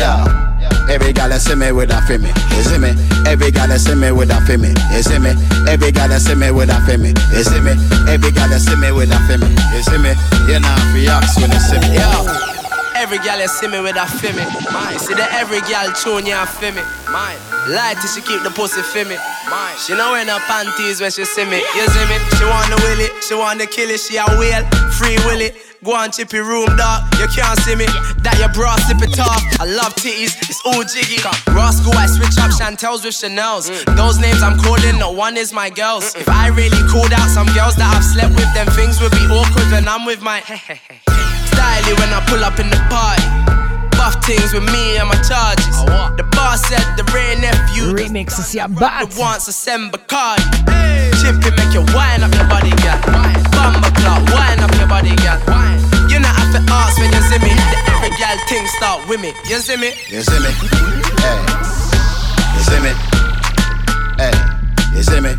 Yeah. 0.00 0.53
Every 0.90 1.12
gal 1.12 1.28
that 1.28 1.40
see 1.40 1.54
me 1.54 1.72
with 1.72 1.90
a 1.90 2.00
for 2.04 2.20
you 2.20 2.62
see 2.62 2.78
me. 2.78 2.92
Every 3.24 3.50
gal 3.50 3.68
that 3.68 3.80
see 3.80 3.94
me 3.94 4.12
with 4.12 4.30
a 4.30 4.38
for 4.44 4.60
you 4.60 4.76
see 5.02 5.18
me. 5.18 5.32
Every 5.66 5.90
gal 5.90 6.08
that 6.08 6.20
see 6.20 6.36
me 6.36 6.52
with 6.52 6.68
a 6.70 6.76
for 6.84 7.00
you 7.00 7.16
see 7.42 7.60
me. 7.60 7.72
Every 8.06 8.30
gal 8.30 8.48
that 8.52 8.60
see 8.60 8.76
me 8.76 8.92
with 8.92 9.10
a 9.10 9.18
for 9.24 9.40
you 9.40 9.82
see 9.82 9.98
me. 9.98 10.12
You 10.46 10.60
know 10.60 10.76
you 10.94 11.08
ask 11.08 11.40
when 11.40 11.50
you 11.50 11.60
see 11.60 11.80
me, 11.80 11.96
yeah. 11.96 12.20
every 13.00 13.18
gal 13.24 13.40
you 13.40 13.48
see 13.48 13.68
me 13.68 13.80
with 13.80 13.96
a 13.96 14.06
me. 14.36 14.44
Mine. 14.70 14.98
See 15.00 15.16
the 15.16 15.26
every 15.32 15.64
gal 15.64 15.88
tune 15.96 16.28
you 16.28 16.36
fi 16.36 16.70
me. 16.70 16.84
Mine. 17.08 17.40
Light 17.72 17.96
she 18.04 18.20
keep 18.20 18.44
the 18.44 18.52
pussy 18.52 18.84
me. 19.08 19.16
Mine. 19.48 19.76
She 19.80 19.96
know 19.96 20.12
wear 20.12 20.24
no 20.24 20.38
panties 20.44 21.00
when 21.00 21.10
she 21.10 21.24
see 21.24 21.48
me. 21.48 21.64
You 21.74 21.84
see 21.88 22.06
me? 22.12 22.16
She 22.36 22.44
want 22.44 22.68
the 22.68 22.78
willy, 22.84 23.08
she 23.24 23.34
want 23.34 23.58
the 23.58 23.66
kill 23.66 23.88
it, 23.88 24.00
she 24.00 24.20
a 24.20 24.24
whale. 24.36 24.64
Free 25.00 25.16
willy. 25.24 25.52
Go 25.84 25.92
on 25.92 26.10
chippy 26.10 26.38
room, 26.38 26.64
dog. 26.80 27.04
You 27.20 27.28
can't 27.28 27.60
see 27.60 27.76
me. 27.76 27.84
That 28.24 28.40
your 28.40 28.48
bra 28.56 28.72
sip 28.88 29.04
it 29.04 29.20
off. 29.20 29.44
I 29.60 29.68
love 29.68 29.92
titties, 30.00 30.32
it's 30.48 30.64
all 30.64 30.80
jiggy. 30.80 31.20
Roscoe, 31.52 31.92
I 31.92 32.08
switch 32.08 32.40
up 32.40 32.56
Chantels 32.56 33.04
with 33.04 33.12
Chanel's. 33.12 33.68
Those 33.92 34.18
names 34.18 34.42
I'm 34.42 34.56
calling, 34.56 34.98
no 34.98 35.10
one 35.12 35.36
is 35.36 35.52
my 35.52 35.68
girls. 35.68 36.16
If 36.16 36.26
I 36.26 36.48
really 36.48 36.80
called 36.88 37.12
out 37.12 37.28
some 37.28 37.46
girls 37.52 37.76
that 37.76 37.92
I've 37.92 38.04
slept 38.04 38.32
with, 38.32 38.48
then 38.56 38.64
things 38.72 38.96
would 39.04 39.12
be 39.12 39.28
awkward 39.28 39.68
when 39.70 39.86
I'm 39.86 40.06
with 40.06 40.22
my 40.22 40.40
styly 41.52 41.92
when 42.00 42.08
I 42.16 42.24
pull 42.32 42.40
up 42.40 42.58
in 42.58 42.70
the 42.72 42.80
party. 42.88 43.63
Buff 44.04 44.22
things 44.26 44.52
with 44.52 44.68
me 44.70 44.98
and 44.98 45.08
my 45.08 45.16
charges. 45.24 45.80
The 46.20 46.28
boss 46.36 46.60
said 46.68 46.84
the 46.94 47.04
rare 47.08 47.40
nephew 47.40 47.96
remixes 47.96 48.52
your 48.54 48.68
bad. 48.68 49.08
Wants 49.16 49.46
to 49.46 49.52
send 49.52 49.92
Bacardi. 49.92 50.44
Chippy 51.24 51.48
make 51.56 51.72
you 51.72 51.80
wind 51.96 52.20
up 52.20 52.28
your 52.36 52.44
body, 52.44 52.68
girl. 52.84 53.00
Bumba 53.56 53.88
clock, 53.96 54.20
wind 54.28 54.60
up 54.60 54.76
your 54.76 54.88
body, 54.88 55.16
girl. 55.24 55.40
You 56.12 56.20
not 56.20 56.36
have 56.36 56.52
to 56.52 56.60
ask 56.68 57.00
when 57.00 57.16
you 57.16 57.22
see 57.32 57.40
me. 57.40 57.48
The 57.48 57.80
every 57.96 58.12
girl 58.20 58.36
thing 58.44 58.66
start 58.76 59.08
with 59.08 59.22
me. 59.22 59.32
You 59.48 59.56
see 59.64 59.78
me? 59.80 59.96
You 60.12 60.20
see 60.20 60.36
me? 60.36 60.52
Hey. 61.24 61.40
You 62.52 62.60
see 62.60 62.80
me? 62.84 62.92
Hey. 64.20 64.36
You 64.92 65.02
see 65.02 65.20
me? 65.20 65.32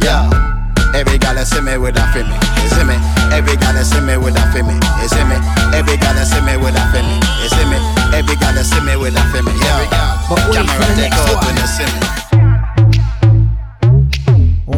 Yeah. 0.00 0.47
Every 0.94 1.18
gal 1.18 1.36
see 1.44 1.60
me 1.60 1.76
with 1.78 1.96
a 1.96 2.00
femi. 2.12 2.32
You 2.62 2.68
see 2.70 2.84
me? 2.84 2.96
Every 3.34 3.56
gal 3.56 3.76
see 3.84 4.00
me 4.00 4.16
with 4.16 4.36
a 4.36 4.40
femi. 4.52 4.74
You 5.02 5.08
see 5.08 5.24
me? 5.24 5.36
Every 5.76 5.96
gal 5.96 6.16
see 6.24 6.40
me 6.40 6.56
with 6.56 6.74
a 6.74 6.80
femi. 6.92 7.20
You 7.42 7.48
see 7.48 7.64
me? 7.68 7.78
Every 8.16 8.36
gal 8.36 8.56
see 8.64 8.80
me 8.80 8.96
with 8.96 9.14
a 9.16 9.20
femi. 9.30 9.52
Yeah. 9.60 9.84
But 10.28 10.38
wait 10.48 10.56
Camera 10.56 10.74
for 10.74 10.84
the 10.88 10.94
take 10.96 11.10
next 11.10 11.28
one. 11.34 11.44
when 11.44 11.56
you 11.56 11.66
see 11.66 11.88
me. 11.92 12.00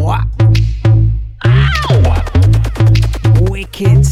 What? 0.03 0.25
Wicked. 3.51 4.05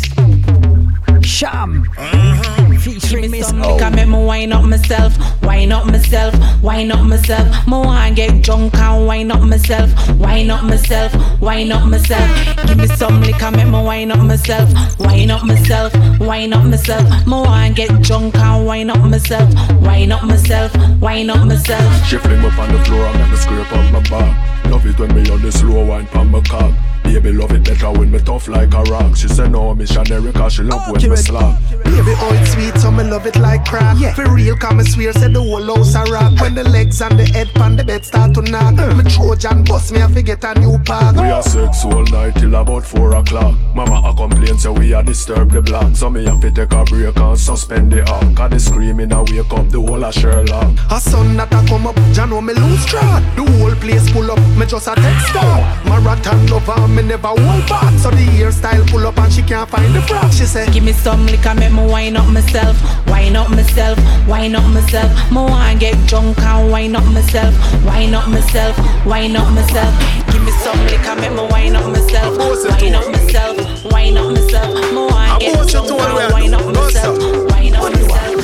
Sham. 1.25 1.85
Mm-hmm. 1.97 2.58
Featuring 2.79 3.31
Miss 3.31 3.49
Some 3.49 3.63
O. 3.63 3.75
liquor 3.75 3.91
make 3.91 4.09
me 4.09 4.25
wine 4.25 4.53
up 4.53 4.65
myself, 4.65 5.13
wine 5.43 5.73
up 5.73 5.87
myself, 5.87 6.35
wine 6.63 6.91
up 6.91 7.05
myself. 7.05 7.67
Me 7.67 7.73
want 7.73 8.17
get 8.17 8.43
drunk 8.43 8.75
and 8.77 9.07
wine 9.07 9.31
up 9.31 9.43
myself, 9.43 9.91
wine 10.19 10.51
up 10.51 10.65
myself, 10.65 11.13
wine 11.41 11.73
up 11.73 11.87
myself. 11.89 12.57
Give 12.67 12.79
me 12.79 12.87
some 12.87 13.21
liquor 13.23 13.51
make 13.51 13.67
me 13.67 13.83
wine 13.83 14.11
up 14.11 14.25
myself, 14.25 14.71
wine 15.01 15.31
up 15.31 15.45
myself, 15.45 15.93
wine 16.21 16.53
up 16.53 16.65
myself. 16.65 17.27
Me 17.27 17.33
want 17.33 17.77
get 17.77 18.03
drunk 18.03 18.37
and 18.37 18.67
wine 18.67 18.91
up 18.91 19.05
myself, 19.05 19.53
wine 19.83 20.13
up 20.13 20.25
myself, 20.25 20.75
wine 21.01 21.31
up 21.31 21.47
myself. 21.47 22.07
She 22.07 22.17
fling 22.19 22.45
up 22.45 22.59
on 22.59 22.73
the 22.73 22.85
floor 22.85 23.07
and 23.07 23.19
make 23.19 23.31
me 23.31 23.37
scrape 23.37 23.73
up 23.73 23.93
my 23.93 24.01
back. 24.09 24.65
Love 24.71 24.87
it 24.87 24.99
when 24.99 25.15
me 25.15 25.31
on 25.31 25.43
the 25.43 25.51
slow 25.51 25.85
wine 25.85 26.07
pan 26.07 26.29
my 26.29 26.41
cock. 26.43 26.73
Baby 27.09 27.33
love 27.33 27.53
it 27.53 27.65
better 27.65 27.91
when 27.91 28.11
me 28.11 28.19
tough 28.21 28.49
like 28.49 28.73
a 28.75 28.83
rock. 28.85 29.17
She 29.17 29.29
say 29.29 29.49
no 29.49 29.75
missionary 29.75 30.33
cause 30.33 30.53
she 30.53 30.63
love 30.63 30.91
when 30.91 31.11
me 31.11 31.17
slap. 31.17 31.59
Baby, 31.71 32.15
oh 32.21 32.39
it's 32.41 32.53
sweet, 32.53 32.77
so 32.77 32.91
me 32.91 33.03
love 33.03 33.27
it 33.27 33.37
like 33.37 33.65
crack. 33.65 33.97
Yeah. 33.99 34.15
For 34.15 34.31
real, 34.31 34.57
come 34.57 34.77
me 34.77 34.85
swear, 34.85 35.13
say 35.13 35.33
the 35.33 35.43
whole 35.43 35.75
house 35.75 35.95
a 35.95 36.05
rock. 36.13 36.41
When 36.41 36.55
the 36.55 36.65
legs 36.65 37.01
and 37.01 37.19
the 37.19 37.25
head 37.25 37.49
pan 37.55 37.77
the 37.77 37.85
bed 37.85 38.05
start 38.05 38.35
to 38.35 38.43
knock. 38.43 38.75
Mm. 38.75 39.03
Me 39.03 39.11
Trojan 39.11 39.65
bust 39.65 39.91
me, 39.91 40.03
I 40.03 40.13
forget 40.13 40.45
a 40.45 40.61
new 40.61 40.79
park. 40.85 41.17
We 41.17 41.23
are 41.23 41.43
sex 41.43 41.85
all 41.85 42.05
night 42.05 42.37
till 42.37 42.55
about 42.55 42.85
four 42.85 43.15
o'clock. 43.17 43.57
Mama 43.75 44.03
a 44.05 44.15
complain 44.15 44.59
say 44.59 44.69
we 44.69 44.93
a 44.95 45.03
disturb 45.03 45.51
the 45.51 45.63
block. 45.63 45.97
So 45.97 46.11
me 46.11 46.25
have 46.27 46.41
to 46.43 46.51
take 46.51 46.73
a 46.73 46.85
break 46.85 47.17
and 47.17 47.39
suspend 47.39 47.91
the 47.91 48.09
arm. 48.09 48.35
Cause 48.35 48.51
the 48.51 48.61
screaming 48.61 49.13
a 49.13 49.23
wake 49.25 49.53
up 49.53 49.69
the 49.71 49.81
whole 49.81 50.05
of 50.05 50.15
Sherlock. 50.15 50.73
A 50.91 51.01
sun 51.01 51.37
that 51.37 51.53
a 51.53 51.67
come 51.69 51.87
up, 51.87 51.97
Jah 52.13 52.27
know 52.27 52.41
me 52.41 52.55
lose 52.55 52.87
track. 52.87 53.23
The 53.35 53.43
whole 53.43 53.75
place 53.77 54.11
pull 54.13 54.31
up, 54.31 54.39
me 54.57 54.67
just 54.67 54.87
a 54.87 54.95
text 54.95 55.35
her. 55.35 55.83
Marathon 55.89 56.47
lover, 56.47 56.89
me 57.03 57.09
never 57.09 57.29
hold 57.29 57.69
back. 57.69 57.93
So 57.99 58.11
the 58.11 58.27
hairstyle 58.37 58.87
pull 58.91 59.07
up 59.07 59.19
and 59.19 59.33
she 59.33 59.43
can't 59.43 59.69
find 59.69 59.95
the 59.95 60.03
frock. 60.03 60.33
She 60.33 60.45
say, 60.45 60.71
Give 60.73 60.85
me 60.85 60.93
some 60.93 61.27
liquor, 61.27 61.55
make 61.55 61.73
me 61.73 61.87
wine 61.87 62.17
up 62.17 62.29
myself, 62.29 62.77
wine 63.07 63.37
up 63.37 63.51
myself, 63.51 63.99
wine 64.27 64.55
up 64.55 64.67
myself. 64.73 65.11
Me 65.31 65.37
want 65.37 65.81
get 65.81 65.95
drunk 66.07 66.39
and 66.39 66.71
wine 66.71 66.97
up 66.97 67.05
myself, 67.07 67.55
wine 67.85 68.15
up 68.15 68.29
myself, 68.29 68.77
wine 69.07 69.37
up 69.37 69.51
myself. 69.53 69.93
Give 70.33 70.43
me 70.45 70.53
some 70.63 70.79
liquor, 70.87 71.15
make 71.17 71.33
me 71.33 71.45
wine 71.51 71.77
up 71.77 71.87
myself, 71.87 72.37
wine 72.39 72.95
up 72.95 73.07
myself, 73.07 73.93
wine 73.93 74.17
up 74.17 74.31
myself. 74.33 74.75
Me 74.93 75.03
want 75.07 75.41
get 75.41 75.69
drunk 75.69 75.91
and 75.91 76.33
wine 76.33 76.55
up 76.55 76.67
myself, 76.75 77.19
wine 77.51 77.75
up 77.75 77.93
myself. 77.93 78.35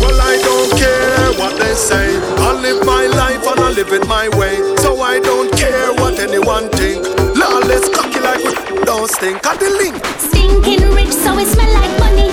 Well, 0.00 0.20
I 0.20 0.36
don't 0.42 0.70
care 0.76 1.32
what 1.40 1.58
they 1.58 1.74
say. 1.74 2.18
I 2.44 2.52
live 2.60 2.84
my 2.84 3.06
life 3.06 3.46
and 3.46 3.60
I 3.60 3.70
live 3.70 3.92
it 3.92 4.06
my 4.06 4.28
way. 4.36 4.56
So 4.78 5.00
I 5.00 5.20
don't 5.20 5.50
care 5.56 5.92
what 5.94 6.18
anyone 6.18 6.68
think. 6.70 7.19
Lawless 7.40 7.88
cocky 7.88 8.20
like 8.20 8.44
we 8.70 8.84
don't 8.84 9.10
stink 9.10 9.44
at 9.46 9.58
the 9.58 9.70
link. 9.80 9.96
Stinking 10.18 10.90
rich, 10.94 11.12
so 11.12 11.38
it 11.38 11.46
smell 11.46 11.72
like 11.72 11.98
money. 11.98 12.30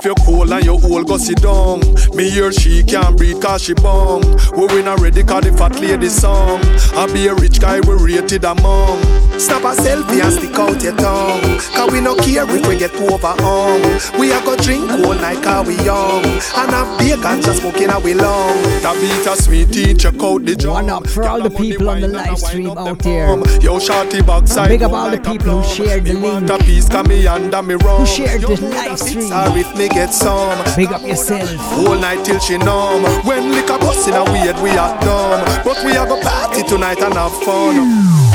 If 0.00 0.06
you're 0.06 0.14
cool 0.24 0.50
and 0.50 0.64
you're 0.64 0.80
old, 0.82 1.08
go 1.08 1.18
sit 1.18 1.42
down. 1.42 1.80
Me 2.14 2.30
hear 2.30 2.50
she 2.52 2.82
can't 2.82 3.18
breathe 3.18 3.42
cause 3.42 3.62
she 3.62 3.74
bong. 3.74 4.22
We 4.56 4.64
win 4.64 4.88
already 4.88 5.22
cause 5.22 5.42
the 5.42 5.52
fat 5.52 5.78
lady 5.78 6.08
song. 6.08 6.62
I 6.96 7.06
be 7.12 7.26
a 7.26 7.34
rich 7.34 7.60
guy, 7.60 7.80
we 7.80 7.92
rated 7.96 8.44
among. 8.44 9.02
Snap 9.38 9.60
a 9.60 9.76
selfie 9.76 10.24
and 10.24 10.32
stick 10.32 10.56
out 10.56 10.82
your 10.82 10.96
tongue. 10.96 11.60
Cause 11.76 11.92
we 11.92 12.00
no 12.00 12.14
care 12.16 12.48
if 12.48 12.66
we 12.66 12.78
get 12.78 12.92
overhung. 12.92 13.82
We 14.18 14.32
a 14.32 14.40
go 14.40 14.56
drink 14.56 14.90
all 14.90 15.12
night 15.16 15.42
cause 15.42 15.66
we 15.66 15.76
young. 15.84 16.24
And 16.24 16.70
have 16.72 16.98
beer 16.98 17.18
ganja 17.18 17.52
smoking 17.52 17.92
we 18.02 18.14
long. 18.14 18.56
That 18.80 18.96
beat 19.02 19.30
a 19.30 19.36
sweet 19.36 19.70
tea, 19.70 19.92
check 19.92 20.22
out 20.22 20.46
the 20.46 20.56
drum. 20.56 20.74
One 20.76 20.88
up 20.88 21.08
for 21.08 21.28
all 21.28 21.42
the 21.42 21.50
people 21.50 21.90
on 21.90 22.00
the 22.00 22.08
live 22.08 22.38
stream 22.38 22.70
out 22.70 22.98
there. 23.00 23.36
Yo, 23.60 23.78
shorty 23.78 24.22
backside. 24.22 24.70
Big 24.70 24.82
up 24.82 24.92
all 24.92 25.10
the 25.10 25.18
people 25.18 25.60
who 25.60 25.74
shared 25.74 26.06
the 26.06 26.14
link. 26.14 26.46
The 26.46 26.56
piece 26.56 26.88
come 26.88 27.08
me 27.08 27.26
under 27.26 27.62
me 27.62 27.74
wrong. 27.74 28.00
Who 28.00 28.06
shared 28.06 28.40
the 28.40 28.56
live 28.62 28.98
stream. 28.98 29.28
Sorry 29.28 29.60
if 29.60 29.76
me 29.76 29.89
get 29.90 30.12
some. 30.14 30.58
Big 30.76 30.92
up 30.92 31.02
yourself. 31.02 31.48
Whole 31.74 31.98
night 31.98 32.24
till 32.24 32.38
she 32.38 32.56
numb. 32.58 33.04
When 33.26 33.52
liquor 33.52 33.78
bust 33.78 34.08
in 34.08 34.14
a 34.14 34.24
weird, 34.24 34.56
we 34.60 34.70
are 34.70 34.98
dumb. 35.00 35.44
But 35.64 35.84
we 35.84 35.96
are 35.96 36.06
go 36.06 36.20
party 36.22 36.62
tonight 36.62 37.00
and 37.02 37.14
have 37.14 37.32
fun. 37.42 37.74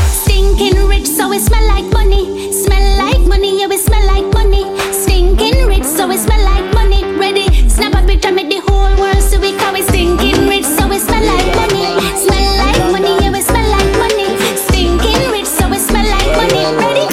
Stinking 0.07 0.87
rich, 0.87 1.07
so 1.07 1.31
it 1.31 1.41
smell 1.41 1.65
like 1.67 1.85
money. 1.93 2.51
Smell 2.51 2.97
like 2.97 3.21
money, 3.27 3.59
yeah, 3.59 3.67
we 3.67 3.77
smell 3.77 4.05
like 4.07 4.27
money. 4.33 4.63
Stinking 4.91 5.67
rich, 5.67 5.83
so 5.83 6.09
it 6.11 6.19
smell 6.19 6.43
like 6.43 6.73
money. 6.73 7.03
Ready? 7.17 7.69
Snap 7.69 7.93
a 7.95 8.05
picture, 8.05 8.31
make 8.31 8.49
the 8.49 8.59
whole 8.67 8.95
world 8.99 9.21
see 9.21 9.37
we 9.37 9.57
call 9.57 9.75
it 9.75 9.87
stinking 9.89 10.47
rich, 10.47 10.65
so 10.65 10.91
it 10.91 11.01
smell 11.01 11.25
like 11.25 11.49
money. 11.55 11.85
Smell 12.19 12.47
like 12.63 12.91
money, 12.91 13.13
yeah, 13.23 13.31
we 13.31 13.41
smell 13.41 13.69
like 13.71 13.91
money. 13.97 14.37
Stinking 14.67 15.31
rich, 15.31 15.47
so 15.47 15.71
it 15.71 15.79
smell 15.79 16.05
like 16.05 16.31
money. 16.35 16.63
Ready? 16.79 17.05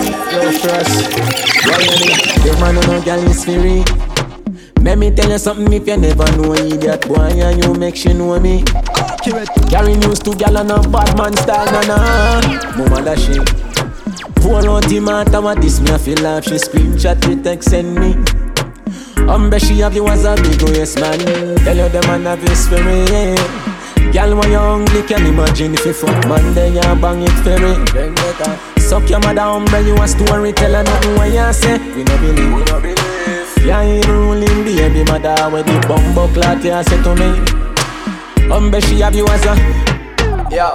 Yo, 0.44 0.50
fresh. 0.58 2.44
Your 2.44 2.58
man 2.60 2.74
no 2.74 3.00
girl 3.02 3.22
is 3.30 3.44
free. 3.44 4.11
Let 4.92 4.98
me 4.98 5.10
tell 5.10 5.30
you 5.30 5.38
something 5.38 5.72
if 5.72 5.86
you 5.86 5.96
never 5.96 6.30
know 6.36 6.52
idiot 6.52 7.08
boy 7.08 7.16
and 7.16 7.64
you 7.64 7.72
make 7.72 7.96
she 7.96 8.12
know 8.12 8.38
me. 8.38 8.62
Carry 9.70 9.96
news 9.96 10.18
to 10.18 10.34
gal 10.36 10.58
and 10.58 10.70
a 10.70 10.86
bad 10.86 11.16
man 11.16 11.34
style, 11.34 11.64
na. 11.88 11.96
Mama 12.76 13.00
that 13.00 13.18
shit. 13.18 13.40
Pour 14.36 14.60
out 14.60 14.84
the 14.84 15.00
matter 15.00 15.40
what 15.40 15.62
this 15.62 15.80
me 15.80 15.92
I 15.92 15.96
feel 15.96 16.20
like 16.20 16.44
she 16.44 16.56
screenshot 16.56 17.26
me 17.26 17.42
text 17.42 17.70
send 17.70 17.94
me. 17.94 18.12
Umbre 19.32 19.58
she 19.66 19.78
have 19.78 19.94
you 19.94 20.06
as 20.08 20.26
a 20.26 20.34
big 20.36 20.60
waist 20.60 21.00
man. 21.00 21.18
Tell 21.64 21.74
you 21.74 21.88
the 21.88 22.02
man 22.06 22.24
have 22.24 22.42
his 22.42 22.68
for 22.68 22.76
me. 22.84 23.32
Girl 24.12 24.36
when 24.36 24.50
you 24.50 24.58
hungry 24.58 25.04
can 25.08 25.24
imagine 25.24 25.72
if 25.72 25.86
you 25.86 25.94
fuck 25.94 26.28
man 26.28 26.52
then 26.52 26.74
you 26.74 26.82
bang 27.00 27.22
it 27.22 27.32
for 27.40 27.56
me. 27.64 27.72
Suck 28.78 29.08
your 29.08 29.20
mother 29.20 29.40
umbre 29.40 29.86
you 29.86 29.96
a 29.96 30.06
story 30.06 30.52
tell 30.52 30.74
her 30.74 30.82
nothing 30.82 31.14
what 31.16 31.32
you 31.32 31.50
say. 31.54 31.78
We 31.96 32.04
no 32.04 32.18
believe. 32.18 32.52
We 32.52 32.64
no 32.64 32.78
believe. 32.78 33.11
Yeah, 33.64 33.82
ain't 33.82 34.06
ruling 34.08 34.64
baby 34.64 35.04
mother 35.04 35.50
when 35.50 35.64
the 35.64 35.86
bumbo 35.86 36.28
clot 36.34 36.64
you 36.64 36.82
say 36.82 37.02
to 37.02 37.14
me. 37.14 37.62
Umbre 38.50 38.82
she 38.86 39.00
have 39.00 39.14
you 39.14 39.26
as 39.28 39.44
a 39.46 39.54
Yo, 40.54 40.74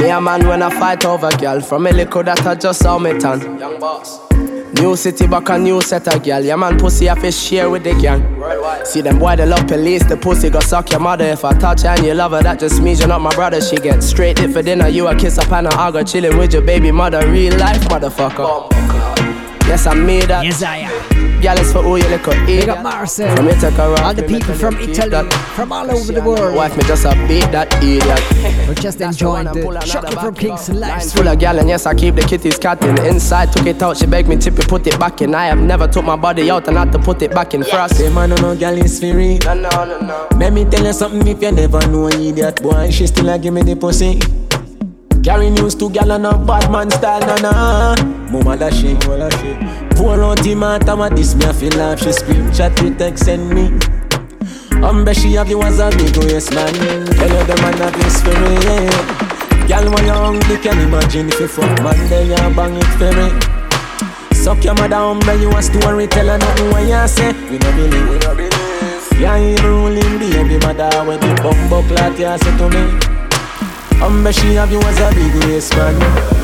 me 0.00 0.10
a 0.10 0.20
man 0.20 0.46
when 0.46 0.62
I 0.62 0.70
fight 0.70 1.04
over 1.04 1.30
girl 1.38 1.60
From 1.60 1.86
a 1.88 1.90
liquor 1.90 2.22
that 2.22 2.46
I 2.46 2.54
just 2.54 2.80
saw 2.80 2.98
me 2.98 3.18
turn 3.18 3.58
Young 3.58 3.80
boss 3.80 4.20
New 4.74 4.94
city 4.94 5.26
back 5.26 5.48
a 5.48 5.58
new 5.58 5.80
set 5.80 6.06
of 6.12 6.22
girl. 6.22 6.44
Yeah 6.44 6.56
man, 6.56 6.78
pussy 6.78 7.06
have 7.06 7.22
to 7.22 7.32
share 7.32 7.70
with 7.70 7.84
the 7.84 7.94
gang. 7.94 8.20
See 8.84 9.00
them 9.00 9.18
boy 9.18 9.36
they 9.36 9.46
love 9.46 9.66
police, 9.66 10.04
the 10.04 10.16
pussy 10.18 10.50
go 10.50 10.60
suck 10.60 10.90
your 10.90 11.00
mother. 11.00 11.24
If 11.24 11.44
I 11.46 11.52
touch 11.54 11.82
her 11.82 11.90
and 11.90 12.04
you 12.04 12.12
love 12.12 12.32
her, 12.32 12.42
that 12.42 12.60
just 12.60 12.82
means 12.82 12.98
you're 12.98 13.08
not 13.08 13.22
my 13.22 13.34
brother. 13.34 13.60
She 13.62 13.76
get 13.76 14.02
straight 14.02 14.38
it 14.40 14.52
for 14.52 14.62
dinner, 14.62 14.88
you 14.88 15.06
a 15.08 15.16
kiss 15.16 15.38
up 15.38 15.50
and 15.52 15.68
I 15.68 15.90
go 15.90 16.02
chilling 16.02 16.36
with 16.36 16.52
your 16.52 16.62
baby 16.62 16.90
mother. 16.90 17.26
Real 17.30 17.56
life 17.56 17.80
motherfucker. 17.82 19.35
Yes, 19.68 19.86
I 19.86 19.94
made 19.94 20.24
that. 20.24 20.44
Yes, 20.44 20.62
I 20.62 20.76
am. 20.78 21.16
Girl, 21.42 21.58
it's 21.58 21.70
for 21.72 21.82
who 21.82 21.96
you 21.96 22.08
look 22.08 22.26
at. 22.28 22.46
Big 22.46 22.68
up 22.68 22.82
Marcel. 22.82 23.34
From 23.36 23.48
Ithaca, 23.48 23.82
All 24.02 24.14
the 24.14 24.22
people 24.22 24.54
from 24.54 24.76
Italy, 24.78 25.28
from 25.54 25.70
all 25.70 25.90
over 25.90 26.12
the 26.12 26.22
world. 26.22 26.56
Wife 26.56 26.76
me 26.76 26.84
just 26.84 27.04
a 27.04 27.10
beat 27.28 27.44
that 27.52 27.72
idiot. 27.82 28.66
We're 28.68 28.74
just 28.74 29.00
enjoying 29.00 29.44
the 29.44 29.80
Shocking 29.84 30.18
from 30.18 30.34
King's 30.34 30.68
life. 30.70 30.90
Lines 30.90 31.12
full 31.12 31.28
of 31.28 31.38
gal 31.38 31.58
and 31.58 31.68
yes, 31.68 31.84
I 31.84 31.94
keep 31.94 32.14
the 32.14 32.22
kitties 32.22 32.58
catting. 32.58 32.96
Inside, 33.04 33.52
took 33.52 33.66
it 33.66 33.82
out, 33.82 33.96
she 33.98 34.06
begged 34.06 34.28
me 34.28 34.36
tip 34.36 34.58
it, 34.58 34.66
put 34.66 34.86
it 34.86 34.98
back 34.98 35.20
in. 35.20 35.34
I 35.34 35.46
have 35.46 35.58
never 35.58 35.86
took 35.86 36.04
my 36.04 36.16
body 36.16 36.50
out 36.50 36.68
and 36.68 36.76
had 36.78 36.90
to 36.92 36.98
put 36.98 37.20
it 37.22 37.32
back 37.32 37.52
in 37.52 37.62
frost. 37.64 37.96
Say 37.96 38.08
man, 38.12 38.30
no 38.30 38.36
no 38.36 38.56
gal 38.56 38.76
is 38.78 38.98
free. 38.98 39.38
No, 39.44 39.54
no, 39.54 39.84
no, 39.84 40.00
no. 40.00 40.28
Let 40.36 40.52
me 40.52 40.64
tell 40.64 40.84
you 40.84 40.92
something 40.92 41.26
if 41.26 41.42
you 41.42 41.52
never 41.52 41.86
know 41.88 42.06
an 42.06 42.20
idiot 42.20 42.62
boy, 42.62 42.90
she 42.90 43.06
still 43.06 43.28
a 43.28 43.38
give 43.38 43.52
me 43.52 43.62
the 43.62 43.76
pussy. 43.76 44.20
Carry 45.26 45.50
news 45.50 45.74
to 45.74 45.90
gal 45.90 46.12
and 46.12 46.24
a 46.24 46.38
bad 46.38 46.70
man 46.70 46.88
style, 46.88 47.18
na 47.18 47.34
na. 47.42 47.96
Mama 48.30 48.56
da 48.56 48.70
shit. 48.70 48.96
Pour 49.96 50.22
out 50.22 50.38
the 50.38 50.54
matter, 50.54 50.94
what 50.94 51.16
this 51.16 51.34
me 51.34 51.44
a 51.46 51.52
feel 51.52 51.72
laugh. 51.72 51.98
She 51.98 52.10
screenshot 52.10 52.70
it, 52.86 52.96
text 52.96 53.24
send 53.24 53.50
me. 53.50 53.74
Um, 54.86 55.04
bet 55.04 55.16
she 55.16 55.32
have 55.32 55.48
you 55.48 55.60
as 55.64 55.80
a 55.80 55.90
big 55.90 56.14
yes 56.30 56.48
man. 56.54 56.72
Tell 57.18 57.28
her 57.28 57.42
the 57.42 57.56
man 57.60 57.74
have 57.74 57.92
this 57.98 58.22
for 58.22 58.38
me. 58.38 58.54
Yeah. 58.70 59.66
Gal 59.66 59.90
when 59.90 60.04
you 60.06 60.12
hungry, 60.12 60.58
can 60.58 60.78
imagine 60.78 61.26
if 61.26 61.40
you 61.40 61.48
fuck 61.48 61.82
man, 61.82 61.98
then 62.08 62.30
you 62.30 62.54
bang 62.54 62.76
it 62.76 62.86
for 62.94 63.10
me. 63.18 63.26
Suck 64.32 64.62
your 64.62 64.74
mother 64.74 64.94
umbre, 64.94 65.40
you 65.40 65.50
a 65.50 65.60
story, 65.60 66.06
tell 66.06 66.28
her 66.28 66.38
nothing 66.38 66.70
what 66.70 66.86
you 66.86 67.08
say. 67.08 67.32
We 67.50 67.58
no 67.58 67.72
believe, 67.74 68.08
we 68.10 68.18
no 68.20 68.32
believe. 68.32 69.20
Yeah, 69.20 69.42
even 69.42 69.64
ruling 69.64 70.18
baby 70.20 70.56
mother 70.64 71.02
when 71.02 71.18
the 71.18 71.34
bumbo 71.42 71.82
clot 71.88 72.16
you 72.16 72.38
say 72.38 72.58
to 72.58 72.68
me. 72.70 73.15
Um, 74.02 74.30
she 74.32 74.54
have 74.54 74.70
you 74.70 74.80
as 74.80 74.98
a 75.00 75.46
waist 75.46 75.74
man. 75.76 75.98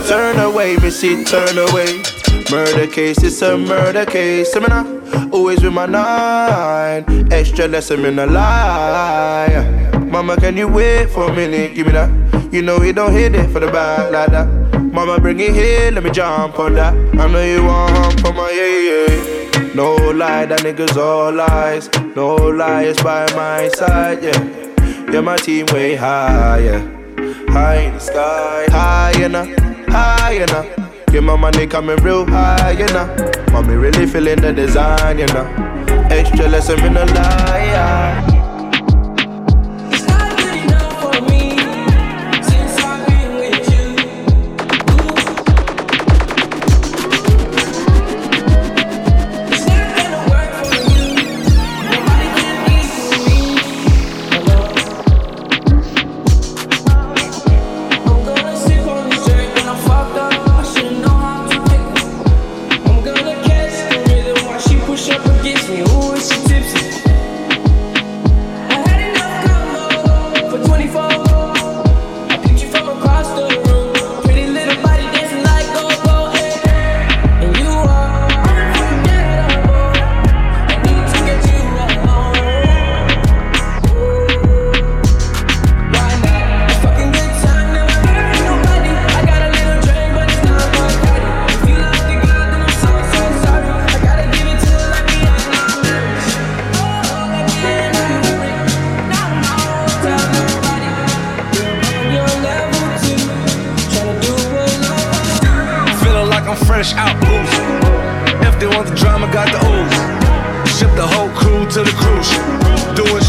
Turn 0.08 0.38
away, 0.40 0.76
missy, 0.76 1.24
turn 1.24 1.56
away. 1.58 2.02
Murder 2.50 2.86
case, 2.86 3.22
it's 3.22 3.40
a 3.42 3.56
murder 3.56 4.04
case. 4.04 4.54
I'm 4.56 4.62
not 4.64 5.32
always 5.32 5.62
with 5.62 5.72
my 5.72 5.86
nine. 5.86 7.32
Extra 7.32 7.68
lesson 7.68 8.04
in 8.04 8.18
a 8.18 8.26
lie. 8.26 9.90
Mama, 10.10 10.36
can 10.36 10.56
you 10.56 10.68
wait 10.68 11.10
for 11.10 11.30
a 11.30 11.32
minute? 11.32 11.74
Give 11.74 11.86
me 11.86 11.92
that. 11.92 12.10
You 12.52 12.62
know 12.62 12.78
we 12.78 12.92
don't 12.92 13.12
hit 13.12 13.34
it 13.34 13.48
for 13.50 13.60
the 13.60 13.70
back 13.70 14.10
like 14.10 14.30
that. 14.30 14.46
Mama, 14.92 15.18
bring 15.20 15.40
it 15.40 15.54
here, 15.54 15.90
let 15.90 16.02
me 16.02 16.10
jump 16.10 16.58
on 16.58 16.74
that. 16.74 16.94
I 17.18 17.26
know 17.30 17.42
you 17.42 17.64
want 17.64 18.20
for 18.20 18.32
my 18.32 18.50
yeah, 18.50 19.08
yeah. 19.08 19.74
No 19.74 19.94
lie, 19.94 20.46
that 20.46 20.60
niggas 20.60 20.96
all 20.96 21.32
lies. 21.32 21.88
No 22.14 22.34
lies 22.34 23.02
by 23.02 23.24
my 23.34 23.68
side, 23.68 24.22
yeah. 24.22 25.10
Yeah, 25.10 25.20
my 25.20 25.36
team 25.36 25.66
way 25.72 25.94
higher. 25.94 27.01
High 27.52 27.80
in 27.80 27.92
the 27.92 28.00
sky, 28.00 28.66
high 28.70 29.22
enough, 29.22 29.48
high 29.88 30.32
enough. 30.32 30.66
Yeah, 31.12 31.20
my 31.20 31.36
money 31.36 31.66
coming 31.66 31.96
real 31.96 32.24
high, 32.24 32.72
know. 32.94 33.06
Mommy 33.52 33.74
really 33.74 34.06
feeling 34.06 34.40
the 34.40 34.54
design, 34.54 35.18
you 35.18 35.26
know. 35.26 35.44
Extra 36.10 36.48
lesson 36.48 36.82
in 36.82 36.94
the 36.94 37.04
lie. 37.04 38.41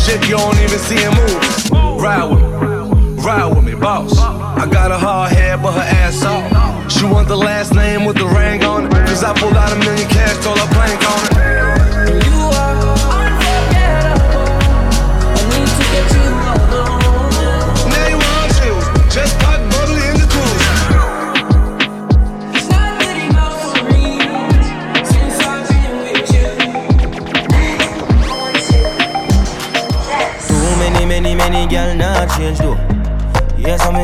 Shit 0.04 0.28
you 0.28 0.38
don't 0.38 0.60
even 0.60 0.80
see 0.80 1.00
him 1.00 1.14
move. 1.16 2.02
Ride 2.02 2.26
with 2.30 2.42
me, 2.42 3.24
ride 3.24 3.56
with 3.56 3.64
me, 3.64 3.76
boss. 3.76 4.20
I 4.20 4.68
got 4.70 4.92
a 4.92 4.98
hard 4.98 5.32
head, 5.32 5.62
but 5.64 5.74
her 5.74 5.88
ass 6.04 6.24
off. 6.24 6.92
She 6.92 7.06
want 7.06 7.28
the 7.28 7.38
last 7.38 7.74
name 7.74 8.06
with 8.06 8.18
the 8.18 8.28
ring 8.28 8.64
on 8.64 8.86
it. 8.86 8.92
Cause 9.08 9.24
I 9.24 9.34
pulled 9.34 9.56
out 9.56 9.72
a 9.72 9.76
million 9.80 10.08
cash, 10.10 10.44
told 10.44 10.60
her 10.60 10.68
plank 10.74 11.02
on 11.10 11.48
it. 11.48 11.53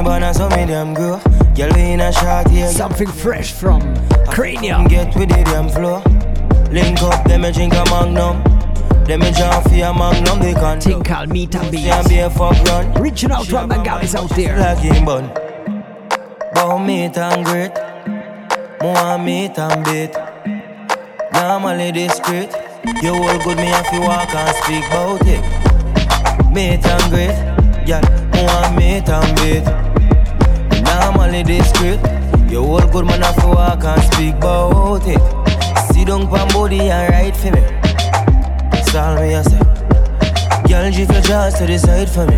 Banana, 0.10 0.34
so 0.34 0.50
me 0.50 0.66
damn 0.66 0.96
girl. 0.96 1.22
Girl 1.56 1.76
in 1.76 2.00
a 2.00 2.12
short 2.12 2.50
here. 2.50 2.68
Something 2.68 3.08
fresh 3.08 3.54
from 3.54 3.80
Cranium. 4.26 4.88
Get 4.88 5.16
with 5.16 5.30
the 5.30 5.44
damn 5.44 5.70
flow. 5.70 6.02
Link 6.72 7.00
up, 7.04 7.24
them 7.26 7.46
a 7.46 7.52
drink 7.52 7.74
a 7.74 7.86
magnum. 7.86 8.42
Them 9.04 9.22
a 9.22 9.32
jump 9.32 9.66
for 9.66 9.76
a 9.76 9.94
magnum, 9.94 10.40
they 10.40 10.56
can't. 10.56 11.06
Called 11.06 11.30
Meet 11.30 11.54
and 11.54 11.72
Beat. 11.72 11.84
Can't 11.84 12.10
be 12.10 12.18
a 12.18 12.30
fuck 12.32 12.58
run. 12.64 12.92
Reaching 13.00 13.32
out 13.32 13.46
to 13.46 13.58
all 13.58 13.68
my 13.68 13.84
guys 13.84 14.16
out 14.16 14.32
there. 14.32 14.58
Like 14.58 14.80
him 14.80 15.06
bun. 15.06 15.28
Bow 16.56 16.84
meat 16.84 17.16
and 17.16 17.46
grit. 17.46 17.78
More 18.82 19.20
meat 19.20 19.60
and 19.60 19.86
bit. 19.86 20.16
Normally 21.34 21.92
discreet. 21.92 22.50
You 23.04 23.14
all 23.14 23.44
good, 23.44 23.58
me 23.58 23.70
if 23.70 23.94
you 23.94 24.02
walk 24.02 24.34
and 24.34 24.56
speak 24.64 24.86
about 24.88 25.22
it. 25.28 26.52
Meat 26.52 26.84
and 26.84 27.12
grit. 27.12 27.88
Yeah, 27.88 28.02
more 28.34 28.76
meat 28.76 29.08
and 29.08 29.36
bit. 29.36 29.89
Normally 31.40 31.58
discreet. 31.58 32.00
You 32.52 32.64
all 32.64 32.86
good, 32.90 33.06
man, 33.06 33.22
if 33.24 33.44
you 33.44 33.50
walk 33.50 33.84
and 33.84 34.02
speak 34.14 34.36
about 34.36 35.08
it. 35.08 35.22
Sit 35.94 36.08
down 36.08 36.28
pan 36.28 36.48
body 36.50 36.80
and 36.82 37.14
ride 37.14 37.38
for 37.38 37.52
me. 37.52 37.62
That's 38.72 38.94
all 38.96 39.16
me 39.16 39.36
I 39.36 39.42
say. 39.44 39.60
Girl, 40.68 40.92
drift 40.92 41.12
your 41.14 41.22
jaws 41.22 41.54
to 41.60 41.66
the 41.66 41.78
side 41.78 42.10
for 42.10 42.26
me. 42.26 42.38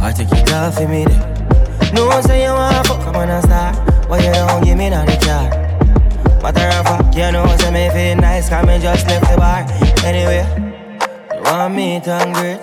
I 0.00 0.12
take 0.12 0.32
it 0.32 0.52
off 0.52 0.76
for 0.76 0.88
me 0.88 1.04
then. 1.04 1.94
No 1.94 2.08
say 2.22 2.44
you 2.44 2.52
wanna 2.52 2.82
fuck 2.84 3.06
up 3.06 3.16
on 3.16 3.28
a 3.28 3.42
star 3.42 3.72
Why 4.08 4.18
you 4.18 4.32
don't 4.32 4.64
give 4.64 4.78
me 4.78 4.90
none 4.90 5.06
the 5.06 5.16
car 5.16 5.48
Matter 6.42 6.78
of 6.78 6.86
fact, 6.86 7.16
you 7.16 7.30
know 7.30 7.46
say 7.58 7.70
me 7.70 7.88
feel 7.90 8.16
nice 8.16 8.48
Cause 8.48 8.66
me 8.66 8.78
just 8.80 9.06
left 9.06 9.30
the 9.30 9.36
bar 9.36 9.64
Anyway, 10.02 10.44
you 11.34 11.42
want 11.42 11.74
me 11.74 12.00
to 12.00 12.30
great 12.34 12.60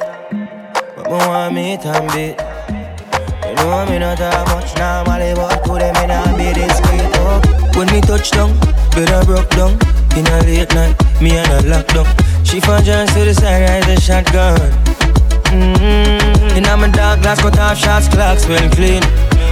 But 0.97 1.05
me 1.05 1.11
want 1.11 1.53
me 1.53 1.77
to 1.77 2.09
beat 2.13 2.50
Know 3.61 3.85
me 3.85 3.99
not 3.99 4.17
talk 4.17 4.47
much 4.47 4.75
normally 4.75 5.33
But 5.35 5.63
to 5.65 5.73
them 5.77 5.93
me 5.93 6.07
not 6.07 6.35
be 6.35 6.51
discreet 6.51 7.13
oh. 7.21 7.41
When 7.77 7.87
me 7.93 8.01
touch 8.01 8.31
down, 8.31 8.57
better 8.97 9.23
broke 9.23 9.49
down 9.51 9.77
In 10.17 10.25
a 10.25 10.41
late 10.41 10.73
night, 10.73 10.97
me 11.21 11.37
and 11.37 11.51
a 11.53 11.61
lockdown 11.69 12.09
She 12.43 12.59
found 12.59 12.85
just 12.85 13.13
to 13.13 13.23
the 13.23 13.33
side, 13.35 13.61
rise 13.69 13.87
a 13.87 14.01
shotgun 14.01 15.01
Mm-hmm. 15.51 16.55
In 16.55 16.63
my 16.63 16.87
dark 16.89 17.21
glass, 17.21 17.41
cut 17.41 17.59
off 17.59 17.77
shots, 17.77 18.07
clocks 18.07 18.47
well 18.47 18.69
clean. 18.71 19.03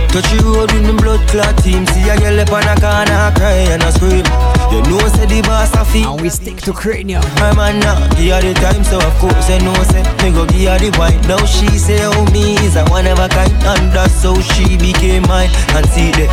Touch 0.10 0.26
the 0.34 0.42
road 0.42 0.72
with 0.74 0.82
me 0.82 0.94
blood 0.98 1.22
clot 1.30 1.56
team. 1.62 1.86
See 1.94 2.10
a 2.10 2.18
girl 2.18 2.40
up 2.42 2.50
on 2.50 2.66
a 2.66 2.74
corner 2.82 3.30
cry 3.38 3.70
and 3.70 3.84
a 3.84 3.92
scream. 3.94 4.26
You 4.74 4.82
know 4.90 4.98
say 5.14 5.30
the 5.30 5.42
boss 5.46 5.74
a 5.78 5.86
feel. 5.86 6.14
And 6.14 6.22
we 6.22 6.30
stick 6.30 6.58
to 6.66 6.74
cranium. 6.74 7.22
My 7.38 7.54
man 7.54 7.80
now 7.80 8.02
give 8.18 8.34
her 8.34 8.42
the 8.42 8.54
time, 8.58 8.84
so 8.84 8.98
of 8.98 9.14
course 9.22 9.50
I 9.54 9.62
know 9.62 9.78
say 9.94 10.02
me 10.26 10.34
go 10.34 10.50
give 10.50 10.66
her 10.66 10.80
the 10.82 10.90
wine. 10.98 11.22
Now 11.30 11.46
she 11.46 11.70
say 11.78 12.02
oh 12.02 12.26
me 12.34 12.58
is 12.66 12.76
a 12.76 12.86
one 12.90 13.06
of 13.06 13.20
a 13.20 13.30
kind, 13.30 13.54
and 13.54 13.94
that's 13.94 14.24
how 14.24 14.34
she 14.42 14.78
became 14.78 15.30
mine. 15.30 15.54
And 15.78 15.86
see 15.94 16.10
that, 16.18 16.30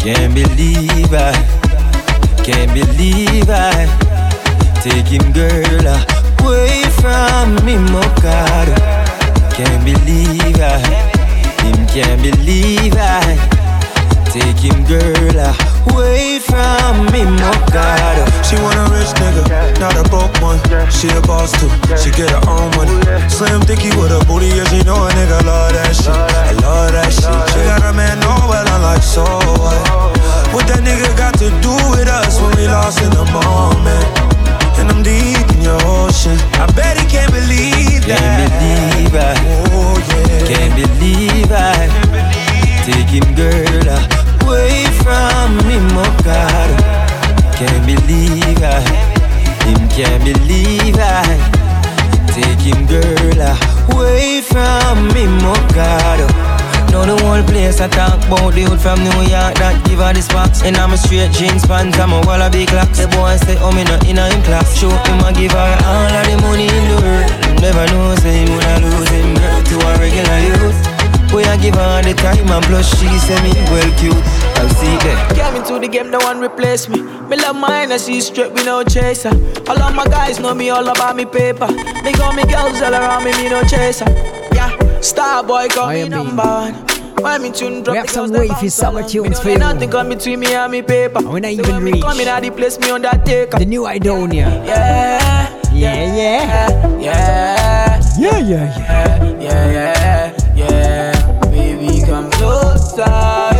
can't 0.00 0.34
believe 0.36 1.12
I, 1.16 1.32
can't 2.44 2.72
believe 2.76 3.48
I 3.48 3.88
take 4.84 5.08
him 5.08 5.32
girl 5.32 5.86
away 6.44 6.84
from 7.00 7.56
me, 7.64 7.80
God. 8.20 8.68
Can't 9.56 9.84
believe 9.84 10.60
I, 10.60 11.11
him 11.62 11.86
can't 11.86 12.20
believe 12.22 12.94
I 12.96 13.38
take 14.32 14.58
him 14.58 14.84
girl 14.88 15.36
away 15.92 16.40
from 16.40 17.04
me, 17.12 17.24
my 17.24 17.52
God. 17.68 18.16
She 18.44 18.56
want 18.64 18.80
a 18.80 18.86
rich 18.88 19.12
nigga, 19.20 19.44
not 19.78 19.96
a 19.96 20.04
broke 20.08 20.32
one. 20.40 20.58
She 20.90 21.08
a 21.08 21.20
boss 21.22 21.52
too, 21.60 21.68
she 22.00 22.10
get 22.10 22.30
her 22.30 22.42
own 22.48 22.70
money. 22.76 22.96
Slim 23.28 23.60
thicky 23.62 23.90
with 24.00 24.12
a 24.12 24.24
booty, 24.26 24.48
yeah, 24.48 24.64
she 24.72 24.80
know 24.84 24.96
a 25.04 25.10
nigga 25.12 25.44
love 25.44 25.72
that 25.72 25.92
shit. 25.92 26.08
I 26.08 26.52
love 26.64 26.92
that 26.92 27.12
shit. 27.12 27.28
She 27.52 27.60
got 27.68 27.84
a 27.84 27.92
man, 27.92 28.18
know 28.20 28.48
well, 28.48 28.66
I'm 28.68 28.82
like, 28.82 29.02
so 29.02 29.24
what? 29.60 29.76
What 30.54 30.66
that 30.68 30.80
nigga 30.80 31.16
got 31.16 31.34
to 31.38 31.48
do 31.60 31.74
with 31.92 32.08
us 32.08 32.40
when 32.40 32.56
we 32.56 32.66
lost 32.68 33.02
in 33.02 33.10
the 33.10 33.24
moment? 33.32 34.21
And 34.78 34.90
I'm 34.90 35.02
deep 35.02 35.46
in 35.54 35.60
your 35.62 35.80
ocean. 35.84 36.36
I 36.58 36.66
bet 36.74 36.98
he 36.98 37.06
can't 37.06 37.32
believe 37.32 38.06
that. 38.06 38.20
Can't 38.20 38.52
believe 38.52 39.14
I, 39.14 39.34
oh 39.72 39.96
yeah. 40.10 40.46
Can't 40.50 40.74
believe 40.74 41.50
I 41.52 42.12
take 42.84 43.10
him 43.10 43.34
girl 43.34 43.88
away 44.44 44.86
from 45.02 45.56
me, 45.68 45.76
my 45.94 46.02
oh 46.02 46.16
God. 46.24 46.70
Can't 47.54 47.86
believe 47.86 48.62
I, 48.62 48.80
him 49.68 49.88
can't 49.88 50.24
believe 50.24 50.96
I 50.98 51.22
take 52.32 52.60
him 52.60 52.86
girl 52.86 53.40
away 53.94 54.40
from 54.40 55.08
me, 55.14 55.24
oh 55.44 55.68
God. 55.74 56.41
Now 56.92 57.08
the 57.08 57.16
whole 57.24 57.42
place 57.48 57.80
I 57.80 57.88
talk 57.88 58.20
about 58.28 58.52
the 58.52 58.68
hood 58.68 58.76
from 58.76 59.00
New 59.00 59.24
York 59.24 59.56
that 59.56 59.80
give 59.88 60.04
her 60.04 60.12
the 60.12 60.20
sparks. 60.20 60.60
And 60.60 60.76
I'm 60.76 60.92
a 60.92 60.98
straight 61.00 61.32
jeans 61.32 61.64
pants, 61.64 61.96
I'm 61.98 62.12
a 62.12 62.20
wallaby 62.28 62.68
clocks. 62.68 63.00
The 63.00 63.08
boy 63.08 63.40
say, 63.40 63.56
oh 63.64 63.72
me 63.72 63.82
not 63.88 64.04
in 64.04 64.20
a 64.20 64.28
him 64.28 64.44
class. 64.44 64.76
Show 64.76 64.92
him 64.92 65.24
I 65.24 65.32
give 65.32 65.56
her 65.56 65.72
all 65.88 66.12
of 66.12 66.24
the 66.28 66.36
money 66.44 66.68
in 66.68 66.84
the 66.92 66.98
world. 67.00 67.32
Never 67.64 67.88
know 67.96 68.12
say 68.20 68.44
him 68.44 68.52
wanna 68.52 68.84
lose 68.84 69.08
him 69.08 69.32
to 69.32 69.74
a 69.80 69.90
regular 69.96 70.40
youth. 70.44 70.78
Boy, 71.32 71.48
I 71.48 71.56
give 71.56 71.80
her 71.80 72.02
the 72.04 72.12
time 72.12 72.44
and 72.44 72.64
plus 72.68 72.84
she 73.00 73.08
say 73.24 73.40
me 73.40 73.56
well 73.72 73.88
cute. 73.96 74.12
I'll 74.60 74.68
see 74.76 74.92
that. 75.08 75.32
Came 75.32 75.56
into 75.56 75.80
the 75.80 75.88
game, 75.88 76.10
no 76.10 76.18
one 76.18 76.44
replace 76.44 76.90
me. 76.90 77.00
Me 77.00 77.40
love 77.40 77.56
mine, 77.56 77.90
I 77.90 77.96
see 77.96 78.20
straight, 78.20 78.52
we 78.52 78.64
no 78.68 78.84
chaser. 78.84 79.32
All 79.64 79.80
of 79.80 79.96
my 79.96 80.04
guys 80.04 80.38
know 80.38 80.52
me 80.52 80.68
all 80.68 80.86
about 80.86 81.16
me 81.16 81.24
paper. 81.24 81.72
Me 82.04 82.12
got 82.12 82.36
me 82.36 82.44
girls 82.44 82.82
all 82.82 82.92
around 82.92 83.24
me, 83.24 83.32
me 83.40 83.48
no 83.48 83.64
chaser. 83.64 84.41
Yeah, 85.02 85.08
star 85.08 85.42
boy 85.44 85.68
call 85.68 85.88
me 85.92 86.08
number 86.08 86.42
one. 86.42 86.74
Why 87.22 87.38
me 87.38 87.50
tune 87.52 87.82
drop 87.82 87.94
We 87.94 87.98
have 87.98 88.10
some 88.10 88.32
wavy 88.32 88.68
summer 88.68 89.02
tunes 89.06 89.38
for 89.40 89.50
you. 89.50 89.58
Nothing 89.58 89.90
come 89.90 90.08
between 90.08 90.40
me 90.40 90.54
and 90.54 90.72
me 90.72 90.82
paper. 90.82 91.20
We're 91.22 91.40
not 91.40 91.52
So 91.52 91.60
even 91.60 91.74
when 91.74 91.84
reach. 91.84 92.02
come 92.02 92.20
in, 92.20 92.28
I 92.28 92.40
the 92.40 92.50
place 92.50 92.78
me 92.80 92.90
undertaker. 92.90 93.58
The 93.58 93.66
new 93.66 93.82
Idonia. 93.82 94.64
Yeah, 94.66 95.60
Yeah, 95.72 96.14
yeah. 96.16 96.98
yeah, 97.00 98.00
Yeah, 98.18 98.38
yeah, 98.38 98.38
yeah. 98.38 99.40
yeah, 99.40 99.72
yeah, 99.72 100.54
yeah. 100.56 101.40
Baby, 101.50 102.04
come 102.06 102.30
closer. 102.30 103.04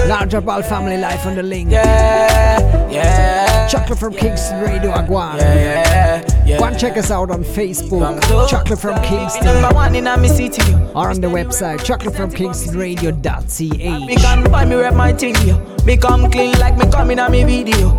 Large 0.09 0.35
up 0.35 0.49
all 0.49 0.63
family 0.63 0.97
life 0.99 1.25
on 1.27 1.35
the 1.37 1.43
link. 1.43 1.71
Yeah, 1.71 2.89
yeah. 2.91 3.69
Chocolate 3.69 3.99
from 3.99 4.15
Kingston 4.15 4.61
Radio 4.63 4.91
Aguan. 4.93 5.37
Yeah, 5.39 5.55
yeah. 5.55 6.32
Go 6.47 6.65
and 6.65 6.79
check 6.79 6.97
us 6.97 7.11
out 7.11 7.31
on 7.31 7.45
Facebook. 7.45 8.21
Chocolate 8.49 8.79
from 8.79 9.01
Kingston. 9.03 9.45
number 9.45 9.75
one 9.75 9.95
in 9.95 10.07
a 10.07 10.17
me 10.17 10.29
city. 10.29 10.63
Or 10.95 11.11
on 11.11 11.21
the 11.21 11.29
website 11.29 11.79
Me 11.79 11.85
chocolatefromkingstonradio.ch. 11.85 14.17
can 14.17 14.51
buy 14.51 14.65
me 14.65 14.77
rep 14.77 14.95
my 14.95 15.13
thing, 15.13 15.35
yo. 15.47 15.59
Me 15.85 15.97
come 15.97 16.31
clean 16.31 16.59
like 16.59 16.77
me 16.77 16.91
coming 16.91 17.19
in 17.19 17.25
a 17.25 17.31
me 17.31 17.45
video. 17.45 17.99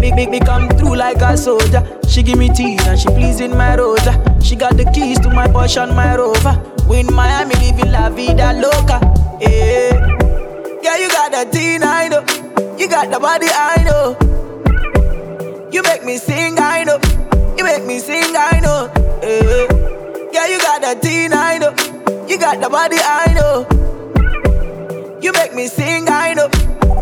Make, 0.00 0.14
me, 0.14 0.26
me 0.26 0.40
come 0.40 0.68
through 0.70 0.96
like 0.96 1.18
a 1.18 1.36
soldier. 1.36 1.86
She 2.08 2.22
give 2.22 2.38
me 2.38 2.48
tea 2.48 2.78
and 2.80 2.98
she 2.98 3.08
pleasing 3.08 3.56
my 3.56 3.76
rosa. 3.76 4.12
She 4.42 4.56
got 4.56 4.76
the 4.76 4.84
keys 4.92 5.20
to 5.20 5.30
my 5.30 5.46
Porsche 5.46 5.82
and 5.82 5.94
my 5.94 6.16
Rover. 6.16 6.60
We 6.88 7.00
in 7.00 7.14
Miami 7.14 7.54
living 7.54 7.92
la 7.92 8.10
vida 8.10 8.52
loca. 8.52 8.98
Yeah, 9.40 9.94
yeah, 10.82 10.96
you 10.96 11.08
got 11.08 11.30
the 11.30 11.44
teen, 11.52 11.82
I 11.84 12.08
know. 12.08 12.24
You 12.76 12.88
got 12.88 13.10
the 13.10 13.20
body, 13.20 13.46
I 13.48 13.84
know. 13.84 14.16
You 15.70 15.82
make 15.84 16.04
me 16.04 16.18
sing, 16.18 16.58
I 16.58 16.82
know. 16.84 16.98
You 17.62 17.68
make 17.68 17.84
me 17.84 18.00
sing, 18.00 18.34
I 18.36 18.58
know. 18.58 18.90
Yeah, 19.22 19.68
yeah, 20.32 20.46
you 20.48 20.58
got 20.58 20.82
the 20.82 20.98
teen, 21.00 21.32
I 21.32 21.58
know. 21.58 21.70
You 22.26 22.36
got 22.36 22.60
the 22.60 22.68
body, 22.68 22.96
I 22.98 23.32
know. 23.34 25.20
You 25.22 25.30
make 25.30 25.54
me 25.54 25.68
sing, 25.68 26.08
I 26.08 26.34
know. 26.34 26.50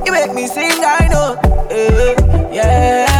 You 0.04 0.12
make 0.12 0.34
me 0.34 0.46
sing, 0.46 0.84
I 0.84 1.08
know. 1.10 1.40
Eh, 1.70 2.52
yeah, 2.52 3.19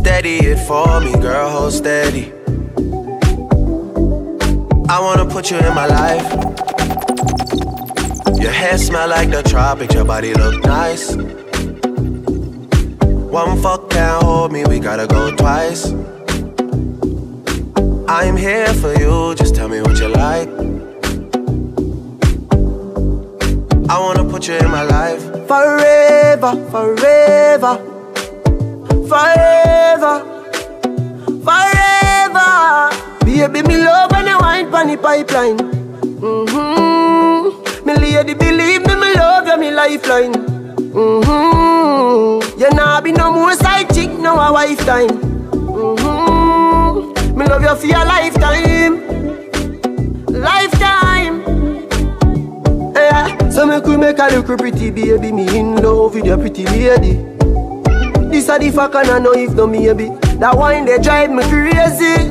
Steady 0.00 0.38
it 0.38 0.58
for 0.66 0.98
me, 1.00 1.12
girl, 1.12 1.50
hold 1.50 1.74
steady. 1.74 2.32
I 4.88 4.98
wanna 4.98 5.26
put 5.26 5.50
you 5.50 5.58
in 5.58 5.74
my 5.74 5.84
life. 5.84 6.26
Your 8.40 8.50
hair 8.50 8.78
smell 8.78 9.10
like 9.10 9.30
the 9.30 9.42
tropics, 9.42 9.92
your 9.92 10.06
body 10.06 10.32
look 10.32 10.64
nice. 10.64 11.14
One 13.40 13.60
fuck 13.60 13.90
can't 13.90 14.22
hold 14.22 14.52
me, 14.52 14.64
we 14.64 14.78
gotta 14.78 15.06
go 15.06 15.36
twice. 15.36 15.92
I'm 18.08 18.38
here 18.38 18.72
for 18.72 18.94
you, 18.98 19.34
just 19.34 19.54
tell 19.54 19.68
me 19.68 19.82
what 19.82 19.98
you 20.00 20.08
like. 20.08 20.48
I 23.90 23.98
wanna 24.00 24.24
put 24.24 24.48
you 24.48 24.54
in 24.54 24.70
my 24.70 24.82
life. 24.82 25.22
Forever, 25.46 26.52
forever, 26.70 27.89
forever, 29.10 30.22
forever. 31.42 32.90
Baby, 33.24 33.62
me 33.66 33.76
love 33.78 34.12
when 34.12 34.26
you 34.28 34.38
wine 34.38 34.70
pon 34.70 34.86
the 34.86 34.96
pipeline. 34.96 35.58
Mm-hmm. 36.20 37.86
Me 37.86 37.94
lady, 37.94 38.34
believe 38.34 38.86
me, 38.86 38.94
me 38.94 39.14
love 39.14 39.48
you, 39.48 39.56
me 39.58 39.70
lifeline. 39.72 40.34
Mm-hmm. 40.94 42.60
You 42.60 42.70
nah 42.70 43.00
be 43.00 43.10
no 43.10 43.32
more 43.32 43.54
side 43.54 43.92
chick, 43.92 44.10
no 44.10 44.38
a 44.38 44.52
wife 44.52 44.78
time. 44.86 45.08
Mm-hmm. 45.50 47.36
Me 47.36 47.46
love 47.46 47.62
you 47.62 47.74
for 47.74 47.86
your 47.86 48.04
lifetime, 48.04 48.94
lifetime. 50.26 51.42
Yeah. 52.94 53.48
So 53.50 53.66
me 53.66 53.80
could 53.80 53.98
make 53.98 54.18
a 54.20 54.28
little 54.28 54.56
pretty 54.56 54.90
baby, 54.90 55.32
me 55.32 55.58
in 55.58 55.82
love 55.82 56.14
with 56.14 56.26
your 56.26 56.38
pretty 56.38 56.64
lady. 56.66 57.29
This 58.30 58.48
a 58.48 58.58
the 58.58 58.70
fuck 58.70 58.94
and 58.94 59.10
I 59.10 59.18
know 59.18 59.32
if 59.32 59.52
no 59.54 59.66
maybe. 59.66 60.08
That 60.38 60.56
wine 60.56 60.84
they 60.84 60.98
drive 60.98 61.30
me 61.30 61.42
crazy. 61.44 62.30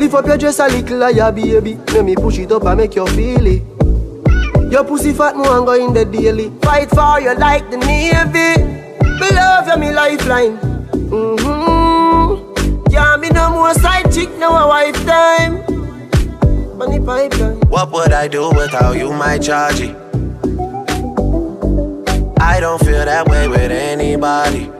Lift 0.00 0.14
up 0.14 0.26
your 0.26 0.38
dress 0.38 0.58
a 0.58 0.66
little 0.66 1.00
higher, 1.02 1.30
baby. 1.30 1.78
Let 1.92 2.04
me 2.06 2.16
push 2.16 2.38
it 2.38 2.50
up 2.50 2.64
and 2.64 2.78
make 2.78 2.96
you 2.96 3.06
feel 3.08 3.46
it. 3.46 3.62
Your 4.72 4.84
pussy 4.84 5.12
fat, 5.12 5.36
no 5.36 5.64
go 5.64 5.72
in 5.74 5.92
the 5.92 6.04
daily. 6.04 6.50
Fight 6.62 6.88
for 6.90 7.20
you 7.20 7.34
like 7.34 7.70
the 7.70 7.76
navy. 7.76 8.62
Me 9.20 9.30
love 9.36 9.68
you, 9.68 9.76
me 9.76 9.92
lifeline. 9.92 10.56
Mm-hmm. 11.10 12.84
Can't 12.84 13.20
be 13.20 13.28
no 13.30 13.50
more 13.50 13.74
side 13.74 14.10
chick, 14.12 14.30
no 14.38 14.56
a 14.56 14.68
wife 14.68 14.96
time. 15.04 15.58
Money 16.78 16.98
pipeline. 16.98 17.60
What 17.68 17.92
would 17.92 18.12
I 18.12 18.26
do 18.26 18.48
without 18.50 18.96
you, 18.96 19.12
my 19.12 19.38
chargy? 19.38 19.94
I 22.40 22.58
don't 22.58 22.78
feel 22.78 23.04
that 23.04 23.28
way 23.28 23.48
with 23.48 23.70
anybody. 23.70 24.79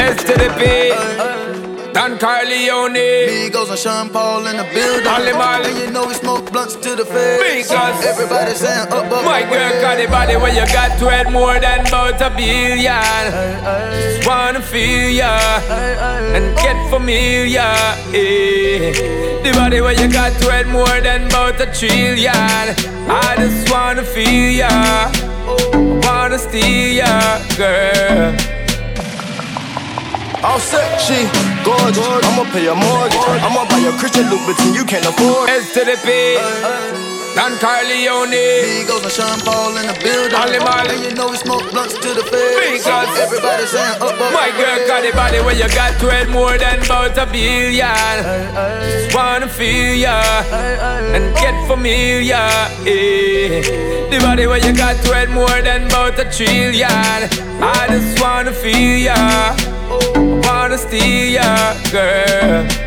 S 0.00 0.22
to 0.24 0.34
the 0.34 0.50
P. 0.58 1.64
Don 1.94 2.18
Corleone. 2.18 3.06
Migos 3.30 3.70
and 3.70 3.78
Sean 3.78 4.10
Paul 4.10 4.46
in 4.48 4.56
the 4.56 4.64
building. 4.74 5.04
Molly 5.04 5.32
Molly. 5.32 5.70
And 5.70 5.78
you 5.78 5.90
know 5.92 6.06
we 6.06 6.14
smoke 6.14 6.50
blunts 6.50 6.74
to 6.74 6.96
the 6.96 7.04
face. 7.04 7.68
Because 7.68 8.04
everybody 8.04 8.52
saying 8.54 8.88
up, 8.88 9.12
up. 9.12 9.24
My 9.24 9.42
girl 9.42 9.70
got 9.80 9.96
the 9.98 10.08
body 10.08 10.34
where 10.36 10.52
you 10.52 10.66
got 10.72 10.98
to 10.98 11.06
it 11.20 11.30
more 11.30 11.54
than 11.60 11.86
about 11.86 12.20
a 12.20 12.30
billion. 12.36 13.24
Just 13.94 14.26
wanna 14.26 14.60
feel 14.60 15.08
ya 15.10 15.38
and 16.34 16.56
get 16.56 16.78
familiar. 16.90 17.62
Eh. 18.12 18.90
The 19.44 19.52
body 19.52 19.80
where 19.80 19.94
you 19.94 20.10
got 20.10 20.32
to 20.40 20.46
it 20.58 20.66
more 20.66 21.00
than 21.00 21.28
about 21.28 21.60
a 21.60 21.66
trillion. 21.66 22.34
I 23.06 23.36
just 23.38 23.70
wanna 23.70 24.02
feel 24.02 24.50
ya, 24.50 25.12
wanna 26.02 26.38
steal 26.38 26.96
ya, 27.00 27.38
girl. 27.56 28.53
All 30.44 30.60
set, 30.60 31.00
she 31.00 31.24
gorgeous. 31.64 32.04
I'ma 32.04 32.44
pay 32.52 32.66
a 32.68 32.74
mortgage. 32.74 33.16
I'ma 33.40 33.64
buy 33.64 33.80
a 33.80 33.92
Christian 33.98 34.24
Louboutin 34.24 34.74
you 34.74 34.84
can't 34.84 35.06
afford. 35.06 35.48
S 35.48 35.72
to 35.72 35.84
the 35.84 35.96
P. 36.04 37.03
Don 37.34 37.58
Corleone. 37.58 38.30
Migos 38.30 39.02
and 39.02 39.12
Sean 39.12 39.38
Paul 39.40 39.76
in 39.76 39.86
the 39.86 39.96
building. 40.02 40.32
Molly 40.32 40.58
Molly. 40.58 40.94
And 40.94 41.04
you 41.04 41.14
know 41.14 41.28
we 41.30 41.36
smoke 41.36 41.68
blunts 41.70 41.94
to 41.94 42.14
the 42.14 42.22
face. 42.22 42.84
Because 42.84 43.18
everybody 43.18 43.66
saying 43.66 44.00
up, 44.00 44.14
up. 44.14 44.32
My 44.32 44.50
girl 44.56 44.78
got 44.86 45.02
the 45.02 45.12
body 45.12 45.38
where 45.40 45.54
you 45.54 45.68
got 45.74 45.98
to 46.00 46.06
it 46.14 46.28
more 46.30 46.56
than 46.56 46.82
about 46.84 47.18
a 47.18 47.26
billion. 47.26 48.16
Just 48.86 49.14
wanna 49.14 49.48
feel 49.48 49.94
ya 49.94 50.22
and 51.14 51.34
get 51.36 51.54
familiar. 51.66 52.46
Eh. 52.86 53.62
The 54.10 54.18
body 54.20 54.46
where 54.46 54.64
you 54.64 54.72
got 54.72 54.96
to 55.04 55.10
it 55.22 55.30
more 55.30 55.60
than 55.60 55.86
about 55.86 56.18
a 56.18 56.24
trillion. 56.30 56.88
I 57.60 57.86
just 57.88 58.20
wanna 58.22 58.52
feel 58.52 58.98
ya, 59.08 59.56
wanna 60.46 60.78
steal 60.78 61.32
ya, 61.38 61.74
girl. 61.90 62.83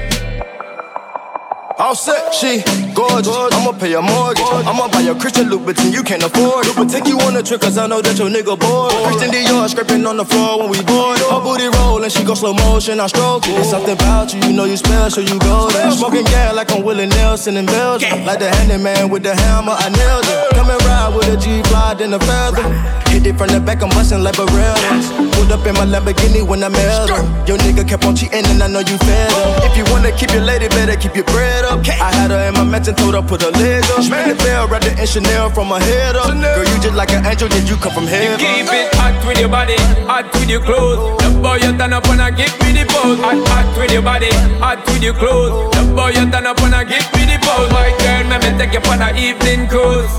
All 1.79 1.93
set, 1.93 2.33
she 2.33 2.63
gorgeous. 2.95 3.29
I'ma 3.53 3.71
pay 3.77 3.93
a 3.93 4.01
mortgage. 4.01 4.41
I'ma 4.65 4.87
buy 4.87 5.01
a 5.01 5.13
Christian 5.13 5.45
Louboutin 5.45 5.93
you 5.93 6.01
can't 6.01 6.23
afford. 6.23 6.65
But 6.75 6.89
take 6.89 7.05
you 7.05 7.19
on 7.19 7.37
a 7.37 7.43
trip, 7.43 7.61
cause 7.61 7.77
I 7.77 7.85
know 7.85 8.01
that 8.01 8.17
your 8.17 8.29
nigga 8.29 8.57
bored. 8.57 8.91
Christian 9.05 9.29
Dior 9.29 9.69
scraping 9.69 10.03
on 10.07 10.17
the 10.17 10.25
floor 10.25 10.57
when 10.57 10.69
we 10.71 10.81
board. 10.81 11.19
Her 11.19 11.39
booty 11.39 11.67
rollin', 11.67 12.09
she 12.09 12.23
go 12.23 12.33
slow 12.33 12.55
motion, 12.55 12.99
I 12.99 13.05
stroke 13.05 13.47
it. 13.47 13.59
It's 13.59 13.69
something 13.69 13.93
about 13.93 14.33
you, 14.33 14.41
you 14.49 14.53
know 14.53 14.65
you 14.65 14.75
special, 14.75 15.21
you 15.21 15.37
go 15.37 15.69
there. 15.69 15.91
Smoking 15.91 16.25
gas 16.25 16.55
like 16.55 16.71
I'm 16.71 16.83
Willie 16.83 17.05
Nelson 17.05 17.57
in 17.57 17.67
Belgium. 17.67 18.25
Like 18.25 18.39
the 18.39 18.49
handyman 18.49 19.09
with 19.09 19.21
the 19.21 19.35
hammer, 19.35 19.77
I 19.77 19.89
nailed 19.89 20.25
it. 20.25 20.57
Come 20.57 20.71
and 20.71 20.81
ride 20.81 21.13
with 21.13 21.29
a 21.29 21.37
G 21.37 21.61
fly, 21.69 21.93
then 21.93 22.11
a 22.11 22.19
feather. 22.19 23.06
Hit 23.17 23.33
it 23.33 23.35
from 23.35 23.49
the 23.49 23.57
back, 23.57 23.81
I'm 23.81 23.89
bustin' 23.97 24.21
like 24.21 24.37
Barrett's. 24.37 25.09
Pulled 25.33 25.49
up 25.49 25.65
in 25.65 25.73
my 25.73 25.89
Lamborghini 25.89 26.45
when 26.45 26.61
I 26.61 26.69
met 26.69 27.09
her. 27.09 27.17
Your 27.49 27.57
nigga 27.57 27.81
kept 27.81 28.05
on 28.05 28.13
cheating 28.13 28.45
and 28.45 28.61
I 28.61 28.69
know 28.69 28.85
you 28.85 28.93
fed 29.01 29.33
him. 29.33 29.65
If 29.65 29.73
you 29.73 29.81
wanna 29.89 30.13
keep 30.13 30.29
your 30.37 30.45
lady, 30.45 30.69
better 30.69 30.93
keep 30.93 31.17
your 31.17 31.25
bread 31.25 31.65
up. 31.65 31.81
I 31.81 32.13
had 32.13 32.29
her 32.29 32.45
in 32.45 32.53
my 32.53 32.61
mansion, 32.61 32.93
told 32.93 33.17
her 33.17 33.25
put 33.25 33.41
her 33.41 33.49
leg 33.57 33.81
up. 33.89 34.05
Ring 34.05 34.29
the 34.29 34.37
bell, 34.45 34.69
wrapped 34.69 34.85
it 34.85 35.01
in 35.01 35.07
Chanel 35.09 35.49
from 35.49 35.73
her 35.73 35.81
head 35.81 36.13
up. 36.13 36.29
Girl, 36.29 36.61
you 36.61 36.77
just 36.77 36.93
like 36.93 37.09
an 37.09 37.25
angel, 37.25 37.49
did 37.49 37.65
you 37.65 37.73
come 37.81 37.89
from 37.89 38.05
heaven? 38.05 38.37
You 38.37 38.69
Keep 38.69 38.69
it 38.69 38.93
hot 38.93 39.17
with 39.25 39.41
your 39.41 39.49
body, 39.49 39.81
hot 40.05 40.29
with 40.37 40.45
your 40.45 40.61
clothes. 40.61 41.17
The 41.17 41.33
boy 41.41 41.57
you 41.57 41.73
turn 41.73 41.97
up 41.97 42.05
and 42.05 42.21
give 42.37 42.53
me 42.61 42.69
the 42.77 42.85
pose. 42.85 43.17
Hot, 43.25 43.41
hot 43.49 43.65
with 43.81 43.97
your 43.97 44.05
body, 44.05 44.29
hot 44.61 44.85
with 44.85 45.01
your 45.01 45.17
clothes. 45.17 45.73
The 45.73 45.89
boy 45.89 46.13
you 46.13 46.29
turn 46.29 46.45
up 46.45 46.61
and 46.61 46.85
give 46.85 47.09
me 47.17 47.25
the 47.25 47.41
pose. 47.41 47.65
My 47.73 47.89
girl, 47.97 48.29
let 48.29 48.45
me 48.45 48.53
take 48.61 48.77
you 48.77 48.81
for 48.85 48.93
an 48.93 49.17
evening 49.17 49.65
cruise. 49.65 50.13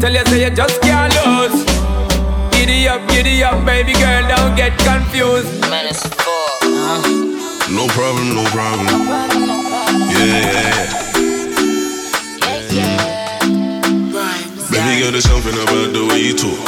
Tell 0.00 0.10
you 0.10 0.24
say 0.32 0.48
you 0.48 0.50
just 0.56 0.80
can't 0.80 1.12
lose. 1.12 1.71
Giddy 2.62 2.86
up, 2.86 3.08
giddy 3.08 3.42
up, 3.42 3.66
baby 3.66 3.92
girl, 3.94 4.22
don't 4.28 4.54
get 4.54 4.78
confused. 4.78 5.50
Man, 5.62 5.84
it's 5.84 6.06
four. 6.06 6.46
No 7.74 7.88
problem, 7.88 8.36
no 8.38 8.44
problem. 8.54 8.86
Yeah, 10.14 10.46
yeah. 12.70 13.40
Baby 14.70 15.00
girl, 15.02 15.10
there's 15.10 15.24
something 15.24 15.54
about 15.54 15.90
the 15.90 16.06
way 16.08 16.20
you 16.22 16.38
talk. 16.38 16.62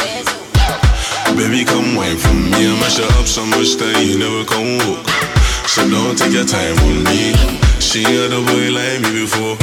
Baby, 1.36 1.64
come 1.64 1.94
wine 1.94 2.16
from 2.16 2.42
me. 2.50 2.66
I 2.66 2.74
mash 2.80 2.98
it 2.98 3.08
up 3.12 3.26
so 3.26 3.46
much 3.46 3.76
that 3.78 3.94
you 4.02 4.18
never 4.18 4.42
come 4.50 4.78
walk. 4.90 5.06
So 5.70 5.88
don't 5.88 6.18
take 6.18 6.32
your 6.32 6.44
time 6.44 6.76
on 6.90 7.04
me. 7.04 7.38
She 7.78 8.02
had 8.02 8.32
a 8.34 8.42
boy 8.42 8.74
like 8.74 8.98
me 8.98 9.22
before. 9.22 9.56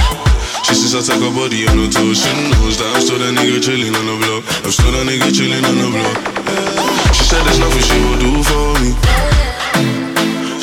Says 0.72 0.96
I 0.96 1.04
take 1.04 1.20
her 1.20 1.30
body 1.36 1.68
on 1.68 1.76
the 1.84 1.92
toes. 1.92 2.24
She 2.24 2.32
knows 2.32 2.80
that 2.80 2.88
I'm 2.96 3.04
still 3.04 3.20
that 3.20 3.36
nigga 3.36 3.60
chilling 3.60 3.92
on 3.92 4.08
the 4.08 4.16
block. 4.24 4.40
I'm 4.64 4.72
still 4.72 4.88
that 4.96 5.04
nigga 5.04 5.28
chilling 5.30 5.60
on 5.68 5.76
the 5.76 5.92
block. 5.92 6.16
She 7.12 7.28
said 7.28 7.44
there's 7.44 7.60
nothing 7.60 7.84
she 7.84 8.00
will 8.00 8.16
do 8.16 8.32
for 8.40 8.72
me. 8.80 8.96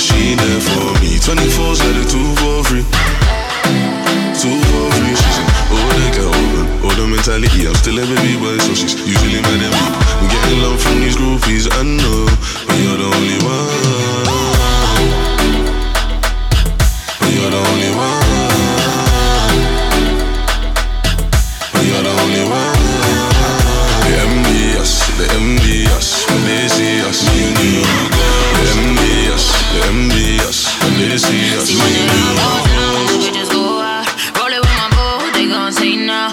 She 0.01 0.33
there 0.33 0.65
for 0.65 0.97
me. 1.05 1.21
24 1.21 1.77
said 1.77 1.93
it 1.93 2.09
two 2.09 2.25
for 2.41 2.65
free. 2.65 2.85
Two 4.33 4.49
for 4.49 4.87
free. 4.97 5.13
She 5.13 5.29
said, 5.29 5.49
oh, 5.77 5.91
they 6.01 6.11
get 6.17 6.25
open. 6.25 6.65
Oh, 6.89 6.93
the 6.97 7.05
mentality. 7.05 7.69
I'm 7.69 7.77
still 7.77 8.01
a 8.01 8.05
baby 8.09 8.41
boy, 8.41 8.57
so 8.65 8.73
she's 8.73 8.97
usually 9.05 9.45
mad 9.45 9.61
at 9.61 9.71
me. 9.77 9.83
I'm 9.93 10.27
getting 10.33 10.59
love 10.65 10.81
from 10.81 11.05
these 11.05 11.21
groupies, 11.21 11.69
I 11.69 11.85
know. 11.85 12.25
But 12.65 12.81
you're 12.81 12.97
the 12.97 13.09
only 13.13 13.39
one. 13.45 13.71
But 17.21 17.29
you're 17.29 17.53
the 17.53 17.61
only 17.61 17.93
one. 17.93 18.28
The 21.99 22.11
only 22.23 22.45
one. 22.49 22.79
Us 25.99 26.27
when 26.31 26.45
they 26.45 26.69
see 26.69 27.01
us. 27.01 27.27
You, 27.35 27.53
they 27.53 28.71
envy 28.79 29.29
us, 29.35 29.47
they 29.73 29.89
when 30.85 30.95
they 30.99 31.19
see 31.19 31.57
us. 31.57 31.71
You. 31.71 31.79
We 33.19 33.31
just 33.33 33.51
go 33.51 33.81
out, 33.81 34.07
roll 34.39 34.53
it 34.53 34.61
with 34.61 34.77
my 34.79 34.89
they 35.35 35.47
gon' 35.49 35.73
say 35.73 35.97
now. 35.97 36.28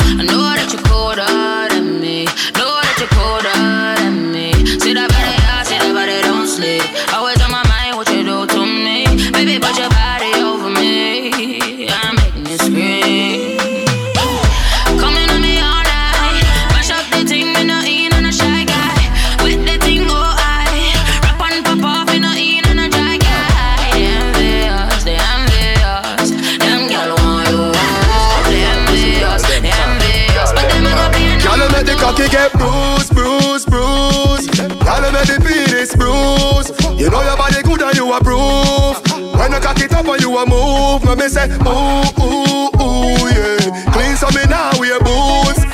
It 39.85 39.93
up 39.93 40.05
and 40.07 40.21
you 40.21 40.37
a 40.37 40.45
move, 40.45 41.03
let 41.05 41.17
me 41.17 41.27
say 41.27 41.45
ooh, 41.45 42.05
ooh, 42.21 42.69
ooh, 42.81 43.29
yeah. 43.29 43.91
Clean 43.93 44.15
so 44.15 44.27
me 44.33 44.43
now 44.49 44.71
wear 44.79 44.99
boots. 44.99 45.65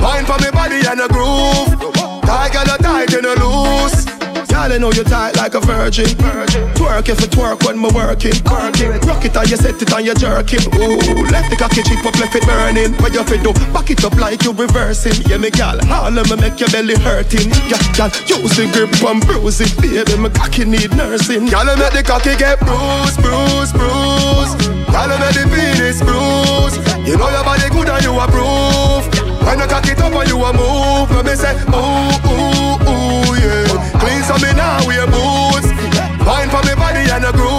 Wine 0.00 0.24
for 0.24 0.38
me 0.42 0.50
body 0.50 0.80
and 0.86 1.00
a 1.00 1.08
groove. 1.08 1.76
Tight, 2.22 2.52
girl, 2.52 2.76
tight 2.78 3.12
and 3.14 3.24
you 3.24 3.34
loose. 3.34 3.57
Girl, 4.68 4.76
I 4.76 4.80
know 4.84 4.92
you 4.92 5.04
tight 5.04 5.34
like 5.36 5.54
a 5.54 5.60
virgin. 5.60 6.12
virgin. 6.20 6.68
Twerk 6.76 7.08
if 7.08 7.24
it 7.24 7.30
twerk 7.30 7.64
when 7.64 7.80
me 7.80 7.88
working. 7.88 8.36
working. 8.44 9.00
Rock 9.08 9.24
it 9.24 9.34
and 9.34 9.48
you 9.48 9.56
set 9.56 9.80
it 9.80 9.88
and 9.88 10.04
you 10.04 10.12
jerking. 10.12 10.60
Ooh, 10.76 11.24
let 11.32 11.48
the 11.48 11.56
cocky 11.56 11.80
cheek 11.80 12.04
up, 12.04 12.12
left 12.20 12.36
it 12.36 12.44
burning. 12.44 12.92
What 13.00 13.14
you 13.14 13.24
fit 13.24 13.40
do? 13.42 13.56
Back 13.72 13.88
it 13.88 14.04
up 14.04 14.12
like 14.20 14.44
you 14.44 14.52
reversing. 14.52 15.24
Yeah, 15.24 15.38
me 15.38 15.48
gal, 15.48 15.80
all 15.88 16.12
of 16.12 16.28
me 16.28 16.36
make 16.36 16.60
your 16.60 16.68
belly 16.68 17.00
hurting. 17.00 17.48
Yeah, 17.64 17.80
gal, 17.96 18.12
use 18.28 18.60
the 18.60 18.68
grip 18.68 18.92
and 19.08 19.24
bruise 19.24 19.56
it, 19.64 19.72
baby. 19.80 20.04
Me 20.20 20.28
cocky 20.28 20.66
need 20.66 20.92
nursing. 20.92 21.46
Gal, 21.46 21.64
I 21.64 21.72
make 21.72 21.96
the 21.96 22.04
cocky 22.04 22.36
get 22.36 22.60
bruised, 22.60 23.24
bruised, 23.24 23.72
bruised. 23.72 24.68
Gal, 24.92 25.08
I 25.08 25.16
make 25.16 25.32
the 25.32 25.48
penis 25.48 26.04
bruised. 26.04 26.76
You 27.08 27.16
know 27.16 27.32
your 27.32 27.40
body 27.40 27.72
good 27.72 27.88
and 27.88 28.04
you 28.04 28.12
approve. 28.20 29.08
When 29.48 29.64
you 29.64 29.64
cock 29.64 29.88
it 29.88 29.96
up 29.96 30.12
and 30.12 30.28
you 30.28 30.36
a 30.44 30.52
move, 30.52 31.08
let 31.16 31.24
me 31.24 31.34
say, 31.40 31.56
ooh, 31.72 32.28
ooh 32.28 32.57
so 34.28 34.34
me 34.44 34.52
now 34.52 34.86
wear 34.86 35.06
boots. 35.06 35.68
Wine 36.26 36.50
for 36.50 36.62
me 36.68 36.74
body 36.76 37.10
and 37.10 37.24
a 37.24 37.32
groove. 37.32 37.57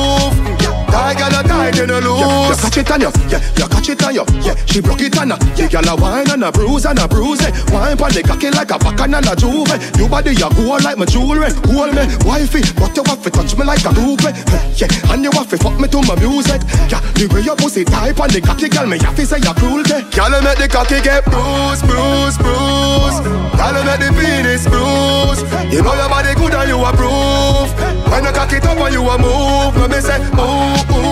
A 1.69 1.71
tight 1.71 1.85
in. 1.85 1.89
Yeah, 1.89 2.49
you 2.49 2.57
catch 2.57 2.77
it 2.77 2.91
on 2.91 3.01
you, 3.01 3.11
yeah, 3.29 3.41
you 3.57 3.67
catch 3.69 3.89
it 3.89 4.03
on 4.03 4.13
you, 4.13 4.25
yeah. 4.41 4.55
She 4.65 4.81
broke 4.81 5.01
it 5.01 5.17
on 5.17 5.29
her, 5.29 5.37
yeah, 5.55 5.67
girl 5.67 5.87
a 5.89 5.95
wine 5.95 6.29
and 6.31 6.43
a 6.43 6.51
bruise 6.51 6.85
and 6.85 6.97
a 6.97 7.07
bruise. 7.07 7.41
Eh. 7.41 7.51
Wine 7.71 7.97
pon 7.97 8.11
the 8.11 8.23
cocky 8.23 8.49
like 8.49 8.71
a 8.71 8.79
bacchanal 8.79 9.21
a 9.21 9.35
juve. 9.35 9.69
You 9.97 10.07
body 10.09 10.33
you 10.33 10.49
go 10.49 10.77
like 10.81 10.97
my 10.97 11.05
jewelry. 11.05 11.53
Hold 11.69 11.93
me, 11.93 12.09
wifey, 12.25 12.65
but 12.73 12.95
you 12.97 13.03
have 13.05 13.21
to 13.21 13.29
touch 13.29 13.55
me 13.57 13.65
like 13.65 13.85
a 13.85 13.93
groupie. 13.93 14.33
Yeah, 14.81 15.13
and 15.13 15.23
you 15.23 15.31
have 15.31 15.49
to 15.49 15.57
fuck 15.57 15.79
me 15.79 15.87
to 15.87 16.01
my 16.09 16.15
music. 16.17 16.61
Yeah, 16.89 17.01
the 17.13 17.29
way 17.29 17.41
your 17.41 17.55
pussy 17.55 17.85
tight 17.85 18.19
on 18.19 18.29
the 18.29 18.41
cocky, 18.41 18.69
girl, 18.69 18.87
me 18.87 18.97
have 18.99 19.15
to 19.15 19.25
say 19.25 19.37
you 19.37 19.53
cruelty. 19.53 20.01
Girl, 20.09 20.33
make 20.41 20.57
the 20.57 20.67
cocky 20.67 21.01
get 21.05 21.21
bruise, 21.25 21.85
bruise, 21.85 22.37
bruise. 22.41 23.19
Girl, 23.53 23.77
make 23.85 24.01
the 24.01 24.09
penis 24.17 24.65
bruise. 24.65 25.45
You 25.69 25.85
know 25.85 25.93
your 25.93 26.09
body 26.09 26.33
good 26.33 26.53
and 26.57 26.69
you 26.69 26.81
approve. 26.81 27.69
When 28.09 28.25
you 28.25 28.33
cock 28.33 28.53
it 28.53 28.65
up 28.65 28.77
and 28.77 28.93
you 28.93 29.05
a 29.05 29.15
move, 29.21 29.77
let 29.77 29.91
me 29.91 30.01
say, 30.01 30.17
yeah. 30.17 30.89
Clean 30.89 31.08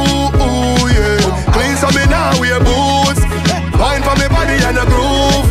so 1.79 1.87
me 1.97 2.05
now 2.09 2.31
wear 2.39 2.59
boots. 2.59 3.21
Wine 3.77 4.01
for 4.01 4.15
me 4.17 4.27
body 4.29 4.57
and 4.65 4.77
a 4.77 4.85
groove. 4.85 5.47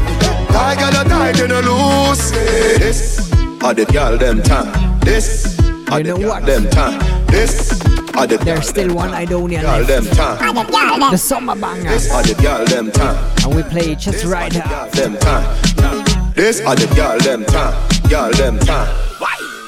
Tiger 0.51 0.91
the 0.97 1.05
tight 1.09 1.41
and 1.41 1.53
a 1.53 1.61
loose. 1.63 2.31
This 2.79 3.33
are 3.63 3.75
the 3.75 3.85
girl 3.87 4.17
them 4.19 4.43
time. 4.43 4.99
This 5.01 5.59
are 5.91 6.03
the 6.03 6.15
girl 6.19 6.41
them 6.41 6.69
time. 6.71 6.99
This 7.27 7.71
are 8.17 8.27
the 8.27 8.39
There's 8.39 8.69
still 8.69 8.95
one 8.95 9.11
Idonia 9.11 9.61
girl 9.63 9.79
left. 9.83 9.89
them 9.89 10.05
time. 10.17 11.11
The 11.11 11.19
summer 11.19 11.55
banger. 11.55 11.91
This 11.91 12.11
are 12.11 12.23
the 12.23 12.35
girl 12.43 12.65
them 12.65 12.91
time. 12.91 13.17
And 13.45 13.55
we 13.55 13.63
play 13.63 13.93
it 13.93 13.99
just 13.99 14.25
right 14.25 14.53
now. 14.55 14.87
Them 14.89 15.17
time. 15.19 16.33
This 16.35 16.61
are 16.63 16.75
the 16.75 16.87
girl 16.95 17.19
them 17.19 17.45
time. 17.45 17.75
Girl 18.09 18.31
them 18.33 18.59
time. 18.61 18.89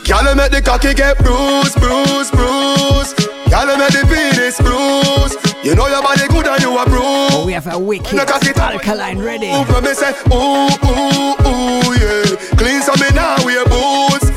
Girl 0.07 0.35
make 0.35 0.51
the 0.51 0.63
cocky 0.63 0.95
get 0.95 1.19
bruised, 1.19 1.79
bruised, 1.81 2.33
bruised. 2.33 3.28
Girl 3.51 3.77
make 3.77 3.93
the 3.93 4.05
penis 4.07 4.61
bruised. 4.61 5.37
You 5.65 5.75
know 5.75 5.89
your 5.89 6.03
body 6.03 6.27
good 6.29 6.47
and 6.47 6.63
you 6.63 6.79
approve. 6.79 7.33
Oh, 7.33 7.45
we 7.47 7.53
have 7.53 7.67
a 7.67 7.79
wicked 7.79 8.15
alkaline 8.15 9.19
ready. 9.19 9.49
Ooh, 9.49 9.81
me 9.81 9.95
say, 9.95 10.13
ooh, 10.31 10.69
ooh, 10.69 11.35
ooh, 11.49 11.93
yeah. 11.97 12.37
Clean 12.57 12.81
so 12.83 12.93
me 13.01 13.09
now 13.15 13.37
wear 13.45 13.65
boots. 13.65 14.31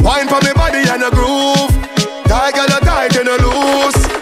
Wine 0.00 0.28
for 0.28 0.40
me 0.44 0.52
body 0.54 0.84
and 0.86 1.02
a 1.02 1.10
groove. 1.10 1.72
Tiger 2.28 2.66
the 2.68 2.80
tight 2.84 3.16
and 3.16 3.28
a 3.28 3.36
loose. 3.42 4.18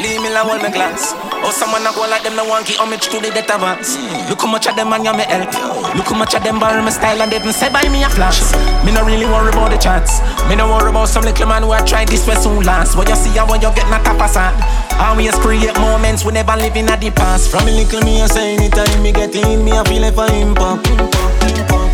Leave 0.00 0.20
me 0.20 0.28
alone 0.28 0.60
my 0.60 0.70
glance. 0.70 1.33
Oh, 1.44 1.52
someone 1.52 1.84
a 1.84 1.92
go 1.92 2.08
like 2.08 2.24
them, 2.24 2.36
no 2.36 2.48
one 2.48 2.64
give 2.64 2.80
homage 2.80 3.04
to 3.12 3.20
the 3.20 3.28
death 3.28 3.52
advance. 3.52 4.00
Look 4.32 4.40
how 4.40 4.48
much 4.48 4.66
of 4.66 4.76
them 4.76 4.88
man 4.88 5.04
you 5.04 5.12
me 5.12 5.28
help. 5.28 5.52
Look 5.92 6.08
how 6.08 6.16
much 6.16 6.32
of 6.32 6.42
them 6.42 6.58
borrow 6.58 6.80
my 6.80 6.88
style 6.88 7.20
and 7.20 7.30
didn't 7.30 7.52
say 7.52 7.68
buy 7.68 7.84
me 7.92 8.02
a 8.02 8.08
flash. 8.08 8.40
Me 8.80 8.92
no 8.96 9.04
really 9.04 9.26
worry 9.28 9.52
about 9.52 9.68
the 9.68 9.76
chats. 9.76 10.24
Me 10.48 10.56
no 10.56 10.64
worry 10.72 10.88
about 10.88 11.08
some 11.08 11.22
little 11.22 11.46
man 11.46 11.62
who 11.62 11.72
a 11.72 11.84
try 11.84 12.06
this 12.06 12.26
way 12.26 12.34
soon 12.36 12.64
last. 12.64 12.96
What 12.96 13.08
you 13.10 13.16
see 13.16 13.36
and 13.36 13.46
what 13.46 13.60
you 13.60 13.68
get 13.76 13.84
not 13.92 14.08
a 14.08 14.16
facade. 14.16 14.56
Always 14.96 15.36
create 15.36 15.76
moments 15.76 16.24
we 16.24 16.32
never 16.32 16.56
living 16.56 16.88
at 16.88 17.02
the 17.02 17.10
past. 17.10 17.50
From 17.50 17.68
a 17.68 17.70
little 17.70 18.00
me 18.00 18.22
I 18.22 18.26
say 18.26 18.54
anytime 18.56 19.02
me 19.02 19.12
get 19.12 19.36
in, 19.36 19.64
me 19.64 19.72
I 19.72 19.84
feel 19.84 20.00
like 20.00 20.14
for 20.16 20.24
impact. 20.32 21.33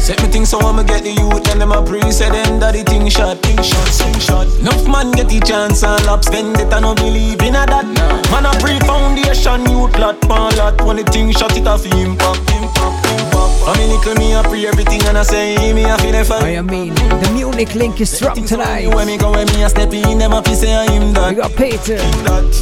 Set 0.01 0.23
me 0.23 0.29
things 0.29 0.49
so 0.49 0.59
I'ma 0.61 0.83
get 0.83 1.05
the 1.05 1.13
youth 1.13 1.47
and 1.53 1.61
them 1.61 1.73
a 1.73 1.83
pre 1.85 2.01
say 2.11 2.31
them 2.31 2.59
that 2.61 2.73
the 2.73 2.83
thing 2.83 3.09
shot, 3.09 3.39
thing 3.43 3.61
shot, 3.63 3.89
thing 3.89 4.19
shot. 4.19 4.47
Enough 4.59 4.89
man 4.89 5.13
get 5.13 5.29
the 5.29 5.41
chance 5.41 5.85
and 5.85 6.05
lap 6.07 6.25
spend 6.25 6.57
it 6.59 6.73
and 6.73 6.83
no 6.83 6.95
believe 6.95 7.43
in 7.43 7.55
a 7.55 7.67
that. 7.67 7.85
Man 8.33 8.47
a 8.47 8.53
pre 8.59 8.81
foundation, 8.89 9.63
youth 9.71 9.97
lot, 9.99 10.21
pan 10.23 10.57
lot. 10.57 10.81
When 10.83 10.97
the 10.97 11.05
thing 11.05 11.31
shot 11.33 11.57
it 11.57 11.67
off 11.67 11.85
impact, 11.85 12.41
impact, 12.51 12.51
impact. 12.51 13.10
I 13.11 13.77
mean 13.77 13.91
little 13.91 14.15
me 14.17 14.33
a 14.35 14.43
pre 14.43 14.67
everything 14.67 15.03
and 15.07 15.19
I 15.19 15.23
say 15.23 15.73
me 15.73 15.85
I 15.85 15.97
feel 15.99 16.15
if 16.15 16.31
I. 16.31 16.57
I 16.57 16.63
mean, 16.63 16.95
the 16.95 17.31
Munich 17.35 17.75
link 17.75 18.01
is 18.01 18.11
strong 18.11 18.45
tonight. 18.45 18.89
When 18.89 19.07
me 19.07 19.19
go 19.19 19.33
when 19.33 19.47
me 19.49 19.63
a 19.63 19.69
step 19.69 19.93
in, 19.93 20.19
them 20.19 20.33
a 20.33 20.43
fi 20.43 20.55
say 20.55 20.75
I 20.75 20.91
him 20.91 21.13
that. 21.15 21.31
We 21.31 21.37
got 21.37 21.55
Peter, 21.57 21.99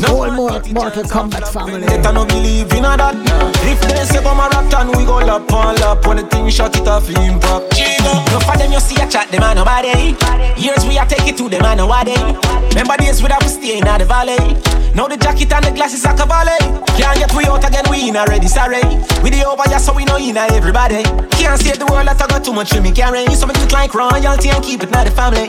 whole 0.06 0.30
more 0.32 0.60
Mortal 0.72 1.04
Kombat 1.04 1.48
family. 1.52 1.86
It 1.86 2.04
I 2.04 2.12
no 2.12 2.26
believe 2.26 2.72
in 2.72 2.84
a 2.84 2.96
that. 2.96 3.14
If 3.64 3.80
they 3.82 4.04
say 4.04 4.22
come 4.22 4.40
a 4.40 4.48
rat 4.48 4.74
and 4.74 4.96
we 4.96 5.04
go 5.04 5.16
lap 5.18 5.50
on 5.52 5.76
lap 5.76 6.06
when 6.06 6.18
the 6.18 6.24
thing 6.24 6.48
shot 6.50 6.76
it 6.76 6.88
off 6.88 7.08
impact. 7.08 7.78
No 8.32 8.40
for 8.40 8.56
them 8.58 8.72
you 8.72 8.80
see 8.80 9.00
a 9.00 9.08
chat 9.08 9.30
them 9.30 9.42
a 9.42 9.54
nobody. 9.54 10.16
Years 10.60 10.84
we 10.84 10.98
a 10.98 11.06
take 11.06 11.28
it 11.28 11.36
to 11.38 11.48
them 11.48 11.64
a 11.64 11.76
nobody. 11.76 12.16
Remember 12.74 12.96
days 12.96 13.22
we 13.22 13.28
have 13.28 13.40
to 13.40 13.48
stay 13.48 13.78
in 13.78 13.84
the 13.84 14.04
valley. 14.04 14.36
Now 14.98 15.06
the 15.06 15.16
jacket 15.16 15.52
and 15.52 15.64
the 15.64 15.70
glasses 15.70 16.04
a 16.04 16.10
cavalry. 16.10 16.58
Can't 16.98 17.14
get 17.22 17.30
we 17.30 17.46
out 17.46 17.62
again 17.62 17.86
we 17.88 18.08
in 18.08 18.16
already 18.16 18.48
sorry. 18.48 18.82
We 19.22 19.30
the 19.30 19.46
over 19.46 19.62
just 19.70 19.86
so 19.86 19.94
we 19.94 20.04
know 20.04 20.18
in 20.18 20.36
everybody. 20.36 21.04
Can't 21.38 21.54
save 21.54 21.78
the 21.78 21.86
world 21.86 22.08
I 22.08 22.14
got 22.18 22.42
too 22.42 22.52
much 22.52 22.74
for 22.74 22.80
me 22.80 22.90
carry. 22.90 23.22
So 23.38 23.46
do 23.46 23.62
it 23.62 23.70
like 23.70 23.94
royalty 23.94 24.50
and 24.50 24.58
keep 24.58 24.82
it 24.82 24.90
not 24.90 25.06
the 25.06 25.14
family. 25.14 25.46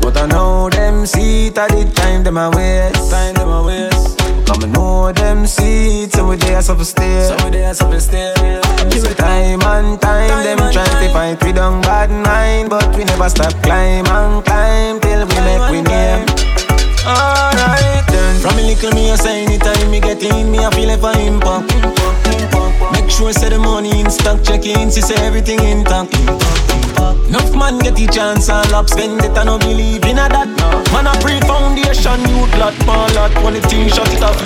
But 0.00 0.16
I 0.16 0.24
know 0.24 0.70
them 0.70 1.04
see 1.04 1.48
it 1.48 1.58
at 1.58 1.68
the 1.76 1.84
time 1.92 2.24
them 2.24 2.38
a 2.38 2.48
waste. 2.48 3.10
Time 3.12 3.34
them 3.34 3.50
a 3.50 3.62
waste. 3.68 4.16
Come 4.48 4.64
and 4.64 4.72
know 4.72 5.12
them 5.12 5.46
see 5.46 6.04
it, 6.04 6.12
so 6.12 6.30
we 6.30 6.36
there 6.36 6.62
so 6.62 6.74
we 6.74 6.84
stay. 6.84 7.20
So 7.28 7.36
we 7.44 7.50
there 7.50 7.74
so 7.74 7.90
we 7.90 8.00
stay. 8.00 8.32
So 8.96 9.12
time 9.12 9.60
and 9.60 10.00
time, 10.00 10.40
them 10.40 10.72
try 10.72 10.88
to 10.88 11.12
fight 11.12 11.44
we 11.44 11.52
don't 11.52 11.82
bad 11.82 12.08
mind, 12.08 12.70
but 12.70 12.96
we 12.96 13.04
never 13.04 13.28
stop 13.28 13.52
climb 13.62 14.06
and 14.06 14.42
climb 14.42 15.00
till 15.00 15.26
we 15.28 15.36
make 15.44 15.70
we 15.70 15.82
name. 15.82 16.45
Alright 17.06 18.04
then. 18.08 18.40
From 18.40 18.58
a 18.58 18.62
little 18.62 18.90
me 18.92 19.12
I 19.12 19.16
say 19.16 19.44
anytime 19.44 19.90
me 19.90 20.00
get 20.00 20.22
in, 20.22 20.50
me 20.50 20.58
I 20.58 20.70
feel 20.70 20.88
like 20.88 21.00
for 21.00 21.14
impact. 21.14 21.70
Make 22.92 23.10
sure 23.10 23.32
say 23.32 23.50
the 23.50 23.58
money 23.58 24.00
in 24.00 24.10
stock, 24.10 24.42
check 24.42 24.66
in, 24.66 24.90
see 24.90 25.00
say 25.00 25.14
everything 25.24 25.60
intact. 25.60 26.12
Enough 27.28 27.54
man 27.54 27.78
get 27.78 27.94
the 27.94 28.06
chance 28.10 28.48
and 28.48 28.70
lap 28.70 28.88
spend 28.88 29.22
it, 29.22 29.38
I 29.38 29.44
no 29.44 29.58
believe 29.58 30.04
in 30.04 30.18
a 30.18 30.26
that. 30.28 30.50
Man 30.92 31.06
a 31.06 31.14
pre 31.22 31.38
foundation, 31.46 32.20
youth 32.26 32.54
lot, 32.58 32.74
ball 32.86 33.06
lot, 33.14 33.30
when 33.42 33.54
the 33.54 33.60
thing 33.62 33.88
shut 33.88 34.10
it 34.12 34.22
off. 34.22 34.36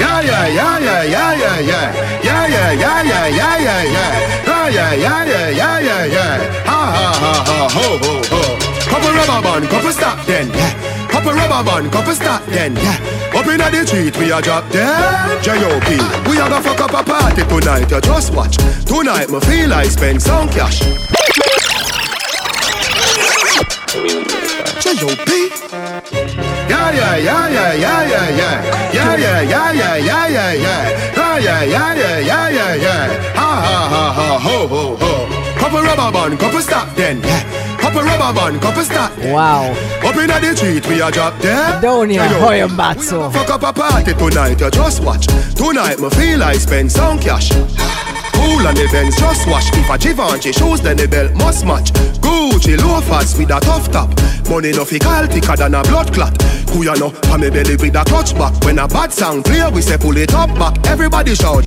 Yeah, 0.00 0.20
yeah, 0.20 0.46
yeah, 0.48 0.78
yeah, 0.78 1.02
yeah, 1.04 1.34
yeah, 1.34 1.58
yeah. 1.60 2.22
Yeah, 2.24 2.46
yeah, 2.46 2.72
yeah, 2.72 3.02
yeah, 3.02 3.26
yeah, 3.28 3.58
yeah, 3.58 3.82
yeah. 3.84 4.44
Yeah, 4.46 4.68
yeah, 4.68 4.94
yeah, 4.94 5.24
yeah, 5.24 5.50
yeah, 5.50 5.80
yeah, 5.80 6.04
yeah. 6.04 6.64
Ha, 6.64 6.80
ha, 6.96 7.06
ha, 7.20 7.32
ha, 7.46 7.68
ho, 7.68 7.98
ho, 7.98 8.14
ho. 8.30 8.73
Couple 8.94 9.10
rubber 9.10 9.42
band, 9.42 9.68
couple 9.70 9.90
stop 9.90 10.24
then, 10.24 10.48
yeah. 10.50 11.08
Couple 11.10 11.32
rubber 11.32 11.68
band, 11.68 11.90
couple 11.90 12.14
stop 12.14 12.46
then, 12.46 12.76
yeah. 12.76 13.34
Up 13.34 13.44
inna 13.44 13.68
the 13.68 13.84
street, 13.84 14.16
we 14.16 14.30
a 14.30 14.40
drop 14.40 14.70
dead. 14.70 15.42
J.O.P. 15.42 15.98
We 16.30 16.38
a 16.38 16.48
go 16.48 16.60
fuck 16.62 16.78
up 16.78 16.94
a 16.94 17.02
party 17.02 17.42
tonight, 17.42 17.90
you 17.90 18.00
just 18.00 18.32
watch. 18.32 18.56
Tonight, 18.86 19.30
me 19.30 19.40
feel 19.40 19.74
I 19.74 19.88
spend 19.88 20.22
some 20.22 20.48
cash. 20.48 20.78
J.O.P. 24.78 25.50
Yeah, 26.70 26.94
yeah, 26.94 27.16
yeah, 27.16 27.48
yeah, 27.50 27.74
yeah, 27.74 28.06
yeah, 28.06 28.30
yeah. 28.30 28.92
Yeah, 28.94 29.16
yeah, 29.16 29.40
yeah, 29.42 29.72
yeah, 29.72 29.96
yeah, 29.96 30.28
yeah, 30.28 30.52
yeah. 30.52 31.14
Yeah, 31.16 31.38
yeah, 31.38 31.64
yeah, 31.64 31.94
yeah, 31.94 32.18
yeah, 32.20 32.48
yeah, 32.48 32.74
yeah. 32.76 33.34
Ha, 33.34 33.50
ha, 33.66 33.88
ha, 33.90 34.12
ha, 34.12 34.38
ho, 34.38 34.68
ho, 34.68 34.96
ho. 34.96 35.58
Couple 35.58 35.82
rubber 35.82 36.12
band, 36.12 36.38
couple 36.38 36.60
stop 36.60 36.94
then, 36.94 37.20
yeah. 37.22 37.73
Couple 37.94 38.10
rubber 38.10 38.40
band, 38.40 38.60
couple 38.60 38.82
then. 38.82 39.32
Wow. 39.32 39.70
Up 40.02 40.16
inna 40.16 40.40
the 40.40 40.56
street, 40.56 40.84
we 40.88 41.00
a 41.00 41.12
drop 41.12 41.40
dead. 41.40 41.80
Donia 41.80 42.28
J.O.P. 42.28 42.44
Hoyambatso. 42.44 43.32
Fuck 43.32 43.50
up 43.50 43.62
a 43.62 43.72
party 43.72 44.12
tonight, 44.14 44.60
you 44.60 44.68
just 44.68 45.00
watch. 45.04 45.28
Tonight, 45.54 46.00
me 46.00 46.10
feel 46.10 46.42
I 46.42 46.54
spend 46.54 46.90
some 46.90 47.20
cash. 47.20 47.52
Cool 48.34 48.66
on 48.66 48.74
the 48.74 48.88
Benz, 48.90 49.16
just 49.16 49.46
wash. 49.48 49.70
If 49.72 49.90
a 49.90 49.96
Givenchy 49.98 50.52
shoes, 50.52 50.80
then 50.80 50.96
the 50.96 51.08
belt 51.08 51.34
must 51.34 51.64
match. 51.64 51.92
Gucci 52.20 52.76
loafers 52.76 53.36
with 53.38 53.50
a 53.50 53.60
tough 53.60 53.90
top. 53.90 54.10
Money 54.48 54.72
no 54.72 54.84
fi 54.84 54.98
call 54.98 55.26
thicker 55.26 55.56
than 55.56 55.74
a 55.74 55.82
blood 55.82 56.12
clot. 56.12 56.40
Who 56.70 56.84
ya 56.84 56.94
know? 56.94 57.10
Pa 57.10 57.38
me 57.38 57.50
belly 57.50 57.76
with 57.76 57.94
a 57.94 58.04
clutch 58.04 58.34
back. 58.34 58.52
When 58.64 58.78
a 58.78 58.88
bad 58.88 59.12
sound 59.12 59.44
clear, 59.44 59.70
we 59.70 59.80
say 59.80 59.96
pull 59.96 60.16
it 60.16 60.34
up 60.34 60.50
back. 60.58 60.74
Everybody 60.86 61.34
shout. 61.34 61.64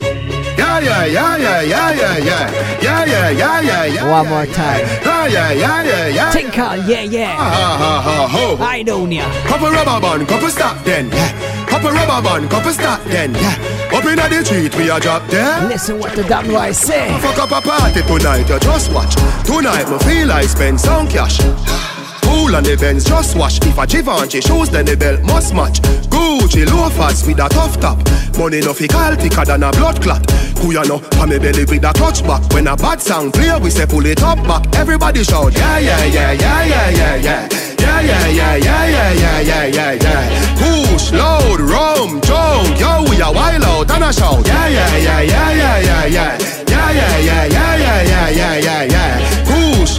Yeah, 0.57 0.80
yeah, 0.80 1.06
yeah, 1.06 1.38
yeah, 1.38 1.61
yeah, 1.61 1.91
yeah, 1.94 2.18
yeah. 2.18 2.81
Yeah, 2.81 3.06
yeah, 3.06 3.30
yeah, 3.30 3.61
yeah, 3.61 3.85
yeah. 3.85 4.10
One 4.10 4.27
more 4.27 4.45
time. 4.48 4.85
Yeah, 5.06 5.27
yeah, 5.27 5.52
yeah, 5.52 5.84
yeah, 5.84 6.07
yeah. 6.07 6.31
Tinkle, 6.31 6.77
yeah, 6.88 7.02
yeah. 7.02 7.35
Ha, 7.35 7.77
ha, 7.77 8.02
ha, 8.02 8.27
ho. 8.27 8.57
Idonia. 8.57 9.26
Couple 9.48 9.69
rubber 9.69 10.02
band, 10.02 10.27
couple 10.27 10.49
stop 10.49 10.84
then, 10.84 11.10
yeah. 11.10 11.65
Couple 11.68 11.91
rubber 11.91 12.22
band, 12.22 12.49
couple 12.49 12.72
stop 12.72 13.03
then, 13.06 13.34
yeah. 13.35 13.56
Up 13.94 14.06
inna 14.06 14.27
the 14.30 14.44
street, 14.44 14.76
we 14.76 14.89
a 14.89 14.99
drop 14.99 15.27
there. 15.27 15.68
Listen 15.68 15.99
what 15.99 16.15
the 16.15 16.23
damn 16.23 16.48
boy 16.48 16.72
say. 16.72 17.10
Fuck 17.19 17.38
up 17.38 17.52
a 17.52 17.61
party 17.61 18.02
tonight, 18.02 18.49
you 18.49 18.60
just 18.60 18.91
watch. 18.91 19.15
Tonight, 19.45 19.89
me 19.89 19.98
feel 19.99 20.31
I 20.31 20.44
spend 20.44 20.80
some 20.80 21.07
cash. 21.07 21.97
Cool 22.28 22.56
and 22.56 22.66
the 22.66 22.76
Benz 22.76 23.06
just 23.06 23.38
wash. 23.38 23.58
If 23.64 23.78
a 23.78 23.88
Givenchy 23.88 24.41
shoes, 24.41 24.70
then 24.70 24.86
the 24.86 24.98
belt 24.98 25.24
must 25.24 25.56
match. 25.56 25.80
Gucci 26.12 26.68
loafers 26.68 27.26
with 27.26 27.40
a 27.40 27.48
tough 27.48 27.80
top. 27.80 27.98
Money 28.38 28.60
no 28.60 28.74
fickle 28.74 29.16
thicker 29.16 29.45
than 29.45 29.64
a 29.64 29.72
blood 29.72 30.02
clot. 30.02 30.22
Kuya 30.60 30.84
no, 30.88 30.99
pa 30.99 31.26
me 31.26 31.40
belly 31.40 31.64
with 31.64 31.88
a 31.88 31.94
clutch 31.94 32.22
back. 32.28 32.44
When 32.52 32.68
a 32.68 32.76
bad 32.76 32.99
sound 33.02 33.34
play, 33.34 33.58
we 33.64 33.70
say 33.70 33.86
pull 33.86 34.06
it 34.06 34.22
up 34.22 34.44
back. 34.44 34.76
Everybody 34.76 35.24
shout, 35.24 35.56
yeah, 35.56 35.80
yeah, 35.80 36.04
yeah, 36.06 36.32
yeah, 36.34 36.66
yeah, 36.66 36.90
yeah, 36.90 37.16
yeah. 37.16 37.49
Yeah, 37.80 38.02
yeah, 38.02 38.28
yeah, 38.28 38.56
yeah, 38.58 39.12
yeah, 39.14 39.40
yeah, 39.40 39.66
yeah, 39.66 39.91
yeah. 39.94 40.56
Push, 40.60 41.12
load, 41.14 41.62
rum, 41.62 42.20
junk, 42.22 42.80
yo, 42.80 43.06
we 43.10 43.22
are 43.22 43.34
wild 43.34 43.64
out 43.64 43.90
and 43.91 44.04
a 44.04 44.12
shout. 44.12 44.45
Yeah, 44.45 44.68
yeah, 44.68 44.98
yeah, 44.98 45.22
yeah, 45.22 45.52
yeah, 45.52 45.80
yeah, 45.80 46.06
yeah. 46.06 46.38
Yeah, 46.68 46.91
yeah, 46.91 47.18
yeah, 47.20 47.45
yeah, 47.48 48.02
yeah, 48.04 48.30
yeah, 48.30 48.58
yeah, 48.58 48.84
yeah. 48.84 49.37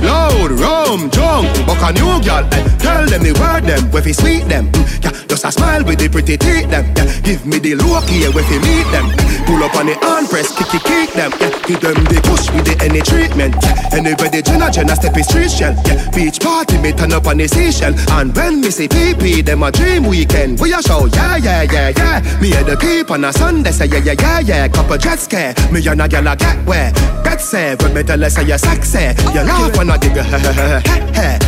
Loud, 0.02 0.52
rum, 0.52 1.08
drunk, 1.10 1.48
buck 1.66 1.82
a 1.82 1.92
new 1.92 2.20
girl. 2.22 2.44
Eh. 2.52 2.62
Tell 2.78 3.06
them 3.06 3.22
the 3.22 3.34
word 3.38 3.64
them, 3.64 3.90
where 3.90 4.02
fi 4.02 4.12
sweet 4.12 4.44
them. 4.48 4.70
Mm, 4.72 5.04
yeah, 5.04 5.26
just 5.26 5.44
a 5.44 5.52
smile 5.52 5.84
with 5.84 5.98
the 5.98 6.08
pretty 6.08 6.36
teeth 6.36 6.70
them. 6.70 6.84
Yeah, 6.96 7.08
give 7.22 7.46
me 7.46 7.58
the 7.58 7.74
look 7.74 8.04
here 8.08 8.30
where 8.32 8.44
fi 8.44 8.58
meet 8.58 8.86
them. 8.92 9.10
Pull 9.46 9.62
up 9.64 9.74
on 9.76 9.86
the 9.86 9.94
hand 9.98 10.28
press, 10.28 10.52
kick 10.56 10.70
kick 10.82 11.10
them. 11.12 11.32
Yeah, 11.40 11.50
give 11.66 11.80
them 11.80 11.98
the 12.04 12.20
push 12.24 12.50
with 12.54 12.64
the 12.64 12.76
any 12.84 13.00
treatment. 13.00 13.56
Yeah, 13.62 13.98
anybody 13.98 14.42
Jenna 14.42 14.70
Jenna 14.70 14.94
step 14.94 15.16
is 15.16 15.26
street 15.26 15.50
shell. 15.50 15.74
Yeah, 15.84 15.98
beach 16.14 16.38
party 16.40 16.78
me 16.78 16.92
turn 16.92 17.12
up 17.12 17.26
on 17.26 17.38
the 17.38 17.48
seashell. 17.48 17.94
And 18.14 18.34
when 18.36 18.60
me 18.60 18.70
see 18.70 18.88
PP, 18.88 19.44
them 19.44 19.62
a 19.62 19.72
dream 19.72 20.04
weekend. 20.04 20.60
We 20.60 20.72
a 20.72 20.82
show, 20.82 21.06
yeah, 21.06 21.36
yeah, 21.36 21.62
yeah, 21.62 21.90
yeah. 21.96 22.40
Me 22.40 22.54
and 22.54 22.66
the 22.66 22.76
keep 22.76 23.10
on 23.10 23.24
a 23.24 23.32
Sunday, 23.32 23.72
say 23.72 23.86
yeah, 23.86 23.98
yeah, 24.04 24.14
yeah, 24.20 24.40
yeah. 24.40 24.68
Couple 24.68 24.98
jet 24.98 25.18
scare, 25.18 25.54
me 25.72 25.86
and 25.86 26.00
a 26.02 26.08
gal 26.08 26.26
a 26.26 26.36
get 26.36 26.58
where. 26.66 26.92
Get 27.24 27.40
safe, 27.40 27.82
when 27.82 27.94
me 27.94 28.02
tell 28.02 28.20
her 28.20 28.30
say 28.30 28.46
you 28.46 28.58
sexy. 28.58 29.12
You 29.34 29.42
laugh 29.42 29.76
when 29.76 29.87
I 29.90 29.96
dig 29.96 30.16
a 30.16 30.22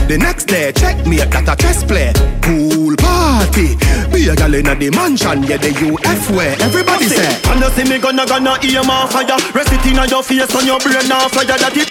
The 0.08 0.18
next 0.18 0.46
day, 0.46 0.72
check 0.72 1.06
me 1.06 1.20
at 1.20 1.30
that 1.30 1.48
a 1.48 1.56
chess 1.56 1.84
play. 1.84 2.12
Pool 2.40 2.96
party, 2.96 3.76
be 4.10 4.28
a 4.28 4.34
gal 4.34 4.54
in 4.54 4.66
a 4.66 4.74
the 4.74 4.90
mansion, 4.90 5.42
yeah, 5.44 5.56
the 5.56 5.70
UF 5.70 6.30
way. 6.30 6.56
Everybody 6.60 7.06
say. 7.06 7.28
And 7.50 7.60
you 7.60 7.70
see 7.70 7.84
me 7.84 7.98
gonna 7.98 8.26
gonna 8.26 8.56
ear 8.64 8.82
my 8.84 9.06
fire. 9.06 9.38
Rest 9.52 9.72
it 9.72 9.84
in 9.86 10.00
your 10.08 10.22
face 10.22 10.54
on 10.54 10.66
your 10.66 10.80
brain 10.80 11.06
now 11.08 11.28
fire 11.28 11.44
that 11.44 11.76
it. 11.76 11.90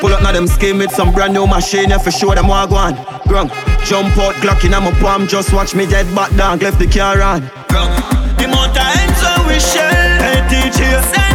Pull 0.00 0.12
up 0.12 0.22
now 0.22 0.32
them 0.32 0.46
skin 0.46 0.78
with 0.78 0.90
some 0.90 1.12
brand 1.12 1.34
new 1.34 1.46
machine, 1.46 1.90
yeah, 1.90 1.98
for 1.98 2.10
sure 2.10 2.34
them 2.34 2.48
walk 2.48 2.72
on. 2.72 2.94
Grung, 3.30 3.48
jump 3.84 4.16
out, 4.18 4.34
Glock 4.42 4.64
in 4.64 4.72
my 4.72 4.90
palm, 5.00 5.26
just 5.26 5.52
watch 5.52 5.74
me 5.74 5.86
dead 5.86 6.12
back 6.14 6.34
down, 6.36 6.58
left 6.58 6.78
the 6.78 6.86
car 6.86 7.22
on. 7.22 7.42
Grung, 7.68 7.94
the 8.36 8.48
mountains 8.48 9.16
so 9.20 9.30
we 9.46 9.60
shell, 9.60 9.92
hey 10.20 10.42
DJ, 10.50 11.29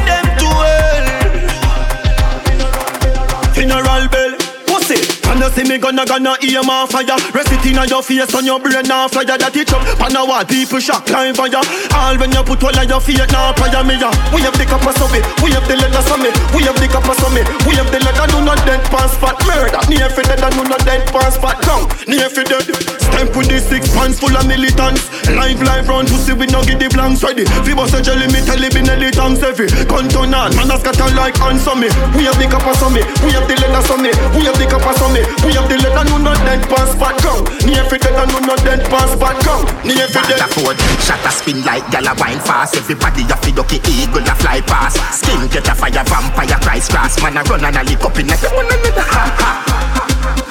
And 5.35 5.43
you 5.43 5.51
see 5.51 5.67
me 5.67 5.77
gonna 5.77 6.05
gonna 6.05 6.39
hear 6.39 6.63
my 6.63 6.87
fire. 6.87 7.19
Rest 7.35 7.51
it 7.51 7.65
in 7.67 7.75
your 7.91 7.99
face 7.99 8.33
on 8.33 8.45
your 8.45 8.55
brain 8.55 8.87
now 8.87 9.11
fire. 9.11 9.27
That 9.27 9.51
it 9.51 9.67
up. 9.67 9.83
And 9.99 10.13
now 10.15 10.23
what 10.23 10.47
people 10.47 10.79
shock 10.79 11.05
climb 11.05 11.35
fire. 11.35 11.59
All 11.91 12.15
when 12.15 12.31
you 12.31 12.39
put 12.39 12.63
all 12.63 12.71
of 12.71 12.87
your 12.87 13.03
feet 13.03 13.19
now 13.35 13.51
fire 13.59 13.83
me 13.83 13.99
ya 13.99 14.15
We 14.31 14.39
have 14.47 14.55
the 14.55 14.63
of 14.63 15.11
me, 15.11 15.19
we 15.43 15.51
have 15.51 15.67
the 15.67 15.75
leather 15.75 16.15
me. 16.23 16.31
We 16.55 16.63
have 16.63 16.79
the 16.79 16.87
of 16.87 17.31
me, 17.35 17.43
we 17.67 17.75
have 17.75 17.91
the 17.91 17.99
leather 17.99 18.27
do 18.31 18.39
not 18.47 18.63
dead 18.63 18.79
pass 18.87 19.11
fat 19.19 19.35
murder 19.43 19.83
Near 19.91 20.07
for 20.07 20.23
dead 20.23 20.39
and 20.39 20.55
do 20.55 20.63
not 20.71 20.79
dead 20.87 21.03
pass 21.11 21.35
fat 21.35 21.59
down 21.67 21.83
Near 22.07 22.31
for 22.31 22.47
dead. 22.47 22.95
Stamp 23.15 23.35
with 23.35 23.47
the 23.47 23.59
six 23.59 23.87
pants 23.95 24.19
full 24.19 24.35
of 24.35 24.43
militants. 24.47 25.07
Live 25.31 25.63
live 25.63 25.87
round 25.87 26.07
to 26.11 26.15
see 26.19 26.35
we 26.35 26.47
no 26.47 26.63
get 26.67 26.83
the 26.83 26.87
blanks 26.91 27.23
ready. 27.23 27.47
Fi 27.63 27.71
bust 27.75 27.95
a 27.95 27.99
jelly 28.03 28.27
me 28.27 28.43
tell 28.43 28.59
it 28.59 28.71
be 28.75 28.83
nelly 28.83 29.11
tongues 29.11 29.39
heavy. 29.39 29.67
Gun 29.87 30.07
turn 30.11 30.35
on, 30.35 30.51
man 30.55 30.71
a 30.71 30.75
scatter 30.79 31.09
like 31.15 31.39
on 31.39 31.55
me. 31.79 31.87
We 32.15 32.27
have 32.27 32.35
the 32.35 32.47
of 32.47 32.91
me, 32.91 33.01
we 33.23 33.31
have 33.35 33.47
the 33.47 33.55
leather 33.59 33.97
me. 34.03 34.11
We 34.35 34.45
have 34.47 34.59
the 34.59 34.67
of 34.67 35.11
me, 35.15 35.24
we 35.43 35.53
have 35.53 35.67
the 35.69 35.77
leather 35.77 36.05
no 36.09 36.17
not 36.17 36.39
dead 36.45 36.61
pass 36.69 36.93
fat 36.95 37.15
ground 37.21 37.45
Near 37.65 37.85
dead 37.85 38.15
and 38.15 38.31
no 38.31 38.39
not 38.43 38.59
dead 38.65 38.81
pass 38.89 39.11
fat 39.17 39.37
ground 39.43 39.67
Near 39.85 40.07
for 40.09 40.23
dead 40.25 40.45
Ford, 40.55 40.77
shot 41.03 41.19
a 41.25 41.31
spin 41.31 41.63
like 41.65 41.83
gal 41.91 42.07
a 42.07 42.13
wine 42.15 42.39
fast. 42.39 42.75
Everybody 42.75 43.23
a 43.23 43.35
fi 43.35 43.51
ducky 43.51 43.79
eagle 43.91 44.23
a 44.23 44.35
fly 44.35 44.61
past. 44.61 44.97
Skin 45.11 45.49
catch 45.49 45.67
a 45.67 45.75
fire 45.75 46.03
vampire 46.05 46.59
Christ 46.61 46.91
grass 46.91 47.21
Man 47.21 47.37
a 47.37 47.43
run 47.43 47.65
and 47.65 47.75
a 47.75 47.83
lick 47.83 48.03
up 48.03 48.17
in 48.17 48.29
a 48.29 48.35
ha 48.35 49.35
ha 49.37 50.44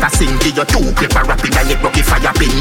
that 0.00 0.12
a 0.12 0.16
sing 0.16 0.32
Give 0.40 0.56
you 0.56 0.64
two 0.64 0.84
paper 0.96 1.22
rapid 1.28 1.56
and 1.56 1.70
it 1.70 1.80
rocky 1.84 2.02
fire 2.02 2.32
pin 2.36 2.52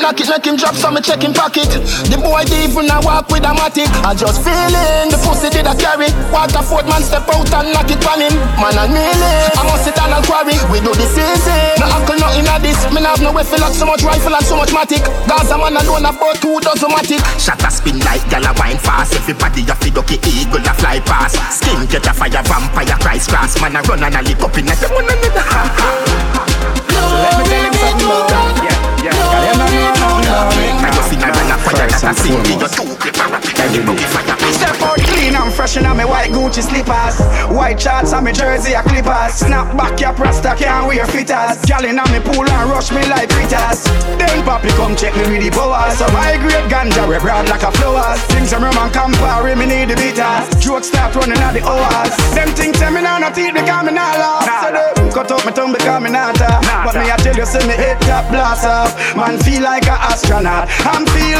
Knock 0.00 0.18
it, 0.18 0.28
make 0.28 0.46
him 0.46 0.56
drop 0.56 0.74
some, 0.74 0.94
me 0.96 1.00
check 1.00 1.22
him 1.22 1.32
pocket. 1.36 1.68
The 2.08 2.16
boy 2.16 2.42
did 2.48 2.72
even 2.72 2.88
a 2.90 2.98
walk 3.04 3.28
with 3.28 3.44
a 3.44 3.52
matic. 3.52 3.86
I 4.02 4.16
just 4.16 4.40
feeling 4.42 5.12
the 5.12 5.18
pussy 5.20 5.52
did 5.52 5.68
a 5.68 5.76
carry. 5.76 6.08
Waterford 6.32 6.88
man 6.88 7.04
step 7.04 7.28
out 7.28 7.52
and 7.52 7.70
knock 7.70 7.86
it 7.86 8.00
on 8.08 8.18
him. 8.18 8.34
Man 8.58 8.80
and 8.80 8.90
melee, 8.90 9.52
I 9.54 9.62
must 9.68 9.84
sit 9.84 9.94
down 9.94 10.10
and 10.10 10.24
quarry. 10.24 10.56
We 10.72 10.80
do 10.80 10.90
this 10.96 11.14
easy. 11.14 11.60
No 11.78 11.86
uncle 11.92 12.16
nothing 12.16 12.48
of 12.48 12.64
this. 12.64 12.80
Me 12.90 13.04
have 13.04 13.20
no 13.20 13.30
way 13.30 13.44
feel 13.44 13.60
like 13.60 13.76
so 13.76 13.84
much 13.84 14.02
rifle 14.02 14.34
and 14.34 14.46
so 14.46 14.56
much 14.56 14.72
matic. 14.72 15.04
Gaza 15.28 15.54
man 15.60 15.76
alone 15.76 16.08
about 16.08 16.40
two 16.40 16.58
dozen 16.64 16.90
matic. 16.90 17.20
Shot 17.36 17.60
a 17.60 17.70
spin 17.70 18.00
like 18.00 18.24
gal 18.32 18.44
a 18.48 18.52
wine 18.56 18.80
fast 18.80 19.14
Everybody 19.14 19.62
a 19.68 19.74
fi 19.76 19.90
ducky 19.90 20.16
eagle 20.26 20.64
a 20.64 20.72
fly 20.74 21.00
past 21.00 21.36
Skin 21.52 21.86
catch 21.86 22.08
a 22.08 22.12
fire 22.12 22.42
vampire 22.42 22.96
Christ 23.00 23.30
grass 23.30 23.60
Man 23.60 23.76
a 23.76 23.82
run 23.82 24.02
and 24.02 24.14
a 24.14 24.22
lick 24.22 24.40
up 24.42 24.56
in 24.56 24.68
a 24.68 24.74
ha 24.74 25.64
ha 25.76 26.39
so 26.40 27.00
let 27.20 27.38
me 27.38 27.44
tell 27.50 27.64
him 27.64 27.74
something 27.74 28.06
more. 28.06 28.26
Yeah, 28.64 29.04
yeah. 29.04 29.14
No, 29.20 29.60
no, 29.60 29.66
no, 29.68 29.92
no, 30.00 30.08
no. 30.24 30.36
I 30.80 30.90
just 30.94 31.08
sing 31.10 31.39
a 31.50 31.56
choir 31.58 31.86
that 31.90 32.02
a 32.06 32.12
sing 32.14 32.38
Give 32.46 32.62
you 32.62 32.70
two 32.70 32.86
paper 33.02 33.26
rapid 33.26 33.58
and 33.58 33.74
it 33.74 33.82
rocky 33.82 34.06
fire. 34.06 34.38
Step 34.54 34.78
out 34.86 35.02
clean 35.10 35.34
and 35.34 35.52
fresh 35.52 35.76
in 35.76 35.84
my 35.84 36.06
white 36.06 36.30
Gucci 36.30 36.62
slippers. 36.62 37.18
White 37.50 37.80
shorts 37.82 38.14
and 38.14 38.24
my 38.24 38.32
jersey 38.32 38.72
a 38.72 38.82
clippers. 38.82 39.42
Snap 39.42 39.68
back 39.76 39.98
your 39.98 40.14
rasta 40.14 40.54
can't 40.54 40.86
wear 40.86 41.06
fitters. 41.10 41.58
Gal 41.66 41.84
in 41.84 41.98
me 41.98 42.20
pool 42.22 42.46
and 42.46 42.70
rush 42.70 42.90
me 42.94 43.02
like 43.10 43.28
critters 43.30 43.84
Then 44.16 44.40
papi 44.46 44.70
come 44.78 44.94
check 44.94 45.14
me 45.18 45.26
with 45.26 45.42
the 45.42 45.50
powers. 45.50 45.98
So 45.98 46.06
my 46.14 46.38
great 46.38 46.70
ganja 46.70 47.02
we 47.10 47.18
broad 47.18 47.50
like 47.50 47.66
a 47.66 47.70
flowers. 47.74 48.22
Things 48.30 48.50
some 48.50 48.62
rum 48.62 48.78
and 48.78 48.92
Campari 48.94 49.58
me 49.58 49.66
need 49.66 49.90
the 49.90 49.96
bitters. 49.98 50.46
Jokes 50.62 50.88
start 50.88 51.14
running 51.18 51.42
at 51.42 51.52
the 51.52 51.62
hours. 51.66 52.14
Them 52.32 52.48
things 52.54 52.78
tell 52.78 52.92
me 52.94 53.02
now 53.02 53.18
not 53.18 53.36
eat 53.36 53.52
because 53.52 53.84
me 53.84 53.92
not 53.92 54.14
laugh. 54.18 54.46
So 54.62 54.68
them 54.70 55.10
cut 55.10 55.30
out 55.30 55.44
my 55.44 55.50
tongue 55.50 55.72
because 55.72 56.02
me 56.02 56.10
not 56.10 56.38
But 56.38 56.94
me 56.94 57.10
I 57.10 57.16
tell 57.18 57.34
you 57.34 57.46
say 57.46 57.64
me 57.66 57.74
head 57.74 58.00
top 58.02 58.30
blast 58.30 58.66
off 58.66 58.94
Man 59.16 59.38
feel 59.40 59.62
like 59.62 59.86
a 59.86 59.96
astronaut. 59.98 60.68
I'm 60.86 61.04
feeling 61.06 61.39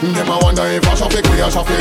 Dem 0.00 0.28
a 0.28 0.38
wonder 0.44 0.66
if 0.66 0.86
I 0.86 0.94
traffic 0.94 1.24
we 1.32 1.40
a 1.40 1.48
traffic. 1.48 1.80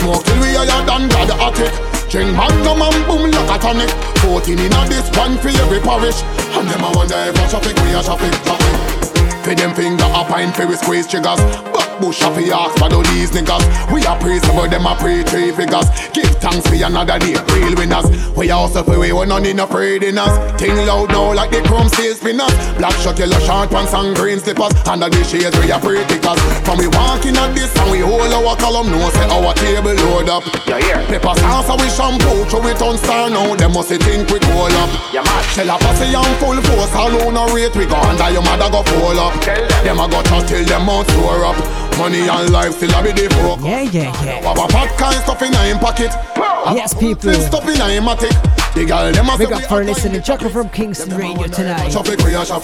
Smoke 0.00 0.24
till 0.24 0.40
we 0.40 0.56
higher 0.56 0.80
than 0.86 1.08
God 1.12 1.28
the 1.28 1.36
attic. 1.36 1.72
Drink 2.08 2.32
magnum 2.32 2.80
and 2.80 3.04
boom 3.04 3.30
like 3.30 3.52
a 3.52 3.58
tonic. 3.60 3.90
14 4.24 4.58
in 4.58 4.72
a 4.72 4.80
this 4.88 5.04
one 5.12 5.36
for 5.36 5.52
every 5.52 5.80
parish. 5.80 6.22
And 6.56 6.66
them 6.68 6.80
a 6.80 6.90
wonder 6.96 7.20
if 7.20 7.36
I 7.36 7.48
traffic 7.52 7.76
we 7.84 7.92
a 7.92 8.00
traffic 8.00 8.32
traffic. 8.48 8.74
For 9.44 9.54
them 9.54 9.74
finger 9.74 10.08
up 10.08 10.30
and 10.32 10.54
for 10.56 10.66
we 10.66 10.76
squeeze 10.76 11.06
triggers. 11.06 11.40
But 11.68 11.89
bush 12.00 12.22
off 12.22 12.36
the 12.36 12.52
ass 12.52 12.72
for 12.78 12.88
these 13.14 13.30
niggas. 13.30 13.64
We 13.92 14.04
are 14.06 14.18
praise 14.18 14.44
about 14.44 14.70
them 14.70 14.86
a 14.86 14.94
pray 14.96 15.22
three 15.24 15.52
figures. 15.52 15.88
Give 16.12 16.28
thanks 16.40 16.66
for 16.66 16.74
another 16.74 17.18
day, 17.18 17.36
real 17.54 17.74
winners. 17.76 18.08
We 18.36 18.50
also 18.50 18.82
for 18.82 18.98
we 18.98 19.12
one 19.12 19.32
on 19.32 19.46
in 19.46 19.58
a 19.58 19.64
afraid 19.70 20.02
in 20.02 20.18
us. 20.18 20.34
Ting 20.58 20.74
loud 20.86 21.08
now 21.10 21.32
like 21.32 21.50
the 21.50 21.62
chrome 21.62 21.88
sales 21.88 22.18
spinners. 22.18 22.50
Black 22.76 22.92
shot, 22.98 23.18
yellow 23.18 23.38
short 23.38 23.70
pants 23.70 23.94
and 23.94 24.16
green 24.16 24.38
slippers. 24.38 24.74
Under 24.88 25.08
the 25.08 25.22
shades 25.22 25.56
we 25.62 25.70
are 25.70 25.80
pray 25.80 26.02
tickers. 26.10 26.40
From 26.66 26.78
we 26.78 26.88
walking 26.88 27.36
at 27.38 27.54
this 27.54 27.70
and 27.78 27.90
we 27.90 28.00
hold 28.00 28.32
our 28.34 28.56
column, 28.56 28.90
no 28.90 28.98
say 29.14 29.28
our 29.30 29.54
table 29.54 29.94
load 29.94 30.28
up. 30.28 30.42
Yeah, 30.66 30.82
yeah. 30.82 31.06
Pepper 31.06 31.34
sauce 31.38 31.70
we 31.78 31.88
shampoo, 31.94 32.44
throw 32.50 32.66
it 32.66 32.82
on 32.82 32.98
star 32.98 33.30
now. 33.30 33.54
Them 33.54 33.72
must 33.72 33.94
think 33.94 34.26
we 34.30 34.38
cool 34.40 34.74
up. 34.82 34.90
Yeah, 35.14 35.22
man. 35.22 35.42
Shell 35.54 35.70
a 35.70 35.76
posse 35.78 36.10
and 36.10 36.34
full 36.42 36.58
force, 36.66 36.94
alone 36.94 37.34
no 37.34 37.46
rate. 37.54 37.74
We 37.76 37.86
go 37.86 37.96
under 37.96 38.30
your 38.30 38.42
mother 38.42 38.70
go 38.70 38.82
full 38.82 39.18
up. 39.18 39.34
Them 39.86 40.00
a 40.00 40.06
go 40.10 40.22
trust 40.26 40.48
till 40.48 40.64
them 40.64 40.86
mouth 40.86 41.06
store 41.14 41.44
up. 41.46 41.58
Money 42.00 42.26
and 42.28 42.50
life 42.50 42.72
still 42.72 42.94
a 42.94 43.02
be 43.02 43.12
the 43.12 43.28
focus. 43.34 43.66
Yeah, 43.66 43.82
yeah, 43.82 44.24
yeah. 44.24 44.40
Have 44.40 44.56
a 44.58 44.68
fat 44.68 44.96
kind 44.96 45.16
stuff 45.22 45.42
in 45.42 45.52
him 45.52 45.78
pocket. 45.78 46.10
Yes, 46.74 46.94
people. 46.94 47.32
Stuff 47.34 47.68
in 47.68 47.76
him 47.76 48.04
matic. 48.04 48.32
The 48.74 48.84
girl 48.84 49.10
them 49.10 49.28
a 49.28 49.36
Big 49.36 49.50
up 49.52 49.64
for 49.64 49.82
listening. 49.82 50.22
Chocolate 50.22 50.52
from 50.52 50.68
Kingston 50.70 51.16
Radio 51.16 51.48
tonight. 51.48 51.92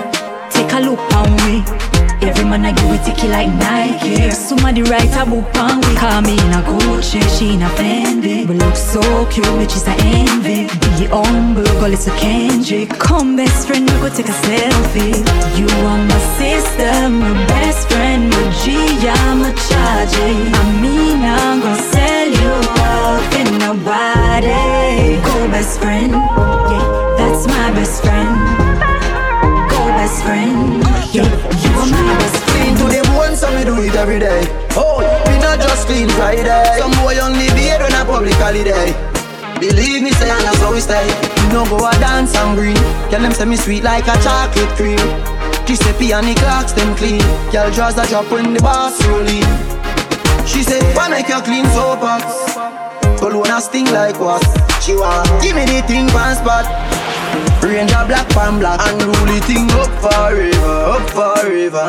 Take 0.51 0.73
a 0.73 0.81
look 0.81 1.01
on 1.15 1.31
me. 1.45 1.92
Every 2.23 2.45
man 2.45 2.65
I 2.65 2.73
give 2.73 2.91
it 2.91 3.05
ticky 3.05 3.29
like 3.29 3.49
Nike. 3.49 4.31
Somebody 4.31 4.83
write 4.83 5.13
a 5.17 5.27
book 5.27 5.55
on 5.59 5.81
we. 5.81 5.97
Call 5.97 6.23
me 6.23 6.35
in 6.35 6.53
a 6.55 6.63
Gucci, 6.63 7.21
she 7.37 7.55
in 7.55 7.63
a 7.63 7.69
Fendi. 7.71 8.47
We 8.47 8.55
look 8.55 8.77
so 8.77 9.01
cute, 9.27 9.45
bitch 9.59 9.75
is 9.77 9.87
a 9.89 9.95
envy. 9.99 10.69
Be 10.99 11.07
humble, 11.11 11.93
it's 11.93 12.07
a 12.07 12.13
Kendrick. 12.13 12.91
Come 12.99 13.37
best 13.37 13.67
friend, 13.67 13.91
we 13.91 13.97
go 13.99 14.09
take 14.09 14.29
a 14.29 14.37
selfie. 14.47 15.19
You 15.59 15.67
are 15.67 15.99
my 15.99 16.19
sister, 16.39 17.09
my 17.09 17.33
best 17.47 17.89
friend, 17.91 18.31
my 18.31 18.51
G, 18.63 18.71
I'm 19.03 19.43
a 19.43 19.53
charge. 19.67 20.15
I 20.15 20.81
mean 20.81 21.19
I'm 21.23 21.61
gonna 21.61 21.91
sell 21.91 22.29
you 22.29 22.55
out 22.87 23.35
in 23.41 23.59
nobody. 23.59 25.19
Go 25.27 25.49
best 25.51 25.81
friend, 25.81 26.13
yeah, 26.13 27.15
that's 27.19 27.47
my 27.49 27.71
best 27.73 28.03
friend. 28.03 28.31
Go 29.71 29.81
best 29.99 30.23
friend, 30.23 30.83
yeah, 31.13 31.29
you 31.29 31.71
are 31.77 31.89
my 31.93 32.01
best 32.17 32.37
friend. 32.49 32.73
To 32.81 32.85
the 32.89 33.01
bone, 33.13 33.37
so 33.37 33.49
me 33.53 33.65
do 33.65 33.77
it 33.85 33.95
every 33.95 34.19
day. 34.19 34.49
Oh, 34.73 35.05
me 35.29 35.37
not 35.39 35.61
just 35.61 35.87
clean 35.87 36.09
Friday. 36.17 36.65
Some 36.79 36.93
boy 37.05 37.21
only 37.21 37.49
beard 37.53 37.83
on 37.85 37.93
a 37.93 38.03
public 38.05 38.35
holiday. 38.41 38.97
Believe 39.61 40.03
me, 40.03 40.11
say 40.11 40.31
I 40.31 40.41
know 40.43 40.57
so 40.57 40.73
we 40.73 40.81
stay. 40.81 41.05
Me 41.05 41.53
no 41.53 41.65
go 41.69 41.85
a 41.85 41.93
dance 42.01 42.35
and 42.35 42.57
green. 42.57 42.81
Tell 43.13 43.21
them 43.21 43.33
say 43.33 43.45
me 43.45 43.57
sweet 43.57 43.85
like 43.85 44.09
a 44.09 44.17
chocolate 44.25 44.73
cream. 44.75 45.07
Giuseppe 45.69 46.13
and 46.13 46.27
the 46.27 46.35
clocks 46.35 46.73
them 46.73 46.97
clean. 46.97 47.23
Girl 47.53 47.71
draws 47.71 47.97
a 47.99 48.07
drop 48.09 48.31
when 48.33 48.55
the 48.55 48.61
boss 48.61 48.97
rolling. 49.07 49.47
She 50.49 50.65
said, 50.65 50.83
why 50.97 51.09
make 51.09 51.29
you 51.29 51.41
clean 51.43 51.67
so 51.77 51.95
pots? 51.97 52.57
Cologne 53.21 53.53
a 53.53 53.61
sting 53.61 53.87
like 53.93 54.19
what? 54.19 54.43
She 54.83 54.97
want 54.97 55.29
give 55.41 55.55
me 55.55 55.65
the 55.65 55.83
thing 55.87 56.09
pan 56.09 56.35
spot. 56.35 56.67
Range 57.73 57.91
a 57.91 58.05
black 58.05 58.29
pan 58.29 58.59
black 58.59 58.79
and 58.87 59.03
roll 59.03 59.25
the 59.25 59.41
thing 59.49 59.71
up 59.73 59.89
forever, 59.97 60.93
up 60.93 61.09
forever. 61.09 61.89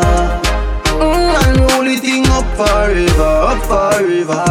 Mm, 0.95 1.35
and 1.43 1.59
roll 1.59 1.83
the 1.83 1.97
thing 1.97 2.25
up 2.27 2.47
forever, 2.55 3.21
up 3.51 3.59
forever. 3.67 4.45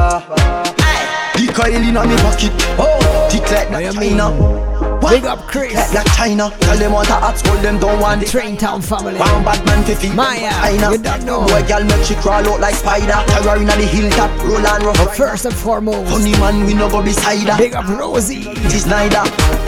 The 1.32 1.52
coil 1.54 1.72
in 1.72 1.86
me 1.88 2.16
pocket, 2.20 2.52
oh, 2.78 3.28
tick 3.30 3.50
like 3.50 3.70
that 3.70 3.94
China. 3.94 4.62
Big 5.08 5.24
up 5.24 5.40
Chris. 5.48 5.74
Like 5.74 5.92
that 5.92 6.06
China. 6.16 6.50
Tell 6.60 6.76
them 6.76 6.92
what 6.92 7.08
a 7.08 7.14
hot 7.14 7.38
school, 7.38 7.56
them 7.56 7.78
don't 7.78 7.98
want 7.98 8.22
it. 8.22 8.28
Train 8.28 8.58
Town 8.58 8.82
family. 8.82 9.18
One 9.18 9.42
bad 9.42 9.64
man 9.64 9.84
fi 9.84 9.94
feed 9.94 10.14
Maya, 10.14 10.50
China. 10.50 10.92
you 10.92 10.98
don't 10.98 11.24
know. 11.24 11.46
Boy, 11.46 11.62
girl 11.66 11.84
make 11.84 12.04
she 12.04 12.14
crawl 12.16 12.46
out 12.46 12.60
like 12.60 12.74
spider. 12.74 13.24
Terror 13.32 13.56
inna 13.56 13.74
the 13.76 13.86
hilltop, 13.88 14.30
roll 14.44 14.66
and 14.66 14.84
rough. 14.84 14.98
But 14.98 15.16
first 15.16 15.46
and 15.46 15.54
foremost, 15.54 16.12
Funny 16.12 16.32
man, 16.32 16.66
we 16.66 16.74
no 16.74 16.90
go 16.90 17.02
beside 17.02 17.48
her. 17.48 17.56
big 17.56 17.74
up 17.74 17.88
Rosie. 17.88 18.48
It 18.48 18.74
is 18.74 18.86
neither. 18.86 19.22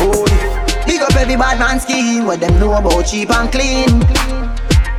Oh, 0.05 0.44
every 1.24 1.36
bad 1.36 1.59
man 1.59 1.80
scheme. 1.80 2.26
What 2.26 2.40
them 2.40 2.60
know 2.60 2.74
about 2.74 3.06
cheap 3.06 3.30
and 3.30 3.51
clean. 3.51 3.88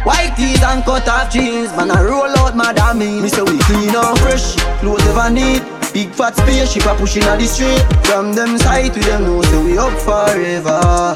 White 0.04 0.34
tees 0.36 0.62
and 0.64 0.84
cut 0.84 1.08
off 1.08 1.32
jeans. 1.32 1.70
Man, 1.78 1.92
I 1.92 2.02
roll 2.02 2.34
out 2.42 2.56
my 2.56 2.74
damn 2.74 2.98
Me 2.98 3.30
say 3.30 3.44
we 3.44 3.58
clean 3.70 3.94
and 3.94 4.18
fresh. 4.20 4.56
Clothes 4.82 5.06
ever 5.06 5.30
neat. 5.30 5.62
Big 5.94 6.10
fat 6.10 6.36
spaceship 6.36 6.86
a 6.86 6.96
pushing 6.96 7.24
on 7.26 7.38
the 7.38 7.46
street. 7.46 7.86
From 8.08 8.34
them 8.34 8.58
side 8.58 8.94
to 8.94 9.00
them 9.02 9.24
know 9.24 9.42
say 9.44 9.64
we 9.64 9.78
up 9.78 9.94
forever. 10.02 11.14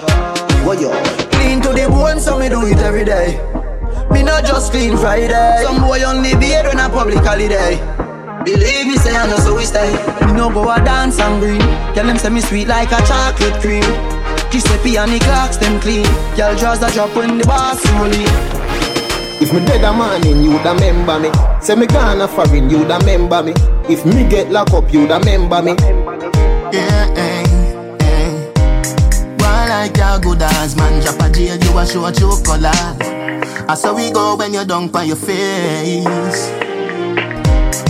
What 0.63 0.79
yo? 0.79 0.93
Clean 1.33 1.59
to 1.61 1.69
the 1.69 1.87
bone, 1.89 2.19
so 2.19 2.37
me 2.37 2.47
do 2.47 2.65
it 2.67 2.77
every 2.77 3.03
day. 3.03 3.41
Me 4.11 4.21
not 4.21 4.45
just 4.45 4.71
clean 4.71 4.95
Friday. 4.95 5.63
Some 5.63 5.81
boy 5.81 6.03
only 6.03 6.35
beard 6.35 6.67
on 6.67 6.79
a 6.79 6.87
public 6.89 7.25
holiday. 7.25 7.81
Believe 8.45 8.85
me, 8.87 8.97
say 8.97 9.15
I 9.15 9.25
know 9.27 9.37
so 9.37 9.55
we 9.55 9.65
stay. 9.65 9.91
Me 10.27 10.33
no 10.33 10.53
go 10.53 10.69
a 10.69 10.77
dance 10.77 11.19
and 11.19 11.41
green. 11.41 11.59
Tell 11.95 12.05
them 12.05 12.17
say 12.17 12.29
me 12.29 12.41
sweet 12.41 12.67
like 12.67 12.91
a 12.91 13.01
chocolate 13.07 13.59
cream. 13.59 14.18
Giuseppe 14.51 14.97
and 14.97 15.11
the 15.11 15.19
clocks 15.19 15.57
them 15.57 15.79
clean. 15.79 16.05
Y'all 16.35 16.55
draws 16.55 16.79
the 16.79 16.87
drop 16.93 17.15
when 17.15 17.37
the 17.37 17.45
boss 17.45 17.85
rolling. 17.93 18.25
If 19.41 19.53
me 19.53 19.63
dead 19.65 19.83
a 19.83 19.93
morning, 19.93 20.43
you 20.43 20.57
da 20.63 20.73
remember 20.73 21.19
me. 21.19 21.31
Say 21.61 21.75
me 21.75 21.85
gone 21.85 22.19
a 22.21 22.27
foreign, 22.27 22.69
you 22.69 22.83
da 22.85 22.97
remember 22.97 23.43
me. 23.43 23.53
If 23.87 24.05
me 24.05 24.27
get 24.27 24.51
locked 24.51 24.73
up, 24.73 24.91
you 24.91 25.07
da 25.07 25.17
remember 25.19 25.61
me. 25.61 25.75
Yeah, 26.73 27.13
eh, 27.15 27.43
eh. 28.01 29.35
Why 29.37 29.67
like 29.69 29.95
your 29.95 30.19
good 30.19 30.41
ass 30.41 30.75
man 30.75 31.01
drop 31.01 31.21
a 31.21 31.31
jail, 31.31 31.55
you 31.57 31.77
a 31.77 31.85
show 31.85 32.11
true 32.11 32.41
color. 32.43 32.71
I 33.69 33.75
saw 33.75 33.95
we 33.95 34.11
go 34.11 34.35
when 34.35 34.53
you 34.53 34.65
dunk 34.65 34.95
on 34.95 35.07
your 35.07 35.15
face. 35.15 36.49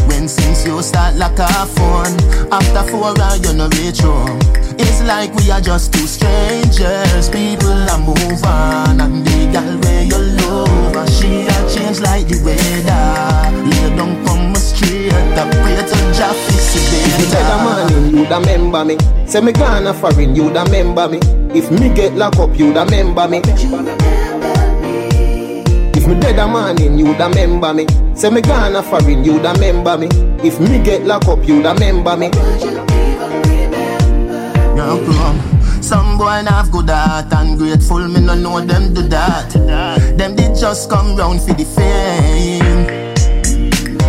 When 0.08 0.28
since 0.28 0.66
you 0.66 0.82
start 0.82 1.16
like 1.16 1.40
a 1.40 1.48
phone, 1.48 2.52
after 2.52 2.84
four 2.92 3.18
hours 3.20 3.40
you 3.44 3.54
no 3.54 3.70
reach 3.70 4.02
home. 4.02 4.40
It's 4.80 5.04
like 5.04 5.34
we 5.36 5.52
are 5.52 5.62
just 5.62 5.94
two 5.94 6.08
strangers. 6.08 7.30
People 7.30 7.90
are 7.92 8.00
move 8.00 8.44
on, 8.46 9.02
and 9.02 9.26
the 9.26 9.40
girl 9.52 9.76
where 9.84 10.04
you 10.08 10.20
love, 10.40 11.10
she 11.12 11.44
a 11.44 11.58
change 11.70 12.00
like 12.00 12.28
the 12.28 12.40
weather. 12.48 13.52
You 13.68 13.96
don't 13.98 14.26
come 14.26 14.56
straight 14.56 15.38
up, 15.38 15.52
pray 15.52 15.76
to 15.76 15.98
Jah 16.16 16.34
fix 16.34 16.76
it 16.76 16.90
me 17.20 17.26
dead 17.30 17.52
a 17.52 17.64
morning, 17.64 18.18
you 18.18 18.26
da 18.26 18.40
remember 18.40 18.86
me. 18.86 18.98
Say 19.28 19.42
me 19.42 19.52
gone 19.52 19.88
a 19.88 19.94
foreign, 19.94 20.36
you 20.36 20.50
da 20.52 20.64
remember 20.64 21.10
me. 21.10 21.20
If 21.54 21.70
me 21.72 21.94
get 21.94 22.14
locked 22.16 22.40
up, 22.40 22.58
you 22.58 22.74
da 22.74 22.84
remember 22.84 23.28
me. 23.28 23.42
If 25.94 26.08
me 26.08 26.20
dead 26.20 26.40
a 26.40 26.48
morning, 26.48 26.98
you 26.98 27.14
da 27.18 27.28
remember 27.28 27.74
me. 27.74 27.86
Say 28.16 28.30
me 28.30 28.42
gone 28.42 28.76
a 28.76 28.82
foreign, 28.84 29.24
you 29.26 29.40
da 29.42 29.52
remember 29.54 29.98
me. 29.98 30.08
If 30.42 30.60
me 30.60 30.82
get 30.82 31.06
locked 31.06 31.28
up, 31.28 31.46
you 31.46 31.62
da 31.62 31.74
remember 31.74 32.16
me. 32.16 32.32
No 34.90 34.98
plum. 35.06 35.38
Some 35.84 36.18
boy 36.18 36.42
have 36.50 36.72
good 36.72 36.90
heart 36.90 37.32
and 37.34 37.60
grateful, 37.60 38.08
me 38.08 38.22
no 38.22 38.34
know 38.34 38.60
them 38.60 38.92
do 38.92 39.04
that. 39.10 39.52
Them 40.18 40.36
did 40.36 40.56
just 40.56 40.90
come 40.90 41.16
round 41.16 41.42
for 41.42 41.54
the 41.54 41.64
fame. 41.64 42.88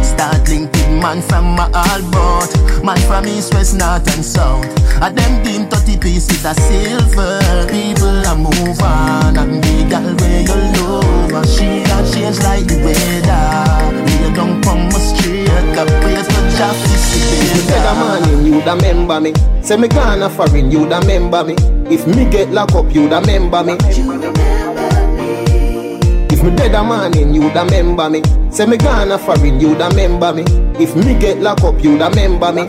Start 0.02 0.48
linking 0.48 0.98
man 0.98 1.20
from 1.20 1.54
my 1.54 1.70
all 1.74 2.02
but 2.10 2.50
Man 2.82 2.96
from 3.08 3.26
east, 3.26 3.52
west, 3.52 3.74
north 3.74 4.08
and 4.14 4.24
south 4.24 4.64
And 5.02 5.16
them 5.16 5.42
deem 5.42 5.68
30 5.68 5.98
pieces 5.98 6.44
of 6.46 6.56
silver 6.56 7.40
People 7.68 8.24
a 8.24 8.34
move 8.36 8.80
on 8.80 9.36
And 9.36 9.62
the 9.62 9.86
girl 9.88 10.14
where 10.16 10.42
you 10.48 10.56
love 10.80 11.46
she 11.46 11.82
a 11.84 11.98
change 12.12 12.38
like 12.40 12.66
the 12.66 12.80
weather 12.84 14.24
You 14.24 14.34
don't 14.34 14.62
come 14.62 14.90
straight 15.50 15.78
Up 15.78 15.88
praise 16.02 16.26
for 16.26 16.44
Jah 16.56 16.72
fix 16.74 17.02
If 17.16 17.54
me 17.54 17.60
it 17.62 17.68
dead 17.68 17.86
a 17.86 17.94
morning, 17.98 18.46
you 18.46 18.60
da 18.62 18.74
remember 18.74 19.20
me. 19.20 19.32
Say 19.62 19.76
me 19.76 19.88
gone 19.88 20.22
a 20.22 20.30
foreign, 20.30 20.70
you 20.70 20.88
da 20.88 20.98
remember 21.00 21.44
me. 21.44 21.54
If 21.92 22.06
me 22.06 22.28
get 22.30 22.50
locked 22.50 22.74
up, 22.74 22.92
you 22.94 23.08
da 23.08 23.20
remember 23.20 23.64
me. 23.64 23.76
If 26.32 26.42
me 26.44 26.56
dead 26.56 26.74
a 26.74 26.82
morning, 26.82 27.34
you 27.34 27.50
da 27.52 27.64
remember 27.64 28.10
me. 28.10 28.22
Say 28.50 28.66
me 28.66 28.76
gone 28.76 29.12
a 29.12 29.18
foreign, 29.18 29.60
you 29.60 29.74
da 29.74 29.88
remember 29.88 30.32
me. 30.32 30.42
If 30.78 30.94
me 30.96 31.18
get 31.18 31.38
locked 31.38 31.64
up, 31.64 31.82
you 31.82 31.98
da 31.98 32.08
remember 32.08 32.52
me. 32.52 32.66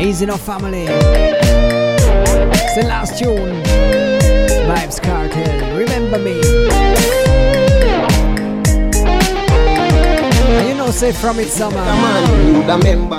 Easy 0.00 0.24
enough 0.24 0.42
family. 0.42 1.45
The 2.76 2.82
last 2.82 3.18
tune. 3.18 3.62
Vybz 4.68 5.00
Kartel. 5.00 5.78
Remember 5.78 6.18
me. 6.18 6.42
And 10.58 10.68
you 10.68 10.74
know, 10.74 10.90
say 10.90 11.12
from 11.12 11.38
it 11.38 11.48
summer. 11.48 11.80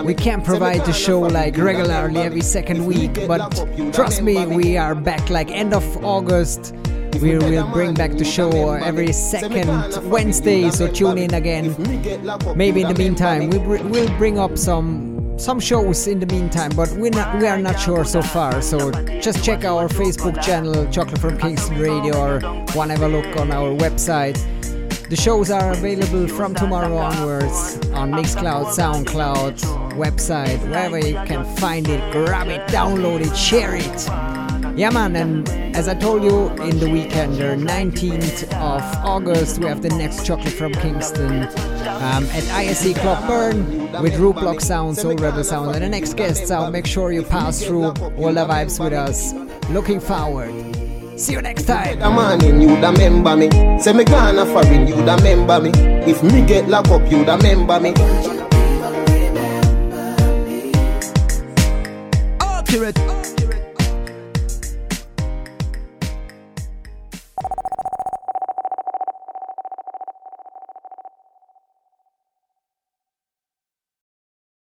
We 0.04 0.14
can't 0.14 0.44
provide 0.44 0.86
the 0.86 0.94
show 0.94 1.22
like 1.22 1.58
regularly 1.58 2.20
every 2.20 2.42
second 2.42 2.86
week, 2.86 3.26
but 3.28 3.50
trust 3.94 4.22
me, 4.22 4.46
we 4.46 4.78
are 4.78 4.94
back 4.94 5.28
like 5.32 5.50
end 5.50 5.74
of 5.74 6.06
August. 6.06 6.76
We 7.20 7.40
will 7.40 7.68
bring 7.72 7.96
back 7.96 8.12
the 8.12 8.26
show 8.26 8.74
every 8.74 9.12
second 9.12 10.08
Wednesday, 10.08 10.70
so 10.70 10.88
tune 10.88 11.18
in 11.18 11.34
again. 11.34 11.76
Maybe 12.56 12.82
in 12.84 12.90
the 12.90 12.96
meantime, 12.96 13.50
we 13.50 13.58
will 13.58 14.18
bring 14.20 14.38
up 14.38 14.56
some 14.56 15.17
some 15.38 15.60
shows 15.60 16.08
in 16.08 16.20
the 16.20 16.26
meantime, 16.26 16.72
but 16.76 16.90
we 16.92 17.10
not 17.10 17.40
we 17.40 17.48
are 17.48 17.60
not 17.60 17.80
sure 17.80 18.04
so 18.04 18.22
far. 18.22 18.62
So 18.62 18.92
just 19.22 19.44
check 19.44 19.64
our 19.64 19.88
Facebook 19.88 20.42
channel, 20.42 20.86
Chocolate 20.92 21.22
from 21.22 21.38
Kingston 21.38 21.80
Radio, 21.80 22.18
or 22.18 22.40
one 22.74 22.90
look 22.90 23.38
on 23.38 23.52
our 23.52 23.70
website. 23.70 24.38
The 25.10 25.16
shows 25.16 25.50
are 25.52 25.72
available 25.72 26.28
from 26.28 26.54
tomorrow 26.54 26.98
onwards 26.98 27.80
on 27.94 28.12
Mixcloud, 28.12 28.66
Soundcloud, 28.76 29.58
website, 29.94 30.60
wherever 30.64 31.00
you 31.00 31.16
can 31.26 31.46
find 31.58 31.88
it. 31.88 32.02
Grab 32.12 32.48
it, 32.50 32.68
download 32.68 33.26
it, 33.26 33.36
share 33.36 33.76
it. 33.76 34.27
Yeah, 34.78 34.92
man, 34.92 35.16
and 35.16 35.50
as 35.76 35.88
I 35.88 35.96
told 35.96 36.22
you 36.24 36.50
in 36.62 36.78
the 36.80 36.88
weekend, 36.88 37.38
the 37.38 37.56
19th 37.56 38.44
of 38.54 38.84
August, 39.04 39.58
we 39.58 39.66
have 39.66 39.82
the 39.82 39.90
next 39.90 40.24
chocolate 40.24 40.54
from 40.54 40.72
Kingston 40.74 41.46
um, 41.48 42.24
at 42.26 42.44
ISC 42.44 42.96
Club 42.98 43.28
Bern 43.28 43.92
with 44.04 44.14
Rootblock 44.14 44.62
Sound, 44.62 44.96
Soul 44.96 45.16
Rebel 45.16 45.44
Sound, 45.44 45.74
and 45.74 45.84
the 45.84 45.90
next 45.90 46.14
guests 46.14 46.52
out. 46.52 46.72
Make 46.72 46.86
sure 46.86 47.12
you 47.12 47.24
pass 47.24 47.64
through 47.64 47.86
all 47.86 48.32
the 48.32 48.46
vibes 48.46 48.80
with 48.80 48.94
us. 48.94 49.34
Looking 49.72 50.00
forward. 50.00 50.54
See 51.20 51.34
you 51.34 51.42
next 51.42 51.66
time. 51.66 51.98
The 51.98 52.12
morning, 52.12 52.62
you 52.62 52.80
da 52.80 52.92
remember 52.92 53.36
me. 53.36 53.50
Say 53.80 53.94
me 53.94 54.04
gonna 54.04 54.46
foreign, 54.46 54.86
you 54.86 54.96
da 54.98 55.16
remember 55.16 55.60
me. 55.60 55.72
If 56.06 56.22
me 56.22 56.46
get 56.46 56.70
locked 56.70 56.90
up, 56.90 57.12
you 57.12 57.26
da 57.26 57.38
remember 57.38 57.80
me. 57.80 57.96
Accurate 62.40 63.07